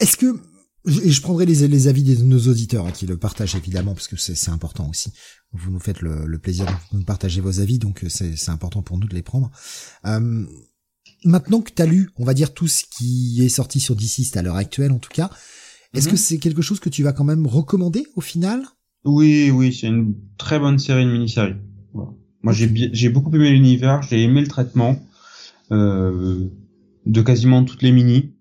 [0.00, 0.40] Est-ce que
[0.86, 4.08] et je prendrai les, les avis de nos auditeurs hein, qui le partagent évidemment parce
[4.08, 5.10] que c'est important aussi.
[5.52, 8.98] Vous nous faites le, le, plaisir de nous partager vos avis, donc c'est important pour
[8.98, 9.50] nous de les prendre.
[10.04, 10.44] Euh,
[11.24, 14.36] maintenant que tu as lu, on va dire tout ce qui est sorti sur DC
[14.36, 15.30] à l'heure actuelle en tout cas,
[15.94, 16.18] est-ce que mhm.
[16.18, 18.64] c'est quelque chose que tu vas quand même recommander au final?
[19.04, 21.54] Oui, oui, c'est une très bonne série, une mini-série.
[22.42, 24.96] Moi, j'ai j'ai beaucoup aimé l'univers, j'ai aimé le traitement
[25.72, 26.46] euh,
[27.06, 28.34] de quasiment toutes les minis.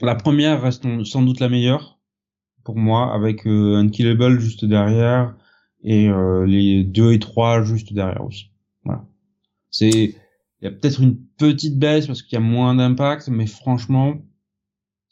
[0.00, 2.00] La première reste sans doute la meilleure
[2.64, 5.34] pour moi, avec euh, Unkillable juste derrière
[5.84, 8.50] et euh, les deux et trois juste derrière aussi.
[8.84, 9.04] Voilà.
[9.70, 10.14] C'est
[10.60, 14.14] il y a peut-être une petite baisse parce qu'il y a moins d'impact, mais franchement,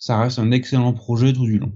[0.01, 1.73] ça reste un excellent projet tout du long.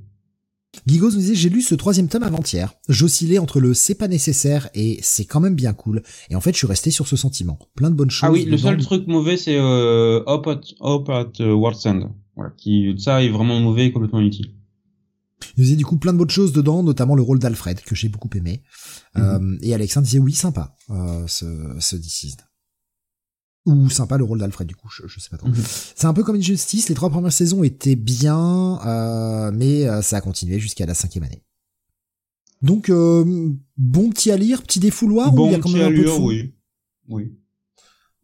[0.89, 2.75] Guigos nous disait j'ai lu ce troisième tome avant-hier.
[2.89, 6.03] J'oscillais entre le c'est pas nécessaire et c'est quand même bien cool.
[6.31, 7.59] Et en fait je suis resté sur ce sentiment.
[7.77, 8.28] Plein de bonnes choses.
[8.28, 12.11] Ah oui, le seul truc mauvais c'est euh, Hope at, Hope at uh, World's End.
[12.35, 14.55] Voilà, qui ça est vraiment mauvais et complètement inutile.
[15.57, 18.09] Il disait du coup plein de bonnes choses dedans, notamment le rôle d'Alfred que j'ai
[18.09, 18.62] beaucoup aimé.
[19.15, 19.23] Mhm.
[19.23, 22.41] euh, et Alexandre disait oui sympa euh, ce, ce Deceased
[23.67, 25.49] ou sympa le rôle d'Alfred du coup je, je sais pas trop.
[25.49, 25.55] Mhm.
[25.97, 30.18] c'est un peu comme Injustice les trois premières saisons étaient bien euh, mais euh, ça
[30.18, 31.43] a continué jusqu'à la cinquième année.
[32.62, 35.97] Donc euh, bon petit à lire petit défouloir bon il y a quand même un
[35.97, 36.55] peu de fond oui.
[37.09, 37.33] Oui.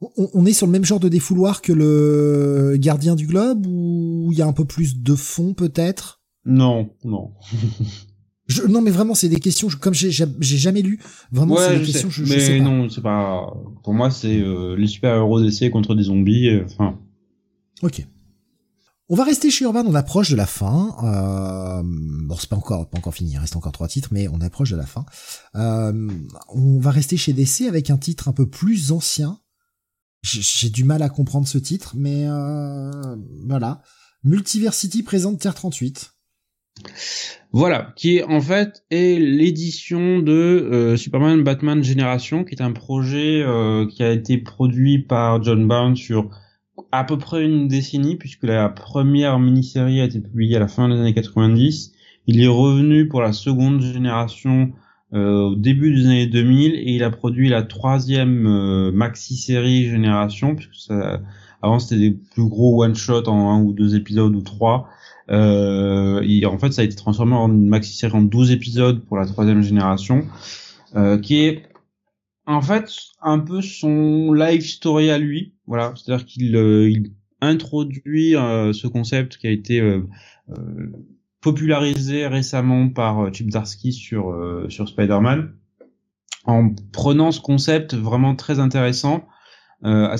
[0.00, 4.30] On, on, est sur le même genre de défouloir que le Gardien du Globe ou
[4.32, 6.22] il y a un peu plus de fond peut-être?
[6.46, 7.34] Non non
[8.50, 9.68] Je, non, mais vraiment, c'est des questions.
[9.80, 12.10] comme j'ai jamais lu, vraiment, c'est des questions.
[12.10, 12.64] Je, mais sais pas.
[12.64, 13.54] non, c'est pas.
[13.84, 16.48] Pour moi, c'est euh, les super héros d'essai contre des zombies.
[16.48, 16.98] Euh, enfin.
[17.82, 18.04] ok.
[19.12, 20.96] On va rester chez Urban, on approche de la fin.
[21.02, 24.40] Euh, bon, c'est pas encore pas encore fini, il reste encore trois titres, mais on
[24.40, 25.04] approche de la fin.
[25.54, 29.40] On va rester chez DC avec un titre un peu plus ancien.
[30.22, 32.26] J'ai du mal à comprendre ce titre, mais
[33.48, 33.82] voilà.
[34.22, 36.12] Multiversity présente Terre 38.
[37.52, 42.72] Voilà, qui est en fait est l'édition de euh, Superman Batman Génération, qui est un
[42.72, 46.30] projet euh, qui a été produit par John Byrne sur
[46.92, 50.88] à peu près une décennie, puisque la première mini-série a été publiée à la fin
[50.88, 51.92] des années 90.
[52.28, 54.70] Il est revenu pour la seconde génération
[55.12, 60.76] euh, au début des années 2000 et il a produit la troisième maxi-série génération, puisque
[60.76, 61.20] ça,
[61.62, 64.88] avant c'était des plus gros one-shot en un ou deux épisodes ou trois
[65.28, 69.26] Euh, en fait, ça a été transformé en une maxi-série en 12 épisodes pour la
[69.26, 70.26] troisième génération,
[70.96, 71.70] euh, qui est
[72.46, 72.90] en fait
[73.22, 75.54] un peu son life story à lui.
[75.66, 80.02] Voilà, c'est-à-dire qu'il euh, il introduit euh, ce concept qui a été euh,
[81.40, 84.36] popularisé récemment par Chip Darsky sur
[84.68, 85.54] sur Spider-Man,
[86.44, 89.26] en prenant ce concept vraiment très intéressant,
[89.82, 90.16] à,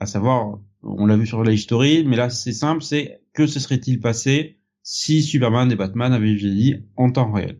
[0.00, 3.60] à savoir, on l'a vu sur Life Story, mais là c'est simple, c'est que se
[3.60, 7.58] serait-il passé si Superman et Batman avaient vieilli en temps réel?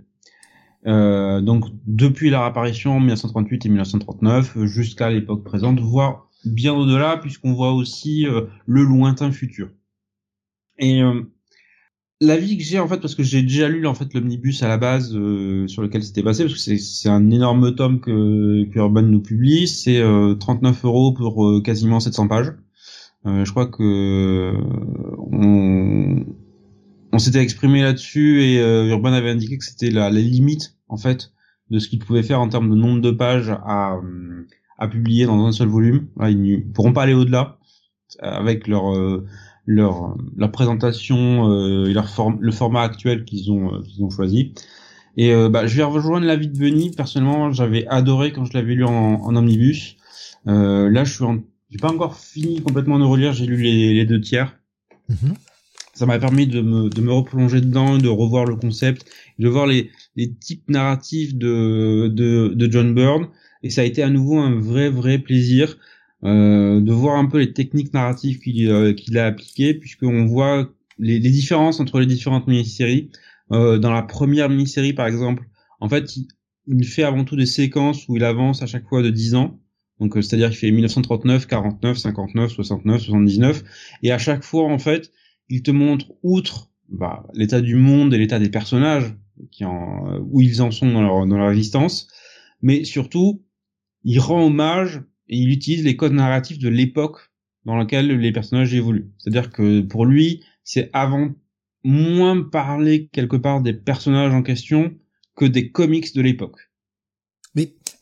[0.86, 7.16] Euh, donc depuis leur apparition en 1938 et 1939 jusqu'à l'époque présente, voire bien au-delà
[7.16, 9.70] puisqu'on voit aussi euh, le lointain futur.
[10.78, 11.22] Et euh,
[12.20, 14.78] l'avis que j'ai en fait parce que j'ai déjà lu en fait l'omnibus à la
[14.78, 19.02] base euh, sur lequel c'était basé parce que c'est un énorme tome que, que Urban
[19.02, 20.02] nous publie, c'est
[20.38, 22.52] 39 euros pour quasiment 700 pages.
[23.44, 24.52] Je crois que
[25.18, 26.24] on
[27.12, 31.32] on s'était exprimé là-dessus et euh, Urban avait indiqué que c'était la, limite en fait
[31.70, 35.44] de ce qu'ils pouvaient faire en termes de nombre de pages à, euh, publier dans
[35.44, 36.08] un seul volume.
[36.18, 37.58] Là, ils ne pourront pas aller au-delà
[38.20, 39.26] avec leur euh,
[39.66, 44.54] leur leur présentation et leur forme le format actuel qu'ils ont qu'ils ont choisi.
[45.16, 46.92] Et bah, je vais rejoindre l'avis de Benny.
[46.92, 49.96] Personnellement, j'avais adoré quand je l'avais lu en, en omnibus.
[50.46, 51.40] là, je suis en...
[51.70, 53.32] j'ai pas encore fini complètement de relire.
[53.32, 54.58] J'ai lu les, les deux tiers.
[55.10, 55.34] Mm-hmm
[55.98, 59.04] ça m'a permis de me, de me replonger dedans, de revoir le concept,
[59.40, 63.26] de voir les, les types narratifs de, de, de John Byrne.
[63.64, 65.76] Et ça a été à nouveau un vrai, vrai plaisir
[66.22, 70.70] euh, de voir un peu les techniques narratives qu'il euh, qu'il a appliquées, puisqu'on voit
[70.98, 73.10] les, les, différences entre les différentes mini-séries.
[73.50, 75.48] Euh, dans la première mini-série, par exemple,
[75.80, 76.28] en fait, il,
[76.68, 79.58] il, fait avant tout des séquences où il avance à chaque fois de 10 ans.
[80.00, 83.64] Donc, euh, c'est-à-dire qu'il fait 1939, 49, 59, 69, 79.
[84.02, 85.10] Et à chaque fois, en fait,
[85.48, 89.14] il te montre outre bah, l'état du monde et l'état des personnages
[89.50, 92.08] qui en, où ils en sont dans leur, dans leur existence,
[92.62, 93.42] mais surtout
[94.04, 97.30] il rend hommage et il utilise les codes narratifs de l'époque
[97.64, 99.10] dans laquelle les personnages évoluent.
[99.18, 101.34] C'est-à-dire que pour lui, c'est avant
[101.84, 104.94] moins parler quelque part des personnages en question
[105.36, 106.67] que des comics de l'époque.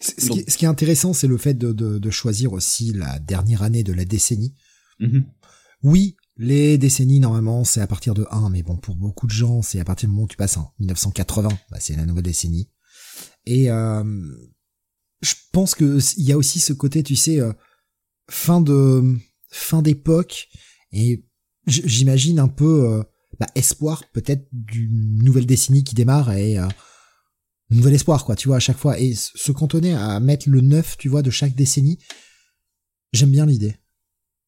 [0.00, 3.18] Ce, qui, ce, qui, est intéressant, c'est le fait de, de, de, choisir aussi la
[3.18, 4.54] dernière année de la décennie.
[5.00, 5.24] Mm-hmm.
[5.82, 9.62] Oui, les décennies, normalement, c'est à partir de 1, mais bon, pour beaucoup de gens,
[9.62, 12.70] c'est à partir du moment où tu passes en 1980, bah, c'est la nouvelle décennie.
[13.46, 14.04] Et euh,
[15.22, 17.52] je pense que il y a aussi ce côté, tu sais, euh,
[18.28, 19.16] fin de
[19.50, 20.48] fin d'époque,
[20.92, 21.24] et
[21.66, 23.02] j'imagine un peu euh,
[23.38, 26.66] bah, espoir peut-être d'une nouvelle décennie qui démarre et euh,
[27.70, 28.98] nouvel espoir, quoi, tu vois, à chaque fois.
[28.98, 31.98] Et se cantonner à mettre le neuf, tu vois, de chaque décennie,
[33.12, 33.76] j'aime bien l'idée.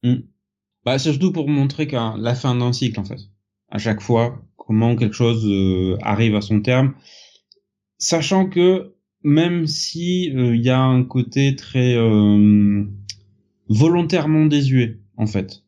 [0.03, 0.17] Mm.
[0.85, 3.21] Bah, c'est surtout pour montrer qu'à la fin d'un cycle, en fait.
[3.71, 6.95] À chaque fois, comment quelque chose euh, arrive à son terme.
[7.99, 12.85] Sachant que, même si euh, il y a un côté très euh,
[13.69, 15.65] volontairement désuet, en fait,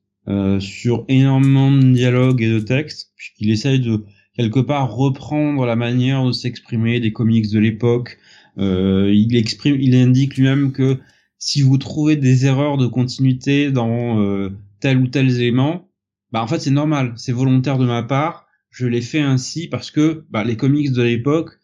[0.61, 4.05] sur énormément de dialogues et de textes, puisqu'il essaye de
[4.43, 8.19] quelque part reprendre la manière de s'exprimer des comics de l'époque.
[8.57, 10.99] il exprime, il indique lui-même que
[11.39, 15.89] si vous trouvez des erreurs de continuité dans tel ou tel élément,
[16.33, 19.91] bah en fait c'est normal, c'est volontaire de ma part, je l'ai fait ainsi parce
[19.91, 21.59] que bah, les comics de l'époque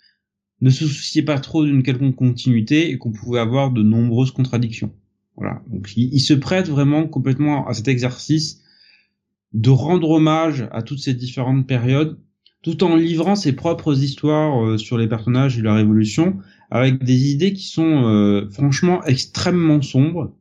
[0.61, 4.93] ne se souciaient pas trop d'une quelconque continuité et qu'on pouvait avoir de nombreuses contradictions.
[5.37, 8.63] Voilà, donc il, se prête vraiment complètement à cet exercice
[9.53, 12.19] de rendre hommage à toutes ces différentes périodes,
[12.63, 16.39] tout en livrant ses propres histoires euh, sur les personnages et leur évolution,
[16.71, 20.35] avec des idées qui sont euh, franchement extrêmement sombres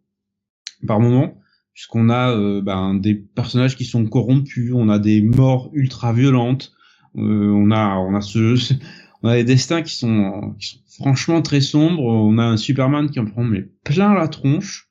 [0.88, 1.38] par moments,
[1.74, 6.74] puisqu'on a euh, ben, des personnages qui sont corrompus, on a des morts ultra violentes,
[7.14, 8.74] on a on a ce
[9.24, 13.10] on a des destins qui sont, qui sont franchement très sombres, on a un Superman
[13.10, 14.90] qui en prend mais plein la tronche,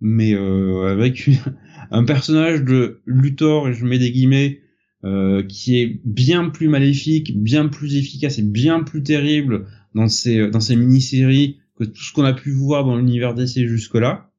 [0.00, 1.28] mais euh, avec
[1.90, 4.60] un personnage de Luthor et je mets des guillemets
[5.04, 10.50] euh, qui est bien plus maléfique, bien plus efficace et bien plus terrible dans ces
[10.50, 14.30] dans ces mini-séries que tout ce qu'on a pu voir dans l'univers DC jusque-là.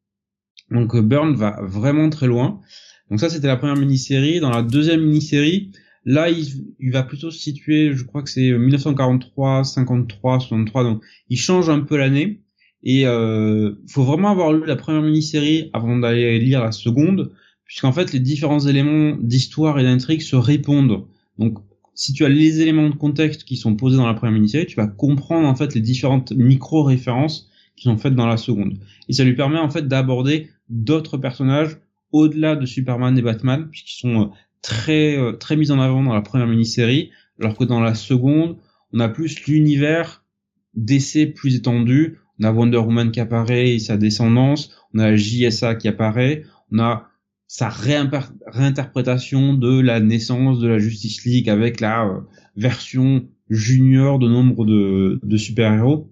[0.70, 2.62] Donc euh, Burn va vraiment très loin.
[3.10, 4.40] Donc ça c'était la première mini-série.
[4.40, 5.72] Dans la deuxième mini-série,
[6.06, 10.84] là il, va plutôt se situer, je crois que c'est 1943, 53, 63.
[10.84, 12.42] Donc il change un peu l'année.
[12.84, 17.32] Et euh, faut vraiment avoir lu la première mini-série avant d'aller lire la seconde,
[17.72, 21.06] puisqu'en fait les différents éléments d'histoire et d'intrigue se répondent.
[21.40, 21.60] Donc
[21.96, 24.76] si tu as les éléments de contexte qui sont posés dans la première mini-série, tu
[24.76, 28.78] vas comprendre en fait les différentes micro-références qui sont faites dans la seconde.
[29.08, 31.78] Et ça lui permet en fait d'aborder d'autres personnages
[32.12, 34.26] au-delà de Superman et Batman, puisqu'ils sont euh,
[34.62, 38.58] très euh, très mise en avant dans la première mini-série, alors que dans la seconde,
[38.92, 40.26] on a plus l'univers
[40.74, 42.18] d'essai plus étendu.
[42.38, 46.80] On a Wonder Woman qui apparaît et sa descendance, on a JSA qui apparaît, on
[46.80, 47.11] a
[47.52, 52.22] sa réinterprétation de la naissance de la Justice League avec la euh,
[52.56, 56.10] version junior de nombre de, de super-héros.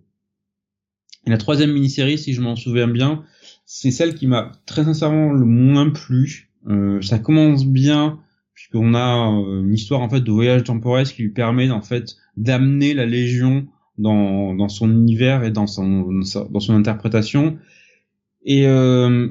[1.26, 3.24] Et la troisième mini-série, si je m'en souviens bien,
[3.66, 6.52] c'est celle qui m'a très sincèrement le moins plu.
[6.68, 8.20] Euh, ça commence bien
[8.54, 12.18] puisqu'on a euh, une histoire en fait de voyage temporel qui lui permet en fait
[12.36, 13.66] d'amener la Légion
[13.98, 16.02] dans, dans son univers et dans son
[16.50, 17.58] dans son interprétation.
[18.44, 19.30] Et euh,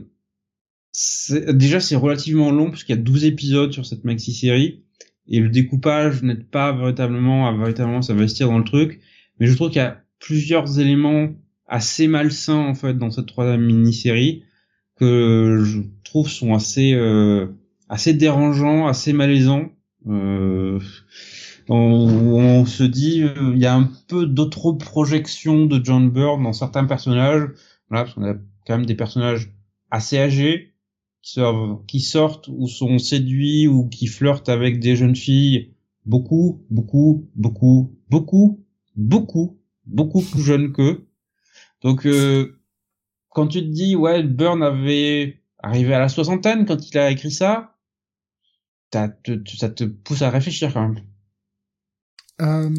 [1.31, 4.83] déjà c'est relativement long puisqu'il y a 12 épisodes sur cette maxi série
[5.29, 9.01] et le découpage n'aide pas véritablement à véritablement s'investir dans le truc.
[9.39, 11.29] Mais je trouve qu'il y a plusieurs éléments
[11.67, 14.43] assez malsains en fait dans cette troisième mini-série
[14.97, 17.47] que je trouve sont assez euh,
[17.89, 19.71] assez dérangeants, assez malaisants.
[20.07, 20.81] Euh,
[21.69, 26.43] on, on, se dit euh, il y a un peu d'autres projections de John Byrne
[26.43, 27.49] dans certains personnages.
[27.91, 28.35] Voilà, parce qu'on a
[28.67, 29.53] quand même des personnages
[29.91, 30.73] assez âgés
[31.87, 35.75] qui, sortent ou sont séduits ou qui flirtent avec des jeunes filles
[36.07, 38.65] beaucoup, beaucoup, beaucoup, beaucoup,
[38.97, 41.07] beaucoup, beaucoup plus jeunes qu'eux.
[41.83, 42.61] Donc, euh,
[43.31, 47.31] quand tu te dis, ouais, Burn avait arrivé à la soixantaine quand il a écrit
[47.31, 47.77] ça,
[48.93, 51.05] ça te pousse à réfléchir quand même.
[52.41, 52.75] Euh,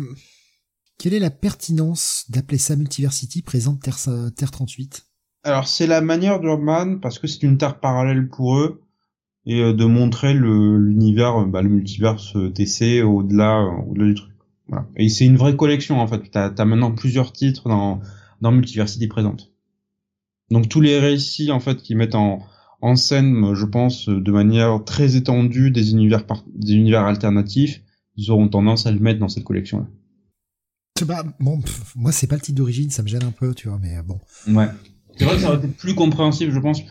[0.98, 4.00] quelle est la pertinence d'appeler ça Multiversity présente Terre,
[4.36, 5.09] Terre 38
[5.44, 8.84] Alors, c'est la manière d'Urban, parce que c'est une Terre parallèle pour eux,
[9.46, 14.34] et euh, de montrer l'univers, bah, le multiverse TC au-delà au du truc.
[14.68, 14.86] Voilà.
[14.98, 16.30] Et c'est une vraie collection, en fait.
[16.30, 18.02] T'as as maintenant plusieurs titres dans
[18.42, 19.52] dans Multiversity présente.
[20.52, 22.40] Donc tous les récits en fait qui mettent en,
[22.82, 27.82] en scène, je pense, de manière très étendue des univers des univers alternatifs,
[28.16, 29.88] ils auront tendance à le mettre dans cette collection là.
[31.06, 31.62] Bah, bon,
[31.96, 34.04] moi c'est pas le titre d'origine, ça me gêne un peu, tu vois, mais euh,
[34.04, 34.20] bon.
[34.50, 34.68] Ouais.
[35.20, 36.82] C'est vrai que ça aurait été plus compréhensible, je pense.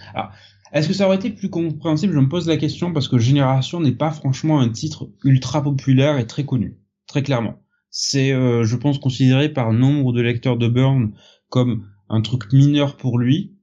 [0.72, 3.80] Est-ce que ça aurait été plus compréhensible Je me pose la question parce que Génération
[3.80, 6.76] n'est pas franchement un titre ultra populaire et très connu,
[7.06, 7.62] très clairement.
[7.90, 11.12] C'est, euh, je pense, considéré par nombre de lecteurs de Burn
[11.48, 13.56] comme un truc mineur pour lui,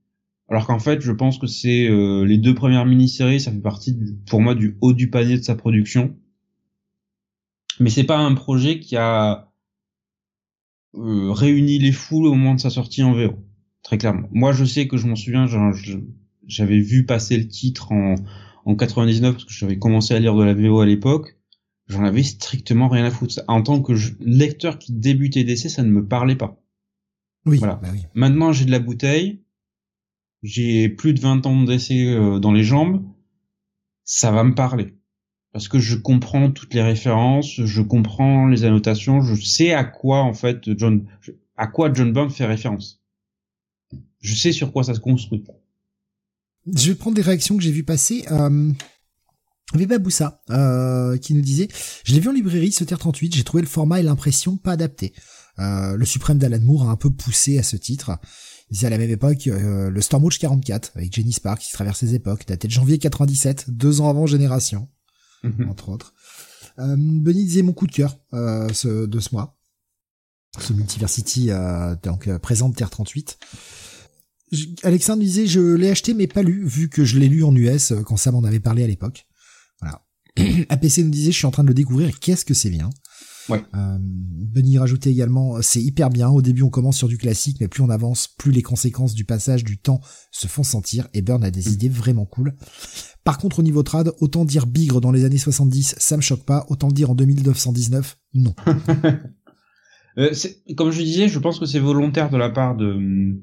[0.48, 3.96] alors qu'en fait, je pense que c'est euh, les deux premières mini-séries, ça fait partie
[4.28, 6.16] pour moi du haut du panier de sa production.
[7.78, 9.52] Mais c'est pas un projet qui a
[10.94, 13.34] euh, réuni les foules au moment de sa sortie en VO,
[13.86, 14.28] très clairement.
[14.32, 15.46] Moi, je sais que je m'en souviens,
[16.48, 18.16] j'avais vu passer le titre en,
[18.64, 21.38] en 99 parce que j'avais commencé à lire de la VO à l'époque.
[21.86, 23.40] J'en avais strictement rien à foutre.
[23.46, 26.60] En tant que lecteur qui débutait d'essai, ça ne me parlait pas.
[27.44, 27.76] Oui, voilà.
[27.76, 29.44] Bah Maintenant, j'ai de la bouteille.
[30.42, 33.04] J'ai plus de 20 ans d'essai euh, dans les jambes.
[34.02, 34.94] Ça va me parler.
[35.52, 40.22] Parce que je comprends toutes les références, je comprends les annotations, je sais à quoi,
[40.22, 41.06] en fait, John,
[41.56, 43.00] à quoi John Byrne fait référence.
[44.20, 45.44] Je sais sur quoi ça se construit.
[46.74, 48.24] Je vais prendre des réactions que j'ai vues passer.
[48.30, 48.72] Euh...
[49.74, 51.68] Veba Boussa, euh, qui nous disait
[52.04, 55.12] Je l'ai vu en librairie, ce TR38, j'ai trouvé le format et l'impression pas adapté.
[55.58, 58.18] Euh, le suprême d'Alan Moore a un peu poussé à ce titre.
[58.70, 62.00] Il disait à la même époque euh, le Stormwatch 44 avec Jenny Spark qui traverse
[62.00, 64.88] ses époques, daté de janvier 97, deux ans avant Génération,
[65.44, 65.68] mhm.
[65.70, 66.14] entre autres.
[66.78, 69.55] Euh, Benny disait mon coup de cœur euh, ce, de ce mois.
[70.58, 71.50] Ce Multiversity
[72.02, 73.38] donc présente Terre 38.
[74.82, 77.92] Alexandre disait je l'ai acheté mais pas lu vu que je l'ai lu en US
[78.04, 79.26] quand Sam en avait parlé à l'époque.
[79.80, 80.06] Voilà.
[80.68, 82.90] APC nous disait je suis en train de le découvrir qu'est-ce que c'est bien?
[83.48, 83.64] Ouais.
[83.74, 86.28] Euh, Benny rajoutait également, c'est hyper bien.
[86.28, 89.24] Au début, on commence sur du classique, mais plus on avance, plus les conséquences du
[89.24, 90.00] passage du temps
[90.30, 91.08] se font sentir.
[91.14, 91.72] Et Burn a des mm.
[91.72, 92.56] idées vraiment cool.
[93.24, 96.44] Par contre, au niveau trad, autant dire Bigre dans les années 70, ça me choque
[96.44, 96.66] pas.
[96.68, 98.54] Autant le dire en 2919, non.
[100.18, 100.32] euh,
[100.76, 103.34] comme je disais, je pense que c'est volontaire de la part de,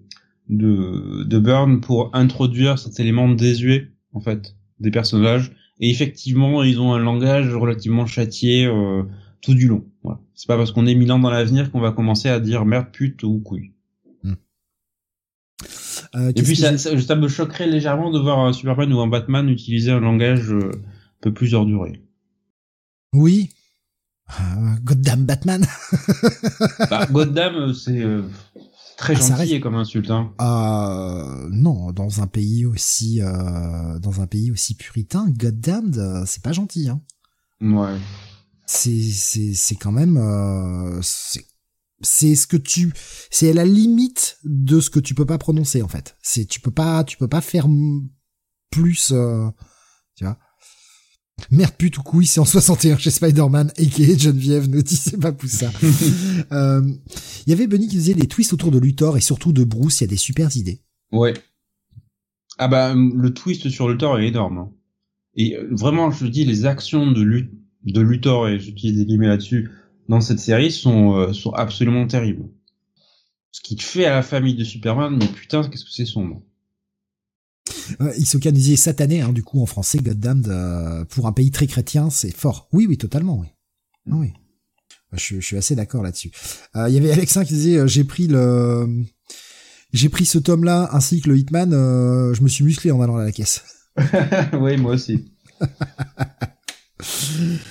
[0.49, 5.51] de, de Burn pour introduire cet élément désuet, en fait, des personnages.
[5.79, 8.65] Et effectivement, ils ont un langage relativement châtié.
[8.65, 9.03] Euh,
[9.43, 9.85] tout du long.
[10.01, 10.19] Voilà.
[10.33, 12.87] C'est pas parce qu'on est mille ans dans l'avenir qu'on va commencer à dire merde,
[12.91, 13.73] pute ou couille.
[14.23, 14.33] Hmm.
[16.15, 19.47] Euh, et puis ça, ça, me choquerait légèrement de voir un Superman ou un Batman
[19.49, 22.01] utiliser un langage euh, un peu plus orduré.
[23.13, 23.49] Oui.
[24.29, 25.65] Euh, Goddamn Batman.
[26.89, 28.23] bah, Goddamn, euh, c'est euh,
[28.97, 30.09] très ah, gentil comme insulte.
[30.09, 30.33] Hein.
[30.41, 36.89] Euh, non, dans un pays aussi, dans un pays aussi puritain, Goddamn, c'est pas gentil.
[36.89, 37.01] Hein.
[37.61, 37.97] Ouais
[38.65, 41.45] c'est c'est c'est quand même euh, c'est
[42.01, 42.93] c'est ce que tu
[43.29, 46.71] c'est la limite de ce que tu peux pas prononcer en fait c'est tu peux
[46.71, 47.67] pas tu peux pas faire
[48.71, 49.49] plus euh,
[51.51, 54.17] Merde pute ou couille, c'est en 61 chez Spider-Man, a.k.a.
[54.17, 55.71] Geneviève, dit c'est pas pour ça.
[56.51, 56.81] Euh,
[57.47, 60.01] il y avait Bunny qui faisait des twists autour de Luthor et surtout de Bruce,
[60.01, 60.81] il y a des super idées.
[61.11, 61.33] Ouais.
[62.57, 64.57] Ah bah, le twist sur Luthor est énorme.
[64.59, 64.71] Hein.
[65.35, 67.51] Et euh, vraiment, je dis, les actions de, Lut
[67.85, 69.71] de Luthor, et j'utilise des guillemets là-dessus,
[70.09, 72.49] dans cette série sont, euh, sont absolument terribles.
[73.51, 76.41] Ce qui fait à la famille de Superman, mais putain, qu'est-ce que c'est sombre.
[78.01, 81.67] Euh, Isoka disait satané, hein, du coup, en français, Goddamned, euh, pour un pays très
[81.67, 82.67] chrétien, c'est fort.
[82.73, 83.47] Oui, oui, totalement, oui.
[84.11, 84.33] Ah oui.
[85.13, 86.31] Je, je suis assez d'accord là-dessus.
[86.75, 88.87] Euh, Il y avait Alexin qui disait, euh, j'ai pris le,
[89.93, 93.23] j'ai pris ce tome-là ainsi que le Hitman, je me suis musclé en allant à
[93.23, 93.63] la caisse.
[94.59, 95.31] oui, moi aussi.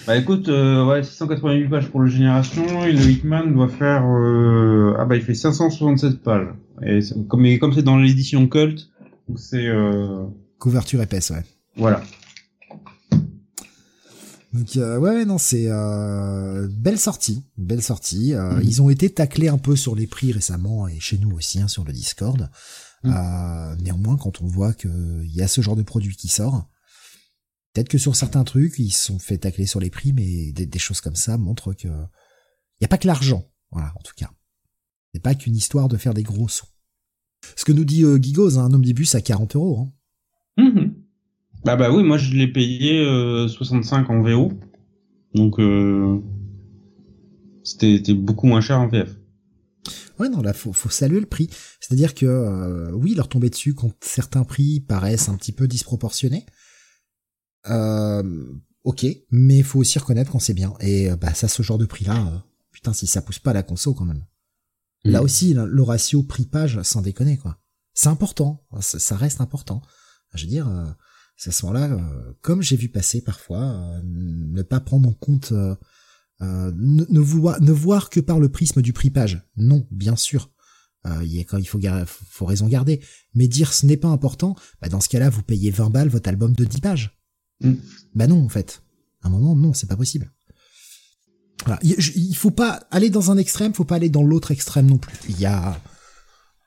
[0.07, 4.05] bah écoute, euh, ouais, 688 pages pour le Génération, et le Hitman doit faire...
[4.05, 4.95] Euh...
[4.99, 6.49] Ah bah il fait 567 pages.
[6.85, 8.89] Et comme comme c'est dans l'édition Cult,
[9.33, 9.67] donc c'est...
[9.67, 10.27] Euh...
[10.59, 11.43] Couverture épaisse, ouais.
[11.77, 12.03] Voilà.
[14.53, 18.35] Donc euh, ouais, non, c'est euh, belle sortie, belle sortie.
[18.35, 18.63] Euh, mm.
[18.63, 21.69] Ils ont été taclés un peu sur les prix récemment et chez nous aussi hein,
[21.69, 22.51] sur le Discord.
[23.07, 26.69] Euh, néanmoins, quand on voit qu'il y a ce genre de produit qui sort,
[27.73, 30.67] peut-être que sur certains trucs, ils se sont fait tacler sur les prix, mais des,
[30.67, 34.15] des choses comme ça montrent que il y a pas que l'argent, voilà, en tout
[34.15, 34.31] cas.
[35.15, 36.67] C'est pas qu'une histoire de faire des gros sous.
[37.57, 39.89] Ce que nous dit euh, Gigos, hein, un omnibus à 40 euros.
[40.59, 40.63] Hein.
[40.63, 40.93] Mm
[41.65, 44.53] bah bah oui, moi je l'ai payé euh, 65 en VO,
[45.33, 46.21] donc euh,
[47.63, 49.17] c'était beaucoup moins cher en VF.
[50.19, 51.49] Ouais, non, là, faut, faut saluer le prix.
[51.81, 56.47] C'est-à-dire que, euh, oui, leur tomber dessus quand certains prix paraissent un petit peu disproportionnés.
[57.69, 58.45] Euh,
[58.85, 60.75] ok, mais il faut aussi reconnaître quand c'est bien.
[60.81, 62.39] Et euh, bah ça, ce genre de prix-là, euh,
[62.71, 64.25] putain, si ça pousse pas la conso quand même.
[65.05, 65.11] Mmh.
[65.11, 67.59] Là aussi, le ratio prix-page, sans déconner, quoi.
[67.95, 69.83] C'est important, ça, reste important.
[70.35, 70.87] Je veux dire, euh,
[71.49, 75.53] à ce moment-là, euh, comme j'ai vu passer parfois, euh, ne pas prendre en compte,
[75.53, 75.75] euh,
[76.41, 79.43] ne, ne, vouloir, ne voir que par le prisme du prix-page.
[79.57, 80.51] Non, bien sûr.
[81.23, 83.01] il, y a, il faut, faut raison garder.
[83.35, 86.29] Mais dire ce n'est pas important, bah dans ce cas-là, vous payez 20 balles votre
[86.29, 87.19] album de 10 pages.
[87.61, 87.75] Mm.
[88.15, 88.83] Bah non, en fait.
[89.23, 90.33] À un moment, non, c'est pas possible.
[91.83, 94.99] Il, il faut pas aller dans un extrême, faut pas aller dans l'autre extrême non
[94.99, 95.15] plus.
[95.29, 95.77] Il y a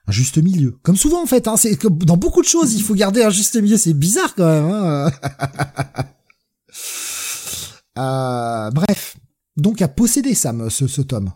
[0.06, 0.78] un juste milieu.
[0.82, 1.56] Comme souvent en fait, hein,
[2.04, 3.76] dans beaucoup de choses, il faut garder un juste milieu.
[3.76, 4.70] C'est bizarre quand même.
[4.70, 5.10] Hein
[7.98, 9.16] euh, bref,
[9.56, 11.32] donc à posséder Sam, ce, tome.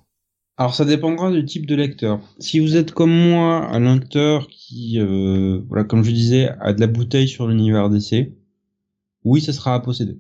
[0.57, 2.21] Alors ça dépendra du type de lecteur.
[2.39, 6.81] Si vous êtes comme moi, un lecteur qui, euh, voilà, comme je disais, a de
[6.81, 8.37] la bouteille sur l'univers d'essai,
[9.25, 10.19] oui, ça sera à posséder.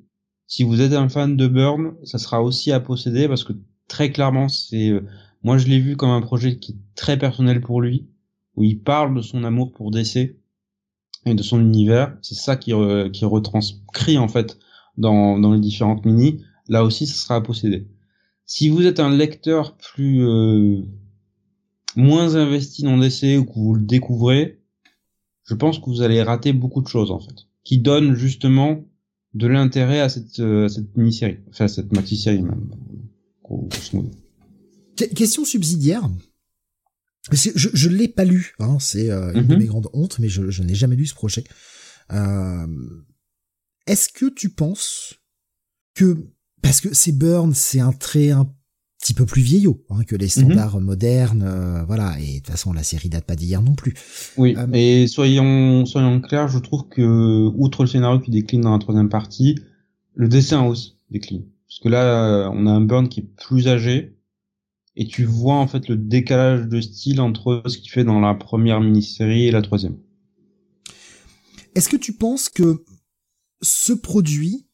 [0.50, 3.52] Si vous êtes un fan de Burn, ça sera aussi à posséder parce que
[3.86, 5.06] très clairement, c'est, euh,
[5.44, 8.08] moi je l'ai vu comme un projet qui est très personnel pour lui
[8.56, 10.36] où il parle de son amour pour DC
[11.24, 12.18] et de son univers.
[12.20, 12.72] C'est ça qui,
[13.12, 14.58] qui retranscrit en fait
[14.96, 16.42] dans, dans les différentes mini.
[16.66, 17.86] Là aussi, ça sera à posséder.
[18.44, 20.82] Si vous êtes un lecteur plus euh,
[21.94, 24.60] moins investi dans DC ou que vous le découvrez,
[25.44, 28.80] je pense que vous allez rater beaucoup de choses en fait, qui donnent justement
[29.34, 32.68] de l'intérêt à cette, euh, à cette mini-série, enfin à cette maxi-série même.
[34.96, 36.08] Question subsidiaire,
[37.32, 39.60] je, je l'ai pas lu, hein, c'est euh, une de mhm.
[39.60, 41.44] mes grandes hontes, mais je, je n'ai jamais lu ce projet.
[42.12, 42.66] Euh,
[43.86, 45.14] Est-ce que tu penses
[45.94, 46.16] que
[46.62, 48.52] parce que c'est Burn, c'est un trait un
[49.00, 50.30] petit peu plus vieillot hein, que les mhm.
[50.30, 52.18] standards modernes, euh, voilà.
[52.20, 53.94] Et de toute façon, la série date pas d'hier non plus.
[54.36, 54.54] Oui.
[54.56, 58.78] Euh, et soyons soyons clairs, je trouve que outre le scénario qui décline dans la
[58.78, 59.58] troisième partie,
[60.14, 61.44] le dessin aussi décline.
[61.66, 64.16] Parce que là, on a un Burn qui est plus âgé,
[64.96, 68.34] et tu vois en fait le décalage de style entre ce qu'il fait dans la
[68.34, 69.96] première mini-série et la troisième.
[71.74, 72.84] Est-ce que tu penses que
[73.62, 74.66] ce produit,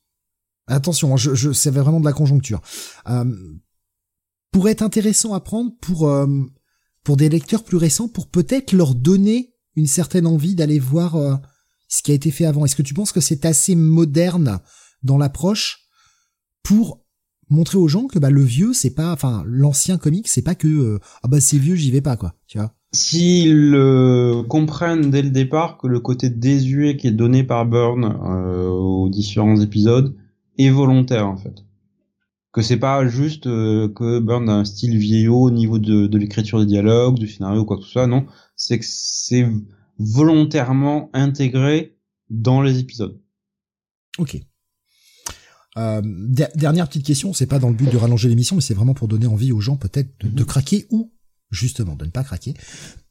[0.67, 2.63] attention, hein, je, je c'est vraiment de la conjoncture,
[3.09, 3.25] euh,
[4.51, 6.27] pourrait être intéressant à prendre pour euh,
[7.05, 11.35] pour des lecteurs plus récents, pour peut-être leur donner une certaine envie d'aller voir euh,
[11.89, 12.65] ce qui a été fait avant.
[12.65, 14.59] Est-ce que tu penses que c'est assez moderne
[15.03, 15.87] dans l'approche
[16.63, 17.05] pour
[17.49, 20.67] montrer aux gens que bah le vieux c'est pas enfin l'ancien comique c'est pas que
[20.67, 22.73] euh, ah bah c'est vieux j'y vais pas quoi tu vois?
[22.93, 23.77] S'ils
[24.49, 29.61] comprennent dès le départ que le côté désuet qui est donné par Burn aux différents
[29.61, 30.17] épisodes
[30.57, 31.66] est volontaire en fait
[32.57, 36.19] que c'est pas juste euh, que Burn a un style vieillot au niveau de, de
[36.19, 38.25] l'écriture des dialogues du scénario ou quoi que ce soit non.
[38.57, 39.47] C'est que c'est
[39.99, 41.99] volontairement intégré
[42.31, 43.21] dans les épisodes.
[44.17, 44.41] Ok.
[45.77, 46.01] Euh,
[46.55, 49.09] dernière petite question, c'est pas dans le but de rallonger l'émission, mais c'est vraiment pour
[49.09, 51.13] donner envie aux gens peut-être de, de, craquer ou
[51.51, 52.55] justement de ne pas craquer.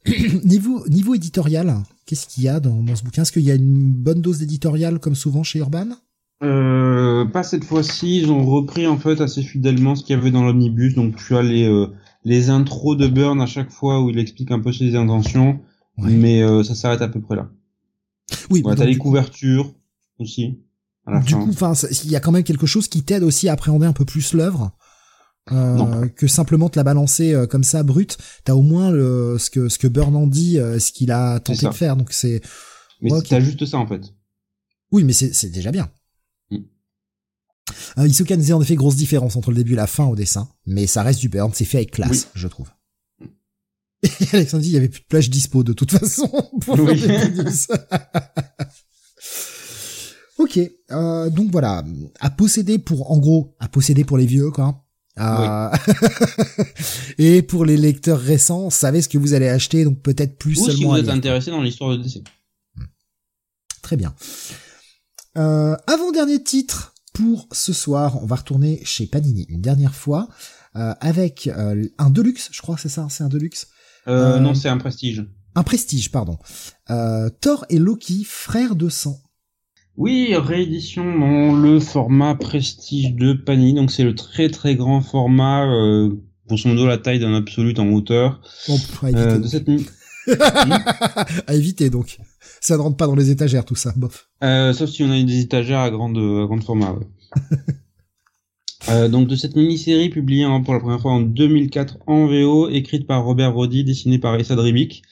[0.43, 3.21] niveau niveau éditorial, qu'est-ce qu'il y a dans, dans ce bouquin?
[3.21, 5.89] Est-ce qu'il y a une bonne dose d'éditorial comme souvent chez Urban?
[6.45, 10.31] Euh, pas cette fois-ci, ils ont repris en fait assez fidèlement ce qu'il y avait
[10.31, 10.95] dans l'omnibus.
[10.95, 11.87] Donc tu as les euh,
[12.25, 15.59] les intros de Burn à chaque fois où il explique un peu ses intentions,
[15.97, 17.49] mais euh, ça s'arrête à peu près là.
[18.49, 19.71] Oui, ouais, t'as les couvertures
[20.19, 20.59] aussi.
[21.25, 23.85] du coup, enfin, il y a quand même quelque chose qui t'aide aussi à appréhender
[23.85, 24.71] un peu plus l'œuvre.
[25.51, 29.51] Euh, que simplement te la balancer euh, comme ça brut t'as au moins le, ce
[29.51, 31.95] que ce que Burn en dit ce qu'il a tenté de faire.
[31.95, 32.41] Donc c'est
[32.99, 34.01] mais t'as juste ça en fait.
[34.91, 35.87] Oui mais c'est déjà bien
[37.97, 40.47] euh, Isoka nous en effet grosse différence entre le début et la fin au dessin,
[40.65, 42.69] mais ça reste du Burn, c'est fait avec classe, je trouve.
[44.03, 46.27] Et Alexandre dit il y avait plus de plage dispo de toute façon
[46.61, 47.03] pour oui.
[50.37, 50.59] ok,
[50.91, 51.83] euh, donc voilà,
[52.19, 54.81] à posséder pour, en gros, à posséder pour les vieux, quoi.
[55.17, 55.69] Euh...
[57.17, 60.65] et pour les lecteurs récents, savez ce que vous allez acheter, donc peut-être plus Ou
[60.65, 60.95] seulement.
[60.95, 62.21] si vous êtes intéressé dans l'histoire de DC.
[63.81, 64.13] Très bien.
[65.37, 70.27] Euh, avant-dernier titre pour ce soir, on va retourner chez Panini une dernière fois
[70.75, 73.69] euh, avec euh, un Deluxe, je crois que c'est ça, c'est un Deluxe.
[74.09, 75.25] Euh, non, c'est un Prestige.
[75.55, 76.37] Un Prestige, pardon.
[77.39, 79.17] Thor et Loki, frères de sang.
[79.95, 85.65] Oui, réédition dans le format Prestige de Panini, donc c'est le très très grand format,
[86.49, 88.41] pour son dos la taille d'un Absolute en hauteur.
[88.67, 89.69] Bon, à éviter, de cette
[91.47, 92.17] à éviter donc
[92.65, 94.27] ça ne rentre pas dans les étagères tout ça, bof.
[94.43, 96.93] Euh, sauf si on a des étagères à grande, à grande format.
[96.93, 97.05] Ouais.
[98.89, 102.69] euh, donc de cette mini-série publiée hein, pour la première fois en 2004 en VO,
[102.69, 105.03] écrite par Robert Roddy, dessinée par Essa Ribic,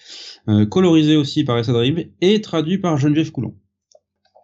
[0.47, 3.53] euh, colorisée aussi par Essa Rib et traduit par Geneviève Coulon.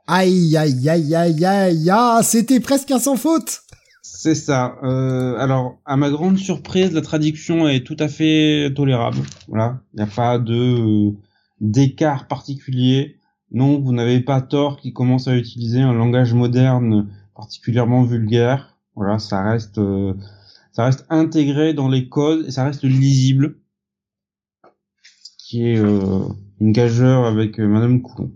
[0.06, 3.62] Aïe aïe aïe aïe aïe aïe, c'était presque un sans faute.
[4.04, 4.78] C'est ça.
[4.84, 9.20] Euh, alors, à ma grande surprise, la traduction est tout à fait tolérable.
[9.48, 11.14] Voilà, il n'y a pas de
[11.62, 13.18] d'écart particulier.
[13.52, 18.78] Non, vous n'avez pas tort qui commence à utiliser un langage moderne particulièrement vulgaire.
[18.96, 20.14] Voilà, ça reste, euh,
[20.74, 23.56] ça reste intégré dans les codes et ça reste lisible,
[25.38, 26.28] qui est euh,
[26.60, 28.32] une gageure avec euh, Madame Coulon.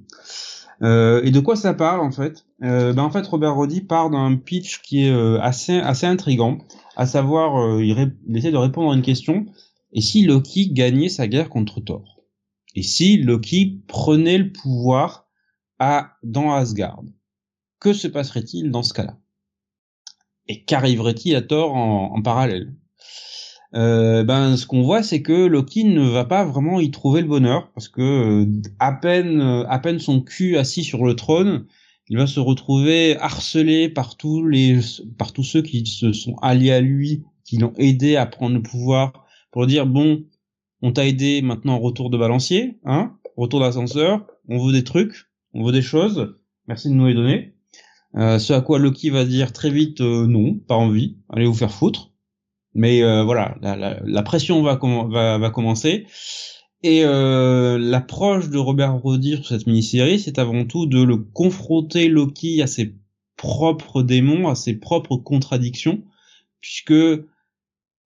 [0.82, 2.46] et de quoi ça parle en fait?
[2.60, 6.60] Ben en fait Robert Roddy part d'un pitch qui est assez assez intrigant,
[6.96, 9.46] à savoir il, il, essaie de répondre à une question
[9.92, 12.13] et si Loki gagnait sa guerre contre Thor?
[12.76, 15.28] Et si Loki prenait le pouvoir
[15.80, 17.04] à dans Asgard,
[17.80, 19.18] que se passerait-il dans ce cas-là?
[20.48, 22.74] Et qu'arriverait-il à Thor en, parallèle?
[23.76, 27.28] Euh, ben ce qu'on voit c'est que Loki ne va pas vraiment y trouver le
[27.28, 31.66] bonheur parce que euh, à peine à peine son cul assis sur le trône
[32.08, 34.78] il va se retrouver harcelé par tous les
[35.18, 38.62] par tous ceux qui se sont alliés à lui qui l'ont aidé à prendre le
[38.62, 40.24] pouvoir pour dire bon
[40.84, 45.64] on t'a aidé, maintenant retour de balancier, hein, retour d'ascenseur, on veut des trucs, on
[45.64, 46.36] veut des choses,
[46.68, 47.56] merci de nous les donner.
[48.16, 51.54] Euh, ce à quoi Loki va dire très vite euh, non, pas envie, allez vous
[51.54, 52.12] faire foutre.
[52.76, 54.78] Mais euh, voilà, la, pression va,
[55.10, 56.06] va, va commencer.
[56.84, 62.62] Et l'approche de Robert Roddy sur cette mini-série, c'est avant tout de le confronter Loki
[62.62, 62.96] à ses
[63.38, 66.04] propres démons, à ses propres contradictions,
[66.60, 66.94] puisque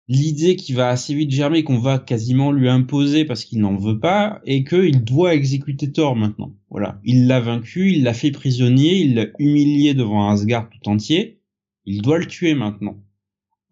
[0.09, 3.99] l'idée qui va assez vite germer, qu'on va quasiment lui imposer parce qu'il n'en veut
[3.99, 6.55] pas, et qu'il doit exécuter Thor maintenant.
[6.71, 7.01] Voilà.
[7.05, 11.41] Il l'a vaincu, il l'a fait prisonnier, il l'a humilié devant Asgard tout entier.
[11.85, 13.03] Il doit le tuer maintenant.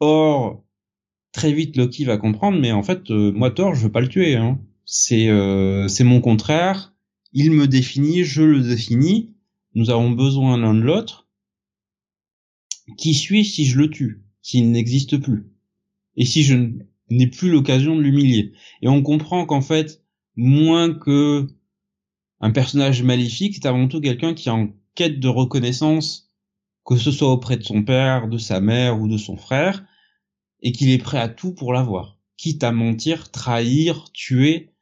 [0.01, 0.65] Or,
[1.33, 4.09] très vite Loki va comprendre, mais en fait, euh, moi Thor, je veux pas le
[4.09, 4.37] tuer.
[4.37, 4.61] Hein.
[4.85, 6.95] C'est euh, c'est mon contraire.
[7.33, 9.35] Il me définit, je le définis.
[9.75, 11.29] Nous avons besoin l'un de l'autre.
[12.99, 15.54] Qui suis si je le tue S'il n'existe plus?
[16.17, 16.55] Et si je
[17.11, 18.53] n'ai plus l'occasion de l'humilier.
[18.83, 20.03] Et on comprend qu'en fait,
[20.37, 21.47] moins que
[22.41, 26.31] un personnage maléfique, c'est avant tout quelqu'un qui est en quête de reconnaissance,
[26.85, 29.85] que ce soit auprès de son père, de sa mère ou de son frère,
[30.61, 34.75] et qu'il est prêt à tout pour l'avoir, quitte à mentir, trahir, tuer,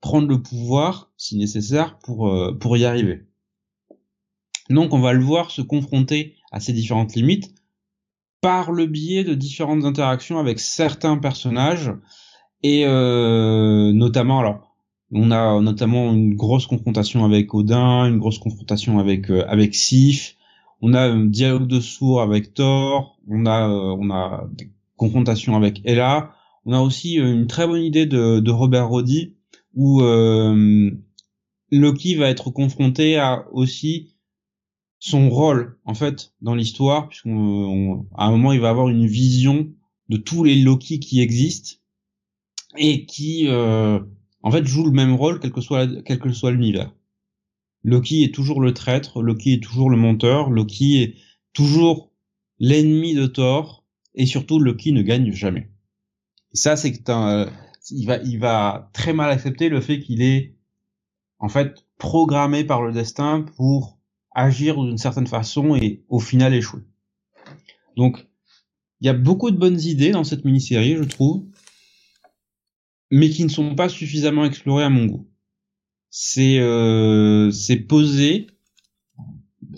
[0.00, 3.26] prendre le pouvoir, si nécessaire, pour, euh, pour y arriver.
[4.70, 7.54] Donc on va le voir se confronter à ces différentes limites,
[8.42, 11.92] par le biais de différentes interactions avec certains personnages
[12.62, 14.76] et euh, notamment alors
[15.12, 20.36] on a notamment une grosse confrontation avec Odin, une grosse confrontation avec euh, avec Sif,
[20.80, 25.56] on a un dialogue de sourds avec Thor, on a euh, on a des confrontations
[25.56, 26.32] avec Ella,
[26.66, 29.36] on a aussi une très bonne idée de, de Robert Roddy
[29.74, 30.02] où
[31.70, 34.11] Loki va être confronté à aussi
[35.04, 39.68] son rôle en fait dans l'histoire puisqu'à un moment il va avoir une vision
[40.08, 41.78] de tous les Loki qui existent
[42.76, 43.98] et qui euh,
[44.44, 46.94] en fait joue le même rôle quel que soit quel que soit l'univers.
[47.82, 51.16] Loki est toujours le traître, Loki est toujours le menteur, Loki est
[51.52, 52.12] toujours
[52.60, 55.68] l'ennemi de Thor et surtout Loki ne gagne jamais.
[56.52, 57.50] ça, c'est euh,
[57.90, 60.54] il va, il va très mal accepter le fait qu'il est
[61.40, 63.98] en fait programmé par le destin pour
[64.34, 66.82] agir d'une certaine façon et au final échouer.
[67.96, 68.26] Donc,
[69.00, 71.44] il y a beaucoup de bonnes idées dans cette mini-série, je trouve,
[73.10, 75.28] mais qui ne sont pas suffisamment explorées à mon goût.
[76.10, 77.50] C'est euh,
[77.88, 78.46] posé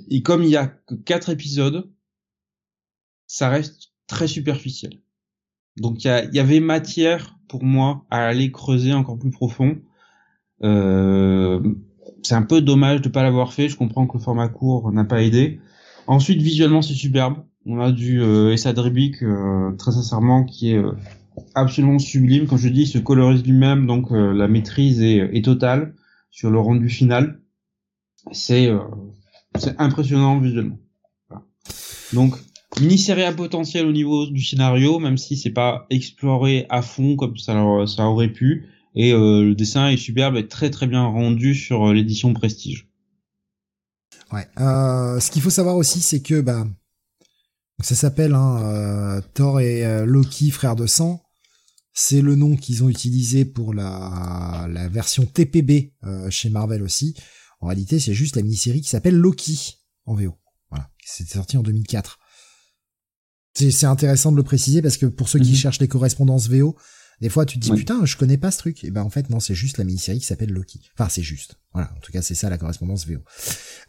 [0.08, 1.90] et comme il y a que quatre épisodes,
[3.26, 5.00] ça reste très superficiel.
[5.76, 9.80] Donc il y, y, avait matière pour moi à aller creuser encore plus profond.
[10.62, 11.60] Euh,
[12.24, 13.68] c'est un peu dommage de pas l'avoir fait.
[13.68, 15.60] Je comprends que le format court n'a pas aidé.
[16.06, 17.36] Ensuite, visuellement, c'est superbe.
[17.66, 20.92] On a du euh, Essad euh, très sincèrement, qui est euh,
[21.54, 22.46] absolument sublime.
[22.46, 25.94] Quand je dis, il se colorise lui-même, donc euh, la maîtrise est, totale
[26.30, 27.40] sur le rendu final.
[28.32, 28.70] C'est
[29.78, 30.78] impressionnant visuellement.
[32.12, 32.36] Donc,
[32.80, 37.36] mini-série à potentiel au niveau du scénario, même si c'est pas exploré à fond comme
[37.36, 37.54] ça
[38.08, 38.66] aurait pu.
[38.94, 42.88] Et euh, le dessin est superbe et très très bien rendu sur euh, l'édition Prestige.
[44.32, 44.46] Ouais.
[44.60, 46.66] Euh, ce qu'il faut savoir aussi, c'est que bah
[47.82, 51.22] ça s'appelle hein, Thor et Loki, frères de sang.
[51.92, 55.92] C'est le nom qu'ils ont utilisé pour la, la version TPB
[56.30, 57.16] chez Marvel aussi.
[57.60, 60.34] En réalité, c'est juste la mini-série qui s'appelle Loki en VO.
[60.70, 62.18] Voilà, c'était sorti en 2004.
[63.56, 65.56] C'est intéressant de le préciser parce que pour ceux qui -hmm.
[65.56, 66.76] cherchent les correspondances VO,
[67.20, 68.84] des fois, tu te dis, putain, je connais pas ce truc.
[68.84, 70.80] Et ben, en fait, non, c'est juste la mini-série qui s'appelle Loki.
[70.94, 71.56] Enfin, c'est juste.
[71.72, 71.90] Voilà.
[71.96, 73.20] En tout cas, c'est ça la correspondance VO.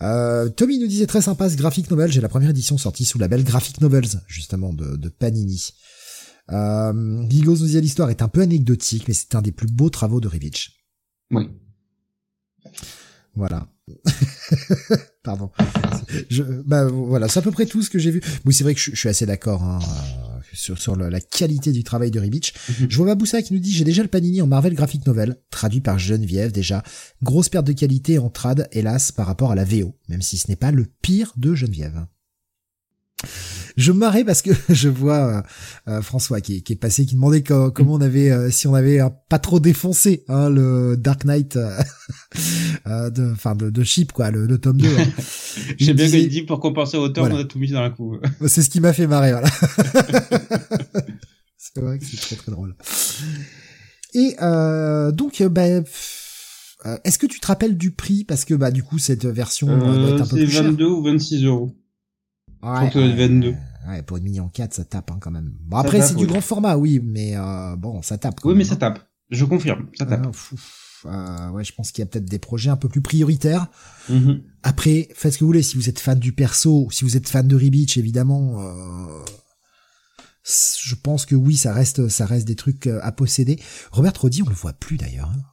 [0.02, 2.12] Euh, Tommy nous disait très sympa ce graphic novel.
[2.12, 5.70] J'ai la première édition sortie sous la belle Graphic Novels, justement, de, de Panini.
[6.52, 9.90] Euh, Gigos nous disait l'histoire est un peu anecdotique, mais c'est un des plus beaux
[9.90, 10.78] travaux de Rivich.
[11.32, 11.50] Oui.
[13.36, 13.68] Voilà.
[15.24, 15.52] Pardon.
[16.30, 18.22] Je, bah, voilà, c'est à peu près tout ce que j'ai vu.
[18.46, 19.64] Oui, c'est vrai que je, je suis assez d'accord.
[19.64, 19.80] Hein
[20.54, 22.54] sur, sur le, la qualité du travail de Ribich.
[22.54, 22.88] Mm -hmm.
[22.90, 25.82] Je vois Maboussa qui nous dit j'ai déjà le Panini en Marvel Graphic Novel, traduit
[25.82, 26.84] par Geneviève déjà.
[27.24, 30.48] Grosse perte de qualité en trad, hélas, par rapport à la VO, même si ce
[30.50, 32.06] n'est pas le pire de Geneviève
[33.78, 35.44] je me marrais parce que je vois
[35.88, 39.02] euh, François qui, qui, est passé, qui demandait comment, on avait, euh, si on avait
[39.02, 41.80] euh, pas trop défoncé hein, le Dark Knight, euh,
[43.10, 44.88] de, enfin de, de Chip quoi, le, le tome 2.
[44.88, 45.06] Hein.
[45.78, 46.28] J'ai bien disait...
[46.28, 47.40] dit pour compenser auteur, voilà.
[47.40, 48.20] on a tout mis dans la couve.
[48.48, 49.50] C'est ce qui m'a fait marrer, voilà.
[51.58, 52.76] c'est vrai que c'est très très drôle.
[54.14, 54.36] Et
[55.14, 55.82] donc, bah,
[57.04, 58.24] est-ce que tu te rappelles du prix?
[58.24, 61.72] Parce que bah du coup cette version euh, c'est 22 ou 26 euros.
[62.64, 63.56] Ouais, ouais, 22.
[63.88, 65.54] Ouais, pour une mini en 4, ça tape hein, quand même.
[65.62, 68.40] Bon après c'est du grand format, oui, mais euh, bon, ça tape.
[68.44, 69.00] oui, même, mais ça tape.
[69.30, 70.28] Je confirme, ça tape.
[71.06, 73.68] Euh, ouais, je pense qu'il y a peut-être des projets un peu plus prioritaires.
[74.10, 74.42] Mm -hmm.
[74.64, 75.62] Après, faites ce que vous voulez.
[75.64, 79.24] Si vous êtes fan du perso, si vous êtes fan de Ribich, évidemment, euh,
[80.44, 83.60] je pense que oui, ça reste, ça reste des trucs à posséder.
[83.92, 85.30] Robert Roddy, on le voit plus d'ailleurs.
[85.30, 85.44] Hein.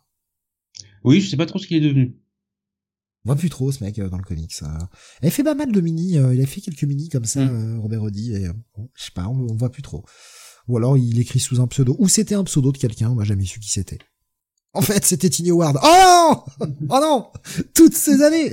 [1.05, 2.16] Oui, je sais pas trop ce qu'il est devenu.
[3.25, 4.52] On voit plus trop ce mec euh, dans le comics.
[4.52, 4.78] Ça.
[5.23, 7.44] Il a fait pas mal de mini, euh, il a fait quelques mini comme ça,
[7.44, 7.81] mm.
[7.81, 10.05] Robert Roddy, et bon, je sais pas, on, on voit plus trop.
[10.68, 11.97] Ou alors il écrit sous un pseudo.
[11.99, 13.99] Ou c'était un pseudo de quelqu'un, on m'a jamais su qui c'était.
[14.75, 15.78] En fait, c'était Tiny Ward.
[15.83, 17.26] Oh non Oh non
[17.75, 18.51] Toutes ces années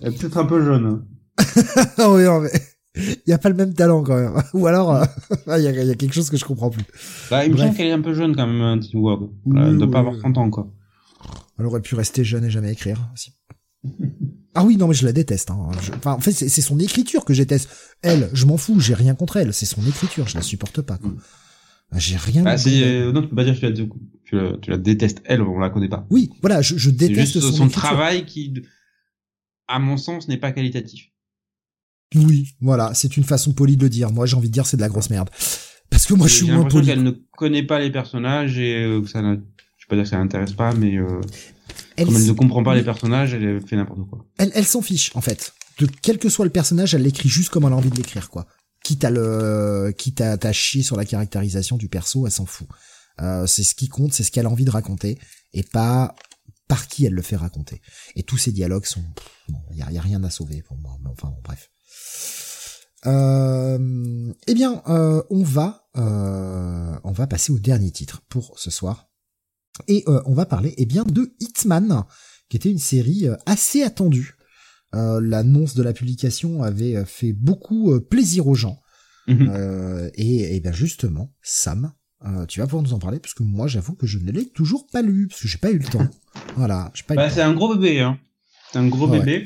[0.00, 0.86] Elle est peut-être un peu jeune.
[0.86, 1.04] Hein.
[1.98, 2.50] non, oui, non, mais
[2.96, 4.42] il y a pas le même talent quand même.
[4.54, 5.04] Ou alors, euh,
[5.58, 6.84] il y, a, y, a, quelque chose que je comprends plus.
[7.30, 9.28] Bah, il me semble qu'elle est un peu jeune quand même, Tiny Ward.
[9.44, 10.72] Oui, doit oui, pas avoir 30 ans, quoi.
[11.58, 13.10] Elle aurait pu rester jeune et jamais écrire.
[13.14, 13.32] Si.
[14.54, 15.50] Ah oui, non, mais je la déteste.
[15.50, 15.68] Hein.
[15.82, 15.92] Je...
[15.92, 17.68] Enfin, en fait, c'est son écriture que je déteste.
[18.02, 19.52] Elle, je m'en fous, j'ai rien contre elle.
[19.52, 20.98] C'est son écriture, je la supporte pas.
[20.98, 21.12] Quoi.
[21.96, 22.44] J'ai rien.
[22.46, 23.86] Ah, euh, non, tu peux pas dire que tu la,
[24.24, 25.22] tu, la, tu la, détestes.
[25.24, 26.06] Elle, on la connaît pas.
[26.10, 28.52] Oui, voilà, je, je déteste juste son, son travail qui,
[29.68, 31.06] à mon sens, n'est pas qualitatif.
[32.14, 34.10] Oui, voilà, c'est une façon polie de le dire.
[34.10, 35.30] Moi, j'ai envie de dire c'est de la grosse merde.
[35.90, 36.86] Parce que moi, je suis moins poli.
[36.86, 39.36] qu'elle ne connaît pas les personnages et euh, ça n'a
[39.88, 41.20] pas dire que ça l'intéresse pas, mais euh,
[41.96, 44.24] elle comme elle ne comprend pas les personnages, elle fait n'importe quoi.
[44.38, 45.52] Elle, elle s'en fiche, en fait.
[45.78, 48.30] De quel que soit le personnage, elle l'écrit juste comme elle a envie de l'écrire,
[48.30, 48.46] quoi.
[48.84, 52.68] Quitte à le, quitte à, à chier sur la caractérisation du perso, elle s'en fout.
[53.20, 55.18] Euh, c'est ce qui compte, c'est ce qu'elle a envie de raconter,
[55.52, 56.14] et pas
[56.68, 57.80] par qui elle le fait raconter.
[58.14, 59.02] Et tous ces dialogues sont,
[59.48, 60.96] bon, y a, y a rien à sauver pour moi.
[61.02, 61.70] Mais enfin, bon, bref.
[63.06, 68.70] Euh, eh bien, euh, on va, euh, on va passer au dernier titre pour ce
[68.70, 69.08] soir.
[69.86, 72.04] Et euh, on va parler eh bien de Hitman,
[72.48, 74.36] qui était une série euh, assez attendue.
[74.94, 78.80] Euh, L'annonce de la publication avait fait beaucoup plaisir aux gens.
[79.26, 80.08] Mmh.
[80.14, 81.92] et, et bien justement, Sam,
[82.48, 84.86] tu vas pouvoir nous en parler parce que moi j'avoue que je ne l'ai toujours
[84.86, 86.08] pas lu parce que j'ai pas eu le temps.
[86.56, 88.18] Voilà, bah, C'est un gros bébé, hein.
[88.72, 89.18] C'est un gros ouais.
[89.18, 89.44] bébé.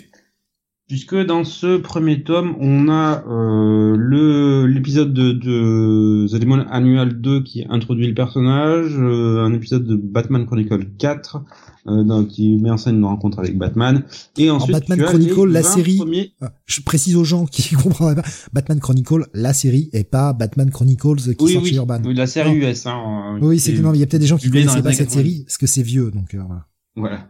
[0.93, 7.19] Puisque dans ce premier tome, on a euh, le l'épisode de, de The Demon Annual
[7.19, 11.39] 2 qui introduit le personnage, euh, un épisode de Batman Chronicle 4
[11.87, 14.03] euh, dans, qui met en scène une rencontre avec Batman,
[14.37, 15.97] et ensuite Batman tu as Chronicle, la 20 série.
[15.97, 18.25] premiers- Ah, Je précise aux gens qui comprendraient pas.
[18.53, 22.01] Batman Chronicle, la série, et pas Batman Chronicles qui Oui, sort oui, chez Urban.
[22.05, 22.69] oui, la série Non.
[22.69, 22.85] US.
[22.87, 24.93] Hein, Oui, c'est est- que non, il y a peut-être des gens qui les pas
[24.93, 26.67] cette série, parce que c'est vieux, donc euh, voilà.
[26.95, 27.27] Voilà.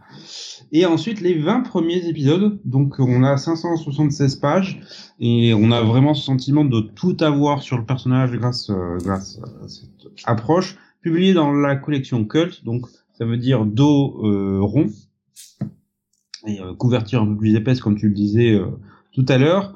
[0.73, 4.81] Et ensuite les 20 premiers épisodes, donc on a 576 pages.
[5.19, 9.39] Et on a vraiment ce sentiment de tout avoir sur le personnage grâce euh, grâce
[9.63, 10.77] à cette approche.
[11.01, 14.87] Publiée dans la collection Cult, donc ça veut dire dos euh, rond.
[16.45, 18.67] Et euh, couverture un peu plus épaisse comme tu le disais euh,
[19.13, 19.75] tout à l'heure.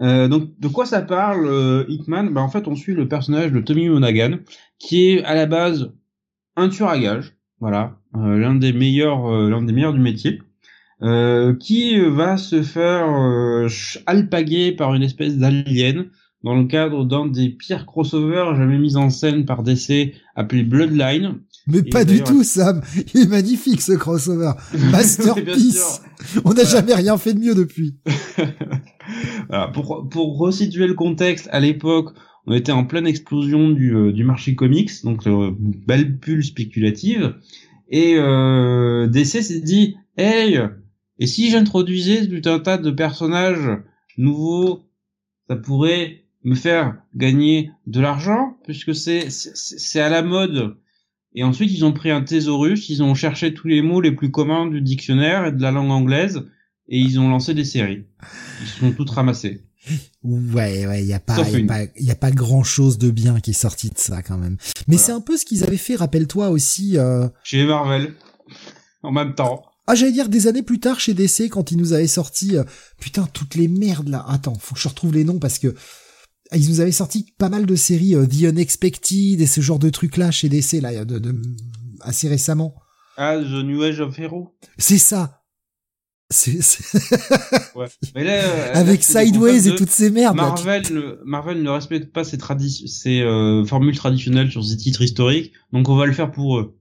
[0.00, 3.52] Euh, donc de quoi ça parle euh, Hitman bah, en fait on suit le personnage
[3.52, 4.38] de Tommy Monaghan
[4.78, 5.92] qui est à la base
[6.56, 10.42] un tueur à gages voilà, euh, l'un des meilleurs, euh, l'un des meilleurs du métier,
[11.02, 13.68] euh, qui va se faire euh,
[14.06, 16.06] alpaguer par une espèce d'alien
[16.44, 21.38] dans le cadre d'un des pires crossovers jamais mis en scène par DC appelé Bloodline.
[21.68, 22.82] Mais Et pas du tout, Sam.
[23.14, 24.50] Il est magnifique, ce crossover.
[24.90, 26.02] Masterpiece.
[26.44, 26.68] On n'a Voilà.
[26.68, 27.96] jamais rien fait de mieux depuis.
[29.48, 32.10] Voilà, pour, pour resituer le contexte, à l'époque,
[32.46, 37.36] on était en pleine explosion du, euh, du marché comics, donc euh, belle bulle spéculative,
[37.88, 40.60] et euh, DC s'est dit, hey,
[41.18, 43.78] et si j'introduisais tout un tas de personnages
[44.18, 44.82] nouveaux,
[45.48, 50.76] ça pourrait me faire gagner de l'argent, puisque c'est c'est à la mode.
[51.34, 54.30] Et ensuite, ils ont pris un thésaurus, ils ont cherché tous les mots les plus
[54.30, 56.48] communs du dictionnaire et de la langue anglaise,
[56.88, 58.04] et ils ont lancé des séries.
[58.60, 59.62] Ils se sont toutes ramassées.
[60.22, 63.10] Ouais, ouais, il y a pas, y a pas, y a pas grand chose de
[63.10, 64.56] bien qui est sorti de ça quand même.
[64.86, 65.02] Mais Voilà.
[65.06, 66.96] c'est un peu ce qu'ils avaient fait, rappelle-toi aussi.
[66.98, 67.28] Euh...
[67.42, 68.14] Chez Marvel,
[69.02, 69.64] en même temps.
[69.88, 72.62] Ah, j'allais dire des années plus tard chez DC quand ils nous avaient sorti, euh,
[73.00, 74.24] putain, toutes les merdes là.
[74.28, 75.74] Attends, faut que je retrouve les noms parce que
[76.52, 79.80] ah, ils nous avaient sorti pas mal de séries, euh, The Unexpected et ce genre
[79.80, 81.34] de trucs là chez DC là, de, de
[82.00, 82.76] assez récemment.
[83.16, 84.54] Ah, The New Age of Hero.
[84.78, 85.41] C'est ça.
[86.32, 86.98] C'est, c'est-
[87.76, 87.86] Ouais.
[88.14, 90.36] Mais là, euh, avec Sideways et toutes ces merdes.
[90.36, 90.42] là.
[90.48, 95.02] Marvel ne, Marvel ne respecte pas ses, tradi- ses euh, formules traditionnelles sur ses titres
[95.02, 96.78] historiques, donc on va le faire pour eux.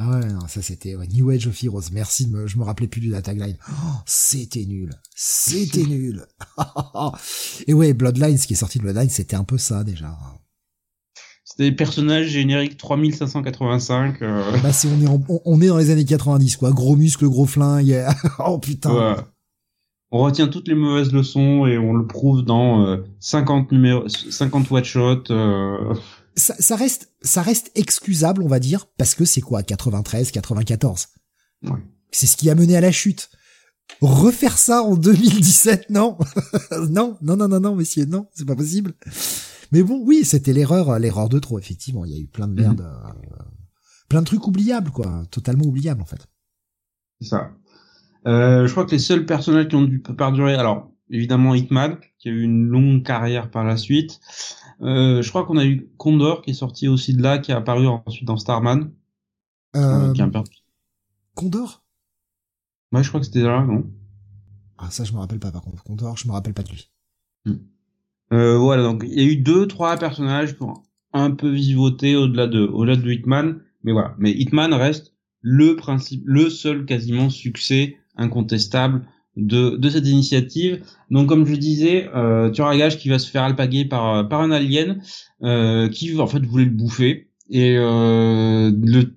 [0.00, 1.90] Ah ouais, non, ça c'était ouais, New Age of Heroes.
[1.92, 3.56] Merci, de me, je me rappelais plus de la tagline.
[3.68, 3.74] Oh,
[4.06, 4.90] c'était nul.
[5.16, 6.24] C'était nul.
[7.66, 10.16] et ouais, Bloodlines, ce qui est sorti de Bloodlines, c'était un peu ça déjà.
[11.58, 14.22] Des personnages génériques 3585.
[14.22, 17.28] Euh, Bah c'est on est en- on, est dans les années 90 quoi, gros muscles,
[17.28, 18.04] gros flingue.
[18.38, 18.94] oh putain.
[18.94, 19.16] ouais.
[20.10, 24.70] On retient toutes les mauvaises leçons et on le prouve dans euh, 50 numéros, 50
[24.72, 25.24] one shot.
[25.30, 25.94] Euh...
[26.36, 31.08] Ça, ça reste ça reste excusable, on va dire, parce que c'est quoi 93, 94.
[31.64, 31.70] Ouais.
[32.12, 33.28] C'est ce qui a mené à la chute.
[34.00, 36.16] Refaire ça en 2017, non?
[36.88, 38.94] Non, non, non, non, non, messieurs, non, c'est pas possible.
[39.72, 42.04] Mais bon, oui, c'était l'erreur, l'erreur de trop, effectivement.
[42.04, 43.42] Il y a eu plein de merde, euh,
[44.08, 46.26] plein de trucs oubliables, quoi, totalement oubliables en fait.
[47.20, 47.50] C'est ça.
[48.26, 52.28] Euh, je crois que les seuls personnages qui ont dû perdurer, alors évidemment Hitman, qui
[52.28, 54.20] a eu une longue carrière par la suite.
[54.82, 57.54] Euh, je crois qu'on a eu Condor qui est sorti aussi de là, qui est
[57.54, 58.92] apparu ensuite dans Starman.
[59.76, 60.42] Euh, euh, qui est un per-
[61.34, 61.84] Condor?
[62.92, 63.84] Ouais, je crois que c'était là, non?
[64.78, 65.50] Ah ça, je me rappelle pas.
[65.52, 66.90] Par contre, Condor, je me rappelle pas de lui.
[68.32, 70.74] Euh, Voilà, donc il y a eu deux, trois personnages ont
[71.12, 74.14] un peu vivoté au-delà de, au-delà de Hitman, mais voilà.
[74.18, 80.84] Mais Hitman reste le principe, le seul quasiment succès incontestable de, de cette initiative.
[81.10, 84.50] Donc comme je disais, euh, tu gage qui va se faire alpaguer par, par un
[84.50, 85.00] alien
[85.42, 87.30] euh, qui en fait voulait le bouffer.
[87.50, 89.14] Et euh, le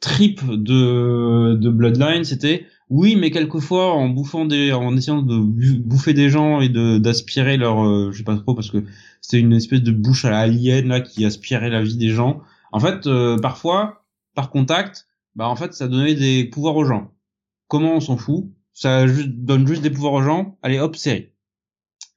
[0.00, 6.14] trip de, de Bloodline, c'était oui, mais quelquefois en bouffant des, en essayant de bouffer
[6.14, 8.84] des gens et de d'aspirer leur, euh, je sais pas trop parce que
[9.20, 12.40] c'était une espèce de bouche à la alien là qui aspirait la vie des gens.
[12.72, 17.12] En fait, euh, parfois par contact, bah en fait ça donnait des pouvoirs aux gens.
[17.66, 18.46] Comment on s'en fout?
[18.72, 20.56] Ça juste, donne juste des pouvoirs aux gens.
[20.62, 21.28] Allez hop, série.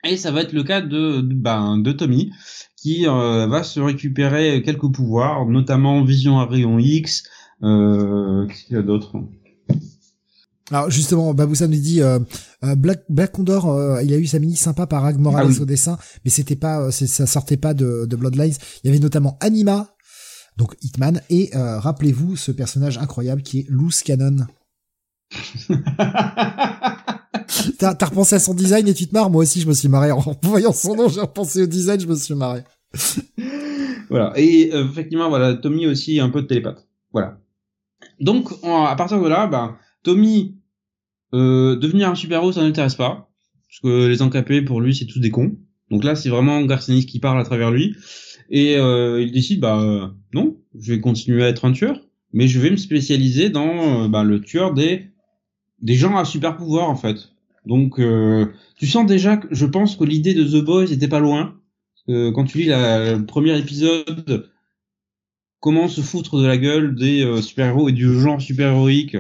[0.03, 2.31] Et ça va être le cas de de- ben, de Tommy
[2.77, 7.23] qui euh, va se récupérer quelques pouvoirs, notamment vision à rayon X.
[7.61, 9.15] Euh, Qu'est-ce qu'il y a d'autre?
[10.71, 12.17] Alors justement, Baboussa nous dit euh,
[12.63, 15.51] euh, Black, Black Condor, euh, il a eu sa mini sympa par Ag Morales Ah
[15.53, 15.59] oui.
[15.59, 18.55] au dessin, mais c'était pas, euh, ça sortait pas de, de Bloodlines.
[18.83, 19.89] Il y avait notamment Anima,
[20.57, 24.47] donc Hitman, et euh, rappelez-vous ce personnage incroyable qui est Loose Cannon.
[27.77, 30.11] T'as repensé à son design et tu te marres Moi aussi, je me suis marré
[30.11, 31.09] en voyant son nom.
[31.09, 32.63] J'ai repensé au design, je me suis marré.
[34.09, 34.33] Voilà.
[34.35, 36.87] Et euh, effectivement, voilà, Tommy aussi un peu de télépathe.
[37.11, 37.37] Voilà.
[38.19, 40.60] Donc, à partir de là, ben, Tommy,
[41.33, 43.29] euh, devenir un super-héros, ça ne l'intéresse pas.
[43.67, 45.57] parce que les encapés pour lui c'est tous des cons.
[45.89, 47.95] Donc là c'est vraiment Garcenis qui parle à travers lui
[48.51, 52.01] et euh, il décide bah euh, non, je vais continuer à être un tueur,
[52.33, 55.07] mais je vais me spécialiser dans euh, bah, le tueur des
[55.81, 57.29] des gens à super pouvoir en fait.
[57.65, 58.01] Donc
[58.77, 61.59] tu sens déjà que je pense que l'idée de The Boys était pas loin.
[62.07, 64.49] quand tu lis la, le premier épisode,
[65.59, 69.15] comment se foutre de la gueule des super-héros et du genre super-héroïque,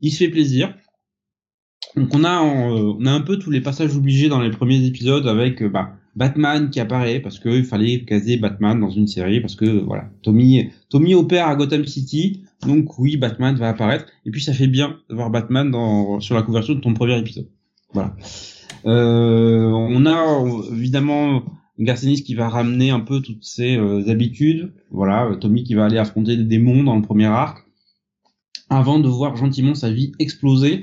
[0.00, 0.72] il se fait plaisir.
[1.96, 5.26] Donc on a on a un peu tous les passages obligés dans les premiers épisodes
[5.26, 9.66] avec bah Batman qui apparaît parce qu'il fallait caser Batman dans une série parce que
[9.66, 12.42] voilà Tommy Tommy opère à Gotham City.
[12.66, 14.06] Donc oui Batman va apparaître.
[14.26, 17.18] Et puis ça fait bien de voir Batman dans sur la couverture de ton premier
[17.18, 17.48] épisode.
[17.92, 18.14] Voilà.
[18.86, 21.42] Euh, on a évidemment
[21.78, 24.72] Garcenis qui va ramener un peu toutes ses euh, habitudes.
[24.90, 27.66] Voilà Tommy qui va aller affronter des démons dans le premier arc
[28.70, 30.82] avant de voir gentiment sa vie exploser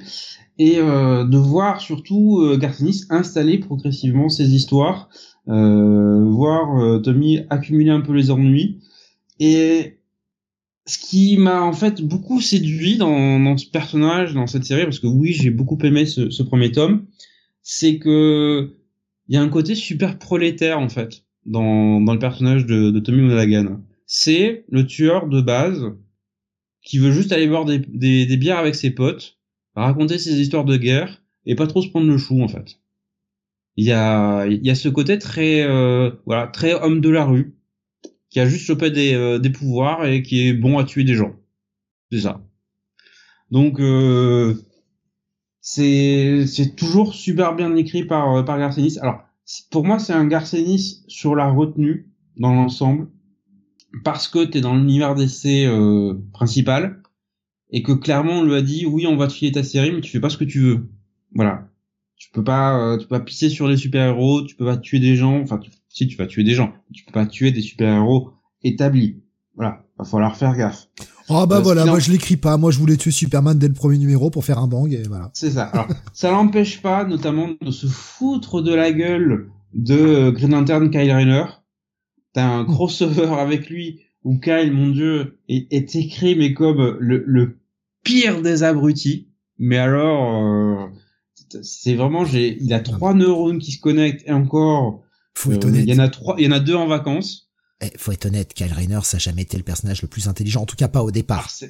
[0.60, 5.10] et euh, de voir surtout euh, Garcinis installer progressivement ses histoires,
[5.48, 8.80] euh, voir Tommy accumuler un peu les ennuis.
[9.40, 10.00] Et
[10.86, 15.00] ce qui m'a en fait beaucoup séduit dans, dans, ce personnage, dans cette série, parce
[15.00, 17.06] que oui, j'ai beaucoup aimé ce, ce premier tome,
[17.62, 18.76] c'est que
[19.28, 23.00] il y a un côté super prolétaire en fait dans, dans le personnage de, de
[23.00, 23.82] Tommy Monaghan.
[24.06, 25.84] C'est le tueur de base
[26.82, 29.37] qui veut juste aller boire des, des bières avec ses potes
[29.84, 32.80] raconter ses histoires de guerre et pas trop se prendre le chou en fait.
[33.76, 37.26] Il y a il y a ce côté très euh, voilà très homme de la
[37.26, 37.56] rue
[38.30, 41.16] qui a juste chopé des euh, des pouvoirs et qui est bon à tuer des
[41.16, 41.36] gens.
[42.12, 42.42] C'est ça.
[43.52, 44.56] Donc euh,
[45.62, 48.98] c'est toujours super bien écrit par par Garcenis.
[49.00, 49.22] Alors
[49.70, 53.10] pour moi c'est un Garcenis sur la retenue dans l'ensemble
[54.04, 57.02] parce que t'es dans l'univers d'essai euh, principal
[57.72, 60.02] et que clairement on lui a dit oui on va te filer ta série mais
[60.02, 60.90] tu fais pas ce que tu veux.
[61.36, 61.68] Voilà.
[62.16, 64.78] Tu peux pas euh, tu peux pas pisser sur les super héros tu peux pas
[64.78, 67.62] tuer des gens enfin si tu vas tuer des gens tu peux pas tuer des
[67.62, 68.32] super héros
[68.64, 69.22] établis.
[69.56, 69.84] Voilà.
[69.98, 70.88] Va falloir faire gaffe.
[71.30, 71.86] Oh bah euh, voilà.
[71.86, 72.58] moi je l'écris pas.
[72.58, 75.32] Moi je voulais tuer Superman dès le premier numéro pour faire un bang et voilà.
[75.34, 75.66] C'est ça.
[75.66, 81.12] Alors ça l'empêche pas notamment de se foutre de la gueule de Green Lantern Kyle
[81.12, 81.46] Rayner.
[82.34, 87.24] T'as un crossover avec lui où Kyle, mon dieu, est, est écrit mais comme le,
[87.26, 87.60] le,
[88.04, 89.30] pire des abrutis.
[89.58, 90.88] Mais alors, euh,
[91.64, 95.02] c'est vraiment, j'ai, il a trois neurones qui se connectent et encore.
[95.34, 95.86] Faut être honnête.
[95.88, 97.50] Il y en a trois, il y en a deux en vacances.
[97.82, 100.64] Eh, faut être honnête, Kyle Rayner, ça n'a jamais été le personnage le plus intelligent,
[100.64, 101.48] en tout cas pas au départ.
[101.62, 101.66] Ah,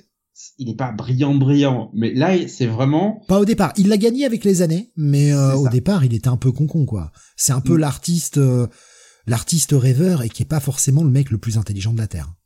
[0.58, 3.22] il n'est pas brillant, brillant, mais là, c'est vraiment.
[3.28, 3.74] Pas au départ.
[3.78, 6.86] Il l'a gagné avec les années, mais euh, au départ, il était un peu concon,
[6.86, 7.12] quoi.
[7.36, 7.80] C'est un peu mm.
[7.80, 8.68] l'artiste, euh,
[9.28, 12.37] l'artiste rêveur et qui est pas forcément le mec le plus intelligent de la terre.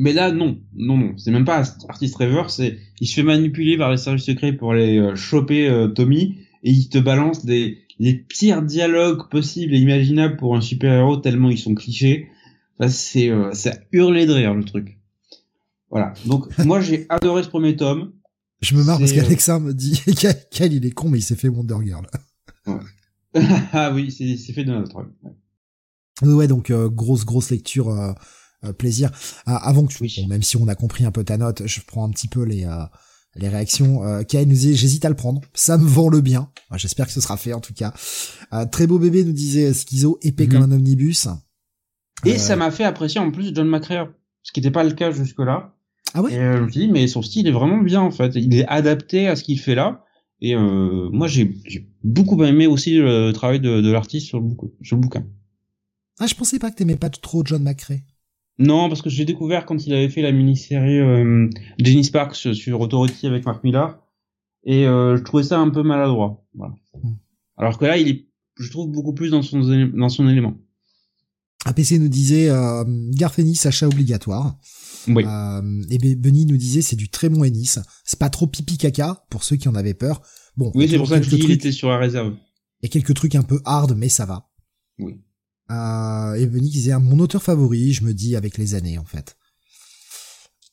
[0.00, 3.76] Mais là, non, non, non, c'est même pas artiste rêveur, c'est il se fait manipuler
[3.76, 7.76] par les services secrets pour aller euh, choper euh, Tommy et il te balance des
[7.98, 12.28] les pires dialogues possibles et imaginables pour un super héros tellement ils sont clichés.
[12.88, 14.98] c'est euh, c'est hurler de rire le truc.
[15.90, 16.14] Voilà.
[16.24, 18.14] Donc moi j'ai adoré ce premier tome.
[18.62, 20.00] Je me marre parce qu'Alexa me dit
[20.50, 22.06] qu'elle il est con mais il s'est fait Wonder Girl.
[22.66, 22.74] Ouais.
[23.74, 24.96] ah oui, c'est fait de notre.
[26.22, 28.14] Ouais, ouais donc grosse grosse lecture euh,
[28.76, 29.10] plaisir.
[29.46, 32.04] Ah, avant que tu, même si on a compris un peu ta note, je prends
[32.04, 32.84] un petit peu les euh,
[33.36, 34.04] les réactions.
[34.04, 36.50] Euh, Kai nous disait j'hésite à le prendre, ça me vend le bien.
[36.74, 37.94] J'espère que ce sera fait en tout cas.
[38.52, 40.72] Euh, très beau bébé nous disait schizo épais comme mhm.
[40.72, 41.28] un omnibus.
[42.24, 44.08] Et ça m'a fait apprécier en plus John McCrea,
[44.42, 45.74] ce qui n'était pas le cas jusque là.
[46.12, 46.32] Ah ouais?
[46.32, 48.32] Et je me suis dit mais son style est vraiment bien en fait.
[48.34, 50.04] Il est adapté à ce qu'il fait là.
[50.42, 51.56] Et moi j'ai
[52.02, 54.48] beaucoup aimé aussi le travail de, de l'artiste sur le,
[54.82, 55.24] sur le bouquin.
[56.18, 58.00] Ah je pensais pas que t'aimais pas trop John McCrea.
[58.60, 61.48] Non, parce que j'ai découvert quand il avait fait la mini-série euh,
[61.78, 63.98] Jenny Sparks sur Authority avec Mark Millar,
[64.64, 66.44] et euh, je trouvais ça un peu maladroit.
[66.54, 66.74] Voilà.
[67.02, 67.14] Hmm.
[67.56, 70.58] Alors que là, il est, je trouve, beaucoup plus dans son, dans son élément.
[71.64, 74.58] APC nous disait euh, Garth Ennis, achat obligatoire.
[75.08, 75.24] Oui.
[75.26, 77.78] Euh, et Benny nous disait c'est du très bon Ennis.
[78.04, 80.20] C'est pas trop pipi caca pour ceux qui en avaient peur.
[80.56, 80.70] Bon.
[80.74, 82.34] Oui, c'est pour ça que je dis était sur la réserve.
[82.82, 84.50] Il y a quelques trucs un peu hard, mais ça va.
[84.98, 85.20] Oui.
[85.70, 89.36] Et Benny qui disait mon auteur favori, je me dis avec les années en fait.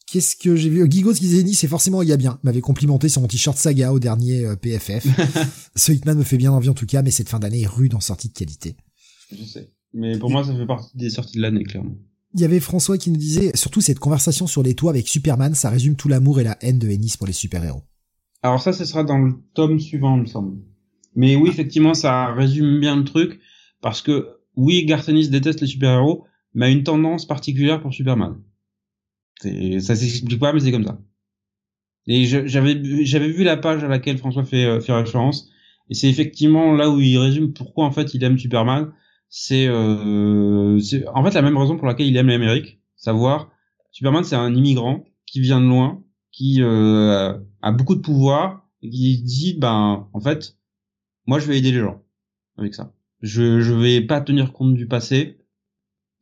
[0.07, 0.89] Qu'est-ce que j'ai vu?
[0.89, 2.39] Gigos qui disait c'est forcément il y a bien.
[2.43, 5.05] M'avait complimenté sur mon t-shirt Saga au dernier euh, PFF.
[5.75, 7.93] Ce Hitman me fait bien envie en tout cas, mais cette fin d'année est rude
[7.93, 8.77] en sortie de qualité.
[9.37, 9.69] Je sais.
[9.93, 11.95] Mais pour moi, ça fait partie des sorties de l'année, clairement.
[12.33, 15.55] Il y avait François qui nous disait, surtout cette conversation sur les toits avec Superman,
[15.55, 17.83] ça résume tout l'amour et la haine de Ennis pour les super-héros.
[18.43, 20.57] Alors ça, ce sera dans le tome suivant, il me semble.
[21.15, 23.39] Mais oui, effectivement, ça résume bien le truc,
[23.81, 28.41] parce que oui, Garcenis déteste les super-héros, mais a une tendance particulière pour Superman.
[29.41, 30.99] Ça s'explique pas, mais c'est comme ça.
[32.07, 35.49] Et j'avais j'avais vu la page à laquelle François fait, euh, fait référence,
[35.89, 38.93] Et c'est effectivement là où il résume pourquoi en fait il aime Superman.
[39.29, 40.79] C'est euh,
[41.13, 43.51] en fait la même raison pour laquelle il aime l'Amérique, savoir
[43.91, 48.89] Superman c'est un immigrant qui vient de loin, qui euh, a beaucoup de pouvoir et
[48.89, 50.57] qui dit ben en fait
[51.25, 52.01] moi je vais aider les gens
[52.57, 52.93] avec ça.
[53.21, 55.39] Je je vais pas tenir compte du passé,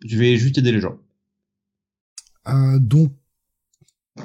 [0.06, 0.98] je vais juste aider les gens.
[2.48, 3.12] Euh, donc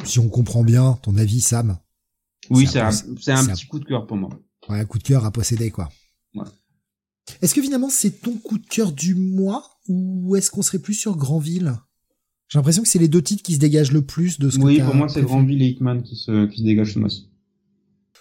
[0.05, 1.79] si on comprend bien ton avis Sam.
[2.49, 4.31] Oui, c'est un, c'est un, petit coup de cœur pour moi.
[4.69, 5.89] Ouais, un coup de cœur à posséder quoi.
[6.35, 6.45] Ouais.
[7.43, 10.95] Est-ce que finalement c'est ton coup de cœur du mois ou est-ce qu'on serait plus
[10.95, 11.75] sur Granville?
[12.49, 14.77] J'ai l'impression que c'est les deux titres qui se dégagent le plus de ce oui,
[14.77, 17.31] que Oui, pour moi c'est Granville et Hitman qui se, qui se dégagent ce mois-ci.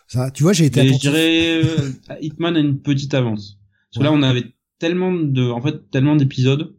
[0.07, 0.87] Ça, tu vois, j'ai été.
[0.87, 3.58] je dirais euh, Hitman a une petite avance.
[3.91, 6.75] Parce que là on avait tellement de, en fait, tellement d'épisodes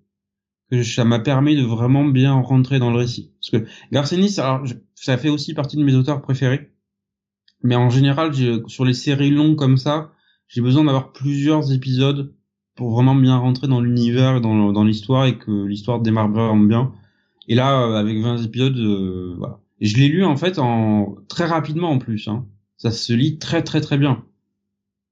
[0.71, 3.33] que ça m'a permis de vraiment bien rentrer dans le récit.
[3.41, 6.71] Parce que Garcenis, ça fait aussi partie de mes auteurs préférés.
[7.63, 8.33] Mais en général,
[8.69, 10.13] sur les séries longues comme ça,
[10.49, 12.35] j'ai besoin d'avoir plusieurs épisodes
[12.75, 16.93] pour vraiment bien rentrer dans l'univers, dans, dans l'histoire et que l'histoire démarre vraiment bien.
[17.49, 19.61] Et là, euh, avec 20 épisodes, euh, voilà.
[19.81, 22.29] Et je l'ai lu en fait en très rapidement en plus.
[22.29, 22.47] Hein.
[22.77, 24.25] Ça se lit très très très bien.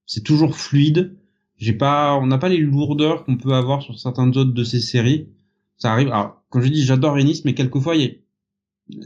[0.07, 1.18] C'est toujours fluide.
[1.59, 4.81] J'ai pas, on n'a pas les lourdeurs qu'on peut avoir sur certaines autres de ces
[4.81, 5.29] séries.
[5.77, 6.09] Ça arrive.
[6.09, 8.23] Alors, quand je dis j'adore Ennis, mais quelquefois, il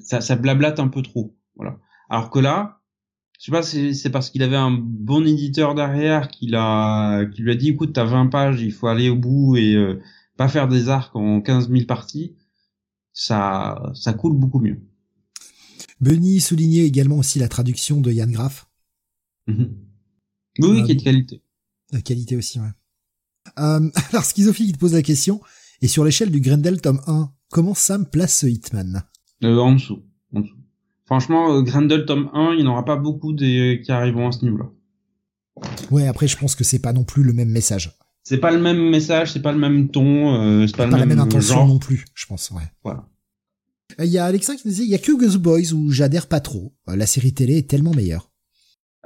[0.03, 1.37] ça, ça blablate un peu trop.
[1.57, 1.79] Voilà.
[2.09, 2.83] Alors que là,
[3.43, 7.43] je sais pas si c'est parce qu'il avait un bon éditeur derrière qu'il a qui
[7.43, 10.01] lui a dit écoute t'as 20 pages il faut aller au bout et euh,
[10.37, 12.37] pas faire des arcs en 15 000 parties
[13.13, 14.81] ça ça coule beaucoup mieux
[16.01, 18.71] Benny soulignait également aussi la traduction de Yann Graff
[19.49, 19.75] mhm.
[20.61, 21.42] oui, euh, qui est de qualité
[21.93, 22.67] de qualité aussi ouais
[23.59, 25.41] euh, alors Schizophile il te pose la question
[25.81, 29.05] et sur l'échelle du Grendel tome 1 comment Sam place ce Hitman?
[29.45, 30.03] Euh, en dessous
[30.35, 30.63] en dessous
[31.13, 34.33] Franchement, euh, Grendel tome 1, il n'y en aura pas beaucoup des qui arriveront à
[34.33, 34.71] ce niveau-là.
[35.91, 37.93] Ouais, après, je pense que c'est pas non plus le même message.
[38.23, 40.97] C'est pas le même message, c'est pas le même ton, euh, c'est pas, le pas
[40.97, 42.63] même, la même intention non plus, je pense, ouais.
[42.83, 43.07] Voilà.
[43.99, 46.41] Il y a Alexa qui disait, il y a que The Boys où j'adhère pas
[46.41, 46.73] trop.
[46.87, 48.32] La série télé est tellement meilleure.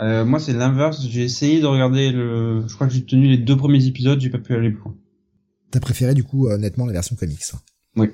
[0.00, 1.06] Euh, moi, c'est l'inverse.
[1.08, 4.30] J'ai essayé de regarder le, je crois que j'ai tenu les deux premiers épisodes, j'ai
[4.30, 4.94] pas pu aller plus loin.
[5.70, 7.42] T'as préféré, du coup, honnêtement, la version comics.
[7.96, 8.10] Oui.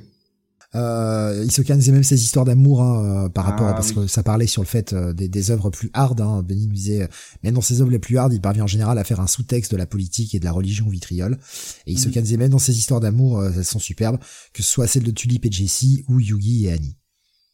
[0.75, 4.23] Euh, disait même ses histoires d'amour hein, euh, par rapport à, ah parce que ça
[4.23, 6.21] parlait sur le fait euh, des, des œuvres plus hard.
[6.23, 6.43] Hein.
[6.43, 7.09] Benny nous disait,
[7.43, 9.73] même dans ses œuvres les plus hard, il parvient en général à faire un sous-texte
[9.73, 11.39] de la politique et de la religion vitriole.
[11.87, 14.19] Et Isokan mm disait même dans ses histoires d'amour, euh, elles sont superbes,
[14.55, 16.97] que ce soit celles de Tulip et Jessie ou Yugi et Annie.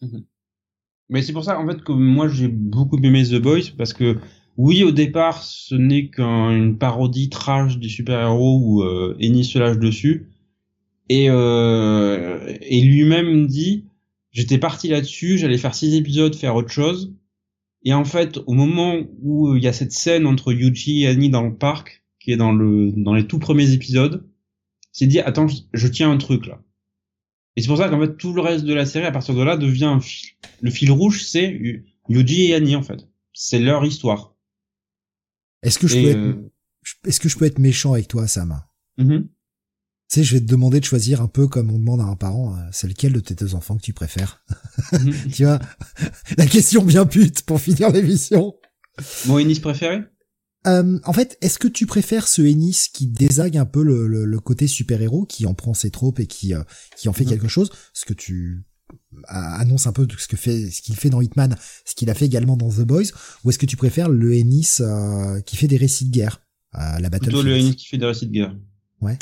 [0.00, 0.24] Mhm.
[1.08, 4.18] Mais c'est pour ça en fait que moi j'ai beaucoup aimé The Boys parce que
[4.56, 9.78] oui au départ ce n'est qu'une parodie trash des super-héros où euh, Ennis se lâche
[9.78, 10.28] dessus
[11.08, 13.86] et, euh, et lui-même dit,
[14.30, 17.14] j'étais parti là-dessus, j'allais faire six épisodes, faire autre chose.
[17.84, 21.30] Et en fait, au moment où il y a cette scène entre Yuji et Annie
[21.30, 24.26] dans le parc, qui est dans le dans les tout premiers épisodes,
[24.92, 26.60] s'est dit attends, je, tiens un truc là.
[27.58, 29.42] Et c'est pour ça qu'en fait tout le reste de la série à partir de
[29.42, 30.28] là devient un fil.
[30.60, 31.60] Le fil rouge, c'est
[32.08, 33.08] Yuji et Annie en fait.
[33.32, 34.36] C'est leur histoire.
[35.64, 36.52] Est-ce que je peux être euh,
[37.04, 38.62] est-ce que je peux être méchant avec toi, Sam?
[39.00, 39.22] Mm-hmm.
[39.22, 39.28] Tu
[40.06, 42.54] sais, je vais te demander de choisir un peu comme on demande à un parent,
[42.54, 44.44] euh, c'est lequel de tes deux enfants que tu préfères.
[44.92, 45.12] Mhm.
[45.34, 45.58] tu vois,
[46.36, 48.54] la question bien pute pour finir l'émission.
[49.26, 50.04] Mon Ennis préféré?
[50.68, 54.40] Euh, En fait, est-ce que tu préfères ce Ennis qui désague un peu le, le,
[54.40, 56.62] côté super-héros, qui en prend ses tropes et qui, euh,
[56.96, 57.30] qui en fait mhm.
[57.30, 58.64] quelque chose Ce que tu
[59.26, 62.26] annonces un peu ce que fait ce qu'il fait dans Hitman, ce qu'il a fait
[62.26, 63.10] également dans The Boys,
[63.44, 64.80] ou est-ce que tu préfères le Ennis
[65.44, 66.40] qui fait des récits de guerre,
[66.72, 67.22] la Battlefield?
[67.22, 68.56] Plutôt le Ennis qui fait des récits de guerre.
[69.00, 69.18] Ouais.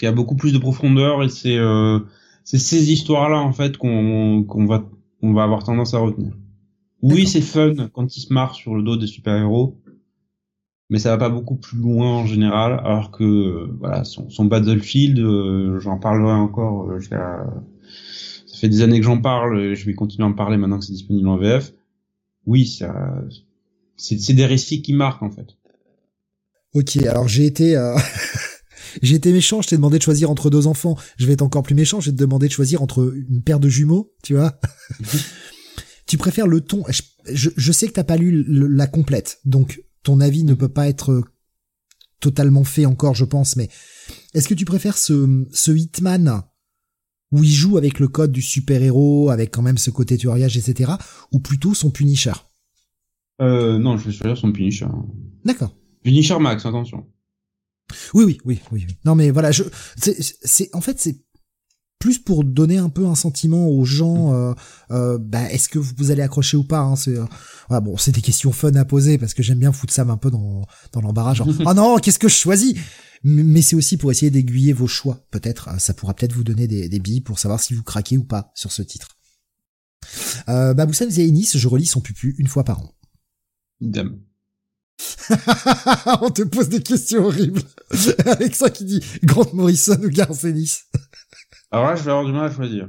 [0.00, 1.98] Il y a beaucoup plus de profondeur et c'est euh,
[2.44, 4.88] c'est ces histoires-là en fait qu'on qu'on va
[5.22, 6.32] on va avoir tendance à retenir.
[7.02, 9.80] Oui, c'est fun quand il se marre sur le dos des super-héros,
[10.90, 12.80] mais ça va pas beaucoup plus loin en général.
[12.84, 16.90] Alors que euh, voilà, son, son Battlefield, euh, j'en parlerai encore.
[16.90, 20.56] Euh, ça fait des années que j'en parle, et je vais continuer à en parler
[20.56, 21.72] maintenant que c'est disponible en VF.
[22.46, 23.14] Oui, ça,
[23.96, 25.56] c'est des récits qui marquent en fait.
[26.74, 27.76] Ok, alors j'ai été
[29.02, 30.96] J'ai été méchant, je t'ai demandé de choisir entre deux enfants.
[31.18, 33.60] Je vais être encore plus méchant, je vais te demander de choisir entre une paire
[33.60, 34.58] de jumeaux, tu vois.
[36.06, 36.84] tu préfères le ton.
[36.88, 40.88] Je, je, sais que t'as pas lu la complète, donc ton avis ne peut pas
[40.88, 41.22] être
[42.18, 43.56] totalement fait encore, je pense.
[43.56, 43.68] Mais
[44.32, 46.44] est-ce que tu préfères ce, ce Hitman
[47.30, 50.56] où il joue avec le code du super héros, avec quand même ce côté tueriage,
[50.56, 50.92] etc.,
[51.30, 52.32] ou plutôt son Punisher?
[53.42, 54.88] Euh, Non, je vais choisir son Punisher.
[55.44, 55.76] D'accord.
[56.02, 57.06] Punisher Max, attention.
[58.14, 58.86] Oui, oui, oui, oui.
[59.04, 59.62] Non, mais voilà, je,
[59.96, 61.20] c'est, en fait, c'est,
[61.98, 64.32] plus pour donner un peu un sentiment aux gens.
[64.32, 64.54] Euh,
[64.90, 68.20] euh, bah, est-ce que vous allez accrocher ou pas hein, C'est euh, bon, c'est des
[68.20, 71.34] questions fun à poser parce que j'aime bien foutre Sam un peu dans dans l'embarras.
[71.34, 72.74] Genre, oh non, qu'est-ce que je choisis?
[73.24, 75.26] Mais c'est aussi pour essayer d'aiguiller vos choix.
[75.32, 78.22] Peut-être, ça pourra peut-être vous donner des, des billes pour savoir si vous craquez ou
[78.22, 79.18] pas sur ce titre.
[80.48, 82.94] Euh, Baboussam et Ennis, je relis son pupu une fois par an.
[83.80, 84.20] Idem.
[86.20, 87.62] On te pose des questions horribles.
[88.26, 90.84] Avec ça qui dit Grant Morrison ou Garth Ennis?
[91.70, 92.88] Alors là, je vais avoir du mal à choisir.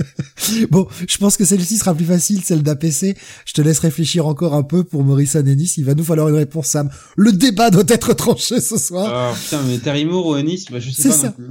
[0.70, 3.16] bon, je pense que celle-ci sera plus facile, celle d'APC.
[3.44, 5.74] Je te laisse réfléchir encore un peu pour Morrison Ennis.
[5.76, 6.90] Il va nous falloir une réponse, Sam.
[7.16, 9.10] Le débat doit être tranché ce soir.
[9.12, 11.48] Ah putain, mais Terry Moore ou Ennis, bah, je sais pas non plus.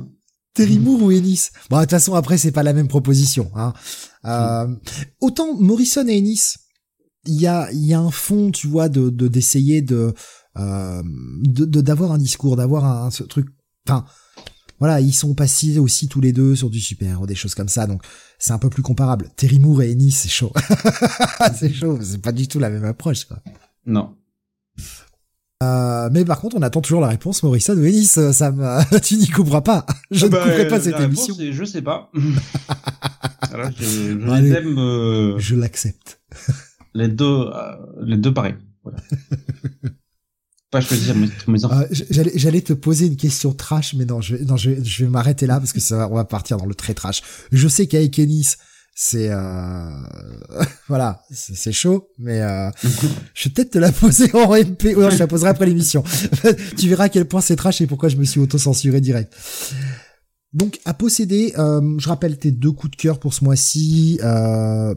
[0.54, 3.50] Terry Moore ou Ennis Bon, de toute façon, après, c'est pas la même proposition.
[3.56, 3.74] Hein.
[4.26, 4.68] Euh,
[5.22, 6.56] autant Morrison et Ennis,
[7.26, 10.14] il y a, y a un fond, tu vois, de d'essayer de
[10.58, 11.02] euh,
[11.44, 13.48] de d'avoir un discours, d'avoir un, ce truc.
[13.88, 14.06] Enfin,
[14.82, 17.86] voilà, ils sont passés aussi tous les deux sur du super, des choses comme ça,
[17.86, 18.02] donc
[18.40, 19.30] c'est un peu plus comparable.
[19.36, 20.52] Terry Moore et Ennis, c'est chaud.
[21.56, 23.38] c'est chaud, c'est pas du tout la même approche, quoi.
[23.86, 24.16] Non.
[25.62, 28.84] Euh, mais par contre, on attend toujours la réponse, Morrison ou Ennis, euh, Sam.
[29.04, 29.86] tu n'y couperas pas.
[30.10, 31.36] Je ne bah, couperai pas cette émission.
[31.40, 32.10] je sais pas.
[32.16, 34.80] je, je les aime.
[34.80, 36.24] Euh, je l'accepte.
[36.96, 37.52] les deux,
[38.02, 38.56] les deux pareils.
[38.82, 38.98] Voilà.
[40.72, 41.84] Pas choisir mes, mes enfants.
[41.92, 45.46] j'allais, j'allais te poser une question trash, mais non, je, non, je, je vais m'arrêter
[45.46, 47.22] là parce que ça, on va partir dans le très trash.
[47.52, 48.56] Je sais qu'avec Ennis,
[48.96, 49.90] c'est euh...
[50.88, 52.70] voilà, c'est chaud, mais euh...
[53.34, 54.96] je vais peut-être te la poser en MP.
[54.96, 56.04] ou je la poserai après l'émission.
[56.78, 59.34] tu verras à quel point c'est trash et pourquoi je me suis auto-censuré direct.
[60.54, 64.20] Donc à posséder, euh, je rappelle tes deux coups de cœur pour ce mois-ci.
[64.24, 64.94] Euh,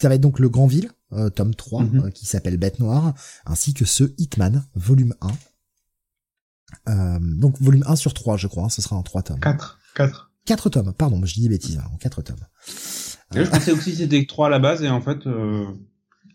[0.00, 2.04] ça va être donc le Grandville, euh, tome 3, mhm.
[2.04, 3.14] euh, qui s'appelle Bête Noire,
[3.46, 5.14] ainsi que ce Hitman, volume
[6.86, 7.20] 1.
[7.20, 9.40] donc volume 1 sur 3, je crois, hein, ce sera en 3 tomes.
[9.40, 9.78] 4.
[9.94, 10.32] 4.
[10.44, 12.44] Quatre tomes, pardon, je dis des bêtises, en quatre tomes.
[13.32, 15.66] je pensais aussi que c'était trois à la base, et en fait, euh,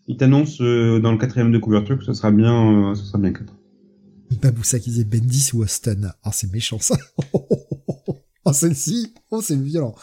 [0.07, 3.17] il t'annonce euh, dans le quatrième de couverture que ce sera bien, euh, ce sera
[3.17, 3.53] bien quatre.
[4.41, 6.11] Baboussa qui disait Bendis ou Austin.
[6.25, 6.95] Oh, c'est méchant ça.
[8.50, 9.95] oh, celle-ci, oh, c'est violent.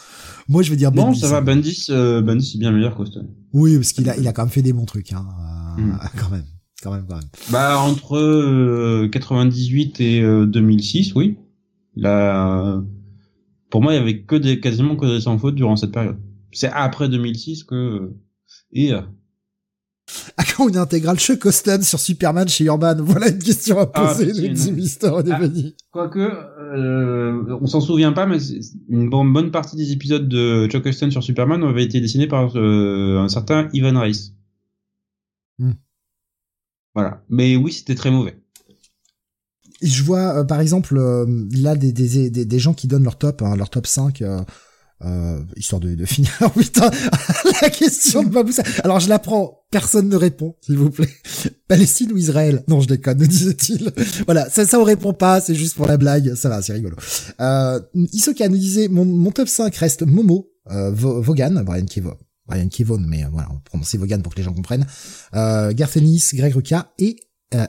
[0.47, 1.21] Moi, je vais dire Bendis.
[1.21, 3.25] Non, ça va, Bendis, euh, Bendis est bien meilleur qu'Austin.
[3.53, 5.25] Oui, parce qu'il a, il a quand même fait des bons trucs, hein.
[5.77, 5.97] Mm.
[6.19, 6.45] Quand même.
[6.83, 7.29] Quand même, quand même.
[7.51, 11.37] Bah, entre 98 et 2006, oui.
[11.95, 12.83] Il a,
[13.71, 16.17] pour moi, il y avait que des, quasiment que des sans faute durant cette période.
[16.51, 18.13] C'est après 2006 que,
[18.71, 19.01] et, euh...
[20.37, 24.13] À quand une intégrale Chuck Austin sur Superman chez Urban Voilà une question à ah,
[24.13, 25.09] poser, ah, Mister
[25.91, 26.31] Quoique,
[26.75, 28.37] euh, on s'en souvient pas, mais
[28.89, 33.19] une bonne, partie des épisodes de Chuck Austin sur Superman avaient été dessinés par euh,
[33.19, 34.33] un certain Ivan Rice.
[35.57, 35.71] Hmm.
[36.93, 37.23] Voilà.
[37.29, 38.37] Mais oui, c'était très mauvais
[39.81, 43.41] je vois euh, par exemple là des, des, des, des, gens qui donnent leur top,
[43.41, 44.23] hein, leur top 5
[45.03, 46.31] euh, euh, histoire de, de finir.
[46.57, 46.89] putain,
[47.61, 48.63] la question de Baboussa.
[48.83, 51.09] Alors je la prends, personne ne répond, s'il vous plaît.
[51.67, 52.63] Palestine ou Israël?
[52.67, 53.91] Non, je déconne, disait-il.
[54.25, 56.35] voilà, ça, ça on répond pas, c'est juste pour la blague.
[56.35, 56.95] Ça va, c'est rigolo.
[57.39, 57.79] Euh,
[58.13, 62.17] Isoka nous disait mon, mon top 5 reste Momo, euh, Vaughan, Brian Kevon.
[62.47, 64.85] Brian Kevon, mais voilà, on prononce Vaughan pour que les gens comprennent.
[65.33, 67.17] Euh, Garth Ennis, Greg Ruka et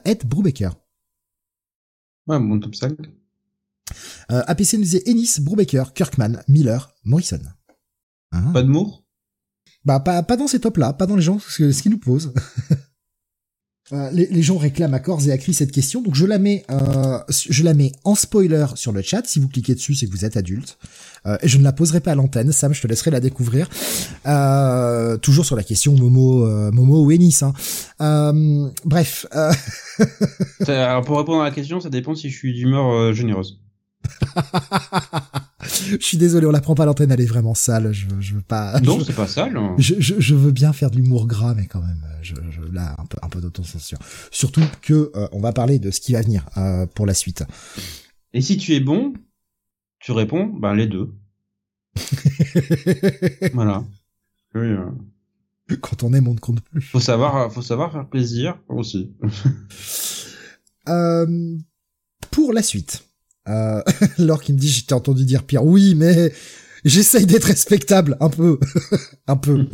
[0.05, 0.71] Ed Brubaker.
[2.27, 2.93] Ouais, mon top 5.
[4.31, 7.41] Euh, APC nous disait Ennis, Brubaker, Kirkman, Miller, Morrison.
[8.33, 9.05] Hein pas de Moore
[9.85, 12.33] Bah, pas, pas dans ces tops-là, pas dans les gens, ce, ce qu'ils nous posent.
[13.93, 16.39] Euh, les, les, gens réclament à corps et à cri cette question, donc je la
[16.39, 19.25] mets, euh, je la mets en spoiler sur le chat.
[19.27, 20.77] Si vous cliquez dessus, c'est que vous êtes adulte.
[21.41, 23.69] Et je ne la poserai pas à l'antenne, Sam, je te laisserai la découvrir.
[25.23, 27.45] Toujours sur la question Momo, Momo ou Ennis.
[28.01, 28.73] Hein.
[28.85, 29.27] Bref.
[30.67, 33.61] Alors pour répondre à la question, ça dépend si je suis d'humeur généreuse.
[35.63, 37.93] je suis désolé, on la prend pas à l'antenne, elle est vraiment sale.
[37.93, 38.81] Je, je veux pas.
[38.81, 39.57] Non, c'est pas sale.
[39.57, 39.75] Hein.
[39.79, 42.95] Je, je, je, veux bien faire de l'humour gras, mais quand même, je, je là
[42.99, 43.99] un peu un peu d'autocensure.
[44.31, 47.45] Surtout que on va parler de ce qui va venir euh, pour la suite.
[48.33, 49.15] Et si tu es bon,
[50.01, 51.15] tu réponds, ben les deux.
[53.55, 53.85] voilà.
[54.55, 54.91] Oui, euh...
[55.81, 56.81] Quand on aime, on ne compte plus.
[56.81, 59.13] Faut savoir, faut savoir faire plaisir aussi.
[60.89, 61.57] euh,
[62.31, 63.05] pour la suite,
[63.49, 63.83] euh,
[64.19, 65.65] Laure qui me dit, j'étais entendu dire pire.
[65.65, 66.33] Oui, mais
[66.85, 68.59] j'essaye d'être respectable, un peu,
[69.27, 69.67] un peu.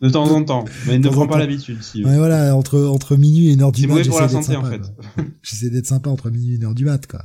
[0.00, 1.82] De temps en temps, mais ne prends pas l'habitude.
[1.82, 4.06] Si ouais, voilà, entre entre minuit et une heure du mat.
[4.06, 4.82] Pour la santé en fait.
[5.42, 7.24] j'essaie d'être sympa entre minuit et une heure du mat, quoi.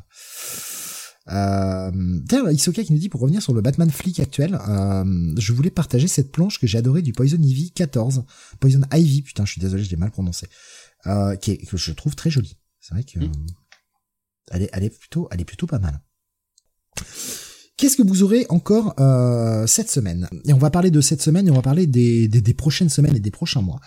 [1.32, 5.54] Euh, D'ailleurs, Isoka qui nous dit pour revenir sur le Batman flic actuel, euh, je
[5.54, 8.26] voulais partager cette planche que j'ai adorée du Poison Ivy 14,
[8.60, 10.48] Poison Ivy, putain, je suis désolé, je l'ai mal prononcé,
[11.08, 12.58] euh, qui est, que je trouve très jolie.
[12.82, 13.32] C'est vrai que mm.
[14.52, 16.02] Elle est, elle est plutôt, elle est plutôt pas mal.
[17.76, 20.30] Qu'est-ce que vous aurez encore euh, cette semaine?
[20.46, 23.16] Et on va parler de cette semaine et on va parler des, des, prochaines semaines
[23.16, 23.82] et des prochains mois.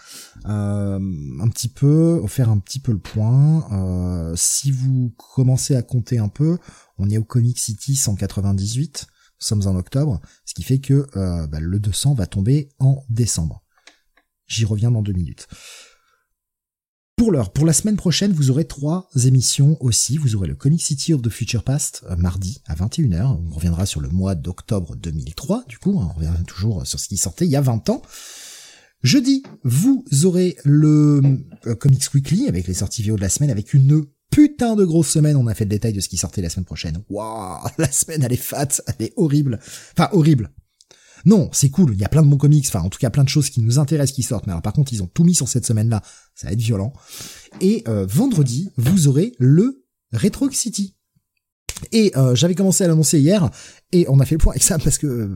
[0.47, 0.99] Euh,
[1.41, 3.67] un petit peu, faire un petit peu le point.
[3.73, 6.59] Euh, si vous commencez à compter un peu,
[6.99, 9.07] on est au Comic City 198.
[9.09, 11.07] Nous sommes en octobre, ce qui fait que
[11.47, 13.63] bah, le 200 va tomber en décembre.
[14.47, 15.47] J'y reviens dans deux minutes.
[17.17, 20.19] Pour l'heure, pour la semaine prochaine, vous aurez trois émissions aussi.
[20.19, 23.39] Vous aurez le Comic City of the Future Past, euh, mardi à 21h.
[23.43, 27.09] On reviendra sur le mois d'octobre 2003, du coup, hein, on revient toujours sur ce
[27.09, 28.03] qui sortait il y a 20 ans.
[29.03, 31.23] Jeudi, vous aurez le
[31.67, 35.09] euh, Comics Weekly avec les sorties vidéo de la semaine avec une putain de grosse
[35.09, 35.37] semaine.
[35.37, 37.03] On a fait le détail de ce qui sortait la semaine prochaine.
[37.09, 39.59] Waouh, la semaine elle est fat, elle est horrible.
[39.97, 40.51] Enfin horrible.
[41.25, 43.25] Non, c'est cool, il y a plein de bons comics, enfin en tout cas plein
[43.25, 45.35] de choses qui nous intéressent qui sortent, mais alors par contre ils ont tout mis
[45.35, 46.01] sur cette semaine-là,
[46.37, 46.93] ça va être violent.
[47.61, 50.95] Et euh, vendredi, vous aurez le Retro City.
[51.93, 53.51] Et euh, j'avais commencé à l'annoncer hier,
[53.93, 55.29] et on a fait le point avec Sam parce que euh,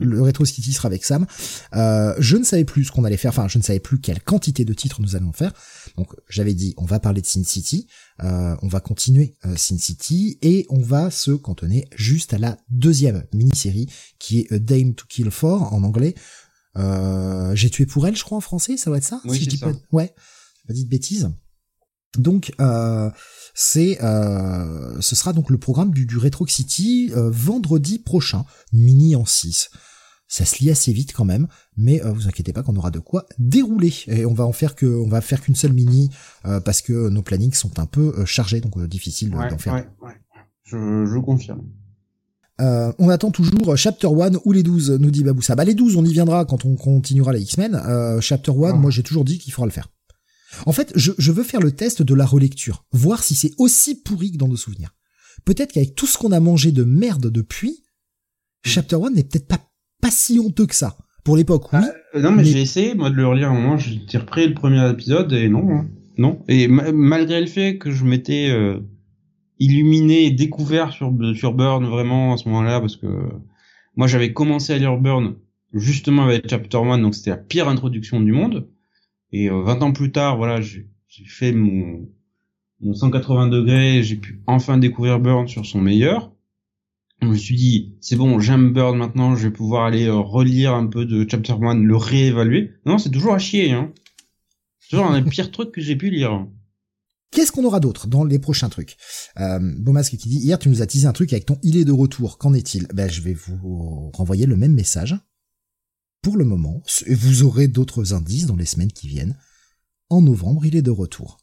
[0.00, 1.26] le Retro City sera avec Sam.
[1.74, 4.22] Euh, je ne savais plus ce qu'on allait faire, enfin je ne savais plus quelle
[4.22, 5.52] quantité de titres nous allons faire.
[5.96, 7.88] Donc j'avais dit on va parler de Sin City,
[8.22, 13.24] euh, on va continuer Sin City et on va se cantonner juste à la deuxième
[13.34, 13.88] mini-série
[14.18, 16.14] qui est A Dame to Kill For en anglais.
[17.54, 19.20] J'ai tué pour elle, je crois en français, ça doit être ça.
[19.24, 19.66] Oui, si je dis ça.
[19.66, 20.14] pas, ouais,
[20.68, 21.30] pas dit de bêtises.
[22.16, 23.10] Donc euh,
[23.54, 29.16] c'est euh, ce sera donc le programme du, du Retro City euh, vendredi prochain, mini
[29.16, 29.70] en 6.
[30.30, 32.98] Ça se lit assez vite quand même, mais euh, vous inquiétez pas qu'on aura de
[32.98, 36.10] quoi dérouler et on va en faire que on va faire qu'une seule mini
[36.44, 39.74] euh, parce que nos plannings sont un peu chargés donc difficile ouais, d'en faire.
[39.74, 40.14] Ouais, ouais.
[40.64, 41.62] Je, je confirme.
[42.60, 45.54] Euh, on attend toujours Chapter 1 ou les 12, nous dit Baboussa.
[45.54, 47.74] Bah les 12, on y viendra quand on continuera les X-Men.
[47.76, 48.72] Euh, chapter 1, Ah.
[48.72, 49.88] moi j'ai toujours dit qu'il faudra le faire.
[50.66, 54.02] En fait, je, je veux faire le test de la relecture, voir si c'est aussi
[54.02, 54.94] pourri que dans nos souvenirs.
[55.44, 57.84] Peut-être qu'avec tout ce qu'on a mangé de merde depuis,
[58.64, 59.60] Chapter 1 n'est peut-être pas,
[60.02, 60.96] pas si honteux que ça.
[61.24, 61.78] Pour l'époque, oui.
[62.14, 64.48] Euh, non, mais, mais- j'ai essayé, moi, de le relire à un moment, j'ai repris
[64.48, 65.88] le premier épisode, et non, hein.
[66.16, 66.42] non.
[66.48, 68.80] Et ma- malgré le fait que je m'étais euh,
[69.58, 73.06] illuminé et découvert sur, sur Burn vraiment à ce moment-là, parce que
[73.96, 75.34] moi, j'avais commencé à lire Burn
[75.74, 78.68] justement avec Chapter 1, donc c'était la pire introduction du monde.
[79.32, 82.08] Et euh, 20 ans plus tard, voilà, j'ai j'ai fait mon,
[82.80, 86.32] mon 180 degrés, j'ai pu enfin découvrir Burn sur son meilleur.
[87.20, 90.74] Je me suis dit, c'est bon, j'aime Burn maintenant, je vais pouvoir aller euh, relire
[90.74, 92.74] un peu de Chapter 1, le réévaluer.
[92.86, 93.92] Non, c'est toujours à chier, hein.
[94.78, 96.46] C'est toujours un des pires trucs que j'ai pu lire.
[97.30, 98.96] Qu'est-ce qu'on aura d'autre dans les prochains trucs?
[99.38, 101.84] Euh, Beaumasque qui dit hier tu nous as teasé un truc avec ton il est
[101.84, 102.38] de retour.
[102.38, 102.86] Qu'en est-il?
[102.94, 105.14] Ben je vais vous renvoyer le même message.
[106.22, 109.36] Pour le moment, et vous aurez d'autres indices dans les semaines qui viennent.
[110.10, 111.38] En novembre, il est de retour.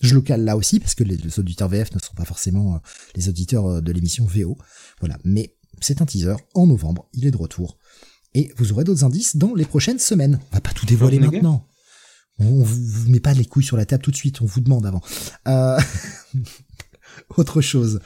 [0.00, 2.78] Je le cale là aussi parce que les, auditeurs VF ne sont pas forcément euh,
[3.14, 4.56] les auditeurs euh, de l'émission VO.
[5.00, 6.36] Voilà, mais c'est un teaser.
[6.54, 7.78] En novembre, il est de retour.
[8.34, 10.40] Et vous aurez d'autres indices dans les prochaines semaines.
[10.50, 11.66] On va pas tout dévoiler maintenant.
[12.38, 14.86] On vous met pas les couilles sur la table tout de suite, on vous demande
[14.86, 15.02] avant.
[15.46, 15.78] Euh,
[17.36, 18.00] Autre chose,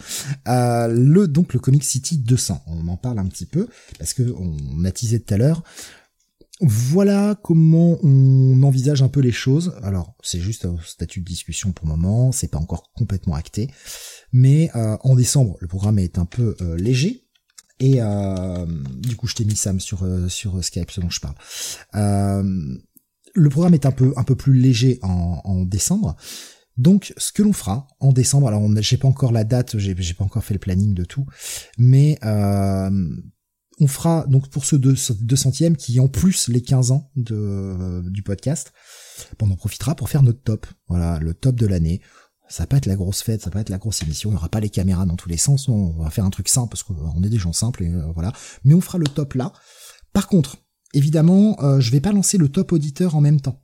[0.49, 3.69] Euh, le donc le Comic City 200, on en parle un petit peu
[3.99, 5.63] parce que on a teasé tout à l'heure.
[6.61, 9.75] Voilà comment on envisage un peu les choses.
[9.83, 13.71] Alors c'est juste un statut de discussion pour le moment, c'est pas encore complètement acté,
[14.33, 17.23] mais euh, en décembre le programme est un peu euh, léger.
[17.81, 18.67] Et euh,
[19.01, 21.35] du coup, je t'ai mis Sam sur euh, sur Skype, ce dont je parle.
[23.37, 26.17] Le programme est un peu un peu plus léger en décembre.
[26.77, 30.25] Donc, ce que l'on fera en décembre, alors j'ai pas encore la date, j'ai pas
[30.25, 31.27] encore fait le planning de tout,
[31.79, 32.91] mais euh,
[33.81, 38.03] on fera donc pour ce deux, deux centièmes qui en plus les 15 ans de,
[38.09, 38.73] du podcast,
[39.41, 40.67] on en profitera pour faire notre top.
[40.89, 42.01] Voilà, le top de l'année.
[42.49, 44.35] Ça va pas être la grosse fête, ça va pas être la grosse émission, il
[44.35, 46.69] y aura pas les caméras dans tous les sens, on va faire un truc simple
[46.69, 48.33] parce qu'on est des gens simples et euh, voilà.
[48.65, 49.53] Mais on fera le top là.
[50.13, 50.59] Par contre,
[50.93, 53.63] évidemment, euh, je vais pas lancer le top auditeur en même temps.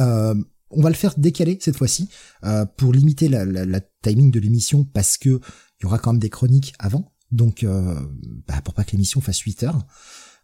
[0.00, 0.34] Euh,
[0.70, 2.08] on va le faire décaler cette fois-ci
[2.44, 5.40] euh, pour limiter la, timing de l'émission parce que
[5.80, 7.12] il y aura quand même des chroniques avant.
[7.32, 8.00] Donc, euh,
[8.46, 9.86] bah, pour pas que l'émission fasse 8 heures,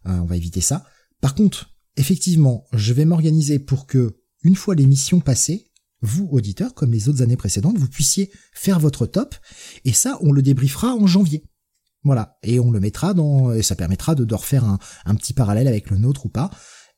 [0.05, 0.85] euh, on va éviter ça.
[1.21, 5.71] Par contre, effectivement, je vais m'organiser pour que, une fois l'émission passée,
[6.01, 9.35] vous, auditeurs, comme les autres années précédentes, vous puissiez faire votre top.
[9.85, 11.45] Et ça, on le débriefera en janvier.
[12.03, 12.37] Voilà.
[12.43, 14.65] Et on le mettra dans, et ça permettra de, de refaire
[15.05, 16.51] un petit parallèle avec le nôtre ou pas.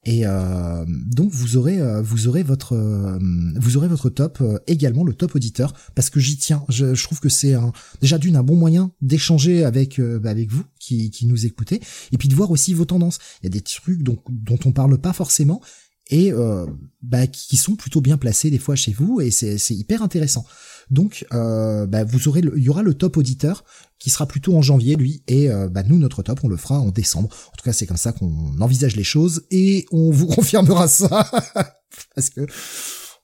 [0.05, 3.17] Et euh, donc vous aurez euh, vous aurez votre euh,
[3.55, 6.63] vous aurez votre top également le top auditeur parce que j'y tiens.
[6.69, 7.55] Je, trouve que c'est
[8.01, 12.27] déjà d'une un bon moyen d'échanger avec avec vous qui, qui nous écoutez et puis
[12.27, 13.17] de voir aussi vos tendances.
[13.41, 15.61] Il y a des trucs dont on parle pas forcément
[16.09, 16.65] et euh,
[17.01, 20.45] bah, qui sont plutôt bien placés des fois chez vous et c'est hyper intéressant.
[20.89, 23.63] Donc, euh, bah, vous aurez, il y aura le top auditeur
[23.99, 26.79] qui sera plutôt en janvier, lui, et euh, bah, nous, notre top, on le fera
[26.79, 27.29] en décembre.
[27.47, 31.29] En tout cas, c'est comme ça qu'on envisage les choses, et on vous confirmera ça,
[32.15, 32.45] parce que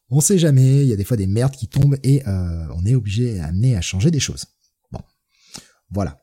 [0.09, 2.85] on sait jamais, il y a des fois des merdes qui tombent, et euh, on
[2.85, 4.45] est obligé, amené à changer des choses.
[4.91, 4.99] Bon,
[5.89, 6.17] voilà.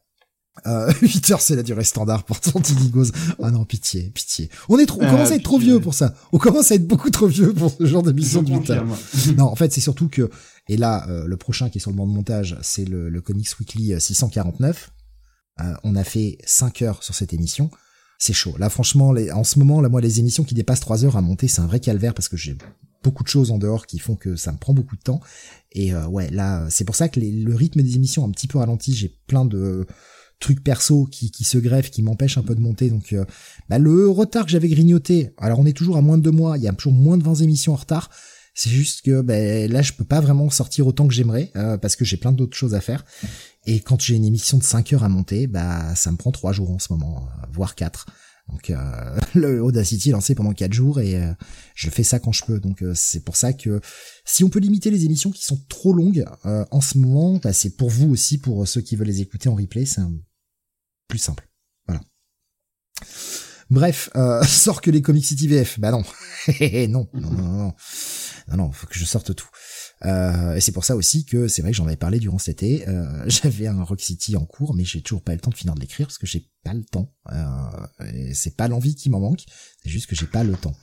[0.67, 3.13] Euh, 8 heures, c'est la durée standard pour Santiligos.
[3.43, 4.51] Ah non, pitié, pitié.
[4.69, 6.15] On est trop, on Ah, commence à être trop vieux pour ça.
[6.33, 8.87] On commence à être beaucoup trop vieux pour ce genre d'émission de Je 8 heures.
[9.37, 10.31] Non, en fait, c'est surtout que,
[10.69, 13.59] et là, euh, le prochain qui est sur le banc de montage, c'est le, Comics
[13.59, 14.91] Weekly euh, 649.
[15.61, 17.71] Euh, on a fait 5 heures sur cette émission.
[18.19, 18.55] C'est chaud.
[18.59, 21.23] Là, franchement, les, en ce moment, là, moi, les émissions qui dépassent 3 heures à
[21.23, 22.57] monter, c'est un vrai calvaire parce que j'ai
[23.03, 25.21] beaucoup de choses en dehors qui font que ça me prend beaucoup de temps.
[25.73, 28.49] Et euh, ouais, là, c'est pour ça que le rythme des émissions a un petit
[28.49, 28.95] peu ralenti.
[28.95, 29.87] J'ai plein de
[30.41, 32.91] trucs perso qui, qui se greffent, qui m'empêchent un peu de monter.
[32.91, 33.25] Donc, euh,
[33.69, 36.57] bah, le retard que j'avais grignoté, alors on est toujours à moins de deux mois,
[36.57, 38.11] il y a toujours moins de 20 émissions en retard.
[38.59, 41.95] C'est juste que ben, là, je peux pas vraiment sortir autant que j'aimerais euh, parce
[41.95, 43.05] que j'ai plein d'autres choses à faire.
[43.67, 46.53] Et quand j'ai une émission de 5 heures à monter, bah ça me prend 3
[46.53, 48.07] jours en ce moment, euh, voire 4.
[48.49, 51.33] Donc euh, le Audacity est lancé pendant 4 jours et euh,
[51.77, 52.59] je fais ça quand je peux.
[52.59, 53.81] Donc euh, c'est pour ça que
[54.25, 57.53] si on peut limiter les émissions qui sont trop longues euh, en ce moment, bah,
[57.53, 60.03] c'est pour vous aussi, pour ceux qui veulent les écouter en replay, c'est
[61.07, 61.49] plus simple.
[61.87, 62.01] Voilà.
[63.71, 65.79] Bref, euh, sort que les Comic City VF.
[65.79, 66.03] Bah non.
[66.61, 67.75] non, non, non, non.
[68.49, 69.49] Non, non, faut que je sorte tout.
[70.07, 72.63] Euh, et c'est pour ça aussi que c'est vrai que j'en avais parlé durant cet
[72.63, 72.89] été.
[72.89, 75.75] Euh, J'avais un Rock City en cours, mais j'ai toujours pas le temps de finir
[75.75, 77.13] de l'écrire parce que j'ai pas le temps.
[77.33, 79.45] Euh, et c'est pas l'envie qui m'en manque,
[79.83, 80.75] c'est juste que j'ai pas le temps.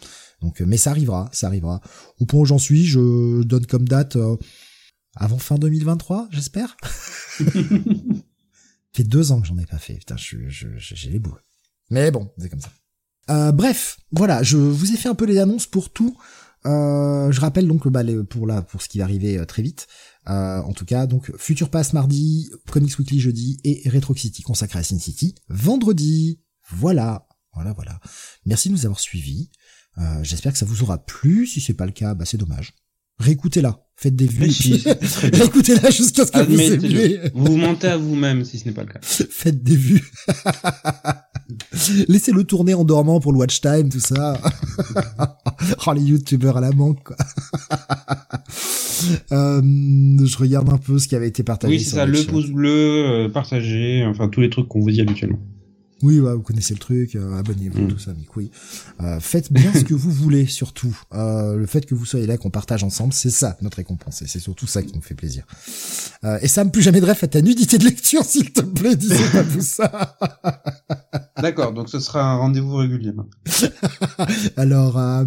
[0.42, 1.82] Donc, euh, mais ça arrivera, ça arrivera.
[2.20, 4.36] Au point où j'en suis, je donne comme date euh,
[5.16, 6.76] avant fin 2023, j'espère.
[8.94, 9.96] fait deux ans que j'en ai pas fait.
[9.96, 11.42] Putain, je, je, je- j'ai les boules.
[11.90, 12.72] Mais bon, c'est comme ça.
[13.30, 16.16] Euh, bref, voilà, je vous ai fait un peu les annonces pour tout.
[16.66, 19.62] Euh, je rappelle donc bah, les- pour là pour ce qui va arriver euh, très
[19.62, 19.88] vite.
[20.28, 24.84] En tout cas, donc Future Pass mardi, Comics Weekly jeudi et Retro City consacré à
[24.84, 26.42] Sin City vendredi.
[26.72, 28.00] Voilà, voilà, voilà.
[28.46, 29.52] Merci de nous avoir suivis.
[30.24, 31.46] J'espère que ça vous aura plu.
[31.46, 32.74] Si c'est pas le cas, bah c'est dommage.
[33.20, 34.48] Réécoutez-la, faites des vues.
[34.84, 34.96] bien.
[35.34, 37.20] Réécoutez-la jusqu'à ce que vous aimiez.
[37.34, 39.00] Vous mentez à vous-même si ce n'est pas le cas.
[39.02, 40.12] Faites des vues.
[42.08, 44.40] Laissez-le tourner en dormant pour le watch time, tout ça.
[45.86, 47.16] oh, les youtubeurs à la manque, quoi.
[49.32, 51.74] Euh, je regarde un peu ce qui avait été partagé.
[51.74, 55.02] Oui, c'est ça, le pouce bleu, euh, partagé, enfin tous les trucs qu'on vous dit
[55.02, 55.40] habituellement.
[56.02, 57.88] Oui, ouais, vous connaissez le truc, euh, abonnez-vous, Mm.
[57.88, 58.52] tout ça, mais oui.
[59.02, 60.96] Euh, faites bien ce que vous voulez, surtout.
[61.14, 64.28] Euh, le fait que vous soyez là, qu'on partage ensemble, c'est ça notre récompense, et
[64.28, 65.46] c'est surtout ça qui nous fait plaisir.
[66.26, 68.96] Euh, et Sam, plus jamais de rêve à ta nudité de lecture, s'il te plaît,
[68.98, 70.18] disez pas tout ça.
[71.42, 73.14] D'accord, donc ce sera un rendez-vous régulier.
[74.58, 75.24] Alors, euh,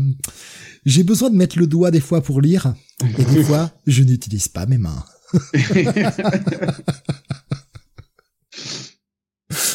[0.85, 2.75] j'ai besoin de mettre le doigt des fois pour lire,
[3.19, 5.03] et des fois, je n'utilise pas mes mains.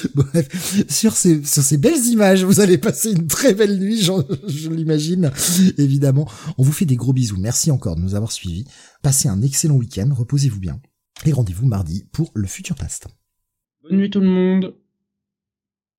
[0.16, 5.32] Bref, sur ces, belles images, vous allez passer une très belle nuit, je l'imagine,
[5.78, 6.28] évidemment.
[6.58, 7.38] On vous fait des gros bisous.
[7.40, 8.66] Merci encore de nous avoir suivis.
[9.02, 10.80] Passez un excellent week-end, reposez-vous bien.
[11.26, 13.08] Et rendez-vous mardi pour le futur past.
[13.84, 14.76] Bonne nuit tout le monde.